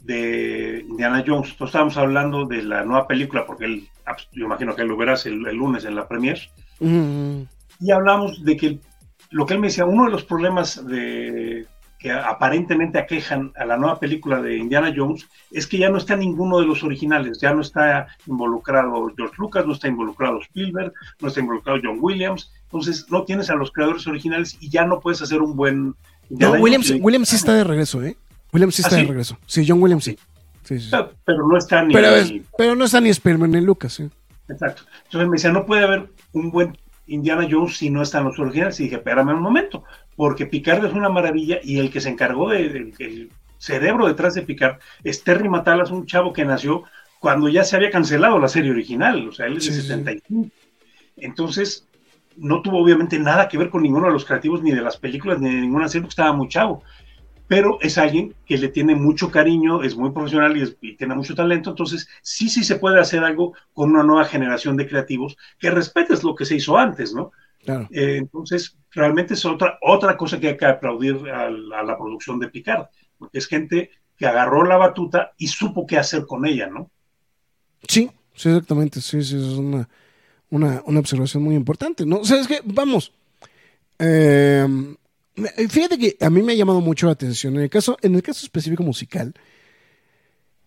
de 0.00 0.84
Indiana 0.86 1.24
Jones. 1.26 1.50
Entonces 1.50 1.68
estábamos 1.68 1.96
hablando 1.96 2.44
de 2.44 2.62
la 2.62 2.84
nueva 2.84 3.08
película, 3.08 3.46
porque 3.46 3.64
él, 3.64 3.88
ah, 4.04 4.12
pues, 4.12 4.28
yo 4.32 4.44
imagino 4.44 4.76
que 4.76 4.82
él 4.82 4.88
lo 4.88 4.98
verás 4.98 5.24
el, 5.24 5.40
lunes 5.40 5.86
en 5.86 5.96
la 5.96 6.06
premier. 6.06 6.38
Y 7.80 7.90
hablamos 7.90 8.44
de 8.44 8.56
que 8.56 8.78
lo 9.30 9.46
que 9.46 9.54
él 9.54 9.60
me 9.60 9.68
decía, 9.68 9.86
uno 9.86 10.04
de 10.04 10.10
los 10.10 10.24
problemas 10.24 10.86
de 10.86 11.66
que 11.98 12.12
aparentemente 12.12 12.98
aquejan 12.98 13.52
a 13.56 13.64
la 13.64 13.76
nueva 13.76 13.98
película 13.98 14.40
de 14.40 14.56
Indiana 14.56 14.94
Jones 14.96 15.26
es 15.50 15.66
que 15.66 15.78
ya 15.78 15.90
no 15.90 15.98
está 15.98 16.14
ninguno 16.16 16.60
de 16.60 16.66
los 16.66 16.84
originales, 16.84 17.40
ya 17.40 17.52
no 17.52 17.60
está 17.60 18.06
involucrado 18.26 19.12
George 19.16 19.34
Lucas, 19.36 19.66
no 19.66 19.72
está 19.72 19.88
involucrado 19.88 20.40
Spielberg, 20.42 20.92
no 21.20 21.28
está 21.28 21.40
involucrado 21.40 21.80
John 21.82 21.98
Williams, 22.00 22.52
entonces 22.68 23.06
no 23.10 23.24
tienes 23.24 23.48
a 23.48 23.54
los 23.54 23.72
creadores 23.72 24.06
originales 24.06 24.58
y 24.60 24.68
ya 24.68 24.84
no 24.84 25.00
puedes 25.00 25.22
hacer 25.22 25.40
un 25.40 25.56
buen... 25.56 25.94
no, 26.28 26.52
Williams, 26.52 26.92
Williams 27.00 27.30
sí 27.30 27.36
está 27.36 27.54
de 27.54 27.64
regreso, 27.64 28.02
¿eh? 28.02 28.16
Williams 28.52 28.74
sí 28.74 28.82
está 28.82 28.96
¿Ah, 28.96 28.98
de 29.00 29.06
regreso. 29.06 29.38
Sí, 29.46 29.64
John 29.66 29.82
Williams 29.82 30.04
sí. 30.04 30.18
Pero, 31.24 31.46
no 31.48 31.56
está 31.56 31.82
ni... 31.82 31.94
Pero, 32.56 32.74
no 32.74 32.84
está 32.84 33.00
ni 33.00 33.08
Spielberg 33.08 33.50
ni 33.50 33.60
Lucas, 33.62 33.94
sí. 33.94 34.10
Exacto. 34.48 34.82
Entonces 35.04 35.28
me 35.28 35.36
decía, 35.36 35.50
no 35.50 35.64
puede 35.64 35.84
haber 35.84 36.10
un 36.32 36.50
buen 36.50 36.76
Indiana 37.06 37.48
Jones 37.50 37.78
si 37.78 37.90
no 37.90 38.02
están 38.02 38.24
los 38.24 38.38
originales. 38.38 38.78
Y 38.80 38.84
dije, 38.84 38.96
espérame 38.96 39.30
un 39.30 39.40
momento, 39.40 39.84
porque 40.14 40.46
Picard 40.46 40.84
es 40.84 40.92
una 40.92 41.08
maravilla 41.08 41.58
y 41.62 41.78
el 41.78 41.90
que 41.90 42.00
se 42.00 42.10
encargó 42.10 42.50
del 42.50 42.92
de, 42.92 43.28
cerebro 43.58 44.06
detrás 44.06 44.34
de 44.34 44.42
Picard 44.42 44.78
es 45.04 45.24
Terry 45.24 45.48
Matalas, 45.48 45.90
un 45.90 46.06
chavo 46.06 46.32
que 46.32 46.44
nació 46.44 46.84
cuando 47.18 47.48
ya 47.48 47.64
se 47.64 47.76
había 47.76 47.90
cancelado 47.90 48.38
la 48.38 48.48
serie 48.48 48.70
original, 48.70 49.28
o 49.28 49.32
sea, 49.32 49.46
él 49.46 49.56
es 49.56 49.66
de 49.66 49.82
75. 49.82 50.50
Entonces, 51.16 51.87
no 52.38 52.62
tuvo 52.62 52.82
obviamente 52.82 53.18
nada 53.18 53.48
que 53.48 53.58
ver 53.58 53.70
con 53.70 53.82
ninguno 53.82 54.06
de 54.06 54.12
los 54.12 54.24
creativos, 54.24 54.62
ni 54.62 54.70
de 54.70 54.82
las 54.82 54.96
películas, 54.96 55.40
ni 55.40 55.54
de 55.54 55.60
ninguna 55.60 55.88
serie, 55.88 56.02
porque 56.02 56.12
estaba 56.12 56.32
muy 56.32 56.48
chavo. 56.48 56.82
Pero 57.46 57.78
es 57.80 57.96
alguien 57.96 58.34
que 58.44 58.58
le 58.58 58.68
tiene 58.68 58.94
mucho 58.94 59.30
cariño, 59.30 59.82
es 59.82 59.96
muy 59.96 60.10
profesional 60.10 60.56
y, 60.56 60.76
y, 60.86 60.96
tiene 60.96 61.14
mucho 61.14 61.34
talento. 61.34 61.70
Entonces, 61.70 62.08
sí, 62.22 62.48
sí 62.48 62.62
se 62.62 62.76
puede 62.76 63.00
hacer 63.00 63.24
algo 63.24 63.54
con 63.72 63.90
una 63.90 64.02
nueva 64.02 64.26
generación 64.26 64.76
de 64.76 64.86
creativos 64.86 65.36
que 65.58 65.70
respetes 65.70 66.22
lo 66.22 66.34
que 66.34 66.44
se 66.44 66.56
hizo 66.56 66.76
antes, 66.76 67.14
¿no? 67.14 67.32
Eh, 67.66 68.16
entonces, 68.18 68.76
realmente 68.90 69.34
es 69.34 69.44
otra, 69.44 69.78
otra 69.82 70.16
cosa 70.16 70.38
que 70.38 70.48
hay 70.48 70.56
que 70.56 70.66
aplaudir 70.66 71.16
a, 71.30 71.50
la 71.50 71.96
producción 71.96 72.38
de 72.38 72.48
Picard, 72.48 72.86
porque 73.18 73.38
es 73.38 73.46
gente 73.46 73.90
que 74.16 74.26
agarró 74.26 74.64
la 74.64 74.76
batuta 74.76 75.32
y 75.36 75.48
supo 75.48 75.86
qué 75.86 75.98
hacer 75.98 76.26
con 76.26 76.46
ella, 76.46 76.68
¿no? 76.68 76.90
Sí, 77.86 78.10
sí, 78.34 78.48
exactamente, 78.48 79.00
sí, 79.00 79.22
sí, 79.22 79.36
es 79.36 79.58
una, 79.58 79.88
una, 80.50 80.82
observación 80.86 81.42
muy 81.42 81.54
importante, 81.54 82.06
¿no? 82.06 82.18
O 82.18 82.24
sea, 82.24 82.40
es 82.40 82.46
que, 82.46 82.60
vamos, 82.64 83.12
em, 83.98 84.96
fíjate 85.68 85.98
que 85.98 86.16
a 86.20 86.30
mí 86.30 86.42
me 86.42 86.52
ha 86.52 86.56
llamado 86.56 86.80
mucho 86.80 87.06
la 87.06 87.12
atención, 87.12 87.56
en 87.56 87.62
el 87.62 87.70
caso, 87.70 87.96
en 88.02 88.14
el 88.14 88.22
caso 88.22 88.44
específico 88.44 88.82
musical, 88.82 89.34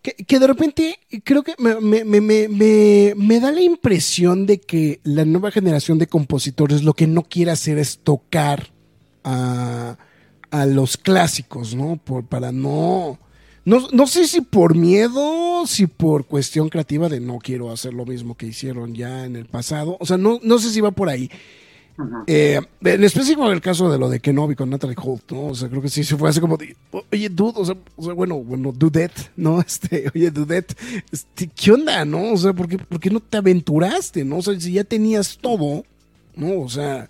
que, 0.02 0.40
de 0.40 0.48
repente 0.48 1.00
creo 1.24 1.44
que 1.44 1.54
me, 1.60 3.40
da 3.40 3.52
la 3.52 3.62
impresión 3.62 4.48
de 4.48 4.60
que 4.60 5.00
la 5.04 5.26
nueva 5.26 5.52
generación 5.52 6.00
de 6.00 6.08
compositores 6.08 6.84
lo 6.84 6.94
que 6.94 7.06
no 7.06 7.22
quiere 7.22 7.52
hacer 7.52 7.78
es 7.78 8.00
tocar 8.00 8.72
a, 9.24 9.98
los 10.66 10.98
clásicos, 10.98 11.76
¿no? 11.76 11.98
Por, 11.98 12.26
para 12.26 12.52
no, 12.52 13.20
no... 13.66 13.88
No 13.92 14.08
sé 14.08 14.28
si 14.28 14.42
por 14.42 14.76
miedo, 14.76 15.66
si 15.68 15.88
por 15.88 16.26
cuestión 16.26 16.70
creativa 16.70 17.10
de 17.10 17.20
no 17.20 17.40
quiero 17.40 17.72
hacer 17.72 17.94
lo 17.94 18.06
mismo 18.06 18.36
que 18.36 18.48
hicieron 18.48 18.94
ya 18.96 19.26
en 19.26 19.36
el 19.36 19.46
pasado. 19.46 19.98
O 20.00 20.06
sea, 20.06 20.18
no, 20.18 20.40
no 20.44 20.60
sé 20.60 20.72
si 20.72 20.82
va 20.82 20.92
por 20.92 21.10
ahí. 21.10 21.30
Eh, 22.26 22.60
en 22.84 23.04
específico 23.04 23.46
en 23.46 23.54
el 23.54 23.62
caso 23.62 23.92
de 23.92 23.98
lo 23.98 24.10
de 24.10 24.20
Kenobi 24.20 24.56
con 24.56 24.70
Natalie 24.70 24.96
Holt, 25.00 25.32
¿no? 25.32 25.48
O 25.48 25.56
sea, 25.56 25.70
creo 25.70 25.82
que 25.82 25.90
sí 25.90 26.04
se 26.04 26.18
fue 26.18 26.30
así 26.30 26.40
como 26.40 26.58
de, 26.58 26.76
oye, 27.12 27.30
dude, 27.30 27.54
o 27.56 27.66
sea, 27.66 27.76
bueno, 27.96 28.38
bueno, 28.38 28.72
Dudette, 28.72 29.32
¿no? 29.36 29.62
Este, 29.68 30.10
oye, 30.14 30.32
Dudette, 30.32 30.76
este, 31.12 31.48
¿qué 31.48 31.72
onda, 31.72 32.04
no? 32.06 32.34
O 32.34 32.38
sea, 32.38 32.54
¿por 32.54 32.68
qué, 32.68 32.78
¿por 32.78 33.00
qué 33.00 33.10
no 33.10 33.20
te 33.20 33.38
aventuraste, 33.38 34.24
no? 34.24 34.38
O 34.38 34.42
sea, 34.42 34.60
si 34.60 34.74
ya 34.74 34.84
tenías 34.84 35.38
todo, 35.40 35.84
¿no? 36.36 36.62
O 36.62 36.70
sea, 36.70 37.10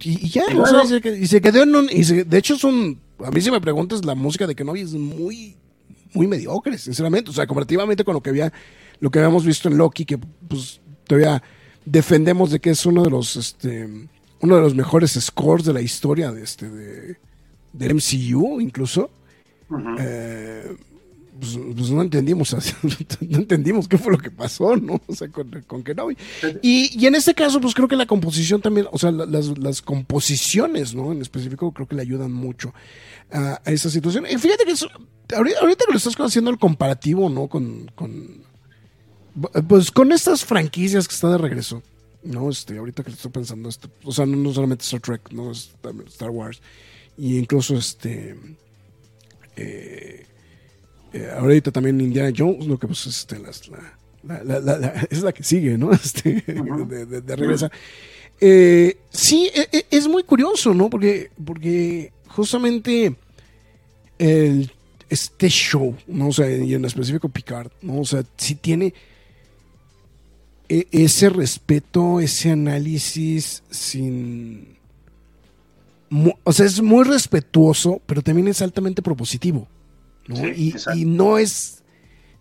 y, 0.00 0.28
ya, 0.28 0.44
o 0.56 0.66
sea, 0.66 1.00
y 1.16 1.26
se, 1.26 1.40
quedó 1.40 1.62
en 1.62 1.74
un, 1.74 1.88
y 1.90 2.02
de 2.04 2.38
hecho 2.38 2.56
son, 2.56 2.98
a 3.18 3.30
mí 3.30 3.40
si 3.40 3.50
me 3.50 3.60
preguntas, 3.60 4.04
la 4.04 4.14
música 4.14 4.46
de 4.46 4.54
Kenobi 4.54 4.80
es 4.80 4.92
muy, 4.92 5.56
muy 6.12 6.26
mediocre, 6.26 6.78
sinceramente, 6.78 7.30
o 7.30 7.34
sea, 7.34 7.46
comparativamente 7.46 8.04
con 8.04 8.14
lo 8.14 8.22
que 8.22 8.30
había, 8.30 8.52
lo 9.00 9.10
que 9.10 9.18
habíamos 9.18 9.44
visto 9.44 9.68
en 9.68 9.78
Loki, 9.78 10.04
que 10.04 10.18
pues 10.18 10.80
todavía 11.06 11.42
defendemos 11.84 12.50
de 12.50 12.60
que 12.60 12.70
es 12.70 12.86
uno 12.86 13.02
de 13.02 13.10
los 13.10 13.36
este 13.36 14.08
uno 14.40 14.56
de 14.56 14.62
los 14.62 14.74
mejores 14.74 15.12
scores 15.12 15.64
de 15.64 15.72
la 15.72 15.80
historia 15.80 16.32
de 16.32 16.42
este 16.42 16.68
de, 16.68 17.16
del 17.72 17.94
MCU 17.94 18.60
incluso. 18.60 19.10
Eh, 19.98 20.76
pues, 21.38 21.58
pues, 21.76 21.90
no 21.90 22.02
entendimos 22.02 22.54
no 23.20 23.38
entendimos 23.38 23.88
qué 23.88 23.98
fue 23.98 24.12
lo 24.12 24.18
que 24.18 24.30
pasó 24.30 24.76
no 24.76 25.00
o 25.06 25.14
sea 25.14 25.28
con, 25.28 25.50
con 25.66 25.82
Kenobi 25.82 26.16
y, 26.62 26.90
y 26.98 27.06
en 27.06 27.14
este 27.14 27.34
caso 27.34 27.60
pues 27.60 27.74
creo 27.74 27.88
que 27.88 27.96
la 27.96 28.06
composición 28.06 28.60
también 28.60 28.86
o 28.92 28.98
sea 28.98 29.10
las, 29.10 29.58
las 29.58 29.82
composiciones 29.82 30.94
no 30.94 31.12
en 31.12 31.22
específico 31.22 31.72
creo 31.72 31.88
que 31.88 31.96
le 31.96 32.02
ayudan 32.02 32.32
mucho 32.32 32.72
a, 33.32 33.60
esa 33.66 33.90
situación 33.90 34.26
y 34.30 34.38
fíjate 34.38 34.64
que 34.64 34.74
ahorita, 35.34 35.60
ahorita 35.60 35.84
que 35.86 35.92
lo 35.92 35.98
estás 35.98 36.14
haciendo 36.18 36.50
el 36.50 36.58
comparativo 36.58 37.28
no 37.28 37.48
con, 37.48 37.90
con 37.94 38.44
pues 39.68 39.90
con 39.90 40.12
estas 40.12 40.44
franquicias 40.44 41.08
que 41.08 41.14
están 41.14 41.32
de 41.32 41.38
regreso, 41.38 41.82
¿no? 42.22 42.50
Este, 42.50 42.78
ahorita 42.78 43.02
que 43.02 43.10
estoy 43.10 43.30
pensando, 43.30 43.68
esto, 43.68 43.90
o 44.04 44.12
sea, 44.12 44.26
no, 44.26 44.52
solamente 44.52 44.84
Star 44.84 45.00
Trek, 45.00 45.32
¿no? 45.32 45.50
Star 45.50 46.30
Wars. 46.30 46.60
Y 47.16 47.38
incluso 47.38 47.76
este. 47.76 48.36
Eh, 49.56 50.26
eh, 51.14 51.30
ahorita 51.38 51.70
también 51.70 52.00
Indiana 52.00 52.34
Jones, 52.36 52.66
lo 52.66 52.76
que 52.76 52.88
pues 52.88 53.06
este, 53.06 53.38
la, 53.38 53.50
es 55.10 55.22
la 55.22 55.32
que 55.32 55.44
sigue, 55.44 55.78
¿no? 55.78 55.92
Este, 56.04 56.42
de, 56.42 57.20
de, 57.20 57.36
regresa. 57.36 57.70
Eh, 58.40 58.98
sí, 59.10 59.48
e, 59.54 59.68
e, 59.70 59.86
es 59.92 60.08
muy 60.08 60.24
curioso, 60.24 60.74
¿no? 60.74 60.90
Porque, 60.90 61.30
porque 61.44 62.12
justamente 62.26 63.14
el, 64.18 64.72
este 65.08 65.48
show, 65.48 65.96
¿no? 66.08 66.28
O 66.28 66.32
sea, 66.32 66.50
y 66.50 66.74
en 66.74 66.84
específico 66.84 67.28
Picard, 67.28 67.70
¿no? 67.80 68.00
O 68.00 68.04
sea, 68.04 68.24
sí 68.36 68.56
tiene 68.56 68.92
e, 70.68 70.88
ese 70.90 71.28
respeto, 71.28 72.18
ese 72.18 72.50
análisis 72.50 73.62
sin... 73.70 74.74
O 76.42 76.52
sea, 76.52 76.66
es 76.66 76.82
muy 76.82 77.04
respetuoso, 77.04 78.02
pero 78.04 78.20
también 78.20 78.48
es 78.48 78.62
altamente 78.62 79.00
propositivo. 79.00 79.68
¿No? 80.28 80.48
y, 80.48 81.04
no 81.04 81.38
es... 81.38 81.82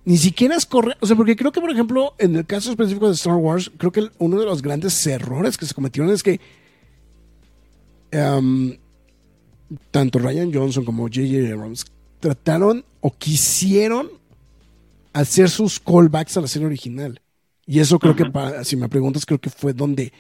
Ni 0.05 0.18
siquiera 0.18 0.55
es 0.55 0.65
correcto. 0.65 0.99
O 1.01 1.07
sea, 1.07 1.15
porque 1.15 1.35
creo 1.35 1.51
que, 1.51 1.61
por 1.61 1.72
ejemplo, 1.72 2.14
en 2.18 2.35
el 2.35 2.45
caso 2.45 2.72
específico 2.72 3.07
de 3.07 3.14
Star 3.14 3.35
Wars, 3.35 3.72
creo 3.77 3.91
que 3.91 4.10
uno 4.18 4.38
de 4.38 4.45
los 4.45 4.61
grandes 4.61 5.07
errores 5.07 5.57
que 5.57 5.65
se 5.65 5.73
cometieron 5.73 6.11
es 6.11 6.23
que 6.23 6.41
em, 8.11 8.77
tanto 9.91 10.19
Ryan 10.19 10.53
Johnson 10.53 10.84
como 10.84 11.03
J.J. 11.03 11.53
Abrams 11.53 11.85
trataron 12.19 12.84
o 12.99 13.11
quisieron 13.11 14.10
hacer 15.14 15.49
sus 15.49 15.80
callbacks 15.80 16.35
a 16.38 16.41
la 16.41 16.47
serie 16.47 16.68
original. 16.68 17.22
Y 17.65 17.80
eso 17.80 17.97
creo 17.97 18.15
que, 18.15 18.26
si 18.65 18.76
me 18.76 18.89
preguntas, 18.89 19.26
creo 19.26 19.39
que 19.39 19.49
fue 19.49 19.73
donde, 19.73 20.11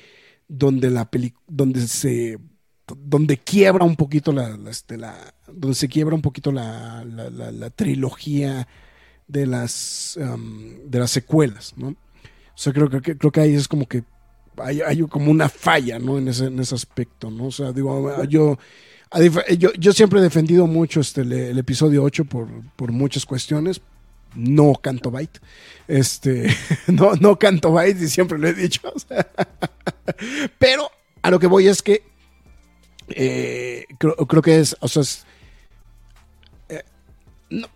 donde 0.47 0.89
la 0.89 1.09
peli, 1.09 1.33
donde 1.47 1.85
se, 1.87 2.39
donde 2.87 3.37
quiebra 3.37 3.85
un 3.85 3.95
poquito 3.95 4.31
la, 4.31 4.57
este, 4.69 4.97
la, 4.97 5.33
donde 5.47 5.75
se 5.75 5.87
quiebra 5.87 6.15
un 6.15 6.21
poquito 6.21 6.51
la, 6.51 7.03
la, 7.05 7.69
trilogía 7.69 8.67
de 9.27 9.45
las, 9.45 10.17
um, 10.17 10.89
de 10.89 10.99
las 10.99 11.11
secuelas, 11.11 11.73
¿no? 11.77 11.89
O 11.89 12.57
sea, 12.57 12.73
creo 12.73 12.89
que, 12.89 13.17
creo 13.17 13.31
que 13.31 13.41
ahí 13.41 13.55
es 13.55 13.67
como 13.67 13.87
que 13.87 14.03
hay, 14.57 14.81
hay 14.81 15.01
como 15.03 15.31
una 15.31 15.49
falla, 15.49 15.97
¿no? 15.97 16.17
En 16.17 16.27
ese, 16.27 16.45
en 16.45 16.59
ese 16.59 16.75
aspecto, 16.75 17.31
¿no? 17.31 17.45
O 17.45 17.51
sea, 17.51 17.71
digo, 17.71 18.23
yo, 18.25 18.57
yo, 19.57 19.73
yo 19.73 19.93
siempre 19.93 20.19
he 20.19 20.23
defendido 20.23 20.67
mucho 20.67 20.99
este, 20.99 21.21
el, 21.21 21.57
episodio 21.57 22.03
8 22.03 22.25
por, 22.25 22.47
por 22.75 22.91
muchas 22.91 23.25
cuestiones, 23.25 23.81
no 24.35 24.73
canto 24.73 25.09
byte. 25.09 25.39
Este, 25.87 26.55
no, 26.87 27.15
no 27.15 27.39
canto 27.39 27.71
byte 27.71 28.03
y 28.03 28.07
siempre 28.07 28.37
lo 28.37 28.47
he 28.47 28.53
dicho. 28.53 28.81
pero 30.59 30.89
a 31.21 31.31
lo 31.31 31.39
que 31.39 31.47
voy 31.47 31.67
es 31.67 31.81
que 31.81 32.12
eh, 33.09 33.85
creo, 33.97 34.41
que 34.41 34.59
es, 34.59 34.75
o 34.79 34.87
sea, 34.87 35.03
eh, 36.69 36.83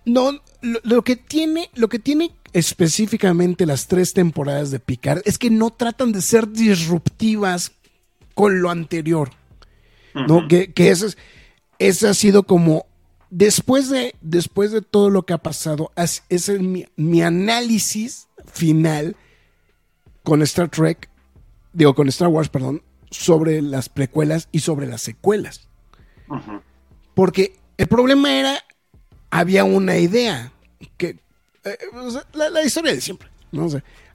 no, 0.05 0.39
lo, 0.61 1.03
que 1.03 1.15
tiene, 1.15 1.69
lo 1.75 1.89
que 1.89 1.99
tiene 1.99 2.31
específicamente 2.53 3.65
las 3.65 3.87
tres 3.87 4.13
temporadas 4.13 4.71
de 4.71 4.79
Picard 4.79 5.21
es 5.25 5.37
que 5.37 5.49
no 5.49 5.69
tratan 5.71 6.11
de 6.11 6.21
ser 6.21 6.51
disruptivas 6.51 7.71
con 8.33 8.61
lo 8.61 8.69
anterior. 8.69 9.31
¿no? 10.13 10.47
Que, 10.47 10.73
que 10.73 10.89
ese, 10.89 11.15
ese 11.77 12.07
ha 12.07 12.13
sido 12.15 12.43
como 12.43 12.87
después 13.29 13.89
de, 13.89 14.15
después 14.21 14.71
de 14.71 14.81
todo 14.81 15.09
lo 15.09 15.25
que 15.25 15.33
ha 15.33 15.37
pasado, 15.37 15.91
es, 15.95 16.49
mi, 16.95 17.21
análisis 17.21 18.27
final 18.45 19.15
con 20.23 20.41
Star 20.41 20.69
Trek, 20.69 21.09
digo, 21.73 21.95
con 21.95 22.07
Star 22.09 22.27
Wars, 22.29 22.49
perdón, 22.49 22.81
sobre 23.09 23.61
las 23.61 23.89
precuelas 23.89 24.49
y 24.51 24.59
sobre 24.59 24.87
las 24.87 25.01
secuelas. 25.01 25.67
Porque 27.13 27.55
el 27.77 27.87
problema 27.87 28.33
era, 28.33 28.63
había 29.29 29.63
una 29.63 29.97
idea, 29.97 30.51
que 30.97 31.19
eh, 31.63 31.77
la, 32.33 32.63
historia 32.63 32.93
de 32.93 33.01
siempre, 33.01 33.29
¿no? 33.51 33.67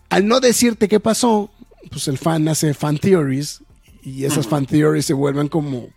al 0.08 0.26
no 0.26 0.40
decirte 0.40 0.88
qué 0.88 1.00
pasó, 1.00 1.50
pues 1.90 2.06
el 2.08 2.18
fan 2.18 2.46
hace 2.48 2.74
fan 2.74 2.98
theories 2.98 3.62
y 4.02 4.24
esas 4.24 4.46
fan 4.46 4.66
theories 4.66 5.06
se 5.06 5.14
vuelven 5.14 5.48
como 5.48 5.88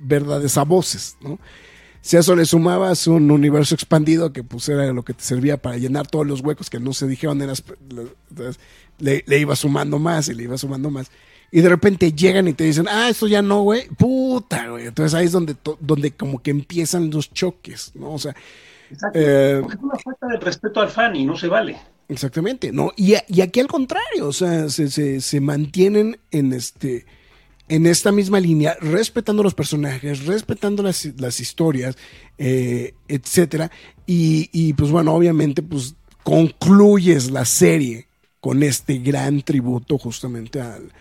verdades 0.00 0.56
a 0.58 0.64
voces, 0.64 1.16
¿no? 1.20 1.38
Si 2.00 2.16
a 2.16 2.20
eso 2.20 2.36
le 2.36 2.44
sumabas 2.44 3.08
un 3.08 3.32
universo 3.32 3.74
expandido 3.74 4.32
que 4.32 4.44
pues 4.44 4.68
era 4.68 4.92
lo 4.92 5.04
que 5.04 5.12
te 5.12 5.24
servía 5.24 5.56
para 5.56 5.76
llenar 5.76 6.06
todos 6.06 6.24
los 6.24 6.40
huecos 6.40 6.70
que 6.70 6.78
no 6.78 6.92
se 6.92 7.08
dijeron, 7.08 7.42
eras, 7.42 7.64
le, 8.98 9.24
le 9.26 9.38
iba 9.38 9.56
sumando 9.56 9.98
más 9.98 10.28
y 10.28 10.34
le 10.34 10.44
iba 10.44 10.56
sumando 10.56 10.88
más. 10.88 11.10
Y 11.50 11.60
de 11.60 11.68
repente 11.68 12.12
llegan 12.12 12.48
y 12.48 12.52
te 12.52 12.64
dicen, 12.64 12.86
ah, 12.88 13.08
esto 13.08 13.26
ya 13.26 13.42
no, 13.42 13.62
güey, 13.62 13.88
puta, 13.88 14.68
güey. 14.68 14.86
Entonces 14.86 15.14
ahí 15.14 15.26
es 15.26 15.32
donde, 15.32 15.56
donde 15.80 16.10
como 16.12 16.42
que 16.42 16.50
empiezan 16.50 17.10
los 17.10 17.32
choques, 17.32 17.92
¿no? 17.94 18.12
O 18.12 18.18
sea... 18.18 18.34
Exacto. 18.90 19.18
Eh, 19.20 19.58
Porque 19.62 19.76
es 19.76 19.82
una 19.82 19.98
falta 19.98 20.26
de 20.28 20.36
respeto 20.38 20.80
al 20.80 20.90
fan 20.90 21.16
y 21.16 21.24
no 21.24 21.36
se 21.36 21.48
vale. 21.48 21.76
Exactamente, 22.08 22.70
¿no? 22.70 22.92
Y, 22.96 23.14
y 23.28 23.40
aquí 23.40 23.58
al 23.58 23.66
contrario, 23.66 24.28
o 24.28 24.32
sea, 24.32 24.68
se, 24.68 24.90
se, 24.90 25.20
se 25.20 25.40
mantienen 25.40 26.18
en 26.30 26.52
este 26.52 27.04
en 27.68 27.86
esta 27.86 28.12
misma 28.12 28.40
línea, 28.40 28.76
respetando 28.80 29.42
los 29.42 29.54
personajes, 29.54 30.24
respetando 30.24 30.82
las, 30.82 31.40
historias, 31.40 31.96
eh, 32.38 32.94
etcétera. 33.08 33.70
Y, 34.06 34.72
pues 34.74 34.90
bueno, 34.90 35.14
obviamente, 35.14 35.62
pues 35.62 35.96
concluyes 36.22 37.30
la 37.30 37.44
serie 37.44 38.06
con 38.40 38.62
este 38.62 38.98
gran 38.98 39.42
tributo 39.42 39.98
justamente 39.98 40.60
al, 40.60 40.92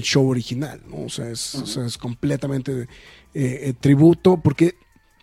show 0.00 0.28
original, 0.28 0.80
¿no? 0.88 1.04
O 1.04 1.08
sea, 1.08 1.30
es, 1.30 1.98
completamente 1.98 2.82
eh, 2.82 2.88
eh, 3.34 3.74
tributo, 3.78 4.36
porque, 4.36 4.76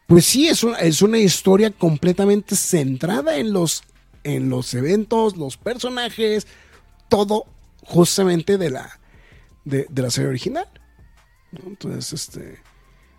pues 0.08 0.26
sí, 0.26 0.48
es 0.48 0.64
una, 0.64 0.78
es 0.80 1.02
una 1.02 1.18
historia 1.18 1.72
completamente 1.72 2.56
centrada 2.56 3.38
en 3.38 3.54
los, 3.54 3.84
en 4.24 4.50
los 4.50 4.74
eventos, 4.74 5.38
los 5.38 5.58
personajes, 5.58 6.48
todo 7.10 7.46
justamente 7.84 8.58
de 8.58 8.70
la, 8.70 9.00
de, 9.66 9.88
la 9.96 10.10
serie 10.10 10.30
original. 10.30 10.68
Entonces, 11.66 12.14
este, 12.14 12.60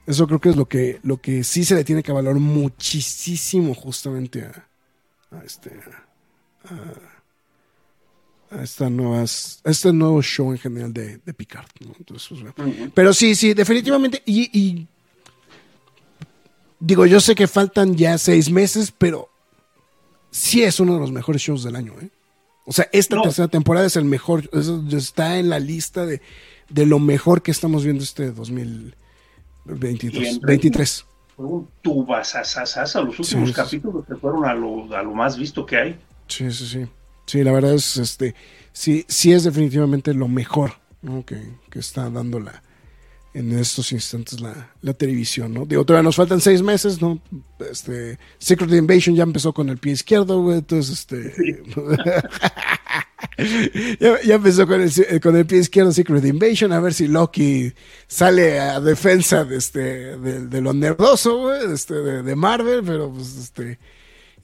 eso 0.07 0.27
creo 0.27 0.41
que 0.41 0.51
es 0.51 0.57
lo 0.57 0.67
que, 0.67 1.01
lo 1.03 1.21
que 1.21 1.45
sí 1.45 1.65
se 1.65 1.75
le 1.75 1.85
tiene 1.85 2.03
que 2.03 2.13
valorar 2.13 2.41
muchísimo 2.41 3.75
justamente 3.75 4.45
a, 4.45 5.43
este, 5.45 5.71
a, 6.65 7.12
esta 8.61 8.91
nuevas, 8.91 9.61
este 9.65 9.93
nuevo 9.93 10.21
show 10.23 10.53
en 10.53 10.59
general 10.59 10.93
de, 10.93 11.19
Picard. 11.35 11.67
Entonces, 11.99 12.39
pues, 12.55 12.75
Pero 12.95 13.15
sí, 13.15 13.35
sí, 13.35 13.55
definitivamente. 13.55 14.23
Y, 14.27 14.87
digo, 16.79 17.07
yo 17.07 17.19
sé 17.21 17.35
que 17.35 17.47
faltan 17.47 17.97
ya 17.97 18.19
seis 18.19 18.51
meses, 18.51 18.93
pero 18.97 19.31
sí 20.31 20.63
es 20.63 20.79
uno 20.81 20.95
de 20.95 21.01
los 21.01 21.13
mejores 21.13 21.43
shows 21.43 21.65
del 21.65 21.77
año. 21.77 21.95
¿eh? 22.01 22.11
O 22.65 22.73
sea, 22.73 22.89
esta 22.93 23.21
tercera 23.23 23.49
temporada 23.49 23.87
es 23.87 23.97
el 23.97 24.05
mejor, 24.05 24.51
está 24.93 25.39
en 25.39 25.49
la 25.49 25.59
lista 25.59 26.05
de, 26.07 26.21
lo 26.69 26.99
mejor 26.99 27.43
que 27.43 27.51
estamos 27.51 27.85
viendo 27.85 28.05
este 28.05 28.33
2023. 28.33 30.41
23. 30.41 31.07
Fue 31.37 31.47
un 31.47 31.69
tubasasasasa, 31.81 33.01
los 33.01 33.19
últimos 33.19 33.53
capítulos 33.53 34.05
que 34.07 34.17
fueron 34.17 34.45
a 34.45 34.53
lo, 34.55 34.95
a 34.95 35.03
lo 35.03 35.13
más 35.13 35.39
visto 35.39 35.65
que 35.65 35.77
hay. 35.77 35.99
Sí, 36.29 36.53
sí, 36.53 36.67
sí. 36.67 36.87
Sí, 37.27 37.43
la 37.43 37.53
verdad 37.53 37.75
es, 37.75 37.97
este, 37.97 38.35
sí, 38.73 39.05
sí 39.09 39.33
es 39.33 39.45
definitivamente 39.45 40.13
lo 40.15 40.29
mejor 40.29 40.73
¿no? 41.03 41.25
que, 41.25 41.41
que 41.71 41.79
está 41.79 42.11
dando 42.11 42.41
la, 42.41 42.63
en 43.35 43.59
estos 43.59 43.93
instantes 43.93 44.41
la, 44.41 44.73
la 44.83 44.93
televisión, 44.93 45.55
¿no? 45.55 45.65
Digo, 45.65 45.85
todavía 45.85 46.05
nos 46.05 46.17
faltan 46.17 46.41
seis 46.41 46.63
meses, 46.63 47.01
¿no? 47.01 47.21
Este, 47.71 48.19
Secret 48.39 48.73
Invasion 48.73 49.17
ya 49.17 49.23
empezó 49.23 49.55
con 49.55 49.69
el 49.69 49.79
pie 49.79 49.93
izquierdo, 49.93 50.43
güey, 50.43 50.59
entonces, 50.59 50.99
este... 51.01 51.63
ya, 54.01 54.21
ya, 54.23 54.35
empezó 54.35 54.67
con 54.67 54.83
el, 54.83 55.21
con 55.21 55.37
el 55.37 55.47
pie 55.47 55.61
izquierdo 55.61 55.93
Secret 55.93 56.25
Invasion, 56.25 56.73
a 56.73 56.81
ver 56.81 56.93
si 56.93 57.09
Loki 57.09 57.73
sale 58.07 58.61
a 58.61 58.81
defensa 58.81 59.45
de, 59.45 59.57
este, 59.57 60.19
de, 60.19 60.47
de 60.47 60.61
lo 60.61 60.75
nerdoso, 60.75 61.39
güey, 61.39 61.73
este, 61.73 61.95
de, 61.95 62.23
de, 62.23 62.37
Marvel, 62.37 62.83
pero 62.85 63.11
pues, 63.11 63.37
este... 63.37 63.79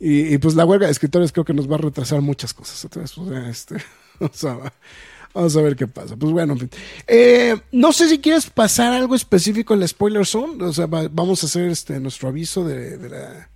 Y, 0.01 0.35
y, 0.35 0.39
pues 0.39 0.55
la 0.55 0.65
huelga 0.65 0.87
de 0.87 0.93
escritores 0.93 1.33
creo 1.33 1.45
que 1.45 1.55
nos 1.55 1.71
va 1.71 1.75
a 1.75 1.79
retrasar 1.79 2.21
muchas 2.21 2.55
cosas. 2.55 2.85
Entonces, 2.85 3.17
pues, 3.17 3.49
este, 3.49 3.77
Vamos 5.35 5.57
a 5.57 5.63
ver 5.63 5.77
qué 5.77 5.87
pasa. 5.87 6.17
Pues 6.17 6.33
bueno, 6.33 6.57
eh, 7.07 7.57
no 7.71 7.93
sé 7.93 8.09
si 8.09 8.19
quieres 8.19 8.49
pasar 8.49 8.93
algo 8.93 9.15
específico 9.15 9.75
en 9.75 9.81
la 9.81 9.89
spoiler 9.89 10.27
zone. 10.27 10.65
O 10.65 10.73
sea, 10.73 10.87
va, 10.87 11.09
vamos 11.11 11.43
a 11.43 11.47
hacer 11.47 11.69
este 11.69 12.01
nuestro 12.01 12.29
aviso 12.29 12.65
de, 12.65 12.97
de, 12.97 13.09
la, 13.09 13.51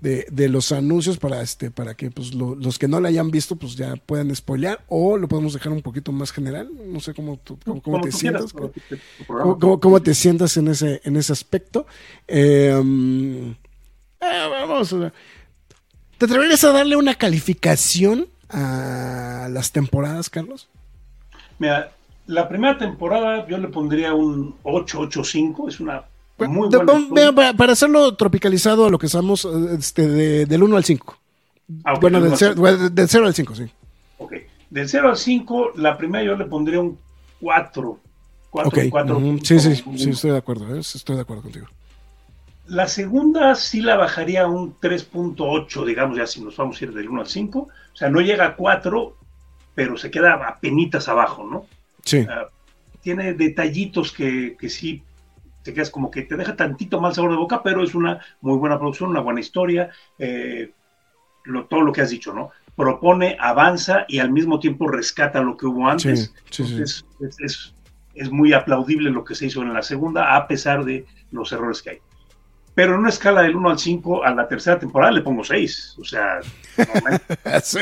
de, 0.00 0.26
de, 0.30 0.48
los 0.48 0.70
anuncios 0.72 1.18
para 1.18 1.42
este 1.42 1.70
para 1.70 1.94
que 1.94 2.10
pues 2.10 2.32
lo, 2.32 2.54
los 2.54 2.78
que 2.78 2.88
no 2.88 3.00
la 3.00 3.08
hayan 3.08 3.30
visto 3.30 3.56
pues 3.56 3.74
ya 3.74 3.96
puedan 3.96 4.34
spoilear 4.34 4.84
o 4.88 5.18
lo 5.18 5.28
podemos 5.28 5.52
dejar 5.52 5.72
un 5.72 5.82
poquito 5.82 6.12
más 6.12 6.30
general. 6.30 6.70
No 6.86 7.00
sé 7.00 7.12
cómo, 7.12 7.38
tú, 7.38 7.58
cómo, 7.64 7.82
cómo 7.82 8.00
te 8.00 8.12
sientas. 8.12 8.52
Cómo, 9.26 9.80
cómo, 9.80 10.00
te 10.00 10.14
sientas 10.14 10.56
en 10.56 10.68
ese 10.68 11.00
en 11.04 11.16
ese 11.16 11.32
aspecto. 11.32 11.86
Eh, 12.28 12.72
eh, 14.20 14.48
vamos 14.50 14.92
a 14.92 14.96
ver. 14.96 15.12
¿Te 16.20 16.26
atreverías 16.26 16.62
a 16.64 16.72
darle 16.72 16.96
una 16.96 17.14
calificación 17.14 18.26
a 18.50 19.48
las 19.50 19.72
temporadas, 19.72 20.28
Carlos? 20.28 20.68
Mira, 21.58 21.92
la 22.26 22.46
primera 22.46 22.76
temporada 22.76 23.48
yo 23.48 23.56
le 23.56 23.68
pondría 23.68 24.12
un 24.12 24.54
8-8-5, 24.62 25.68
es 25.70 25.80
una 25.80 26.04
muy 26.46 26.68
buena 26.68 27.32
para, 27.34 27.54
para, 27.54 27.72
hacerlo 27.72 28.16
tropicalizado 28.16 28.84
a 28.84 28.90
lo 28.90 28.98
que 28.98 29.06
estamos 29.06 29.46
este, 29.46 30.06
de, 30.06 30.44
del 30.44 30.62
1 30.62 30.76
al 30.76 30.84
5. 30.84 31.18
Ah, 31.84 31.92
okay, 31.94 32.00
bueno, 32.02 32.20
del 32.20 32.36
0, 32.36 32.90
del 32.90 33.08
0 33.08 33.26
al 33.26 33.34
5, 33.34 33.54
sí. 33.54 33.64
Ok, 34.18 34.32
del 34.68 34.90
0 34.90 35.08
al 35.08 35.16
5, 35.16 35.72
la 35.76 35.96
primera 35.96 36.22
yo 36.22 36.36
le 36.36 36.44
pondría 36.44 36.80
un 36.80 36.98
4. 37.40 37.98
4, 38.50 38.68
okay. 38.68 38.90
4 38.90 39.16
uh 39.16 39.20
-huh. 39.20 39.42
Sí, 39.42 39.58
sí, 39.58 39.82
sí, 39.96 40.10
estoy 40.10 40.32
de 40.32 40.36
acuerdo, 40.36 40.76
¿eh? 40.76 40.80
estoy 40.80 41.16
de 41.16 41.22
acuerdo 41.22 41.44
contigo. 41.44 41.66
La 42.70 42.86
segunda 42.86 43.56
sí 43.56 43.80
la 43.80 43.96
bajaría 43.96 44.42
a 44.42 44.48
un 44.48 44.78
3.8, 44.78 45.84
digamos, 45.84 46.16
ya 46.16 46.26
si 46.26 46.40
nos 46.40 46.56
vamos 46.56 46.80
a 46.80 46.84
ir 46.84 46.94
del 46.94 47.08
1 47.08 47.22
al 47.22 47.26
5. 47.26 47.58
O 47.58 47.96
sea, 47.96 48.08
no 48.10 48.20
llega 48.20 48.46
a 48.46 48.54
4, 48.54 49.16
pero 49.74 49.96
se 49.96 50.08
queda 50.12 50.34
a 50.34 50.60
penitas 50.60 51.08
abajo, 51.08 51.44
¿no? 51.44 51.66
Sí. 52.04 52.18
Uh, 52.18 52.46
tiene 53.00 53.34
detallitos 53.34 54.12
que, 54.12 54.56
que, 54.56 54.68
sí 54.68 55.02
te 55.64 55.74
quedas 55.74 55.90
como 55.90 56.12
que 56.12 56.22
te 56.22 56.36
deja 56.36 56.54
tantito 56.54 57.00
mal 57.00 57.12
sabor 57.12 57.32
de 57.32 57.38
boca, 57.38 57.60
pero 57.64 57.82
es 57.82 57.96
una 57.96 58.20
muy 58.40 58.56
buena 58.56 58.78
producción, 58.78 59.10
una 59.10 59.20
buena 59.20 59.40
historia, 59.40 59.90
eh, 60.20 60.70
lo, 61.44 61.66
todo 61.66 61.80
lo 61.82 61.92
que 61.92 62.02
has 62.02 62.10
dicho, 62.10 62.32
¿no? 62.32 62.50
Propone, 62.76 63.36
avanza 63.40 64.04
y 64.06 64.20
al 64.20 64.30
mismo 64.30 64.60
tiempo 64.60 64.86
rescata 64.86 65.40
lo 65.40 65.56
que 65.56 65.66
hubo 65.66 65.88
antes. 65.88 66.32
Sí, 66.50 66.64
sí, 66.64 66.82
es, 66.82 67.04
es, 67.40 67.74
es, 68.14 68.30
muy 68.30 68.52
aplaudible 68.52 69.10
lo 69.10 69.24
que 69.24 69.34
se 69.34 69.46
hizo 69.46 69.60
en 69.62 69.74
la 69.74 69.82
segunda, 69.82 70.36
a 70.36 70.46
pesar 70.46 70.84
de 70.84 71.04
los 71.32 71.50
errores 71.50 71.82
que 71.82 71.90
hay. 71.90 71.98
Pero 72.80 72.94
en 72.94 73.00
una 73.00 73.10
escala 73.10 73.42
del 73.42 73.56
1 73.56 73.68
al 73.72 73.78
5, 73.78 74.24
a 74.24 74.34
la 74.34 74.48
tercera 74.48 74.78
temporada 74.78 75.12
le 75.12 75.20
pongo 75.20 75.44
6. 75.44 75.96
O 76.00 76.04
sea, 76.04 76.40
sí, 77.62 77.78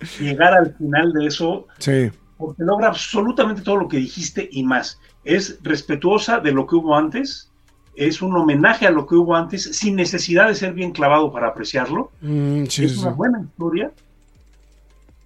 sí. 0.00 0.24
llegar 0.26 0.54
al 0.54 0.72
final 0.76 1.12
de 1.12 1.26
eso, 1.26 1.66
sí. 1.78 2.08
porque 2.36 2.62
logra 2.62 2.86
absolutamente 2.86 3.62
todo 3.62 3.78
lo 3.78 3.88
que 3.88 3.96
dijiste 3.96 4.48
y 4.48 4.62
más. 4.62 5.00
Es 5.24 5.58
respetuosa 5.60 6.38
de 6.38 6.52
lo 6.52 6.68
que 6.68 6.76
hubo 6.76 6.96
antes, 6.96 7.50
es 7.96 8.22
un 8.22 8.36
homenaje 8.36 8.86
a 8.86 8.92
lo 8.92 9.08
que 9.08 9.16
hubo 9.16 9.34
antes, 9.34 9.64
sin 9.64 9.96
necesidad 9.96 10.46
de 10.46 10.54
ser 10.54 10.72
bien 10.72 10.92
clavado 10.92 11.32
para 11.32 11.48
apreciarlo. 11.48 12.12
Mm, 12.20 12.66
sí, 12.66 12.84
es 12.84 12.98
una 12.98 13.10
buena 13.10 13.40
historia. 13.42 13.90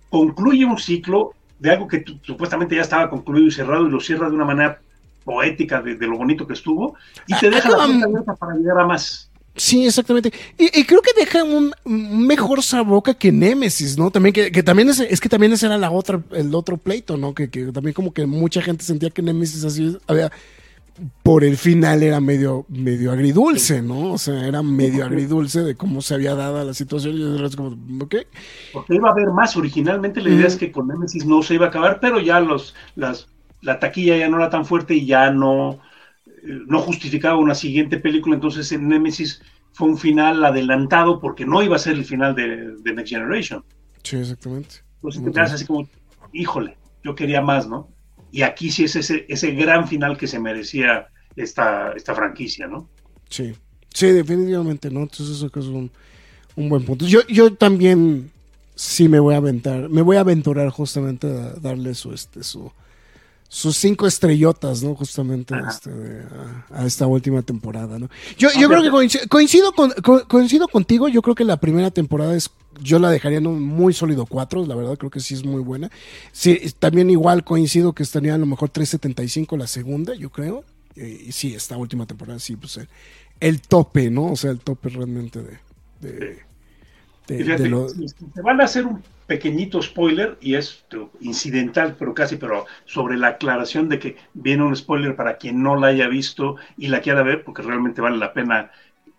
Concluye 0.08 0.64
un 0.64 0.78
ciclo 0.78 1.34
de 1.58 1.72
algo 1.72 1.86
que 1.86 2.02
supuestamente 2.22 2.76
ya 2.76 2.80
estaba 2.80 3.10
concluido 3.10 3.46
y 3.46 3.50
cerrado 3.50 3.86
y 3.86 3.90
lo 3.90 4.00
cierra 4.00 4.30
de 4.30 4.36
una 4.36 4.46
manera 4.46 4.80
poética 5.28 5.82
de, 5.82 5.96
de, 5.96 6.06
lo 6.06 6.16
bonito 6.16 6.46
que 6.46 6.54
estuvo 6.54 6.96
y 7.26 7.38
te 7.38 7.50
deja 7.50 7.68
la 7.68 7.84
puerta 7.84 8.06
abierta 8.06 8.34
para 8.34 8.54
llegar 8.54 8.80
a 8.80 8.86
más. 8.86 9.30
Sí, 9.56 9.84
exactamente. 9.84 10.32
Y, 10.56 10.80
y, 10.80 10.84
creo 10.84 11.02
que 11.02 11.10
deja 11.14 11.44
un, 11.44 11.74
mejor 11.84 12.62
saboca 12.62 13.12
que 13.12 13.30
Nemesis, 13.30 13.98
¿no? 13.98 14.10
También 14.10 14.32
que, 14.32 14.50
que 14.50 14.62
también 14.62 14.88
es, 14.88 15.00
es, 15.00 15.20
que 15.20 15.28
también 15.28 15.52
ese 15.52 15.66
era 15.66 15.76
la 15.76 15.90
otra, 15.90 16.22
el 16.30 16.54
otro 16.54 16.78
pleito, 16.78 17.18
¿no? 17.18 17.34
Que, 17.34 17.50
que, 17.50 17.72
también 17.72 17.92
como 17.92 18.14
que 18.14 18.24
mucha 18.24 18.62
gente 18.62 18.84
sentía 18.84 19.10
que 19.10 19.20
Nemesis 19.20 19.64
así 19.64 19.98
había 20.06 20.32
por 21.22 21.44
el 21.44 21.56
final 21.56 22.02
era 22.02 22.20
medio, 22.20 22.64
medio 22.68 23.12
agridulce, 23.12 23.82
¿no? 23.82 24.12
O 24.12 24.18
sea, 24.18 24.46
era 24.46 24.62
medio 24.62 25.04
agridulce 25.04 25.62
de 25.62 25.74
cómo 25.74 26.00
se 26.00 26.14
había 26.14 26.34
dado 26.34 26.64
la 26.64 26.74
situación 26.74 27.16
y 27.16 27.38
era 27.38 27.50
como, 27.50 27.76
ok. 28.02 28.14
Porque 28.72 28.94
iba 28.94 29.08
a 29.08 29.12
haber 29.12 29.28
más. 29.28 29.56
Originalmente 29.56 30.22
la 30.22 30.30
idea 30.30 30.44
mm. 30.44 30.48
es 30.48 30.56
que 30.56 30.72
con 30.72 30.88
Nemesis 30.88 31.26
no 31.26 31.42
se 31.42 31.54
iba 31.54 31.66
a 31.66 31.68
acabar, 31.68 31.98
pero 32.00 32.18
ya 32.18 32.40
los, 32.40 32.74
las 32.96 33.28
la 33.60 33.78
taquilla 33.78 34.16
ya 34.16 34.28
no 34.28 34.38
era 34.38 34.50
tan 34.50 34.64
fuerte 34.64 34.94
y 34.94 35.06
ya 35.06 35.30
no, 35.30 35.80
no 36.42 36.80
justificaba 36.80 37.36
una 37.36 37.54
siguiente 37.54 37.98
película, 37.98 38.34
entonces 38.34 38.70
en 38.72 38.88
Nemesis 38.88 39.42
fue 39.72 39.88
un 39.88 39.98
final 39.98 40.44
adelantado 40.44 41.20
porque 41.20 41.46
no 41.46 41.62
iba 41.62 41.76
a 41.76 41.78
ser 41.78 41.94
el 41.94 42.04
final 42.04 42.34
de, 42.34 42.74
de 42.78 42.92
Next 42.92 43.12
Generation. 43.12 43.64
Sí, 44.02 44.16
exactamente. 44.16 44.76
Entonces 44.96 45.24
te 45.24 45.32
quedas 45.32 45.52
así 45.52 45.66
como, 45.66 45.88
híjole, 46.32 46.76
yo 47.04 47.14
quería 47.14 47.40
más, 47.40 47.68
¿no? 47.68 47.88
Y 48.30 48.42
aquí 48.42 48.70
sí 48.70 48.84
es 48.84 48.96
ese, 48.96 49.24
ese 49.28 49.52
gran 49.52 49.86
final 49.88 50.16
que 50.18 50.26
se 50.26 50.38
merecía 50.38 51.08
esta, 51.36 51.92
esta 51.92 52.14
franquicia, 52.14 52.66
¿no? 52.66 52.88
Sí, 53.28 53.54
sí, 53.92 54.08
definitivamente, 54.08 54.90
¿no? 54.90 55.00
Entonces 55.00 55.36
eso 55.36 55.46
es 55.46 55.66
un, 55.66 55.90
un 56.56 56.68
buen 56.68 56.84
punto. 56.84 57.06
Yo, 57.06 57.20
yo 57.28 57.54
también 57.54 58.30
sí 58.74 59.08
me 59.08 59.20
voy 59.20 59.34
a 59.34 59.38
aventar, 59.38 59.88
me 59.88 60.02
voy 60.02 60.16
a 60.16 60.20
aventurar 60.20 60.68
justamente 60.70 61.26
a 61.26 61.52
darle 61.54 61.94
su, 61.94 62.12
este, 62.12 62.42
su, 62.42 62.72
sus 63.48 63.78
cinco 63.78 64.06
estrellotas, 64.06 64.82
¿no? 64.82 64.94
Justamente 64.94 65.54
este, 65.68 65.90
a, 66.70 66.82
a, 66.82 66.86
esta 66.86 67.06
última 67.06 67.40
temporada, 67.40 67.98
¿no? 67.98 68.10
Yo, 68.36 68.50
yo 68.58 68.68
creo 68.68 68.82
que 68.82 68.90
coincido, 68.90 69.24
coincido, 69.28 69.72
con, 69.72 69.90
coincido 70.28 70.68
contigo, 70.68 71.08
yo 71.08 71.22
creo 71.22 71.34
que 71.34 71.44
la 71.44 71.56
primera 71.56 71.90
temporada 71.90 72.36
es, 72.36 72.50
yo 72.82 72.98
la 72.98 73.10
dejaría 73.10 73.38
en 73.38 73.46
un 73.46 73.62
muy 73.62 73.94
sólido 73.94 74.26
4, 74.26 74.66
la 74.66 74.74
verdad 74.74 74.98
creo 74.98 75.10
que 75.10 75.20
sí 75.20 75.32
es 75.32 75.44
muy 75.44 75.62
buena. 75.62 75.90
Sí, 76.30 76.60
también 76.78 77.08
igual 77.08 77.42
coincido 77.42 77.94
que 77.94 78.02
estaría 78.02 78.34
a 78.34 78.38
lo 78.38 78.46
mejor 78.46 78.70
3.75 78.70 79.56
la 79.56 79.66
segunda, 79.66 80.14
yo 80.14 80.28
creo. 80.28 80.62
Y, 80.94 81.28
y 81.28 81.32
sí, 81.32 81.54
esta 81.54 81.78
última 81.78 82.04
temporada 82.04 82.38
sí, 82.38 82.54
pues 82.56 82.76
el, 82.76 82.88
el, 83.40 83.62
tope, 83.62 84.10
¿no? 84.10 84.32
O 84.32 84.36
sea, 84.36 84.50
el 84.50 84.58
tope 84.60 84.90
realmente 84.90 85.40
de... 85.40 85.58
de, 86.02 86.42
de, 87.28 87.38
Fíjate, 87.44 87.62
de 87.62 87.68
lo... 87.70 87.88
si 87.88 88.06
te 88.34 88.42
van 88.42 88.60
a 88.60 88.64
hacer 88.64 88.84
un 88.84 89.02
pequeñito 89.28 89.82
spoiler 89.82 90.38
y 90.40 90.54
es 90.54 90.86
incidental, 91.20 91.96
pero 91.98 92.14
casi, 92.14 92.36
pero 92.36 92.64
sobre 92.86 93.18
la 93.18 93.28
aclaración 93.28 93.88
de 93.90 93.98
que 93.98 94.16
viene 94.32 94.64
un 94.64 94.74
spoiler 94.74 95.14
para 95.14 95.36
quien 95.36 95.62
no 95.62 95.76
la 95.76 95.88
haya 95.88 96.08
visto 96.08 96.56
y 96.78 96.88
la 96.88 97.02
quiera 97.02 97.22
ver, 97.22 97.44
porque 97.44 97.62
realmente 97.62 98.00
vale 98.00 98.16
la 98.16 98.32
pena 98.32 98.72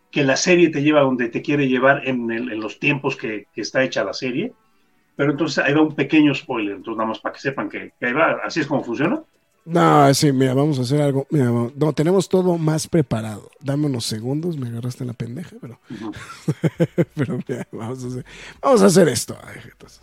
que 0.10 0.23
la 0.23 0.36
serie 0.36 0.69
te 0.69 0.81
lleva 0.81 1.02
donde 1.02 1.30
te 1.30 1.44
quiere 1.44 1.68
llevar 1.68 2.07
en, 2.07 2.31
el, 2.31 2.48
los 2.60 2.80
tiempos 2.80 3.15
que, 3.15 3.45
que, 3.53 3.61
está 3.61 3.84
hecha 3.84 4.03
la 4.03 4.14
serie. 4.14 4.52
Pero 5.15 5.31
entonces 5.31 5.64
ahí 5.64 5.73
va 5.73 5.81
un 5.81 5.95
pequeño 5.95 6.34
spoiler, 6.34 6.77
entonces 6.77 6.98
nada 6.98 7.10
más 7.10 7.19
para 7.19 7.34
que 7.34 7.41
sepan 7.41 7.69
que, 7.69 7.94
que 7.99 8.06
ahí 8.07 8.14
va, 8.14 8.40
así 8.44 8.61
es 8.61 8.68
como 8.68 8.84
funciona. 8.84 9.22
No, 9.70 10.12
sí, 10.16 10.32
mira, 10.32 10.56
vamos 10.56 10.80
a 10.80 10.82
hacer 10.82 11.00
algo. 11.00 11.28
Mira, 11.30 11.52
no, 11.76 11.94
tenemos 11.94 12.28
todo 12.28 12.58
más 12.58 12.88
preparado. 12.88 13.52
Dame 13.60 13.86
unos 13.86 14.06
segundos, 14.06 14.58
me 14.58 14.68
agarraste 14.68 15.04
en 15.04 15.08
la 15.08 15.14
pendeja, 15.14 15.56
pero. 15.62 15.80
-huh. 15.90 17.06
pero 17.16 17.40
mira, 17.48 17.68
vamos 17.72 18.04
a 18.04 18.08
hacer, 18.08 18.26
vamos 18.62 18.82
a 18.82 18.86
hacer 18.88 19.08
esto. 19.10 19.38
Entonces. 19.64 20.02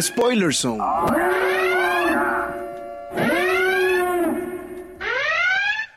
Spoiler 0.00 0.52
Zone. 0.52 0.82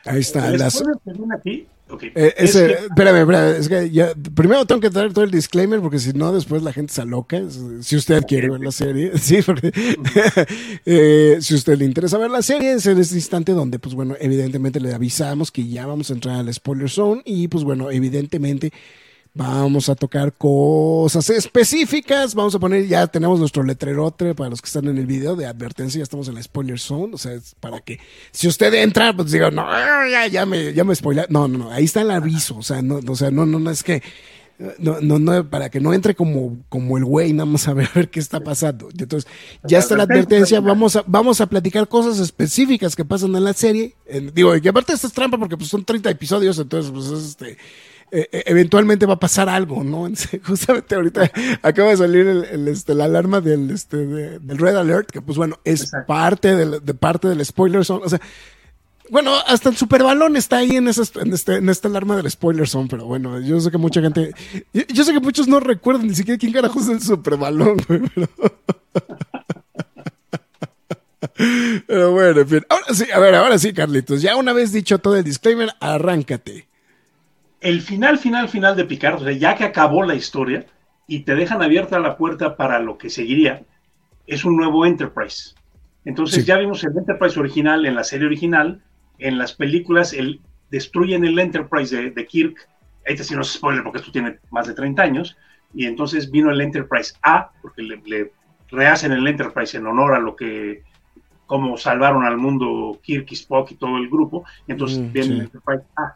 Ahí 0.08 0.20
está. 0.20 0.50
Las... 0.50 0.82
Aquí? 1.34 1.66
Okay. 1.90 2.12
Eh, 2.14 2.34
ese, 2.36 2.66
es 2.66 2.76
que... 2.76 2.84
espérame, 2.84 3.20
espérame, 3.20 3.56
es 3.56 3.68
que 3.68 3.90
ya, 3.90 4.12
primero 4.34 4.66
tengo 4.66 4.80
que 4.82 4.90
dar 4.90 5.10
todo 5.12 5.24
el 5.24 5.30
disclaimer 5.30 5.80
porque 5.80 5.98
si 5.98 6.12
no 6.12 6.32
después 6.32 6.62
la 6.62 6.72
gente 6.72 6.92
se 6.92 7.00
aloca. 7.00 7.40
Si 7.80 7.96
usted 7.96 8.24
quiere 8.26 8.50
ver 8.50 8.60
la 8.60 8.72
serie, 8.72 9.12
sí, 9.18 9.38
porque 9.44 9.72
eh, 10.84 11.38
si 11.40 11.54
usted 11.54 11.78
le 11.78 11.86
interesa 11.86 12.18
ver 12.18 12.30
la 12.30 12.42
serie 12.42 12.74
es 12.74 12.86
en 12.86 12.98
este 12.98 13.14
instante 13.14 13.52
donde, 13.52 13.78
pues 13.78 13.94
bueno, 13.94 14.16
evidentemente 14.20 14.80
le 14.80 14.92
avisamos 14.92 15.50
que 15.50 15.66
ya 15.66 15.86
vamos 15.86 16.10
a 16.10 16.14
entrar 16.14 16.36
al 16.36 16.52
spoiler 16.52 16.90
zone 16.90 17.22
y 17.24 17.48
pues 17.48 17.64
bueno, 17.64 17.90
evidentemente 17.90 18.70
Vamos 19.38 19.88
a 19.88 19.94
tocar 19.94 20.32
cosas 20.32 21.30
específicas. 21.30 22.34
Vamos 22.34 22.56
a 22.56 22.58
poner, 22.58 22.88
ya 22.88 23.06
tenemos 23.06 23.38
nuestro 23.38 23.62
letrerote 23.62 24.34
para 24.34 24.50
los 24.50 24.60
que 24.60 24.66
están 24.66 24.88
en 24.88 24.98
el 24.98 25.06
video 25.06 25.36
de 25.36 25.46
advertencia. 25.46 25.98
Ya 25.98 26.02
estamos 26.02 26.26
en 26.26 26.34
la 26.34 26.42
spoiler 26.42 26.80
zone. 26.80 27.14
O 27.14 27.18
sea, 27.18 27.34
es 27.34 27.54
para 27.60 27.78
que 27.80 28.00
si 28.32 28.48
usted 28.48 28.74
entra, 28.74 29.14
pues 29.14 29.30
diga, 29.30 29.52
no, 29.52 29.64
ya, 30.10 30.26
ya 30.26 30.44
me, 30.44 30.74
ya 30.74 30.82
me 30.82 30.92
spoilé. 30.92 31.26
No, 31.28 31.46
no, 31.46 31.56
no. 31.56 31.70
Ahí 31.70 31.84
está 31.84 32.00
el 32.00 32.10
aviso. 32.10 32.56
O 32.56 32.64
sea, 32.64 32.82
no, 32.82 32.98
o 33.06 33.14
sea, 33.14 33.30
no, 33.30 33.46
no, 33.46 33.60
no 33.60 33.70
es 33.70 33.84
que 33.84 34.02
No, 34.78 35.00
no, 35.00 35.20
no, 35.20 35.48
para 35.48 35.70
que 35.70 35.78
no 35.78 35.94
entre 35.94 36.16
como, 36.16 36.58
como 36.68 36.98
el 36.98 37.04
güey, 37.04 37.32
nada 37.32 37.46
más 37.46 37.68
a 37.68 37.74
ver, 37.74 38.10
qué 38.10 38.18
está 38.18 38.40
pasando. 38.40 38.88
Entonces, 38.98 39.30
ya 39.62 39.78
está 39.78 39.96
la 39.96 40.02
advertencia, 40.02 40.58
vamos 40.58 40.96
a, 40.96 41.04
vamos 41.06 41.40
a 41.40 41.46
platicar 41.46 41.86
cosas 41.86 42.18
específicas 42.18 42.96
que 42.96 43.04
pasan 43.04 43.36
en 43.36 43.44
la 43.44 43.52
serie. 43.52 43.94
Digo, 44.34 44.56
y 44.56 44.66
aparte 44.66 44.94
esta 44.94 45.06
es 45.06 45.12
trampa 45.12 45.38
porque 45.38 45.56
pues, 45.56 45.70
son 45.70 45.84
30 45.84 46.10
episodios, 46.10 46.58
entonces, 46.58 46.90
pues, 46.90 47.06
es, 47.06 47.28
este, 47.28 47.56
eh, 48.12 48.28
eh, 48.32 48.42
eventualmente 48.46 49.06
va 49.06 49.14
a 49.14 49.20
pasar 49.20 49.48
algo, 49.48 49.84
¿no? 49.84 50.08
Justamente 50.46 50.94
ahorita 50.94 51.30
acaba 51.62 51.90
de 51.90 51.96
salir 51.96 52.26
el, 52.26 52.44
el, 52.44 52.68
este, 52.68 52.94
la 52.94 53.04
alarma 53.04 53.40
del, 53.40 53.70
este, 53.70 53.96
de- 53.98 54.38
del 54.38 54.58
Red 54.58 54.76
Alert, 54.76 55.10
que 55.10 55.20
pues 55.22 55.36
bueno, 55.38 55.58
es 55.64 55.82
Exacto. 55.82 56.06
parte 56.06 56.54
del, 56.56 56.84
de 56.84 56.94
parte 56.94 57.28
del 57.28 57.44
spoiler 57.44 57.84
zone. 57.84 58.04
O 58.04 58.08
sea, 58.08 58.20
bueno, 59.10 59.32
hasta 59.46 59.70
el 59.70 59.76
superbalón 59.76 60.36
está 60.36 60.58
ahí 60.58 60.76
en, 60.76 60.86
esas- 60.88 61.16
en, 61.16 61.32
este, 61.32 61.56
en 61.56 61.68
esta 61.68 61.88
alarma 61.88 62.16
del 62.16 62.30
spoiler 62.30 62.68
zone, 62.68 62.88
pero 62.90 63.06
bueno, 63.06 63.40
yo 63.40 63.58
sé 63.60 63.70
que 63.70 63.78
mucha 63.78 64.00
gente, 64.02 64.32
yo, 64.74 64.82
yo 64.88 65.04
sé 65.04 65.12
que 65.12 65.20
muchos 65.20 65.48
no 65.48 65.60
recuerdan 65.60 66.06
ni 66.06 66.14
siquiera 66.14 66.38
quién 66.38 66.52
carajo 66.52 66.78
es 66.80 66.88
el 66.88 67.00
superbalón, 67.00 67.76
güey, 67.88 68.02
pero... 68.14 68.28
Pero 71.86 72.12
bueno, 72.12 72.40
en 72.40 72.48
fin. 72.48 72.66
Ahora 72.68 72.84
sí, 72.94 73.04
a 73.12 73.18
ver, 73.18 73.34
ahora 73.34 73.58
sí, 73.58 73.72
Carlitos. 73.72 74.22
Ya 74.22 74.36
una 74.36 74.52
vez 74.52 74.72
dicho 74.72 74.98
todo 74.98 75.16
el 75.16 75.24
disclaimer, 75.24 75.70
arráncate. 75.80 76.67
El 77.60 77.80
final, 77.80 78.18
final, 78.18 78.48
final 78.48 78.76
de 78.76 78.84
Picard, 78.84 79.16
o 79.16 79.24
sea, 79.24 79.32
ya 79.32 79.54
que 79.56 79.64
acabó 79.64 80.02
la 80.04 80.14
historia 80.14 80.66
y 81.06 81.20
te 81.20 81.34
dejan 81.34 81.62
abierta 81.62 81.98
la 81.98 82.16
puerta 82.16 82.56
para 82.56 82.78
lo 82.78 82.98
que 82.98 83.10
seguiría, 83.10 83.62
es 84.26 84.44
un 84.44 84.56
nuevo 84.56 84.84
Enterprise. 84.86 85.54
Entonces 86.04 86.42
Sí. 86.42 86.44
ya 86.44 86.56
vimos 86.58 86.84
el 86.84 86.96
Enterprise 86.96 87.38
original 87.38 87.84
en 87.86 87.94
la 87.94 88.04
serie 88.04 88.26
original, 88.26 88.82
en 89.18 89.38
las 89.38 89.52
películas 89.54 90.12
el, 90.12 90.40
destruyen 90.70 91.24
el 91.24 91.38
Enterprise 91.38 91.94
de, 91.96 92.10
de 92.10 92.26
Kirk, 92.26 92.68
este 93.04 93.24
sí 93.24 93.34
no 93.34 93.40
es 93.42 93.52
spoiler 93.52 93.82
porque 93.82 93.98
esto 93.98 94.12
tiene 94.12 94.38
más 94.50 94.66
de 94.66 94.74
30 94.74 95.02
años, 95.02 95.36
y 95.74 95.86
entonces 95.86 96.30
vino 96.30 96.50
el 96.50 96.60
Enterprise 96.60 97.14
A, 97.22 97.50
porque 97.62 97.82
le, 97.82 98.00
le 98.06 98.32
rehacen 98.70 99.12
el 99.12 99.26
Enterprise 99.26 99.76
en 99.76 99.86
honor 99.86 100.14
a 100.14 100.20
lo 100.20 100.36
que, 100.36 100.82
como 101.46 101.76
salvaron 101.78 102.24
al 102.24 102.36
mundo 102.36 102.98
Kirk 103.02 103.26
y 103.30 103.34
Spock 103.34 103.72
y 103.72 103.76
todo 103.76 103.96
el 103.96 104.08
grupo, 104.08 104.44
entonces 104.66 104.98
Mm, 105.00 105.12
viene 105.12 105.28
sí. 105.28 105.32
el 105.32 105.40
Enterprise 105.40 105.84
A 105.96 106.14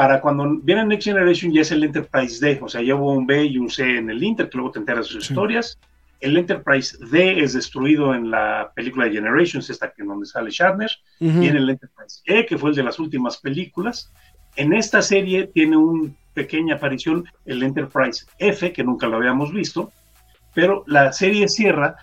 para 0.00 0.18
cuando 0.22 0.48
viene 0.62 0.86
Next 0.86 1.04
Generation 1.04 1.52
ya 1.52 1.60
es 1.60 1.72
el 1.72 1.84
Enterprise 1.84 2.40
D, 2.40 2.58
o 2.62 2.70
sea, 2.70 2.80
ya 2.80 2.94
hubo 2.94 3.12
un 3.12 3.26
B 3.26 3.44
y 3.44 3.58
un 3.58 3.68
C 3.68 3.98
en 3.98 4.08
el 4.08 4.22
Inter, 4.22 4.48
que 4.48 4.56
luego 4.56 4.70
te 4.72 4.78
enteras 4.78 5.04
de 5.08 5.12
sus 5.12 5.26
Sí. 5.26 5.32
historias. 5.34 5.78
El 6.20 6.38
Enterprise 6.38 6.96
D 7.10 7.38
es 7.42 7.52
destruido 7.52 8.14
en 8.14 8.30
la 8.30 8.72
película 8.74 9.04
de 9.04 9.12
Generations, 9.12 9.68
esta 9.68 9.92
que 9.92 10.02
donde 10.02 10.24
sale 10.24 10.50
Shatner. 10.50 10.90
Ujú. 11.20 11.40
Viene 11.40 11.58
el 11.58 11.68
Enterprise 11.68 12.22
E, 12.24 12.46
que 12.46 12.56
fue 12.56 12.70
el 12.70 12.76
de 12.76 12.82
las 12.82 12.98
últimas 12.98 13.36
películas. 13.36 14.10
En 14.56 14.72
esta 14.72 15.02
serie 15.02 15.48
tiene 15.48 15.76
una 15.76 16.10
pequeña 16.32 16.76
aparición 16.76 17.26
el 17.44 17.62
Enterprise 17.62 18.24
F, 18.38 18.72
que 18.72 18.82
nunca 18.82 19.06
lo 19.06 19.18
habíamos 19.18 19.52
visto, 19.52 19.92
pero 20.54 20.82
la 20.86 21.12
serie 21.12 21.46
cierra 21.46 21.96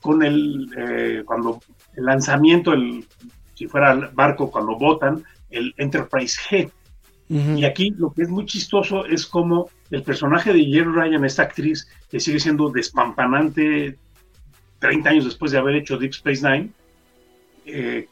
con 0.00 0.22
el, 0.22 0.70
eh, 0.74 1.22
cuando 1.26 1.60
el 1.98 2.04
lanzamiento, 2.06 2.72
el, 2.72 3.04
si 3.52 3.66
fuera 3.66 3.92
el 3.92 4.06
barco, 4.08 4.50
cuando 4.50 4.78
votan, 4.78 5.22
el 5.50 5.74
Enterprise 5.76 6.40
G, 6.48 6.70
Y 7.32 7.64
aquí 7.64 7.94
lo 7.96 8.12
que 8.12 8.22
es 8.22 8.28
muy 8.28 8.44
chistoso 8.44 9.06
es 9.06 9.26
como 9.26 9.70
el 9.90 10.02
personaje 10.02 10.52
de 10.52 10.64
Jerry 10.64 10.92
Ryan, 10.92 11.24
esta 11.24 11.44
actriz 11.44 11.88
que 12.10 12.20
sigue 12.20 12.38
siendo 12.38 12.68
despampanante 12.68 13.96
30 14.80 15.08
años 15.08 15.24
después 15.24 15.50
de 15.52 15.58
haber 15.58 15.76
hecho 15.76 15.96
Deep 15.96 16.10
Space 16.10 16.46
Nine, 16.46 16.70
eh, 17.64 18.06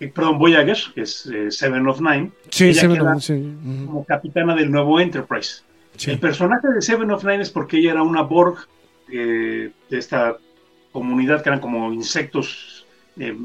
eh, 0.00 0.08
perdón, 0.08 0.38
Voyager, 0.38 0.78
que 0.94 1.02
es 1.02 1.26
eh, 1.26 1.50
Seven 1.50 1.86
of 1.86 2.00
Nine, 2.00 2.30
Sí, 2.48 2.72
queda 2.72 3.20
sí, 3.20 3.54
como 3.86 4.04
capitana 4.04 4.54
del 4.54 4.70
nuevo 4.70 4.98
Enterprise. 4.98 5.62
Sí. 5.96 6.12
El 6.12 6.18
personaje 6.18 6.68
de 6.68 6.80
Seven 6.80 7.10
of 7.10 7.24
Nine 7.24 7.42
es 7.42 7.50
porque 7.50 7.76
ella 7.78 7.92
era 7.92 8.02
una 8.02 8.22
Borg 8.22 8.66
eh, 9.12 9.70
de 9.90 9.98
esta 9.98 10.38
comunidad 10.92 11.42
que 11.42 11.50
eran 11.50 11.60
como 11.60 11.92
insectos, 11.92 12.86
eh, 13.18 13.36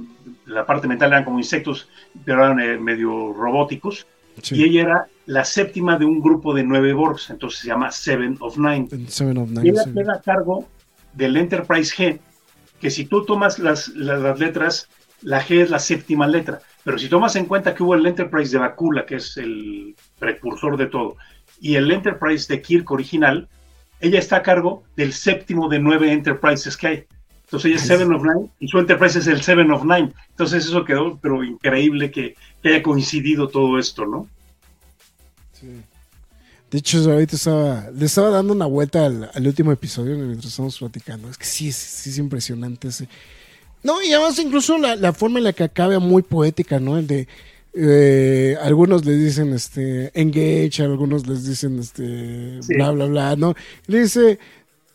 la 0.45 0.65
parte 0.65 0.87
mental 0.87 1.11
eran 1.11 1.25
como 1.25 1.39
insectos, 1.39 1.89
pero 2.23 2.43
eran 2.43 2.59
eh, 2.59 2.77
medio 2.77 3.33
robóticos 3.33 4.07
Sí. 4.41 4.55
y 4.55 4.63
ella 4.65 4.81
era 4.81 5.07
la 5.25 5.43
séptima 5.43 5.97
de 5.97 6.05
un 6.05 6.21
grupo 6.21 6.53
de 6.53 6.63
nueve 6.63 6.93
Borgs, 6.93 7.29
entonces 7.29 7.61
se 7.61 7.67
llama 7.67 7.91
Seven 7.91 8.37
of 8.39 8.57
Nine. 8.57 8.87
En 8.91 9.07
Seven 9.09 9.37
of 9.37 9.49
Y 9.49 9.53
Nine, 9.53 9.69
ella 9.69 9.83
sí. 9.83 9.93
queda 9.93 10.13
a 10.13 10.21
cargo 10.21 10.67
del 11.13 11.37
Enterprise 11.37 11.93
G, 11.95 12.19
que 12.79 12.89
si 12.89 13.05
tú 13.05 13.25
tomas 13.25 13.59
las, 13.59 13.89
las, 13.89 14.19
las 14.21 14.39
letras, 14.39 14.87
la 15.21 15.43
G 15.43 15.61
es 15.61 15.69
la 15.69 15.79
séptima 15.79 16.27
letra, 16.27 16.61
pero 16.83 16.97
si 16.97 17.09
tomas 17.09 17.35
en 17.35 17.45
cuenta 17.45 17.73
que 17.75 17.83
hubo 17.83 17.95
el 17.95 18.05
Enterprise 18.05 18.51
de 18.51 18.59
Bakula, 18.59 19.05
que 19.05 19.15
es 19.15 19.35
el 19.37 19.95
precursor 20.19 20.77
de 20.77 20.85
todo, 20.85 21.17
y 21.59 21.75
el 21.75 21.91
Enterprise 21.91 22.53
de 22.53 22.61
Kirk 22.61 22.89
original, 22.91 23.49
ella 23.99 24.19
está 24.19 24.37
a 24.37 24.43
cargo 24.43 24.83
del 24.95 25.11
séptimo 25.11 25.67
de 25.67 25.79
nueve 25.79 26.11
Enterprises 26.11 26.77
que 26.77 26.87
hay. 26.87 27.05
Entonces 27.47 27.71
ella 27.71 27.79
es 27.81 27.87
Seven 27.87 28.13
of 28.13 28.23
Nine 28.23 28.49
y 28.59 28.67
su 28.67 28.77
Enterprise 28.77 29.19
es 29.19 29.27
el 29.27 29.41
Seven 29.41 29.71
of 29.71 29.83
Nine. 29.83 30.11
Entonces 30.31 30.65
eso 30.65 30.83
quedó, 30.83 31.17
pero 31.21 31.43
increíble 31.43 32.11
que, 32.11 32.35
que 32.61 32.69
haya 32.69 32.83
coincidido 32.83 33.47
todo 33.47 33.79
esto, 33.79 34.05
¿no? 34.05 34.27
Sí. 35.53 35.67
De 36.69 36.79
hecho, 36.79 36.97
ahorita 37.09 37.37
estaba, 37.37 37.89
le 37.95 38.05
estaba 38.05 38.29
dando 38.29 38.51
una 38.51 38.65
vuelta 38.65 39.05
al, 39.05 39.31
al 39.33 39.47
último 39.47 39.71
episodio 39.71 40.17
mientras 40.17 40.47
estamos 40.51 40.77
platicando. 40.77 41.29
Es 41.29 41.37
que 41.37 41.45
sí, 41.45 41.71
sí 41.71 42.09
es 42.09 42.17
impresionante 42.17 42.89
ese. 42.89 43.07
No, 43.81 44.01
y 44.03 44.11
además 44.11 44.37
incluso 44.39 44.77
la, 44.77 44.97
la 44.97 45.13
forma 45.13 45.37
en 45.37 45.45
la 45.45 45.53
que 45.53 45.63
acaba 45.63 45.99
muy 45.99 46.23
poética, 46.23 46.81
¿no? 46.81 46.97
El 46.97 47.07
de 47.07 47.27
eh, 47.73 48.57
algunos 48.61 49.05
les 49.05 49.19
dicen 49.19 49.53
este 49.53 50.11
engage, 50.19 50.81
algunos 50.83 51.27
les 51.27 51.45
dicen 51.45 51.79
este 51.79 52.61
Sí. 52.61 52.73
bla 52.73 52.91
bla 52.91 53.05
bla, 53.05 53.35
¿no? 53.37 53.55
Le 53.85 54.01
dice, 54.01 54.39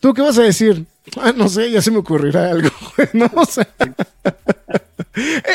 ¿tú 0.02 0.12
qué 0.12 0.20
vas 0.20 0.36
a 0.36 0.42
decir? 0.42 0.84
Ah, 1.16 1.32
no 1.34 1.48
sé, 1.48 1.70
ya 1.70 1.80
se 1.80 1.90
me 1.90 1.98
ocurrirá 1.98 2.50
algo, 2.50 2.68
¿no? 3.14 3.30
O 3.34 3.46
sea, 3.46 3.66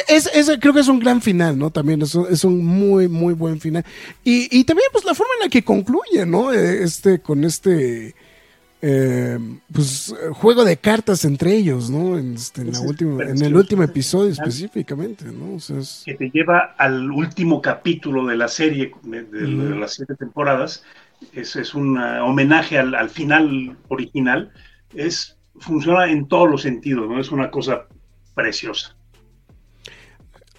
es, 0.07 0.28
es- 0.34 0.52
creo 0.60 0.74
que 0.74 0.80
es 0.80 0.88
un 0.88 0.99
gran 0.99 1.22
final, 1.22 1.57
¿no? 1.57 1.69
También 1.72 2.02
es 2.02 2.15
un, 2.15 2.28
es 2.32 2.44
un 2.44 2.65
muy, 2.65 3.07
muy 3.07 3.34
buen 3.34 3.60
final. 3.60 3.84
Y, 4.24 4.48
y 4.57 4.64
también, 4.64 4.88
pues, 4.91 5.06
la 5.06 5.14
forma 5.15 5.34
en 5.40 5.45
la 5.45 5.49
que 5.49 5.64
concluye, 5.64 6.26
¿no? 6.26 6.52
Eh, 6.53 6.84
Este, 6.84 7.19
con 7.19 7.44
este, 7.44 8.14
eh, 8.82 9.40
pues, 9.72 10.14
juego 10.34 10.64
de 10.65 10.78
cartas 10.78 11.26
entre 11.26 11.53
ellos, 11.56 11.90
¿no? 11.90 12.18
En, 12.18 12.36
este, 12.36 12.61
en 12.61 12.72
la 12.74 12.82
última, 12.82 13.24
en 13.24 13.41
el 13.41 13.56
último 13.56 13.84
episodio 13.84 14.32
específicamente, 14.32 15.26
¿no? 15.26 15.56
O 15.56 15.60
sea, 15.60 15.78
es- 15.80 16.03
que 16.06 16.14
te 16.15 16.30
lleva 16.30 16.76
al 16.78 17.10
último 17.11 17.61
capítulo 17.61 18.26
de 18.26 18.36
la 18.38 18.48
serie, 18.48 18.91
de, 19.03 19.24
de- 19.24 19.40
de 19.48 19.69
Ujú. 19.72 19.80
las 19.80 19.94
siete 19.94 20.15
temporadas. 20.15 20.84
Es, 21.34 21.56
es 21.56 21.73
un 21.73 21.98
ah, 21.98 22.23
homenaje 22.23 22.77
al, 22.77 22.94
al 22.95 23.10
final 23.10 23.77
original. 23.89 24.52
Es, 24.94 25.38
funciona 25.60 26.10
en 26.10 26.27
todos 26.27 26.49
los 26.49 26.61
sentidos, 26.61 27.10
¿no? 27.10 27.19
Es 27.19 27.31
una 27.31 27.49
cosa 27.52 27.88
preciosa. 28.35 28.95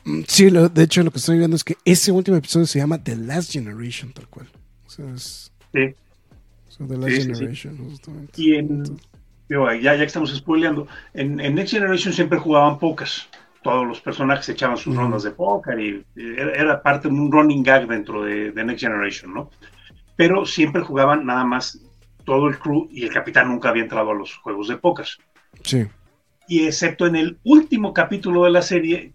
Mm, 0.04 0.22
Sí, 0.26 0.50
lo- 0.50 0.68
de 0.68 0.82
hecho 0.84 1.02
lo 1.02 1.10
que 1.10 1.18
estoy 1.18 1.38
viendo 1.38 1.56
es 1.56 1.64
que 1.64 1.76
ese 1.84 2.12
último 2.12 2.36
episodio 2.36 2.66
se 2.66 2.78
llama 2.78 3.02
The 3.02 3.16
Last 3.16 3.52
Generation, 3.52 4.12
tal 4.12 4.28
cual. 4.28 4.48
O 4.86 4.90
sea, 4.90 5.04
es 5.14 5.52
Sí. 5.72 5.94
o 6.68 6.70
sea, 6.72 6.86
The 6.86 6.96
Last 6.96 7.08
Sí, 7.12 7.16
sí, 7.16 7.22
sí. 7.22 7.34
Generation, 7.34 7.76
justamente. 7.90 8.32
Y 8.42 8.54
en, 8.56 8.84
digo, 9.48 9.72
ya, 9.72 9.92
ya 9.94 9.98
que 9.98 10.04
estamos 10.04 10.34
spoileando, 10.34 10.86
en, 11.14 11.40
en 11.40 11.54
Next 11.54 11.72
Generation 11.72 12.12
siempre 12.12 12.38
jugaban 12.38 12.78
pocas. 12.78 13.28
Todos 13.62 13.86
los 13.86 14.00
personajes 14.00 14.48
echaban 14.48 14.76
sus 14.76 14.94
rondas 14.94 15.24
de 15.24 15.32
póker 15.32 15.78
y 15.80 15.88
eh, 16.16 16.36
era, 16.38 16.52
era 16.52 16.82
parte 16.82 17.08
de 17.08 17.14
un 17.14 17.30
running 17.30 17.62
gag 17.62 17.86
dentro 17.88 18.22
de, 18.22 18.52
de 18.52 18.64
Next 18.64 18.80
Generation, 18.80 19.34
¿no? 19.34 19.50
Pero 20.18 20.44
siempre 20.44 20.82
jugaban 20.82 21.24
nada 21.24 21.44
más 21.44 21.80
todo 22.24 22.48
el 22.48 22.58
crew 22.58 22.88
y 22.90 23.04
el 23.04 23.12
capitán 23.12 23.48
nunca 23.48 23.68
había 23.68 23.84
entrado 23.84 24.10
a 24.10 24.14
los 24.14 24.34
juegos 24.36 24.66
de 24.66 24.76
póker. 24.76 25.06
Sí. 25.62 25.86
Y 26.48 26.66
excepto 26.66 27.06
en 27.06 27.14
el 27.14 27.38
último 27.44 27.94
capítulo 27.94 28.42
de 28.44 28.50
la 28.50 28.62
serie, 28.62 29.12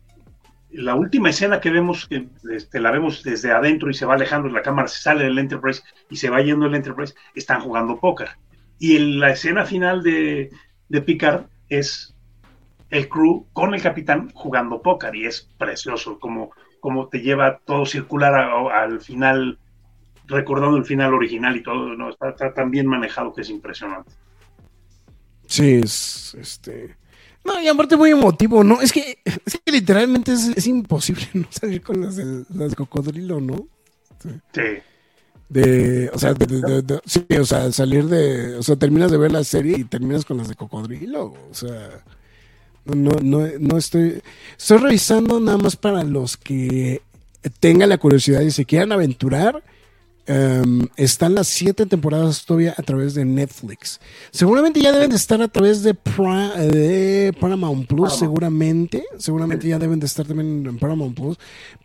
la 0.72 0.96
última 0.96 1.30
escena 1.30 1.60
que 1.60 1.72
vemos, 1.72 2.08
que 2.08 2.28
este, 2.52 2.80
la 2.80 2.92
vemos 2.92 3.22
desde 3.22 3.52
adentro 3.52 3.90
y 3.90 3.94
se 3.94 4.06
va 4.06 4.14
alejando, 4.14 4.48
la 4.48 4.62
cámara 4.62 4.88
se 4.88 5.02
sale 5.02 5.26
del 5.26 5.38
Enterprise 5.38 5.84
y 6.10 6.16
se 6.16 6.30
va 6.30 6.42
yendo 6.42 6.68
el 6.68 6.76
Enterprise, 6.76 7.14
están 7.36 7.60
jugando 7.60 8.00
póker. 8.00 8.30
Y 8.80 8.96
en 8.96 9.20
la 9.20 9.32
escena 9.32 9.66
final 9.66 10.04
de, 10.04 10.52
de 10.90 11.02
Picard 11.02 11.48
es 11.68 12.16
el 12.92 13.10
crew 13.10 13.46
con 13.52 13.74
el 13.74 13.82
capitán 13.82 14.30
jugando 14.34 14.82
póker 14.82 15.14
y 15.16 15.26
es 15.26 15.50
precioso 15.58 16.18
como, 16.20 16.52
como 16.80 17.10
te 17.10 17.20
lleva 17.22 17.60
todo 17.66 17.86
circular 17.86 18.34
a- 18.36 18.84
al 18.84 19.02
final, 19.02 19.60
recordando 20.28 20.78
el 20.78 20.86
final 20.86 21.14
original 21.14 21.56
y 21.58 21.64
todo, 21.64 21.96
¿no? 21.96 22.10
está, 22.10 22.30
está 22.30 22.54
tan 22.54 22.72
bien 22.72 22.88
manejado 22.88 23.34
que 23.34 23.42
es 23.42 23.50
impresionante. 23.50 24.12
Sí, 25.48 25.82
es 25.84 26.36
este. 26.40 26.96
No, 27.46 27.62
y 27.62 27.68
aparte 27.68 27.98
muy 27.98 28.12
emotivo, 28.12 28.64
¿no? 28.64 28.80
Es 28.82 28.92
que, 28.94 29.20
es 29.26 29.60
que 29.64 29.72
literalmente 29.72 30.32
es, 30.32 30.48
es 30.56 30.66
imposible 30.68 31.28
no 31.34 31.46
salir 31.50 31.82
con 31.82 32.02
las 32.02 32.16
las 32.50 32.74
cocodrilo, 32.76 33.40
¿no? 33.42 33.68
Sí. 34.54 34.62
De, 35.50 36.10
o 36.14 36.18
sea, 36.18 36.34
de- 36.34 36.82
de- 36.82 37.02
sí, 37.06 37.26
o 37.40 37.46
sea, 37.46 37.72
salir 37.72 38.06
de, 38.06 38.56
o 38.56 38.64
sea, 38.64 38.76
terminas 38.78 39.12
de 39.12 39.18
ver 39.18 39.32
la 39.32 39.44
serie 39.44 39.78
y 39.78 39.84
terminas 39.84 40.26
con 40.26 40.38
las 40.38 40.48
de 40.48 40.56
cocodrilo, 40.56 41.26
o 41.26 41.54
sea, 41.54 42.02
no, 42.86 43.12
no, 43.22 43.48
no 43.60 43.78
estoy, 43.78 44.22
estoy 44.58 44.78
revisando 44.78 45.40
nada 45.40 45.58
más 45.58 45.76
para 45.76 46.04
los 46.04 46.38
que 46.38 47.02
tengan 47.60 47.90
la 47.90 47.98
curiosidad 48.00 48.42
y 48.42 48.50
se 48.52 48.66
quieran 48.66 48.94
aventurar, 48.94 49.62
em, 50.26 50.88
están 50.96 51.36
las 51.36 51.48
siete 51.48 51.86
temporadas 51.86 52.46
todavía 52.46 52.74
a 52.78 52.82
través 52.84 53.14
de 53.14 53.26
Netflix. 53.26 54.00
Seguramente 54.32 54.82
ya 54.82 54.92
deben 54.92 55.10
de 55.10 55.16
estar 55.16 55.42
a 55.42 55.48
través 55.48 55.84
de, 55.84 55.94
de 55.94 57.34
Paramount 57.40 57.88
Plus, 57.88 58.14
seguramente. 58.18 59.04
Seguramente 59.18 59.68
ya 59.68 59.80
deben 59.80 60.00
de 60.00 60.06
estar 60.06 60.26
también 60.26 60.66
en 60.66 60.78
Paramount 60.78 61.16
Plus. 61.16 61.38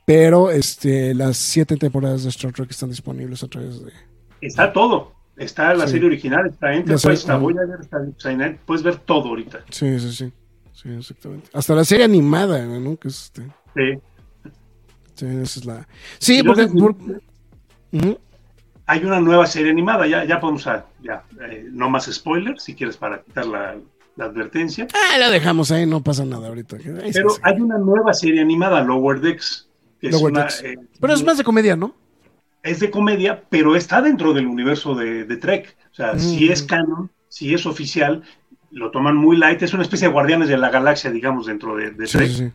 Pero 0.05 0.51
este, 0.51 1.15
las 1.15 1.37
siete 1.37 1.77
temporadas 1.77 2.23
de 2.23 2.31
Star 2.31 2.53
Trek 2.53 2.71
están 2.71 2.91
disponibles 2.91 3.43
a 3.43 3.49
través 3.49 3.85
de. 3.85 3.93
Está 4.41 4.73
todo. 4.73 5.13
Está 5.37 5.73
la 5.75 5.87
serie 5.87 6.07
original, 6.07 6.47
está 6.47 6.75
Enterprise, 6.75 7.13
está 7.13 7.37
Voyager, 7.37 7.79
está. 7.81 7.99
Puedes 8.67 8.83
ver 8.83 8.97
todo 8.97 9.29
ahorita. 9.29 9.61
Sí, 9.71 9.99
sí, 10.01 10.13
sí. 10.13 10.33
Sí, 10.73 10.89
exactamente. 10.91 11.49
Hasta 11.53 11.75
la 11.75 11.85
serie 11.85 12.05
animada, 12.05 12.65
¿no? 12.65 12.97
Que 12.97 13.09
es 13.09 13.25
este... 13.25 13.43
Sí. 13.75 14.01
Sí, 15.19 15.27
esa 15.27 15.61
es 15.61 15.65
la. 15.65 15.89
Sí, 16.19 16.43
porque. 16.45 16.69
Hay 18.91 19.05
una 19.05 19.21
nueva 19.21 19.47
serie 19.47 19.71
animada, 19.71 20.07
ya, 20.07 20.25
ya 20.25 20.41
podemos. 20.41 20.65
Ya, 20.65 21.23
eh, 21.43 21.69
no 21.71 21.91
más 21.91 22.07
spoilers, 22.11 22.65
si 22.65 22.75
quieres, 22.75 22.97
para 22.97 23.21
quitar 23.21 23.45
la, 23.47 23.77
advertencia. 24.19 24.89
Ah, 24.95 25.19
la 25.19 25.31
dejamos 25.31 25.71
ahí, 25.71 25.85
no 25.85 26.03
pasa 26.03 26.25
nada 26.25 26.49
ahorita. 26.49 26.79
Pero 27.13 27.29
hay 27.43 27.61
una 27.61 27.77
nueva 27.77 28.15
serie 28.15 28.41
animada, 28.41 28.83
Lower 28.83 29.21
Decks. 29.21 29.69
Lower 30.01 30.33
Decks. 30.33 30.63
Eh, 30.65 30.79
pero 31.01 31.13
es 31.13 31.23
más 31.23 31.37
de 31.37 31.45
comedia, 31.45 31.77
¿no? 31.77 31.95
Es 32.63 32.81
de 32.81 32.91
comedia, 32.91 33.45
pero 33.51 33.77
está 33.77 34.01
dentro 34.01 34.33
del 34.33 34.47
universo 34.47 34.95
de, 34.95 35.25
Trek. 35.37 35.77
O 35.93 35.95
sea, 35.95 36.19
si 36.19 36.51
es 36.51 36.65
mm. 36.65 36.67
canon, 36.67 37.11
si 37.29 37.53
es 37.53 37.67
oficial, 37.67 38.23
lo 38.71 38.91
toman 38.91 39.17
muy 39.17 39.37
light. 39.37 39.63
Es 39.63 39.75
una 39.75 39.83
especie 39.83 40.09
de 40.09 40.15
guardianes 40.15 40.49
de 40.49 40.57
la 40.57 40.71
galaxia, 40.71 41.11
digamos, 41.11 41.45
dentro 41.45 41.77
de, 41.77 41.91
Trek. 41.91 42.53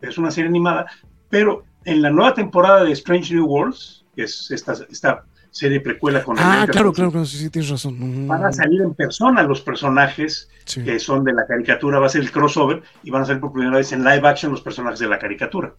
Es 0.00 0.16
una 0.16 0.30
serie 0.30 0.48
animada, 0.48 0.86
pero 1.28 1.64
en 1.84 2.02
la 2.02 2.10
nueva 2.10 2.34
temporada 2.34 2.84
de 2.84 2.92
Strange 2.92 3.34
New 3.34 3.46
Worlds, 3.46 4.04
que 4.14 4.22
es 4.22 4.50
esta, 4.52 4.74
esta 4.90 5.24
serie 5.56 5.80
precuela 5.80 6.22
con... 6.22 6.36
Ah, 6.38 6.66
claro, 6.70 6.92
claro, 6.92 7.10
claro, 7.10 7.26
sí, 7.26 7.48
tienes 7.50 7.70
razón. 7.70 8.26
Van 8.26 8.44
a 8.44 8.52
salir 8.52 8.82
en 8.82 8.94
persona 8.94 9.42
los 9.42 9.60
personajes 9.60 10.48
que 10.66 10.98
son 10.98 11.24
de 11.24 11.32
la 11.32 11.46
caricatura, 11.46 11.98
va 11.98 12.06
a 12.06 12.10
ser 12.10 12.22
el 12.22 12.30
crossover, 12.30 12.82
y 13.02 13.10
van 13.10 13.22
a 13.22 13.24
ser 13.24 13.40
por 13.40 13.52
primera 13.52 13.76
vez 13.76 13.92
en 13.92 14.04
live 14.04 14.26
action 14.28 14.52
los 14.52 14.60
personajes 14.60 14.98
de 14.98 15.08
la 15.08 15.18
caricatura. 15.18 15.72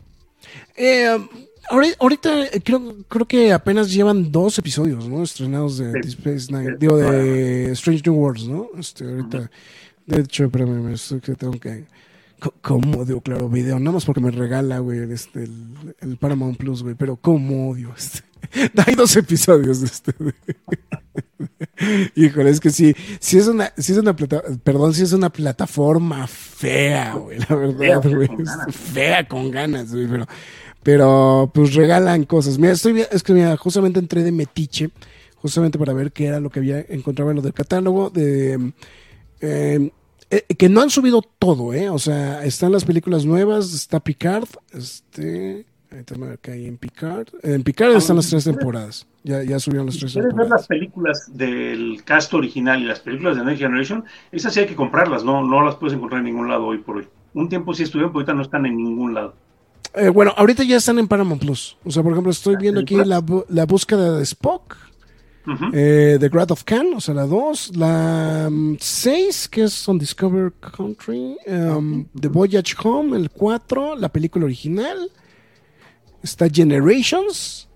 Eh, 0.75 1.17
ahorita 1.99 2.45
eh, 2.45 2.61
creo, 2.63 2.95
creo 3.07 3.25
que 3.25 3.53
apenas 3.53 3.91
llevan 3.91 4.31
dos 4.31 4.57
episodios, 4.57 5.07
¿no? 5.07 5.23
Estrenados 5.23 5.77
de 5.77 5.99
Space 5.99 6.51
Nine, 6.51 6.77
digo, 6.79 6.97
de 6.97 7.71
Strange 7.71 8.03
New 8.05 8.15
Worlds, 8.15 8.47
¿no? 8.47 8.69
Este, 8.79 9.03
ahorita, 9.03 9.49
de 10.05 10.21
hecho, 10.21 10.45
espérame, 10.45 10.95
que 11.21 11.35
tengo 11.35 11.59
que 11.59 11.85
¿Cómo 12.61 12.99
odio 12.99 13.19
Claro 13.21 13.49
Video? 13.49 13.79
Nada 13.79 13.93
más 13.93 14.05
porque 14.05 14.21
me 14.21 14.29
regala, 14.29 14.79
güey, 14.79 15.11
este, 15.11 15.45
el, 15.99 16.17
Paramount 16.17 16.57
Plus, 16.57 16.83
güey. 16.83 16.93
Pero 16.93 17.15
¿cómo 17.15 17.71
odio 17.71 17.91
este? 17.97 18.26
Hay 18.85 18.95
dos 18.95 19.15
episodios 19.15 19.81
de 19.81 19.87
este. 19.87 20.13
Híjole, 22.15 22.49
es 22.49 22.59
que 22.59 22.69
sí, 22.69 22.95
sí 23.19 23.37
es 23.37 23.47
una, 23.47 23.71
sí 23.77 23.91
es 23.91 23.97
una 23.97 24.15
plata, 24.15 24.43
perdón, 24.63 24.93
sí 24.93 25.03
es 25.03 25.13
una 25.13 25.29
plataforma 25.29 26.27
fea, 26.27 27.13
güey, 27.13 27.39
la 27.39 27.55
verdad, 27.55 28.03
güey. 28.03 28.29
Fea 28.69 29.27
con 29.27 29.51
ganas, 29.51 29.93
güey, 29.93 30.07
pero, 30.07 30.27
pero 30.83 31.51
pues 31.53 31.75
regalan 31.75 32.25
cosas. 32.25 32.57
Mira, 32.57 32.73
estoy, 32.73 33.03
es 33.11 33.23
que 33.23 33.33
mira, 33.33 33.55
justamente 33.57 33.99
entré 33.99 34.23
de 34.23 34.31
metiche, 34.31 34.89
justamente 35.35 35.77
para 35.77 35.93
ver 35.93 36.11
qué 36.11 36.27
era 36.27 36.39
lo 36.39 36.49
que 36.49 36.59
había 36.59 36.79
encontrado 36.89 37.31
en 37.31 37.37
lo 37.37 37.43
del 37.43 37.53
catálogo 37.53 38.09
de 38.09 38.73
eh, 39.41 39.91
eh, 40.29 40.43
que 40.57 40.67
no 40.67 40.81
han 40.81 40.89
subido 40.89 41.21
todo, 41.21 41.73
¿eh? 41.73 41.89
O 41.89 41.99
sea, 41.99 42.43
están 42.43 42.71
las 42.71 42.85
películas 42.85 43.25
nuevas, 43.25 43.73
está 43.73 43.99
Picard, 43.99 44.47
este... 44.73 45.65
que 46.41 46.51
hay 46.51 46.65
en 46.65 46.77
Picard. 46.77 47.27
En 47.43 47.63
Picard 47.63 47.95
están 47.95 48.17
las 48.17 48.29
tres 48.29 48.43
temporadas. 48.43 49.07
Ya, 49.23 49.43
ya 49.43 49.59
subieron 49.59 49.87
las 49.87 49.97
tres 49.97 50.13
temporadas. 50.13 50.37
ver 50.37 50.49
las 50.49 50.67
películas 50.67 51.31
del 51.33 52.01
cast 52.05 52.33
original 52.33 52.81
y 52.81 52.85
las 52.85 52.99
películas 52.99 53.37
de 53.37 53.45
Next 53.45 53.61
Generation? 53.61 54.03
Esas 54.31 54.53
sí 54.53 54.61
hay 54.61 54.67
que 54.67 54.75
comprarlas, 54.75 55.23
no, 55.23 55.45
no 55.45 55.63
las 55.63 55.75
puedes 55.75 55.95
encontrar 55.95 56.19
en 56.19 56.25
ningún 56.25 56.49
lado 56.49 56.65
hoy 56.65 56.77
por 56.79 56.97
hoy. 56.97 57.07
Un 57.33 57.49
tiempo 57.49 57.73
sí 57.73 57.83
estuvieron, 57.83 58.11
pero 58.11 58.19
ahorita 58.19 58.33
no 58.33 58.41
están 58.41 58.65
en 58.65 58.77
ningún 58.77 59.13
lado. 59.13 59.33
Eh, 59.93 60.09
bueno, 60.09 60.33
ahorita 60.35 60.63
ya 60.63 60.77
están 60.77 60.99
en 60.99 61.07
Paramount 61.07 61.41
Plus. 61.41 61.77
O 61.83 61.91
sea, 61.91 62.03
por 62.03 62.11
ejemplo, 62.11 62.31
estoy 62.31 62.55
viendo 62.55 62.81
aquí 62.81 62.95
la, 62.95 63.23
la 63.49 63.65
búsqueda 63.65 64.17
de 64.17 64.23
Spock 64.23 64.77
eh, 65.73 66.17
The 66.19 66.29
Grad 66.29 66.51
of 66.51 66.63
Khan, 66.63 66.93
o 66.95 66.99
sea, 66.99 67.13
la 67.13 67.25
2. 67.25 67.77
La 67.77 68.49
6, 68.79 69.47
mm, 69.47 69.51
que 69.51 69.63
es 69.63 69.87
On 69.87 69.97
Discover 69.97 70.53
Country. 70.59 71.37
Um, 71.47 72.05
The 72.19 72.27
Voyage 72.27 72.75
Home, 72.83 73.15
el 73.17 73.29
4. 73.29 73.95
La 73.95 74.09
película 74.09 74.45
original. 74.45 75.09
Está 76.23 76.47
Generations. 76.49 77.69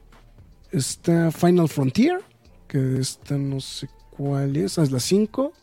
Está 0.71 1.31
Final 1.31 1.67
Frontier, 1.67 2.21
que 2.67 2.99
esta 2.99 3.37
no 3.37 3.59
sé 3.59 3.89
cuál 4.09 4.55
es. 4.57 4.77
Es 4.77 4.91
la 4.91 4.99
5. 4.99 5.53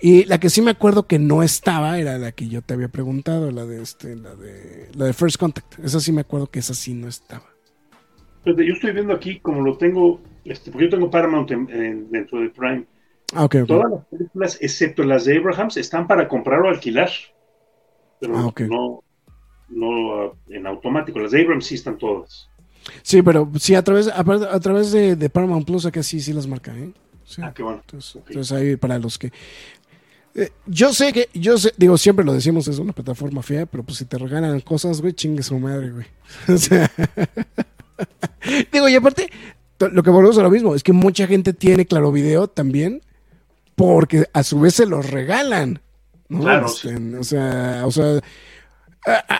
Y 0.00 0.24
la 0.24 0.40
que 0.40 0.50
sí 0.50 0.60
me 0.60 0.72
acuerdo 0.72 1.06
que 1.06 1.20
no 1.20 1.44
estaba 1.44 1.98
era 1.98 2.18
la 2.18 2.32
que 2.32 2.48
yo 2.48 2.60
te 2.62 2.74
había 2.74 2.88
preguntado, 2.88 3.52
la 3.52 3.64
de 3.64 3.80
este, 3.82 4.16
la 4.16 4.34
de 4.34 4.88
la 4.94 5.04
de 5.04 5.12
First 5.12 5.36
Contact. 5.38 5.78
Esa 5.78 6.00
sí 6.00 6.10
me 6.10 6.22
acuerdo 6.22 6.48
que 6.48 6.58
esa 6.58 6.74
sí 6.74 6.92
no 6.92 7.06
estaba. 7.06 7.46
Pues 8.42 8.56
yo 8.56 8.74
estoy 8.74 8.92
viendo 8.92 9.12
aquí, 9.12 9.38
como 9.38 9.62
lo 9.62 9.78
tengo 9.78 10.20
este, 10.44 10.70
porque 10.70 10.86
yo 10.86 10.90
tengo 10.90 11.10
Paramount 11.10 11.50
dentro 11.50 12.40
de 12.40 12.50
Prime. 12.50 12.84
Ah, 13.34 13.48
Todas 13.48 13.90
las 13.90 14.04
películas, 14.06 14.58
excepto 14.60 15.04
las 15.04 15.24
de 15.24 15.38
Abrahams, 15.38 15.76
están 15.76 16.06
para 16.06 16.28
comprar 16.28 16.60
o 16.60 16.68
alquilar. 16.68 17.10
Pero 18.20 18.36
ah, 18.36 18.52
no, 18.68 19.04
no 19.72 20.36
en 20.48 20.66
automático. 20.66 21.18
Las 21.18 21.32
de 21.32 21.42
Abrahams 21.42 21.66
sí 21.66 21.74
están 21.74 21.98
todas. 21.98 22.48
Sí, 23.02 23.22
pero 23.22 23.50
sí, 23.58 23.74
a 23.74 23.82
través, 23.82 24.08
a, 24.08 24.60
través 24.60 24.92
de, 24.92 25.30
Paramount 25.30 25.66
Plus, 25.66 25.86
acá 25.86 26.02
sí, 26.02 26.20
sí 26.20 26.32
las 26.32 26.46
marca, 26.46 26.76
¿eh? 26.76 26.90
Ah, 27.38 27.52
qué 27.54 27.62
bueno. 27.62 27.82
Entonces, 27.92 28.52
ahí 28.52 28.76
para 28.76 28.98
los 28.98 29.18
que. 29.18 29.32
Eh, 30.34 30.50
yo 30.66 30.92
sé 30.92 31.12
que, 31.12 31.28
yo 31.34 31.58
sé, 31.58 31.72
digo, 31.76 31.98
siempre 31.98 32.24
lo 32.24 32.32
decimos, 32.32 32.66
es 32.66 32.78
una 32.78 32.92
plataforma 32.92 33.42
fea, 33.42 33.66
pero 33.66 33.82
pues 33.82 33.98
si 33.98 34.06
te 34.06 34.18
regalan 34.18 34.60
cosas, 34.60 35.00
güey, 35.00 35.12
chingue 35.12 35.42
su 35.42 35.58
madre, 35.58 35.90
güey. 35.90 36.06
O 36.48 36.58
sea. 36.58 36.90
digo, 38.72 38.88
y 38.88 38.94
aparte, 38.94 39.30
lo 39.78 40.02
que 40.02 40.10
volvemos 40.10 40.38
a 40.38 40.42
lo 40.42 40.50
mismo, 40.50 40.74
es 40.74 40.82
que 40.82 40.92
mucha 40.92 41.26
gente 41.26 41.52
tiene 41.52 41.86
Claro 41.86 42.12
Video 42.12 42.48
también 42.48 43.02
porque 43.74 44.26
a 44.32 44.42
su 44.42 44.60
vez 44.60 44.74
se 44.74 44.86
los 44.86 45.10
regalan. 45.10 45.80
Claro. 46.28 46.66
Este, 46.66 47.16
o 47.16 47.24
sea, 47.24 47.82
o 47.84 47.90
sea, 47.90 48.20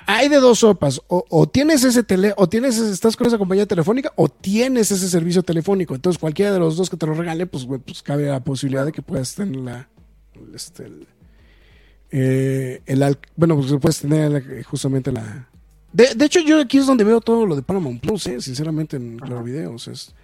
hay 0.06 0.28
de 0.28 0.36
dos 0.36 0.60
sopas, 0.60 1.00
o, 1.06 1.48
tienes 1.48 1.84
ese 1.84 2.02
tele, 2.02 2.34
o 2.36 2.48
tienes, 2.48 2.78
estás 2.78 3.16
con 3.16 3.26
esa 3.26 3.38
compañía 3.38 3.66
telefónica, 3.66 4.12
o 4.16 4.28
tienes 4.28 4.90
ese 4.90 5.08
servicio 5.08 5.42
telefónico. 5.42 5.94
Entonces, 5.94 6.18
cualquiera 6.18 6.52
de 6.52 6.58
los 6.58 6.76
dos 6.76 6.90
que 6.90 6.96
te 6.96 7.06
lo 7.06 7.14
regale, 7.14 7.46
pues, 7.46 7.66
pues 7.84 8.02
cabe 8.02 8.26
la 8.26 8.42
posibilidad 8.42 8.84
de 8.84 8.92
que 8.92 9.02
puedas 9.02 9.34
tener 9.34 9.56
la, 9.56 9.88
este, 10.54 10.86
el, 10.86 11.06
eh, 12.10 12.82
bueno, 13.36 13.56
pues 13.56 13.72
puedes 13.80 14.00
tener 14.00 14.64
justamente 14.64 15.12
la, 15.12 15.48
de, 15.92 16.14
de, 16.14 16.24
hecho, 16.24 16.40
yo 16.40 16.60
aquí 16.60 16.78
es 16.78 16.86
donde 16.86 17.04
veo 17.04 17.20
todo 17.20 17.44
lo 17.44 17.54
de 17.54 17.62
Paramount 17.62 18.00
Plus, 18.00 18.26
¿eh? 18.26 18.40
sinceramente, 18.40 18.96
en 18.96 19.18
Claro 19.18 19.42
Video. 19.44 19.76
es, 19.76 20.14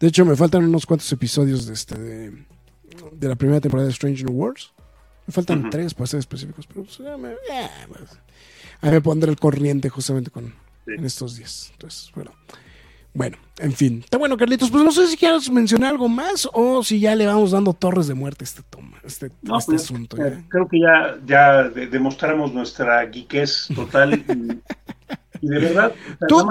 de 0.00 0.06
hecho, 0.06 0.24
me 0.24 0.34
faltan 0.34 0.64
unos 0.64 0.86
cuantos 0.86 1.10
episodios 1.12 1.66
de 1.66 1.74
este 1.74 1.98
de, 1.98 3.28
la 3.28 3.36
primera 3.36 3.60
temporada 3.60 3.86
de 3.86 3.92
Strange 3.92 4.24
New 4.24 4.34
Worlds. 4.34 4.72
Me 5.26 5.32
faltan 5.32 5.68
tres 5.70 5.94
para 5.94 6.06
ser 6.06 6.20
específicos, 6.20 6.66
pero 6.66 6.84
pues, 6.84 6.98
me, 7.00 7.34
pues, 7.88 8.18
ahí 8.84 8.90
me 8.92 9.00
pondré 9.00 9.30
el 9.30 9.38
corriente 9.38 9.88
justamente 9.88 10.30
con 10.30 10.52
en 10.86 11.04
estos 11.04 11.36
días. 11.36 11.70
Entonces, 11.72 12.10
bueno. 12.14 12.32
Bueno, 13.16 13.36
en 13.58 13.72
fin. 13.72 14.00
Está 14.02 14.18
bueno, 14.18 14.36
Carlitos. 14.36 14.72
Pues 14.72 14.82
no 14.82 14.90
sé 14.90 15.06
si 15.06 15.16
quieres 15.16 15.48
mencionar 15.48 15.90
algo 15.90 16.08
más 16.08 16.48
o 16.52 16.82
si 16.82 16.98
ya 16.98 17.14
le 17.14 17.26
vamos 17.26 17.52
dando 17.52 17.72
torres 17.72 18.08
de 18.08 18.14
muerte 18.14 18.42
a 18.42 18.46
este 18.46 18.62
toma, 18.68 18.98
este, 19.04 19.26
este 19.26 19.46
pues, 19.46 19.68
asunto. 19.68 20.16
Creo 20.48 20.68
que 20.68 20.80
ya, 20.80 21.16
ya 21.24 21.62
demostramos 21.62 22.52
nuestra 22.52 23.08
geekez 23.08 23.68
total 23.72 24.14
y, 25.40 25.46
de 25.46 25.58
verdad. 25.60 25.92
tú, 26.26 26.48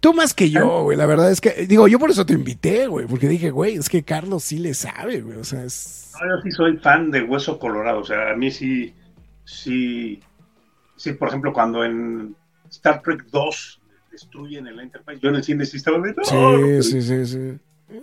tú, 0.00 0.14
más, 0.14 0.32
que 0.32 0.48
yo, 0.48 0.84
güey. 0.84 0.96
La 0.96 1.06
verdad 1.06 1.32
es 1.32 1.40
que, 1.40 1.66
digo, 1.66 1.88
yo 1.88 1.98
por 1.98 2.10
eso 2.10 2.24
te 2.24 2.34
invité, 2.34 2.86
güey, 2.86 3.08
porque 3.08 3.26
dije, 3.26 3.50
güey, 3.50 3.74
es 3.74 3.88
que 3.88 4.04
Carlos 4.04 4.44
sí 4.44 4.58
le 4.58 4.74
sabe, 4.74 5.22
güey. 5.22 5.38
O 5.38 5.44
sea, 5.44 5.64
es. 5.64 6.12
yo 6.20 6.40
sí 6.44 6.52
soy 6.52 6.76
fan 6.76 7.10
de 7.10 7.22
Hueso 7.24 7.58
Colorado. 7.58 7.98
O 7.98 8.04
sea, 8.04 8.30
a 8.30 8.36
mí 8.36 8.52
sí, 8.52 8.94
sí, 9.44 10.20
sí, 11.04 11.12
por 11.12 11.28
ejemplo, 11.28 11.52
cuando 11.52 11.84
en 11.84 12.34
Star 12.70 13.02
Trek 13.02 13.26
2 13.30 13.80
destruyen 14.10 14.66
el 14.66 14.80
Enterprise, 14.80 15.20
yo 15.20 15.28
en 15.28 15.36
el 15.36 15.44
cine 15.44 15.66
sí 15.66 15.76
estaba 15.76 15.98
viendo. 15.98 16.24
Sí, 16.24 16.82
sí, 16.82 17.02
sí, 17.02 17.26
sí. 17.26 17.58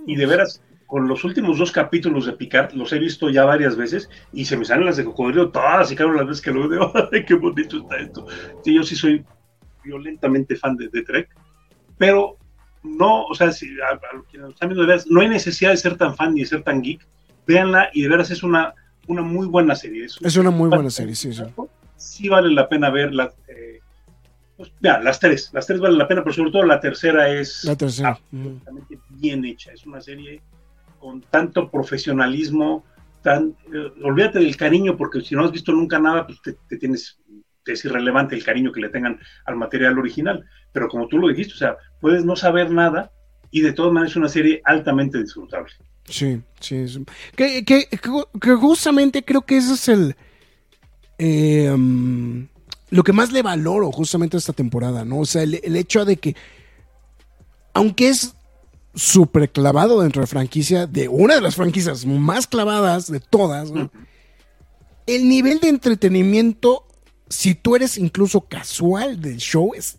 Y 0.06 0.16
de 0.16 0.26
veras, 0.28 0.62
con 0.86 1.08
los 1.08 1.24
últimos 1.24 1.58
dos 1.58 1.72
capítulos 1.72 2.28
de 2.28 2.34
Picard, 2.34 2.74
los 2.74 2.94
he 2.94 3.00
visto 3.00 3.30
ya 3.30 3.44
varias 3.44 3.76
veces 3.76 4.08
y 4.32 4.46
se 4.46 4.56
me 4.56 4.66
salen 4.66 4.86
las 4.86 4.98
de 4.98 5.06
cocodrilo 5.06 5.50
todas 5.50 5.92
y 5.92 5.96
claro 5.96 6.14
las 6.14 6.28
veces 6.28 6.44
que 6.44 6.52
lo 6.52 6.70
veo. 6.70 6.94
¡Ay, 7.12 7.26
qué 7.26 7.34
bonito 7.34 7.78
está 7.78 7.98
esto! 7.98 8.28
Sí, 8.64 8.76
yo 8.76 8.84
sí 8.84 8.96
soy 8.96 9.26
violentamente 9.84 10.56
fan 10.56 10.78
de, 10.78 10.90
Trek, 10.90 11.28
pero 11.98 12.38
no, 12.84 13.26
o 13.26 13.34
sea, 13.34 13.52
si 13.52 13.68
a, 13.82 14.00
están 14.48 14.70
viendo 14.70 14.82
de 14.82 14.88
veras, 14.88 15.08
no 15.08 15.22
hay 15.22 15.30
necesidad 15.30 15.72
de 15.72 15.78
ser 15.78 15.98
tan 15.98 16.16
fan 16.16 16.36
ni 16.36 16.42
de 16.42 16.46
ser 16.46 16.62
tan 16.62 16.84
geek, 16.84 17.08
véanla 17.48 17.90
y 17.94 18.04
de 18.04 18.10
veras 18.10 18.30
es 18.30 18.44
una, 18.44 18.76
una 19.08 19.24
muy 19.24 19.48
buena 19.48 19.76
serie. 19.76 20.06
Es, 20.06 20.38
una 20.38 20.52
muy 20.52 20.70
buena 20.70 20.92
serie, 20.92 21.16
sí, 21.16 21.34
sí. 21.34 21.42
Sí 22.02 22.30
vale 22.30 22.54
la 22.54 22.68
pena. 22.68 22.92
Eh, 23.48 23.80
Pues, 24.58 24.72
ya, 24.80 25.00
las 25.00 25.20
tres, 25.20 25.50
las 25.54 25.66
tres 25.66 25.80
valen 25.80 25.98
la 25.98 26.08
pena, 26.08 26.22
pero 26.24 26.34
sobre 26.36 26.52
todo 26.52 26.64
la 26.64 26.80
tercera 26.80 27.30
es 27.30 27.64
La 27.64 27.76
tercera. 27.76 28.10
absolutamente 28.10 29.00
bien 29.10 29.44
hecha. 29.46 29.72
Es 29.72 29.86
una 29.88 30.00
serie 30.02 30.42
con 31.00 31.22
tanto 31.22 31.70
profesionalismo, 31.72 32.84
tan, 33.24 33.56
eh, 33.74 33.92
olvídate 34.04 34.40
del 34.40 34.56
cariño, 34.58 34.98
porque 34.98 35.22
si 35.22 35.36
no 35.36 35.44
has 35.46 35.52
visto 35.52 35.72
nunca 35.72 35.98
nada, 36.00 36.28
pues 36.28 36.42
te, 36.44 36.54
te 36.70 36.78
tienes, 36.78 37.18
es 37.66 37.86
irrelevante 37.86 38.36
el 38.36 38.44
cariño 38.44 38.72
que 38.72 38.82
le 38.82 38.90
tengan 38.90 39.20
al 39.46 39.56
material 39.56 39.98
original. 39.98 40.46
Pero 40.74 40.88
como 40.90 41.08
tú 41.08 41.18
lo 41.18 41.28
dijiste, 41.30 41.54
o 41.54 41.58
sea, 41.58 41.78
puedes 42.00 42.24
no 42.24 42.36
saber 42.36 42.70
nada 42.72 43.12
y 43.50 43.62
de 43.62 43.74
todas 43.74 43.92
maneras 43.92 44.12
es 44.12 44.18
una 44.18 44.30
serie 44.30 44.62
altamente 44.66 45.18
disfrutable. 45.20 45.72
Sí, 46.06 46.42
sí. 46.60 46.86
Que, 47.36 47.64
que- 47.66 47.88
que 47.88 48.52
justamente 48.56 49.24
creo 49.24 49.42
que 49.42 49.58
ese 49.58 49.74
es 49.74 49.88
el. 49.90 50.16
Eh, 51.24 51.72
mm, 51.72 52.48
lo 52.90 53.04
que 53.04 53.14
más 53.14 53.32
le 53.32 53.44
valoro 53.44 53.92
justamente 53.92 54.38
a 54.38 54.40
esta 54.40 54.54
temporada, 54.54 55.06
¿no? 55.06 55.20
O 55.20 55.26
sea, 55.26 55.44
el, 55.44 55.62
el 55.64 55.76
hecho 55.76 56.04
de 56.04 56.18
que. 56.18 56.36
Aunque 57.74 58.10
es 58.10 58.34
súper 58.96 59.52
clavado 59.52 60.02
dentro 60.02 60.22
de 60.22 60.28
franquicia, 60.28 60.88
de 60.88 61.08
una 61.08 61.36
de 61.36 61.42
las 61.42 61.56
franquicias 61.56 62.06
más 62.06 62.48
clavadas 62.48 63.10
de 63.10 63.20
todas, 63.20 63.72
¿no? 63.72 63.92
el 65.06 65.30
nivel 65.30 65.60
de 65.60 65.70
entretenimiento, 65.70 66.88
si 67.30 67.56
tú 67.56 67.76
eres 67.76 67.98
incluso 67.98 68.42
casual 68.42 69.22
del 69.22 69.38
show, 69.38 69.74
es 69.76 69.98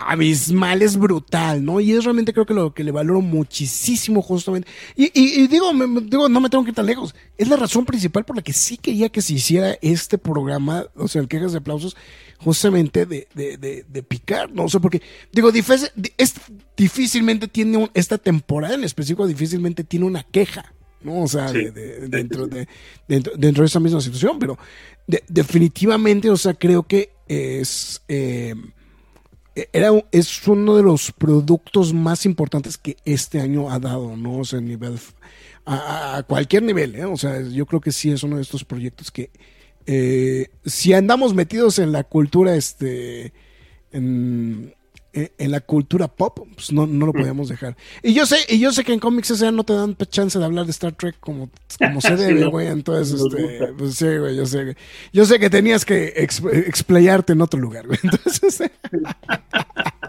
abismal, 0.00 0.82
es 0.82 0.96
brutal, 0.96 1.64
¿no? 1.64 1.80
Y 1.80 1.92
es 1.92 2.04
realmente 2.04 2.32
creo 2.32 2.46
que 2.46 2.54
lo 2.54 2.72
que 2.74 2.84
le 2.84 2.90
valoro 2.90 3.20
muchísimo 3.20 4.22
justamente. 4.22 4.68
Y, 4.96 5.04
y- 5.14 5.42
y 5.42 5.46
digo, 5.46 5.72
me- 5.72 6.00
digo, 6.02 6.28
no 6.28 6.40
me 6.40 6.48
tengo 6.50 6.64
que 6.64 6.70
ir 6.70 6.74
tan 6.76 6.86
lejos. 6.86 7.14
Es 7.38 7.48
la 7.48 7.56
razón 7.56 7.84
principal 7.84 8.24
por 8.24 8.36
la 8.36 8.42
que 8.42 8.52
sí 8.52 8.76
quería 8.76 9.08
que 9.10 9.22
se 9.22 9.34
hiciera 9.34 9.76
este 9.82 10.18
programa, 10.18 10.86
o 10.96 11.06
sea, 11.08 11.20
el 11.22 11.28
quejas 11.28 11.52
de 11.52 11.58
aplausos, 11.58 11.96
justamente 12.38 13.04
de, 13.06 13.28
de, 13.34 13.56
de, 13.58 13.84
de 13.88 14.02
picar, 14.02 14.50
¿no? 14.52 14.64
O 14.64 14.68
sea, 14.68 14.80
porque, 14.80 15.02
digo, 15.32 15.52
difícil- 15.52 15.90
di- 15.94 16.12
es, 16.16 16.34
difícilmente 16.76 17.48
tiene 17.48 17.76
un- 17.76 17.90
esta 17.94 18.16
temporada 18.18 18.74
en 18.74 18.84
específico, 18.84 19.26
difícilmente 19.26 19.84
tiene 19.84 20.06
una 20.06 20.22
queja. 20.22 20.72
¿no? 21.02 21.22
O 21.22 21.28
sea, 21.28 21.48
Sí. 21.48 21.56
de- 21.56 21.70
de- 21.70 22.08
dentro, 22.08 22.46
de, 22.46 22.68
dentro, 23.08 23.32
dentro 23.34 23.62
de 23.62 23.66
esa 23.68 23.80
misma 23.80 24.02
situación, 24.02 24.38
pero 24.38 24.58
de- 25.06 25.24
definitivamente, 25.28 26.28
o 26.28 26.36
sea, 26.36 26.52
creo 26.52 26.82
que 26.82 27.10
es, 27.26 28.02
eh, 28.06 28.54
era, 29.72 29.90
es 30.12 30.46
uno 30.46 30.76
de 30.76 30.82
los 30.82 31.12
productos 31.12 31.92
más 31.92 32.24
importantes 32.24 32.78
que 32.78 32.96
este 33.04 33.40
año 33.40 33.70
ha 33.70 33.78
dado, 33.78 34.16
¿no? 34.16 34.38
O 34.38 34.44
sea, 34.44 34.60
nivel, 34.60 34.98
a 35.66 36.22
cualquier 36.26 36.62
nivel, 36.62 36.94
¿eh? 36.94 37.04
O 37.04 37.16
sea, 37.16 37.40
yo 37.40 37.66
creo 37.66 37.80
que 37.80 37.92
sí 37.92 38.10
es 38.10 38.22
uno 38.22 38.36
de 38.36 38.42
estos 38.42 38.64
proyectos 38.64 39.10
que, 39.10 39.30
eh, 39.86 40.48
si 40.64 40.92
andamos 40.92 41.34
metidos 41.34 41.78
en 41.78 41.92
la 41.92 42.04
cultura, 42.04 42.54
este, 42.54 43.32
en, 43.92 44.74
en- 45.12 45.30
en 45.38 45.50
la 45.50 45.60
cultura 45.60 46.08
pop, 46.08 46.40
pues 46.54 46.72
no, 46.72 46.86
no 46.86 47.06
lo 47.06 47.12
podíamos 47.12 47.48
dejar. 47.48 47.76
Y 48.02 48.12
yo 48.14 48.26
sé, 48.26 48.36
y 48.48 48.58
yo 48.58 48.72
sé 48.72 48.84
que 48.84 48.92
en 48.92 49.00
cómics 49.00 49.30
esa 49.30 49.50
no 49.50 49.64
te 49.64 49.72
dan 49.74 49.96
chance 50.10 50.38
de 50.38 50.44
hablar 50.44 50.64
de 50.66 50.70
Star 50.72 50.92
Trek 50.92 51.16
como, 51.20 51.50
como 51.78 52.00
se 52.00 52.16
debe, 52.16 52.46
güey. 52.46 52.68
Entonces, 52.68 53.20
este, 53.20 53.72
pues 53.78 53.94
sí, 53.94 54.06
güey, 54.16 54.36
yo 54.36 54.46
sé. 54.46 54.76
Yo 55.12 55.24
sé 55.26 55.38
que 55.38 55.50
tenías 55.50 55.84
que 55.84 56.14
exp- 56.16 56.52
explayarte 56.66 57.32
en 57.32 57.40
otro 57.42 57.60
lugar, 57.60 57.86
güey. 57.86 57.98
Entonces, 58.04 58.62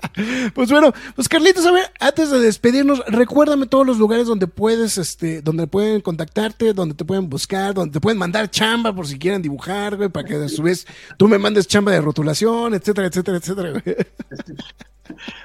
pues 0.53 0.71
bueno, 0.71 0.93
pues 1.15 1.27
Carlitos, 1.29 1.65
a 1.65 1.71
ver, 1.71 1.85
antes 1.99 2.31
de 2.31 2.39
despedirnos, 2.39 3.03
recuérdame 3.07 3.65
todos 3.65 3.85
los 3.85 3.97
lugares 3.97 4.27
donde 4.27 4.47
puedes, 4.47 4.97
este, 4.97 5.41
donde 5.41 5.67
pueden 5.67 6.01
contactarte, 6.01 6.73
donde 6.73 6.95
te 6.95 7.05
pueden 7.05 7.29
buscar, 7.29 7.73
donde 7.73 7.93
te 7.93 8.01
pueden 8.01 8.17
mandar 8.17 8.49
chamba 8.49 8.93
por 8.93 9.07
si 9.07 9.17
quieren 9.17 9.41
dibujar, 9.41 9.97
güey, 9.97 10.09
para 10.09 10.27
que 10.27 10.35
a 10.35 10.49
su 10.49 10.63
vez 10.63 10.87
tú 11.17 11.27
me 11.27 11.37
mandes 11.37 11.67
chamba 11.67 11.91
de 11.91 12.01
rotulación, 12.01 12.73
etcétera, 12.73 13.07
etcétera, 13.07 13.37
etcétera, 13.37 13.71
güey. 13.71 13.95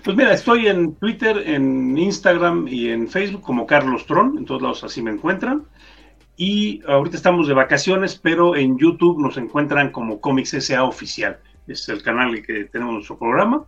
Pues 0.04 0.16
mira, 0.16 0.32
estoy 0.32 0.68
en 0.68 0.94
Twitter, 0.94 1.42
en 1.44 1.98
Instagram 1.98 2.68
y 2.68 2.88
en 2.88 3.08
Facebook 3.08 3.42
como 3.42 3.66
Carlos 3.66 4.06
Tron, 4.06 4.38
en 4.38 4.44
todos 4.44 4.62
lados 4.62 4.84
así 4.84 5.02
me 5.02 5.10
encuentran. 5.10 5.64
Y 6.36 6.82
ahorita 6.86 7.16
estamos 7.16 7.48
de 7.48 7.54
vacaciones, 7.54 8.16
pero 8.16 8.56
en 8.56 8.78
YouTube 8.78 9.20
nos 9.20 9.36
encuentran 9.38 9.90
como 9.90 10.20
Comics 10.20 10.54
SA 10.60 10.84
Oficial. 10.84 11.38
Es 11.66 11.88
el 11.88 12.02
canal 12.02 12.42
que 12.42 12.64
tenemos 12.64 12.94
nuestro 12.94 13.18
programa. 13.18 13.66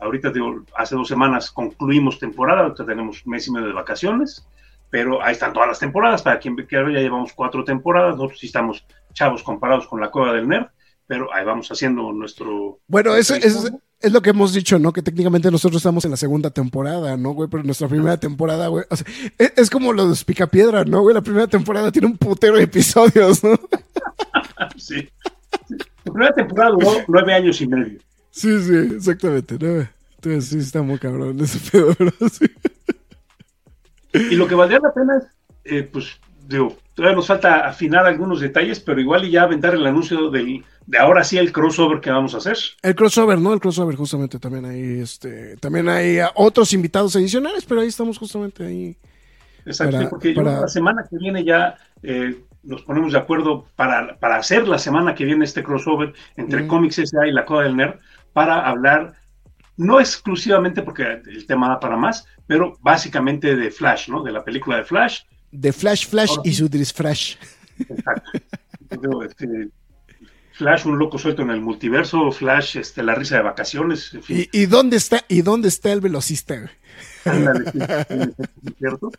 Ahorita 0.00 0.30
digo, 0.30 0.64
hace 0.76 0.94
dos 0.94 1.08
semanas 1.08 1.50
concluimos 1.50 2.18
temporada, 2.18 2.62
ahorita 2.62 2.86
tenemos 2.86 3.26
mes 3.26 3.46
y 3.46 3.52
medio 3.52 3.68
de 3.68 3.72
vacaciones, 3.72 4.46
pero 4.90 5.22
ahí 5.22 5.32
están 5.32 5.52
todas 5.52 5.68
las 5.68 5.78
temporadas. 5.78 6.22
Para 6.22 6.38
quien 6.38 6.56
quiera 6.56 6.90
ya 6.90 7.00
llevamos 7.00 7.32
cuatro 7.32 7.64
temporadas. 7.64 8.16
Nosotros 8.16 8.40
sí 8.40 8.46
estamos 8.46 8.84
chavos 9.12 9.42
comparados 9.42 9.86
con 9.86 10.00
la 10.00 10.10
Cueva 10.10 10.32
del 10.32 10.48
Nerd, 10.48 10.66
pero 11.06 11.32
ahí 11.32 11.44
vamos 11.44 11.70
haciendo 11.70 12.12
nuestro. 12.12 12.78
Bueno, 12.86 13.14
eso 13.14 13.34
es, 13.34 13.70
es 14.00 14.12
lo 14.12 14.22
que 14.22 14.30
hemos 14.30 14.54
dicho, 14.54 14.78
¿no? 14.78 14.92
Que 14.92 15.02
técnicamente 15.02 15.50
nosotros 15.50 15.80
estamos 15.80 16.04
en 16.04 16.12
la 16.12 16.16
segunda 16.16 16.50
temporada, 16.50 17.16
¿no, 17.16 17.32
güey? 17.32 17.48
Pero 17.50 17.62
nuestra 17.62 17.88
primera 17.88 18.18
temporada, 18.18 18.68
güey. 18.68 18.84
o 18.88 18.96
sea, 18.96 19.06
es, 19.36 19.52
es 19.56 19.70
como 19.70 19.92
lo 19.92 20.08
de 20.08 20.24
Picapiedra, 20.24 20.84
¿no, 20.84 21.02
güey? 21.02 21.14
La 21.14 21.20
primera 21.20 21.46
temporada 21.46 21.92
tiene 21.92 22.06
un 22.08 22.16
putero 22.16 22.56
de 22.56 22.64
episodios, 22.64 23.44
¿no? 23.44 23.58
Sí. 24.76 25.08
La 26.04 26.12
primera 26.12 26.32
temporada 26.32 26.70
duró 26.70 26.92
nueve 27.08 27.34
años 27.34 27.60
y 27.60 27.66
medio. 27.66 27.98
Sí, 28.40 28.62
sí, 28.62 28.94
exactamente. 28.96 29.56
¿no? 29.60 29.86
Entonces 30.16 30.46
sí 30.46 30.58
está 30.58 30.82
muy 30.82 30.98
cabrón 30.98 31.38
ese 31.40 31.58
pedo, 31.70 31.94
sí. 32.32 32.46
Y 34.12 34.34
lo 34.36 34.46
que 34.48 34.54
valdría 34.54 34.80
la 34.80 34.92
pena 34.92 35.18
es, 35.18 35.24
eh, 35.64 35.82
pues, 35.90 36.18
digo, 36.48 36.76
todavía 36.94 37.16
nos 37.16 37.26
falta 37.26 37.66
afinar 37.66 38.06
algunos 38.06 38.40
detalles, 38.40 38.80
pero 38.80 39.00
igual 39.00 39.24
y 39.24 39.30
ya 39.30 39.42
aventar 39.42 39.74
el 39.74 39.86
anuncio 39.86 40.30
del, 40.30 40.64
de 40.86 40.98
ahora 40.98 41.22
sí 41.22 41.38
el 41.38 41.52
crossover 41.52 42.00
que 42.00 42.10
vamos 42.10 42.34
a 42.34 42.38
hacer. 42.38 42.56
El 42.82 42.94
crossover, 42.94 43.38
¿no? 43.38 43.52
El 43.52 43.60
crossover, 43.60 43.94
justamente 43.96 44.38
también 44.38 44.64
hay, 44.64 45.00
este, 45.00 45.56
también 45.58 45.88
hay 45.88 46.18
ah, 46.18 46.32
otros 46.34 46.72
invitados 46.72 47.14
adicionales, 47.16 47.64
pero 47.66 47.80
ahí 47.82 47.88
estamos 47.88 48.18
justamente 48.18 48.64
ahí. 48.66 48.96
Exacto, 49.64 49.96
Para- 49.96 50.10
porque 50.10 50.34
yo 50.34 50.42
la 50.42 50.68
semana 50.68 51.04
que 51.08 51.16
viene 51.18 51.44
ya 51.44 51.76
eh, 52.02 52.42
nos 52.62 52.82
ponemos 52.82 53.12
de 53.12 53.18
acuerdo 53.18 53.66
para, 53.76 54.16
para 54.18 54.36
hacer 54.36 54.66
la 54.66 54.78
semana 54.78 55.14
que 55.14 55.24
viene 55.24 55.44
este 55.44 55.62
crossover 55.62 56.14
entre 56.36 56.62
Ujú. 56.62 56.68
Comics 56.68 56.98
S.A. 56.98 57.26
y 57.28 57.32
la 57.32 57.44
Coda 57.44 57.64
del 57.64 57.76
Nerd 57.76 57.94
para 58.32 58.66
hablar, 58.66 59.14
no 59.76 60.00
exclusivamente 60.00 60.82
porque 60.82 61.22
el 61.26 61.46
tema 61.46 61.68
da 61.68 61.80
para 61.80 61.96
más, 61.96 62.26
pero 62.46 62.78
básicamente 62.80 63.56
de 63.56 63.70
Flash, 63.70 64.08
¿no? 64.08 64.22
De 64.22 64.32
la 64.32 64.44
película 64.44 64.76
de 64.76 64.84
Flash, 64.84 65.20
De 65.50 65.72
Flash 65.72 66.06
Flash 66.06 66.30
Ahora 66.30 66.42
y 66.44 66.52
su 66.54 66.68
Disflash. 66.68 67.36
Exacto. 67.78 68.30
Este, 69.24 69.68
Flash, 70.52 70.84
un 70.84 70.98
loco 70.98 71.16
suelto 71.16 71.42
en 71.42 71.50
el 71.50 71.60
multiverso, 71.60 72.30
Flash, 72.30 72.76
este, 72.76 73.02
la 73.02 73.14
risa 73.14 73.36
de 73.36 73.42
vacaciones, 73.42 74.12
en 74.12 74.22
fin, 74.22 74.48
¿Y, 74.52 74.62
y 74.62 74.66
dónde 74.66 74.96
está, 74.96 75.24
y 75.28 75.42
dónde 75.42 75.68
está 75.68 75.92
el 75.92 76.00
velocista, 76.00 76.70
ándale, 77.24 77.72
cierto. 78.78 79.10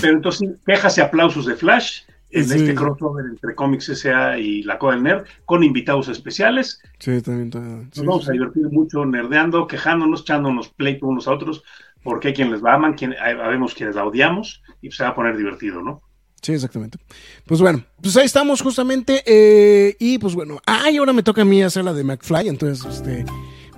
Pero 0.00 0.12
entonces, 0.14 0.50
quejas 0.66 0.98
y 0.98 1.00
aplausos 1.00 1.46
de 1.46 1.54
Flash 1.54 2.02
en 2.30 2.44
Sí, 2.44 2.56
este 2.56 2.74
crossover 2.74 3.26
entre 3.26 3.54
Comics 3.54 3.88
S.A. 3.88 4.38
y 4.38 4.62
la 4.62 4.78
Coda 4.78 4.94
del 4.94 5.02
Nerd, 5.04 5.24
con 5.44 5.62
invitados 5.62 6.08
especiales. 6.08 6.80
Sí, 6.98 7.20
también 7.22 7.46
está. 7.48 7.60
Nos 7.60 8.06
vamos 8.06 8.24
sí. 8.24 8.30
a 8.30 8.32
divertir 8.32 8.64
mucho 8.70 9.04
nerdeando, 9.06 9.66
quejándonos, 9.66 10.22
echándonos 10.22 10.68
pleito 10.70 11.06
unos 11.06 11.28
a 11.28 11.32
otros, 11.32 11.62
porque 12.02 12.28
hay 12.28 12.34
quienes 12.34 12.62
la 12.62 12.74
aman, 12.74 12.94
quien, 12.94 13.14
hay, 13.20 13.34
habemos 13.34 13.74
quienes 13.74 13.94
la 13.96 14.04
odiamos, 14.04 14.62
y 14.82 14.90
se 14.90 15.02
va 15.04 15.10
a 15.10 15.14
poner 15.14 15.36
divertido, 15.36 15.82
¿no? 15.82 16.02
Sí, 16.42 16.52
exactamente. 16.52 16.98
Pues 17.46 17.60
bueno, 17.60 17.82
pues 18.00 18.16
ahí 18.16 18.26
estamos 18.26 18.60
justamente. 18.60 19.22
eh, 19.26 19.96
y 19.98 20.18
pues 20.18 20.34
bueno, 20.34 20.60
ay, 20.66 20.98
ahora 20.98 21.12
me 21.12 21.22
toca 21.22 21.42
a 21.42 21.44
mí 21.44 21.62
hacer 21.62 21.84
la 21.84 21.92
de 21.92 22.04
McFly, 22.04 22.48
entonces 22.48 22.84
este, 22.86 23.24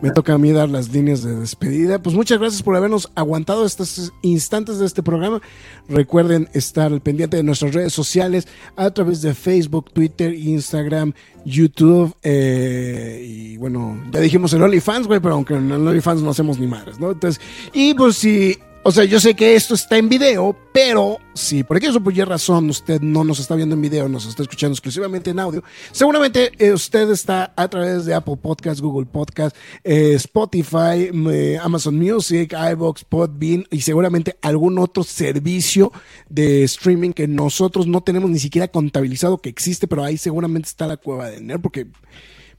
me 0.00 0.10
toca 0.10 0.34
a 0.34 0.38
mí 0.38 0.52
dar 0.52 0.68
las 0.68 0.92
líneas 0.92 1.22
de 1.22 1.34
despedida. 1.34 2.00
Pues 2.00 2.14
muchas 2.14 2.38
gracias 2.38 2.62
por 2.62 2.76
habernos 2.76 3.10
aguantado 3.14 3.66
estos 3.66 4.12
instantes 4.22 4.78
de 4.78 4.86
este 4.86 5.02
programa. 5.02 5.40
Recuerden 5.88 6.48
estar 6.52 6.92
al 6.92 7.00
pendiente 7.00 7.36
de 7.36 7.42
nuestras 7.42 7.74
redes 7.74 7.92
sociales 7.92 8.46
a 8.76 8.90
través 8.90 9.22
de 9.22 9.34
Facebook, 9.34 9.90
Twitter, 9.92 10.34
Instagram, 10.34 11.12
YouTube. 11.44 12.14
eh, 12.22 13.24
y 13.26 13.56
bueno, 13.56 14.00
ya 14.12 14.20
dijimos 14.20 14.52
el 14.52 14.62
OnlyFans, 14.62 15.06
güey, 15.06 15.20
pero 15.20 15.34
aunque 15.34 15.54
en 15.54 15.70
el 15.70 15.86
OnlyFans 15.86 16.22
no 16.22 16.30
hacemos 16.30 16.58
ni 16.58 16.66
madres, 16.66 16.98
¿no? 16.98 17.10
Entonces, 17.10 17.40
y 17.72 17.94
pues 17.94 18.16
si 18.16 18.56
o 18.88 18.90
sea, 18.90 19.04
yo 19.04 19.20
sé 19.20 19.34
que 19.34 19.54
esto 19.54 19.74
está 19.74 19.98
en 19.98 20.08
video, 20.08 20.56
pero 20.72 21.18
si 21.34 21.62
por 21.62 21.76
aquella 21.76 22.00
Y 22.10 22.20
razón 22.22 22.70
usted 22.70 23.02
no 23.02 23.22
nos 23.22 23.38
está 23.38 23.54
viendo 23.54 23.74
en 23.74 23.82
video, 23.82 24.08
nos 24.08 24.24
está 24.24 24.40
escuchando 24.40 24.72
exclusivamente 24.72 25.28
en 25.28 25.38
audio, 25.38 25.62
seguramente 25.92 26.52
eh, 26.56 26.72
usted 26.72 27.10
está 27.10 27.52
a 27.54 27.68
través 27.68 28.06
de 28.06 28.14
Apple 28.14 28.38
Podcast, 28.38 28.80
Google 28.80 29.04
Podcast, 29.04 29.54
eh, 29.84 30.14
Spotify, 30.14 31.10
eh, 31.12 31.58
Amazon 31.60 31.98
Music, 31.98 32.54
iBox, 32.72 33.04
Podbean 33.04 33.66
y 33.70 33.82
seguramente 33.82 34.38
algún 34.40 34.78
otro 34.78 35.04
servicio 35.04 35.92
de 36.30 36.62
streaming 36.62 37.10
que 37.10 37.28
nosotros 37.28 37.86
no 37.86 38.00
tenemos 38.00 38.30
ni 38.30 38.38
siquiera 38.38 38.68
contabilizado 38.68 39.36
que 39.36 39.50
existe, 39.50 39.86
pero 39.86 40.02
ahí 40.02 40.16
seguramente 40.16 40.66
está 40.66 40.86
la 40.86 40.96
cueva 40.96 41.28
del 41.28 41.46
nerd, 41.46 41.60
porque 41.60 41.88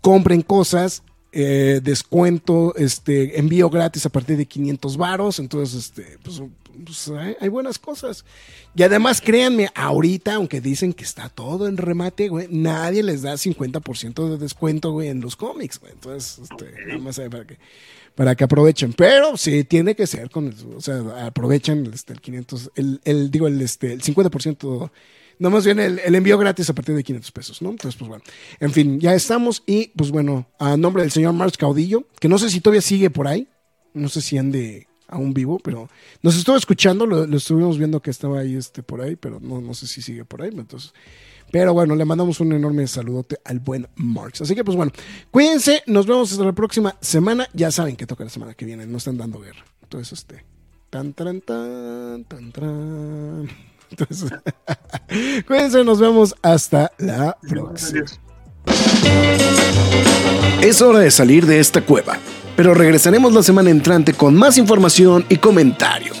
compren 0.00 0.42
cosas, 0.42 1.02
eh, 1.32 1.80
descuento, 1.82 2.74
este, 2.76 3.38
envío 3.38 3.68
gratis 3.68 4.06
a 4.06 4.08
partir 4.08 4.36
de 4.38 4.46
500 4.46 4.96
varos, 4.96 5.38
entonces, 5.38 5.74
este, 5.74 6.18
pues, 6.22 6.40
pues 6.84 7.12
hay, 7.40 7.48
buenas 7.48 7.78
cosas. 7.78 8.24
Y 8.74 8.82
además, 8.82 9.20
créanme, 9.20 9.68
ahorita, 9.74 10.34
aunque 10.34 10.60
dicen 10.60 10.92
que 10.92 11.04
está 11.04 11.28
todo 11.28 11.68
en 11.68 11.76
remate, 11.76 12.28
güey, 12.28 12.48
nadie 12.50 13.02
les 13.02 13.22
da 13.22 13.34
50% 13.34 14.30
de 14.30 14.38
descuento, 14.38 14.92
güey, 14.92 15.08
en 15.08 15.20
los 15.20 15.36
cómics, 15.36 15.78
güey. 15.78 15.92
Entonces, 15.92 16.38
este, 16.50 16.72
nada 16.86 16.98
más 17.00 17.20
para 17.30 17.46
que, 17.46 17.58
para 18.16 18.34
que 18.34 18.42
aprovechen. 18.42 18.92
Pero 18.94 19.36
sí, 19.36 19.62
tiene 19.62 19.94
que 19.94 20.08
ser 20.08 20.30
con, 20.30 20.52
o 20.76 20.80
sea, 20.80 21.26
aprovechen 21.26 21.88
este, 21.94 22.14
el 22.14 22.20
500, 22.20 22.72
el, 22.74 23.00
el, 23.04 23.30
digo, 23.30 23.46
el, 23.46 23.60
este, 23.62 23.92
el 23.92 24.02
50% 24.02 24.90
no 25.38 25.50
más 25.50 25.66
bien 25.66 25.78
el, 25.78 26.14
envío 26.14 26.38
gratis 26.38 26.70
a 26.70 26.74
partir 26.74 26.94
de 26.94 27.04
500 27.04 27.30
pesos, 27.30 27.62
¿no? 27.62 27.70
Entonces, 27.70 27.98
pues 27.98 28.08
bueno, 28.08 28.24
en 28.58 28.72
fin, 28.72 28.98
ya 28.98 29.14
estamos 29.14 29.62
y 29.66 29.88
pues 29.88 30.10
bueno, 30.10 30.48
a 30.58 30.78
nombre 30.78 31.02
del 31.02 31.12
señor 31.12 31.34
Marx 31.34 31.58
Caudillo, 31.58 32.06
que 32.18 32.28
no 32.28 32.38
sé 32.38 32.48
si 32.48 32.60
todavía 32.60 32.80
sigue 32.80 33.10
por 33.10 33.28
ahí, 33.28 33.46
no 33.92 34.08
sé 34.08 34.22
si 34.22 34.38
ande 34.38 34.88
aún 35.08 35.34
vivo, 35.34 35.58
pero 35.58 35.90
nos 36.22 36.36
estuvo 36.36 36.56
escuchando, 36.56 37.04
lo, 37.06 37.24
estuvimos 37.36 37.76
viendo 37.76 38.00
que 38.00 38.10
estaba 38.10 38.40
ahí 38.40 38.56
este, 38.56 38.82
por 38.82 39.02
ahí, 39.02 39.14
pero 39.16 39.38
no, 39.38 39.60
no 39.60 39.74
sé 39.74 39.86
si 39.86 40.00
sigue 40.00 40.24
por 40.24 40.42
ahí, 40.42 40.50
entonces... 40.52 40.92
Pero 41.50 41.72
bueno, 41.72 41.94
le 41.94 42.04
mandamos 42.04 42.40
un 42.40 42.52
enorme 42.52 42.86
saludote 42.86 43.38
al 43.44 43.60
buen 43.60 43.88
Marx. 43.96 44.40
Así 44.40 44.54
que 44.54 44.64
pues 44.64 44.76
bueno, 44.76 44.92
cuídense, 45.30 45.82
nos 45.86 46.06
vemos 46.06 46.32
hasta 46.32 46.44
la 46.44 46.52
próxima 46.52 46.96
semana. 47.00 47.48
Ya 47.52 47.70
saben 47.70 47.96
que 47.96 48.06
toca 48.06 48.24
la 48.24 48.30
semana 48.30 48.54
que 48.54 48.64
viene, 48.64 48.86
no 48.86 48.98
están 48.98 49.16
dando 49.16 49.40
guerra. 49.40 49.64
Entonces, 49.82 50.18
este... 50.18 50.44
Tan, 50.90 51.12
tan, 51.14 51.40
tan, 51.40 52.24
tan, 52.24 52.52
tan. 52.52 53.48
Entonces, 53.90 54.30
cuídense, 55.46 55.84
nos 55.84 55.98
vemos 55.98 56.34
hasta 56.42 56.92
la 56.98 57.36
próxima. 57.48 58.04
Es 60.62 60.80
hora 60.80 61.00
de 61.00 61.10
salir 61.10 61.44
de 61.44 61.58
esta 61.58 61.82
cueva, 61.82 62.18
pero 62.56 62.72
regresaremos 62.72 63.34
la 63.34 63.42
semana 63.42 63.70
entrante 63.70 64.14
con 64.14 64.36
más 64.36 64.58
información 64.58 65.26
y 65.28 65.36
comentarios. 65.36 66.20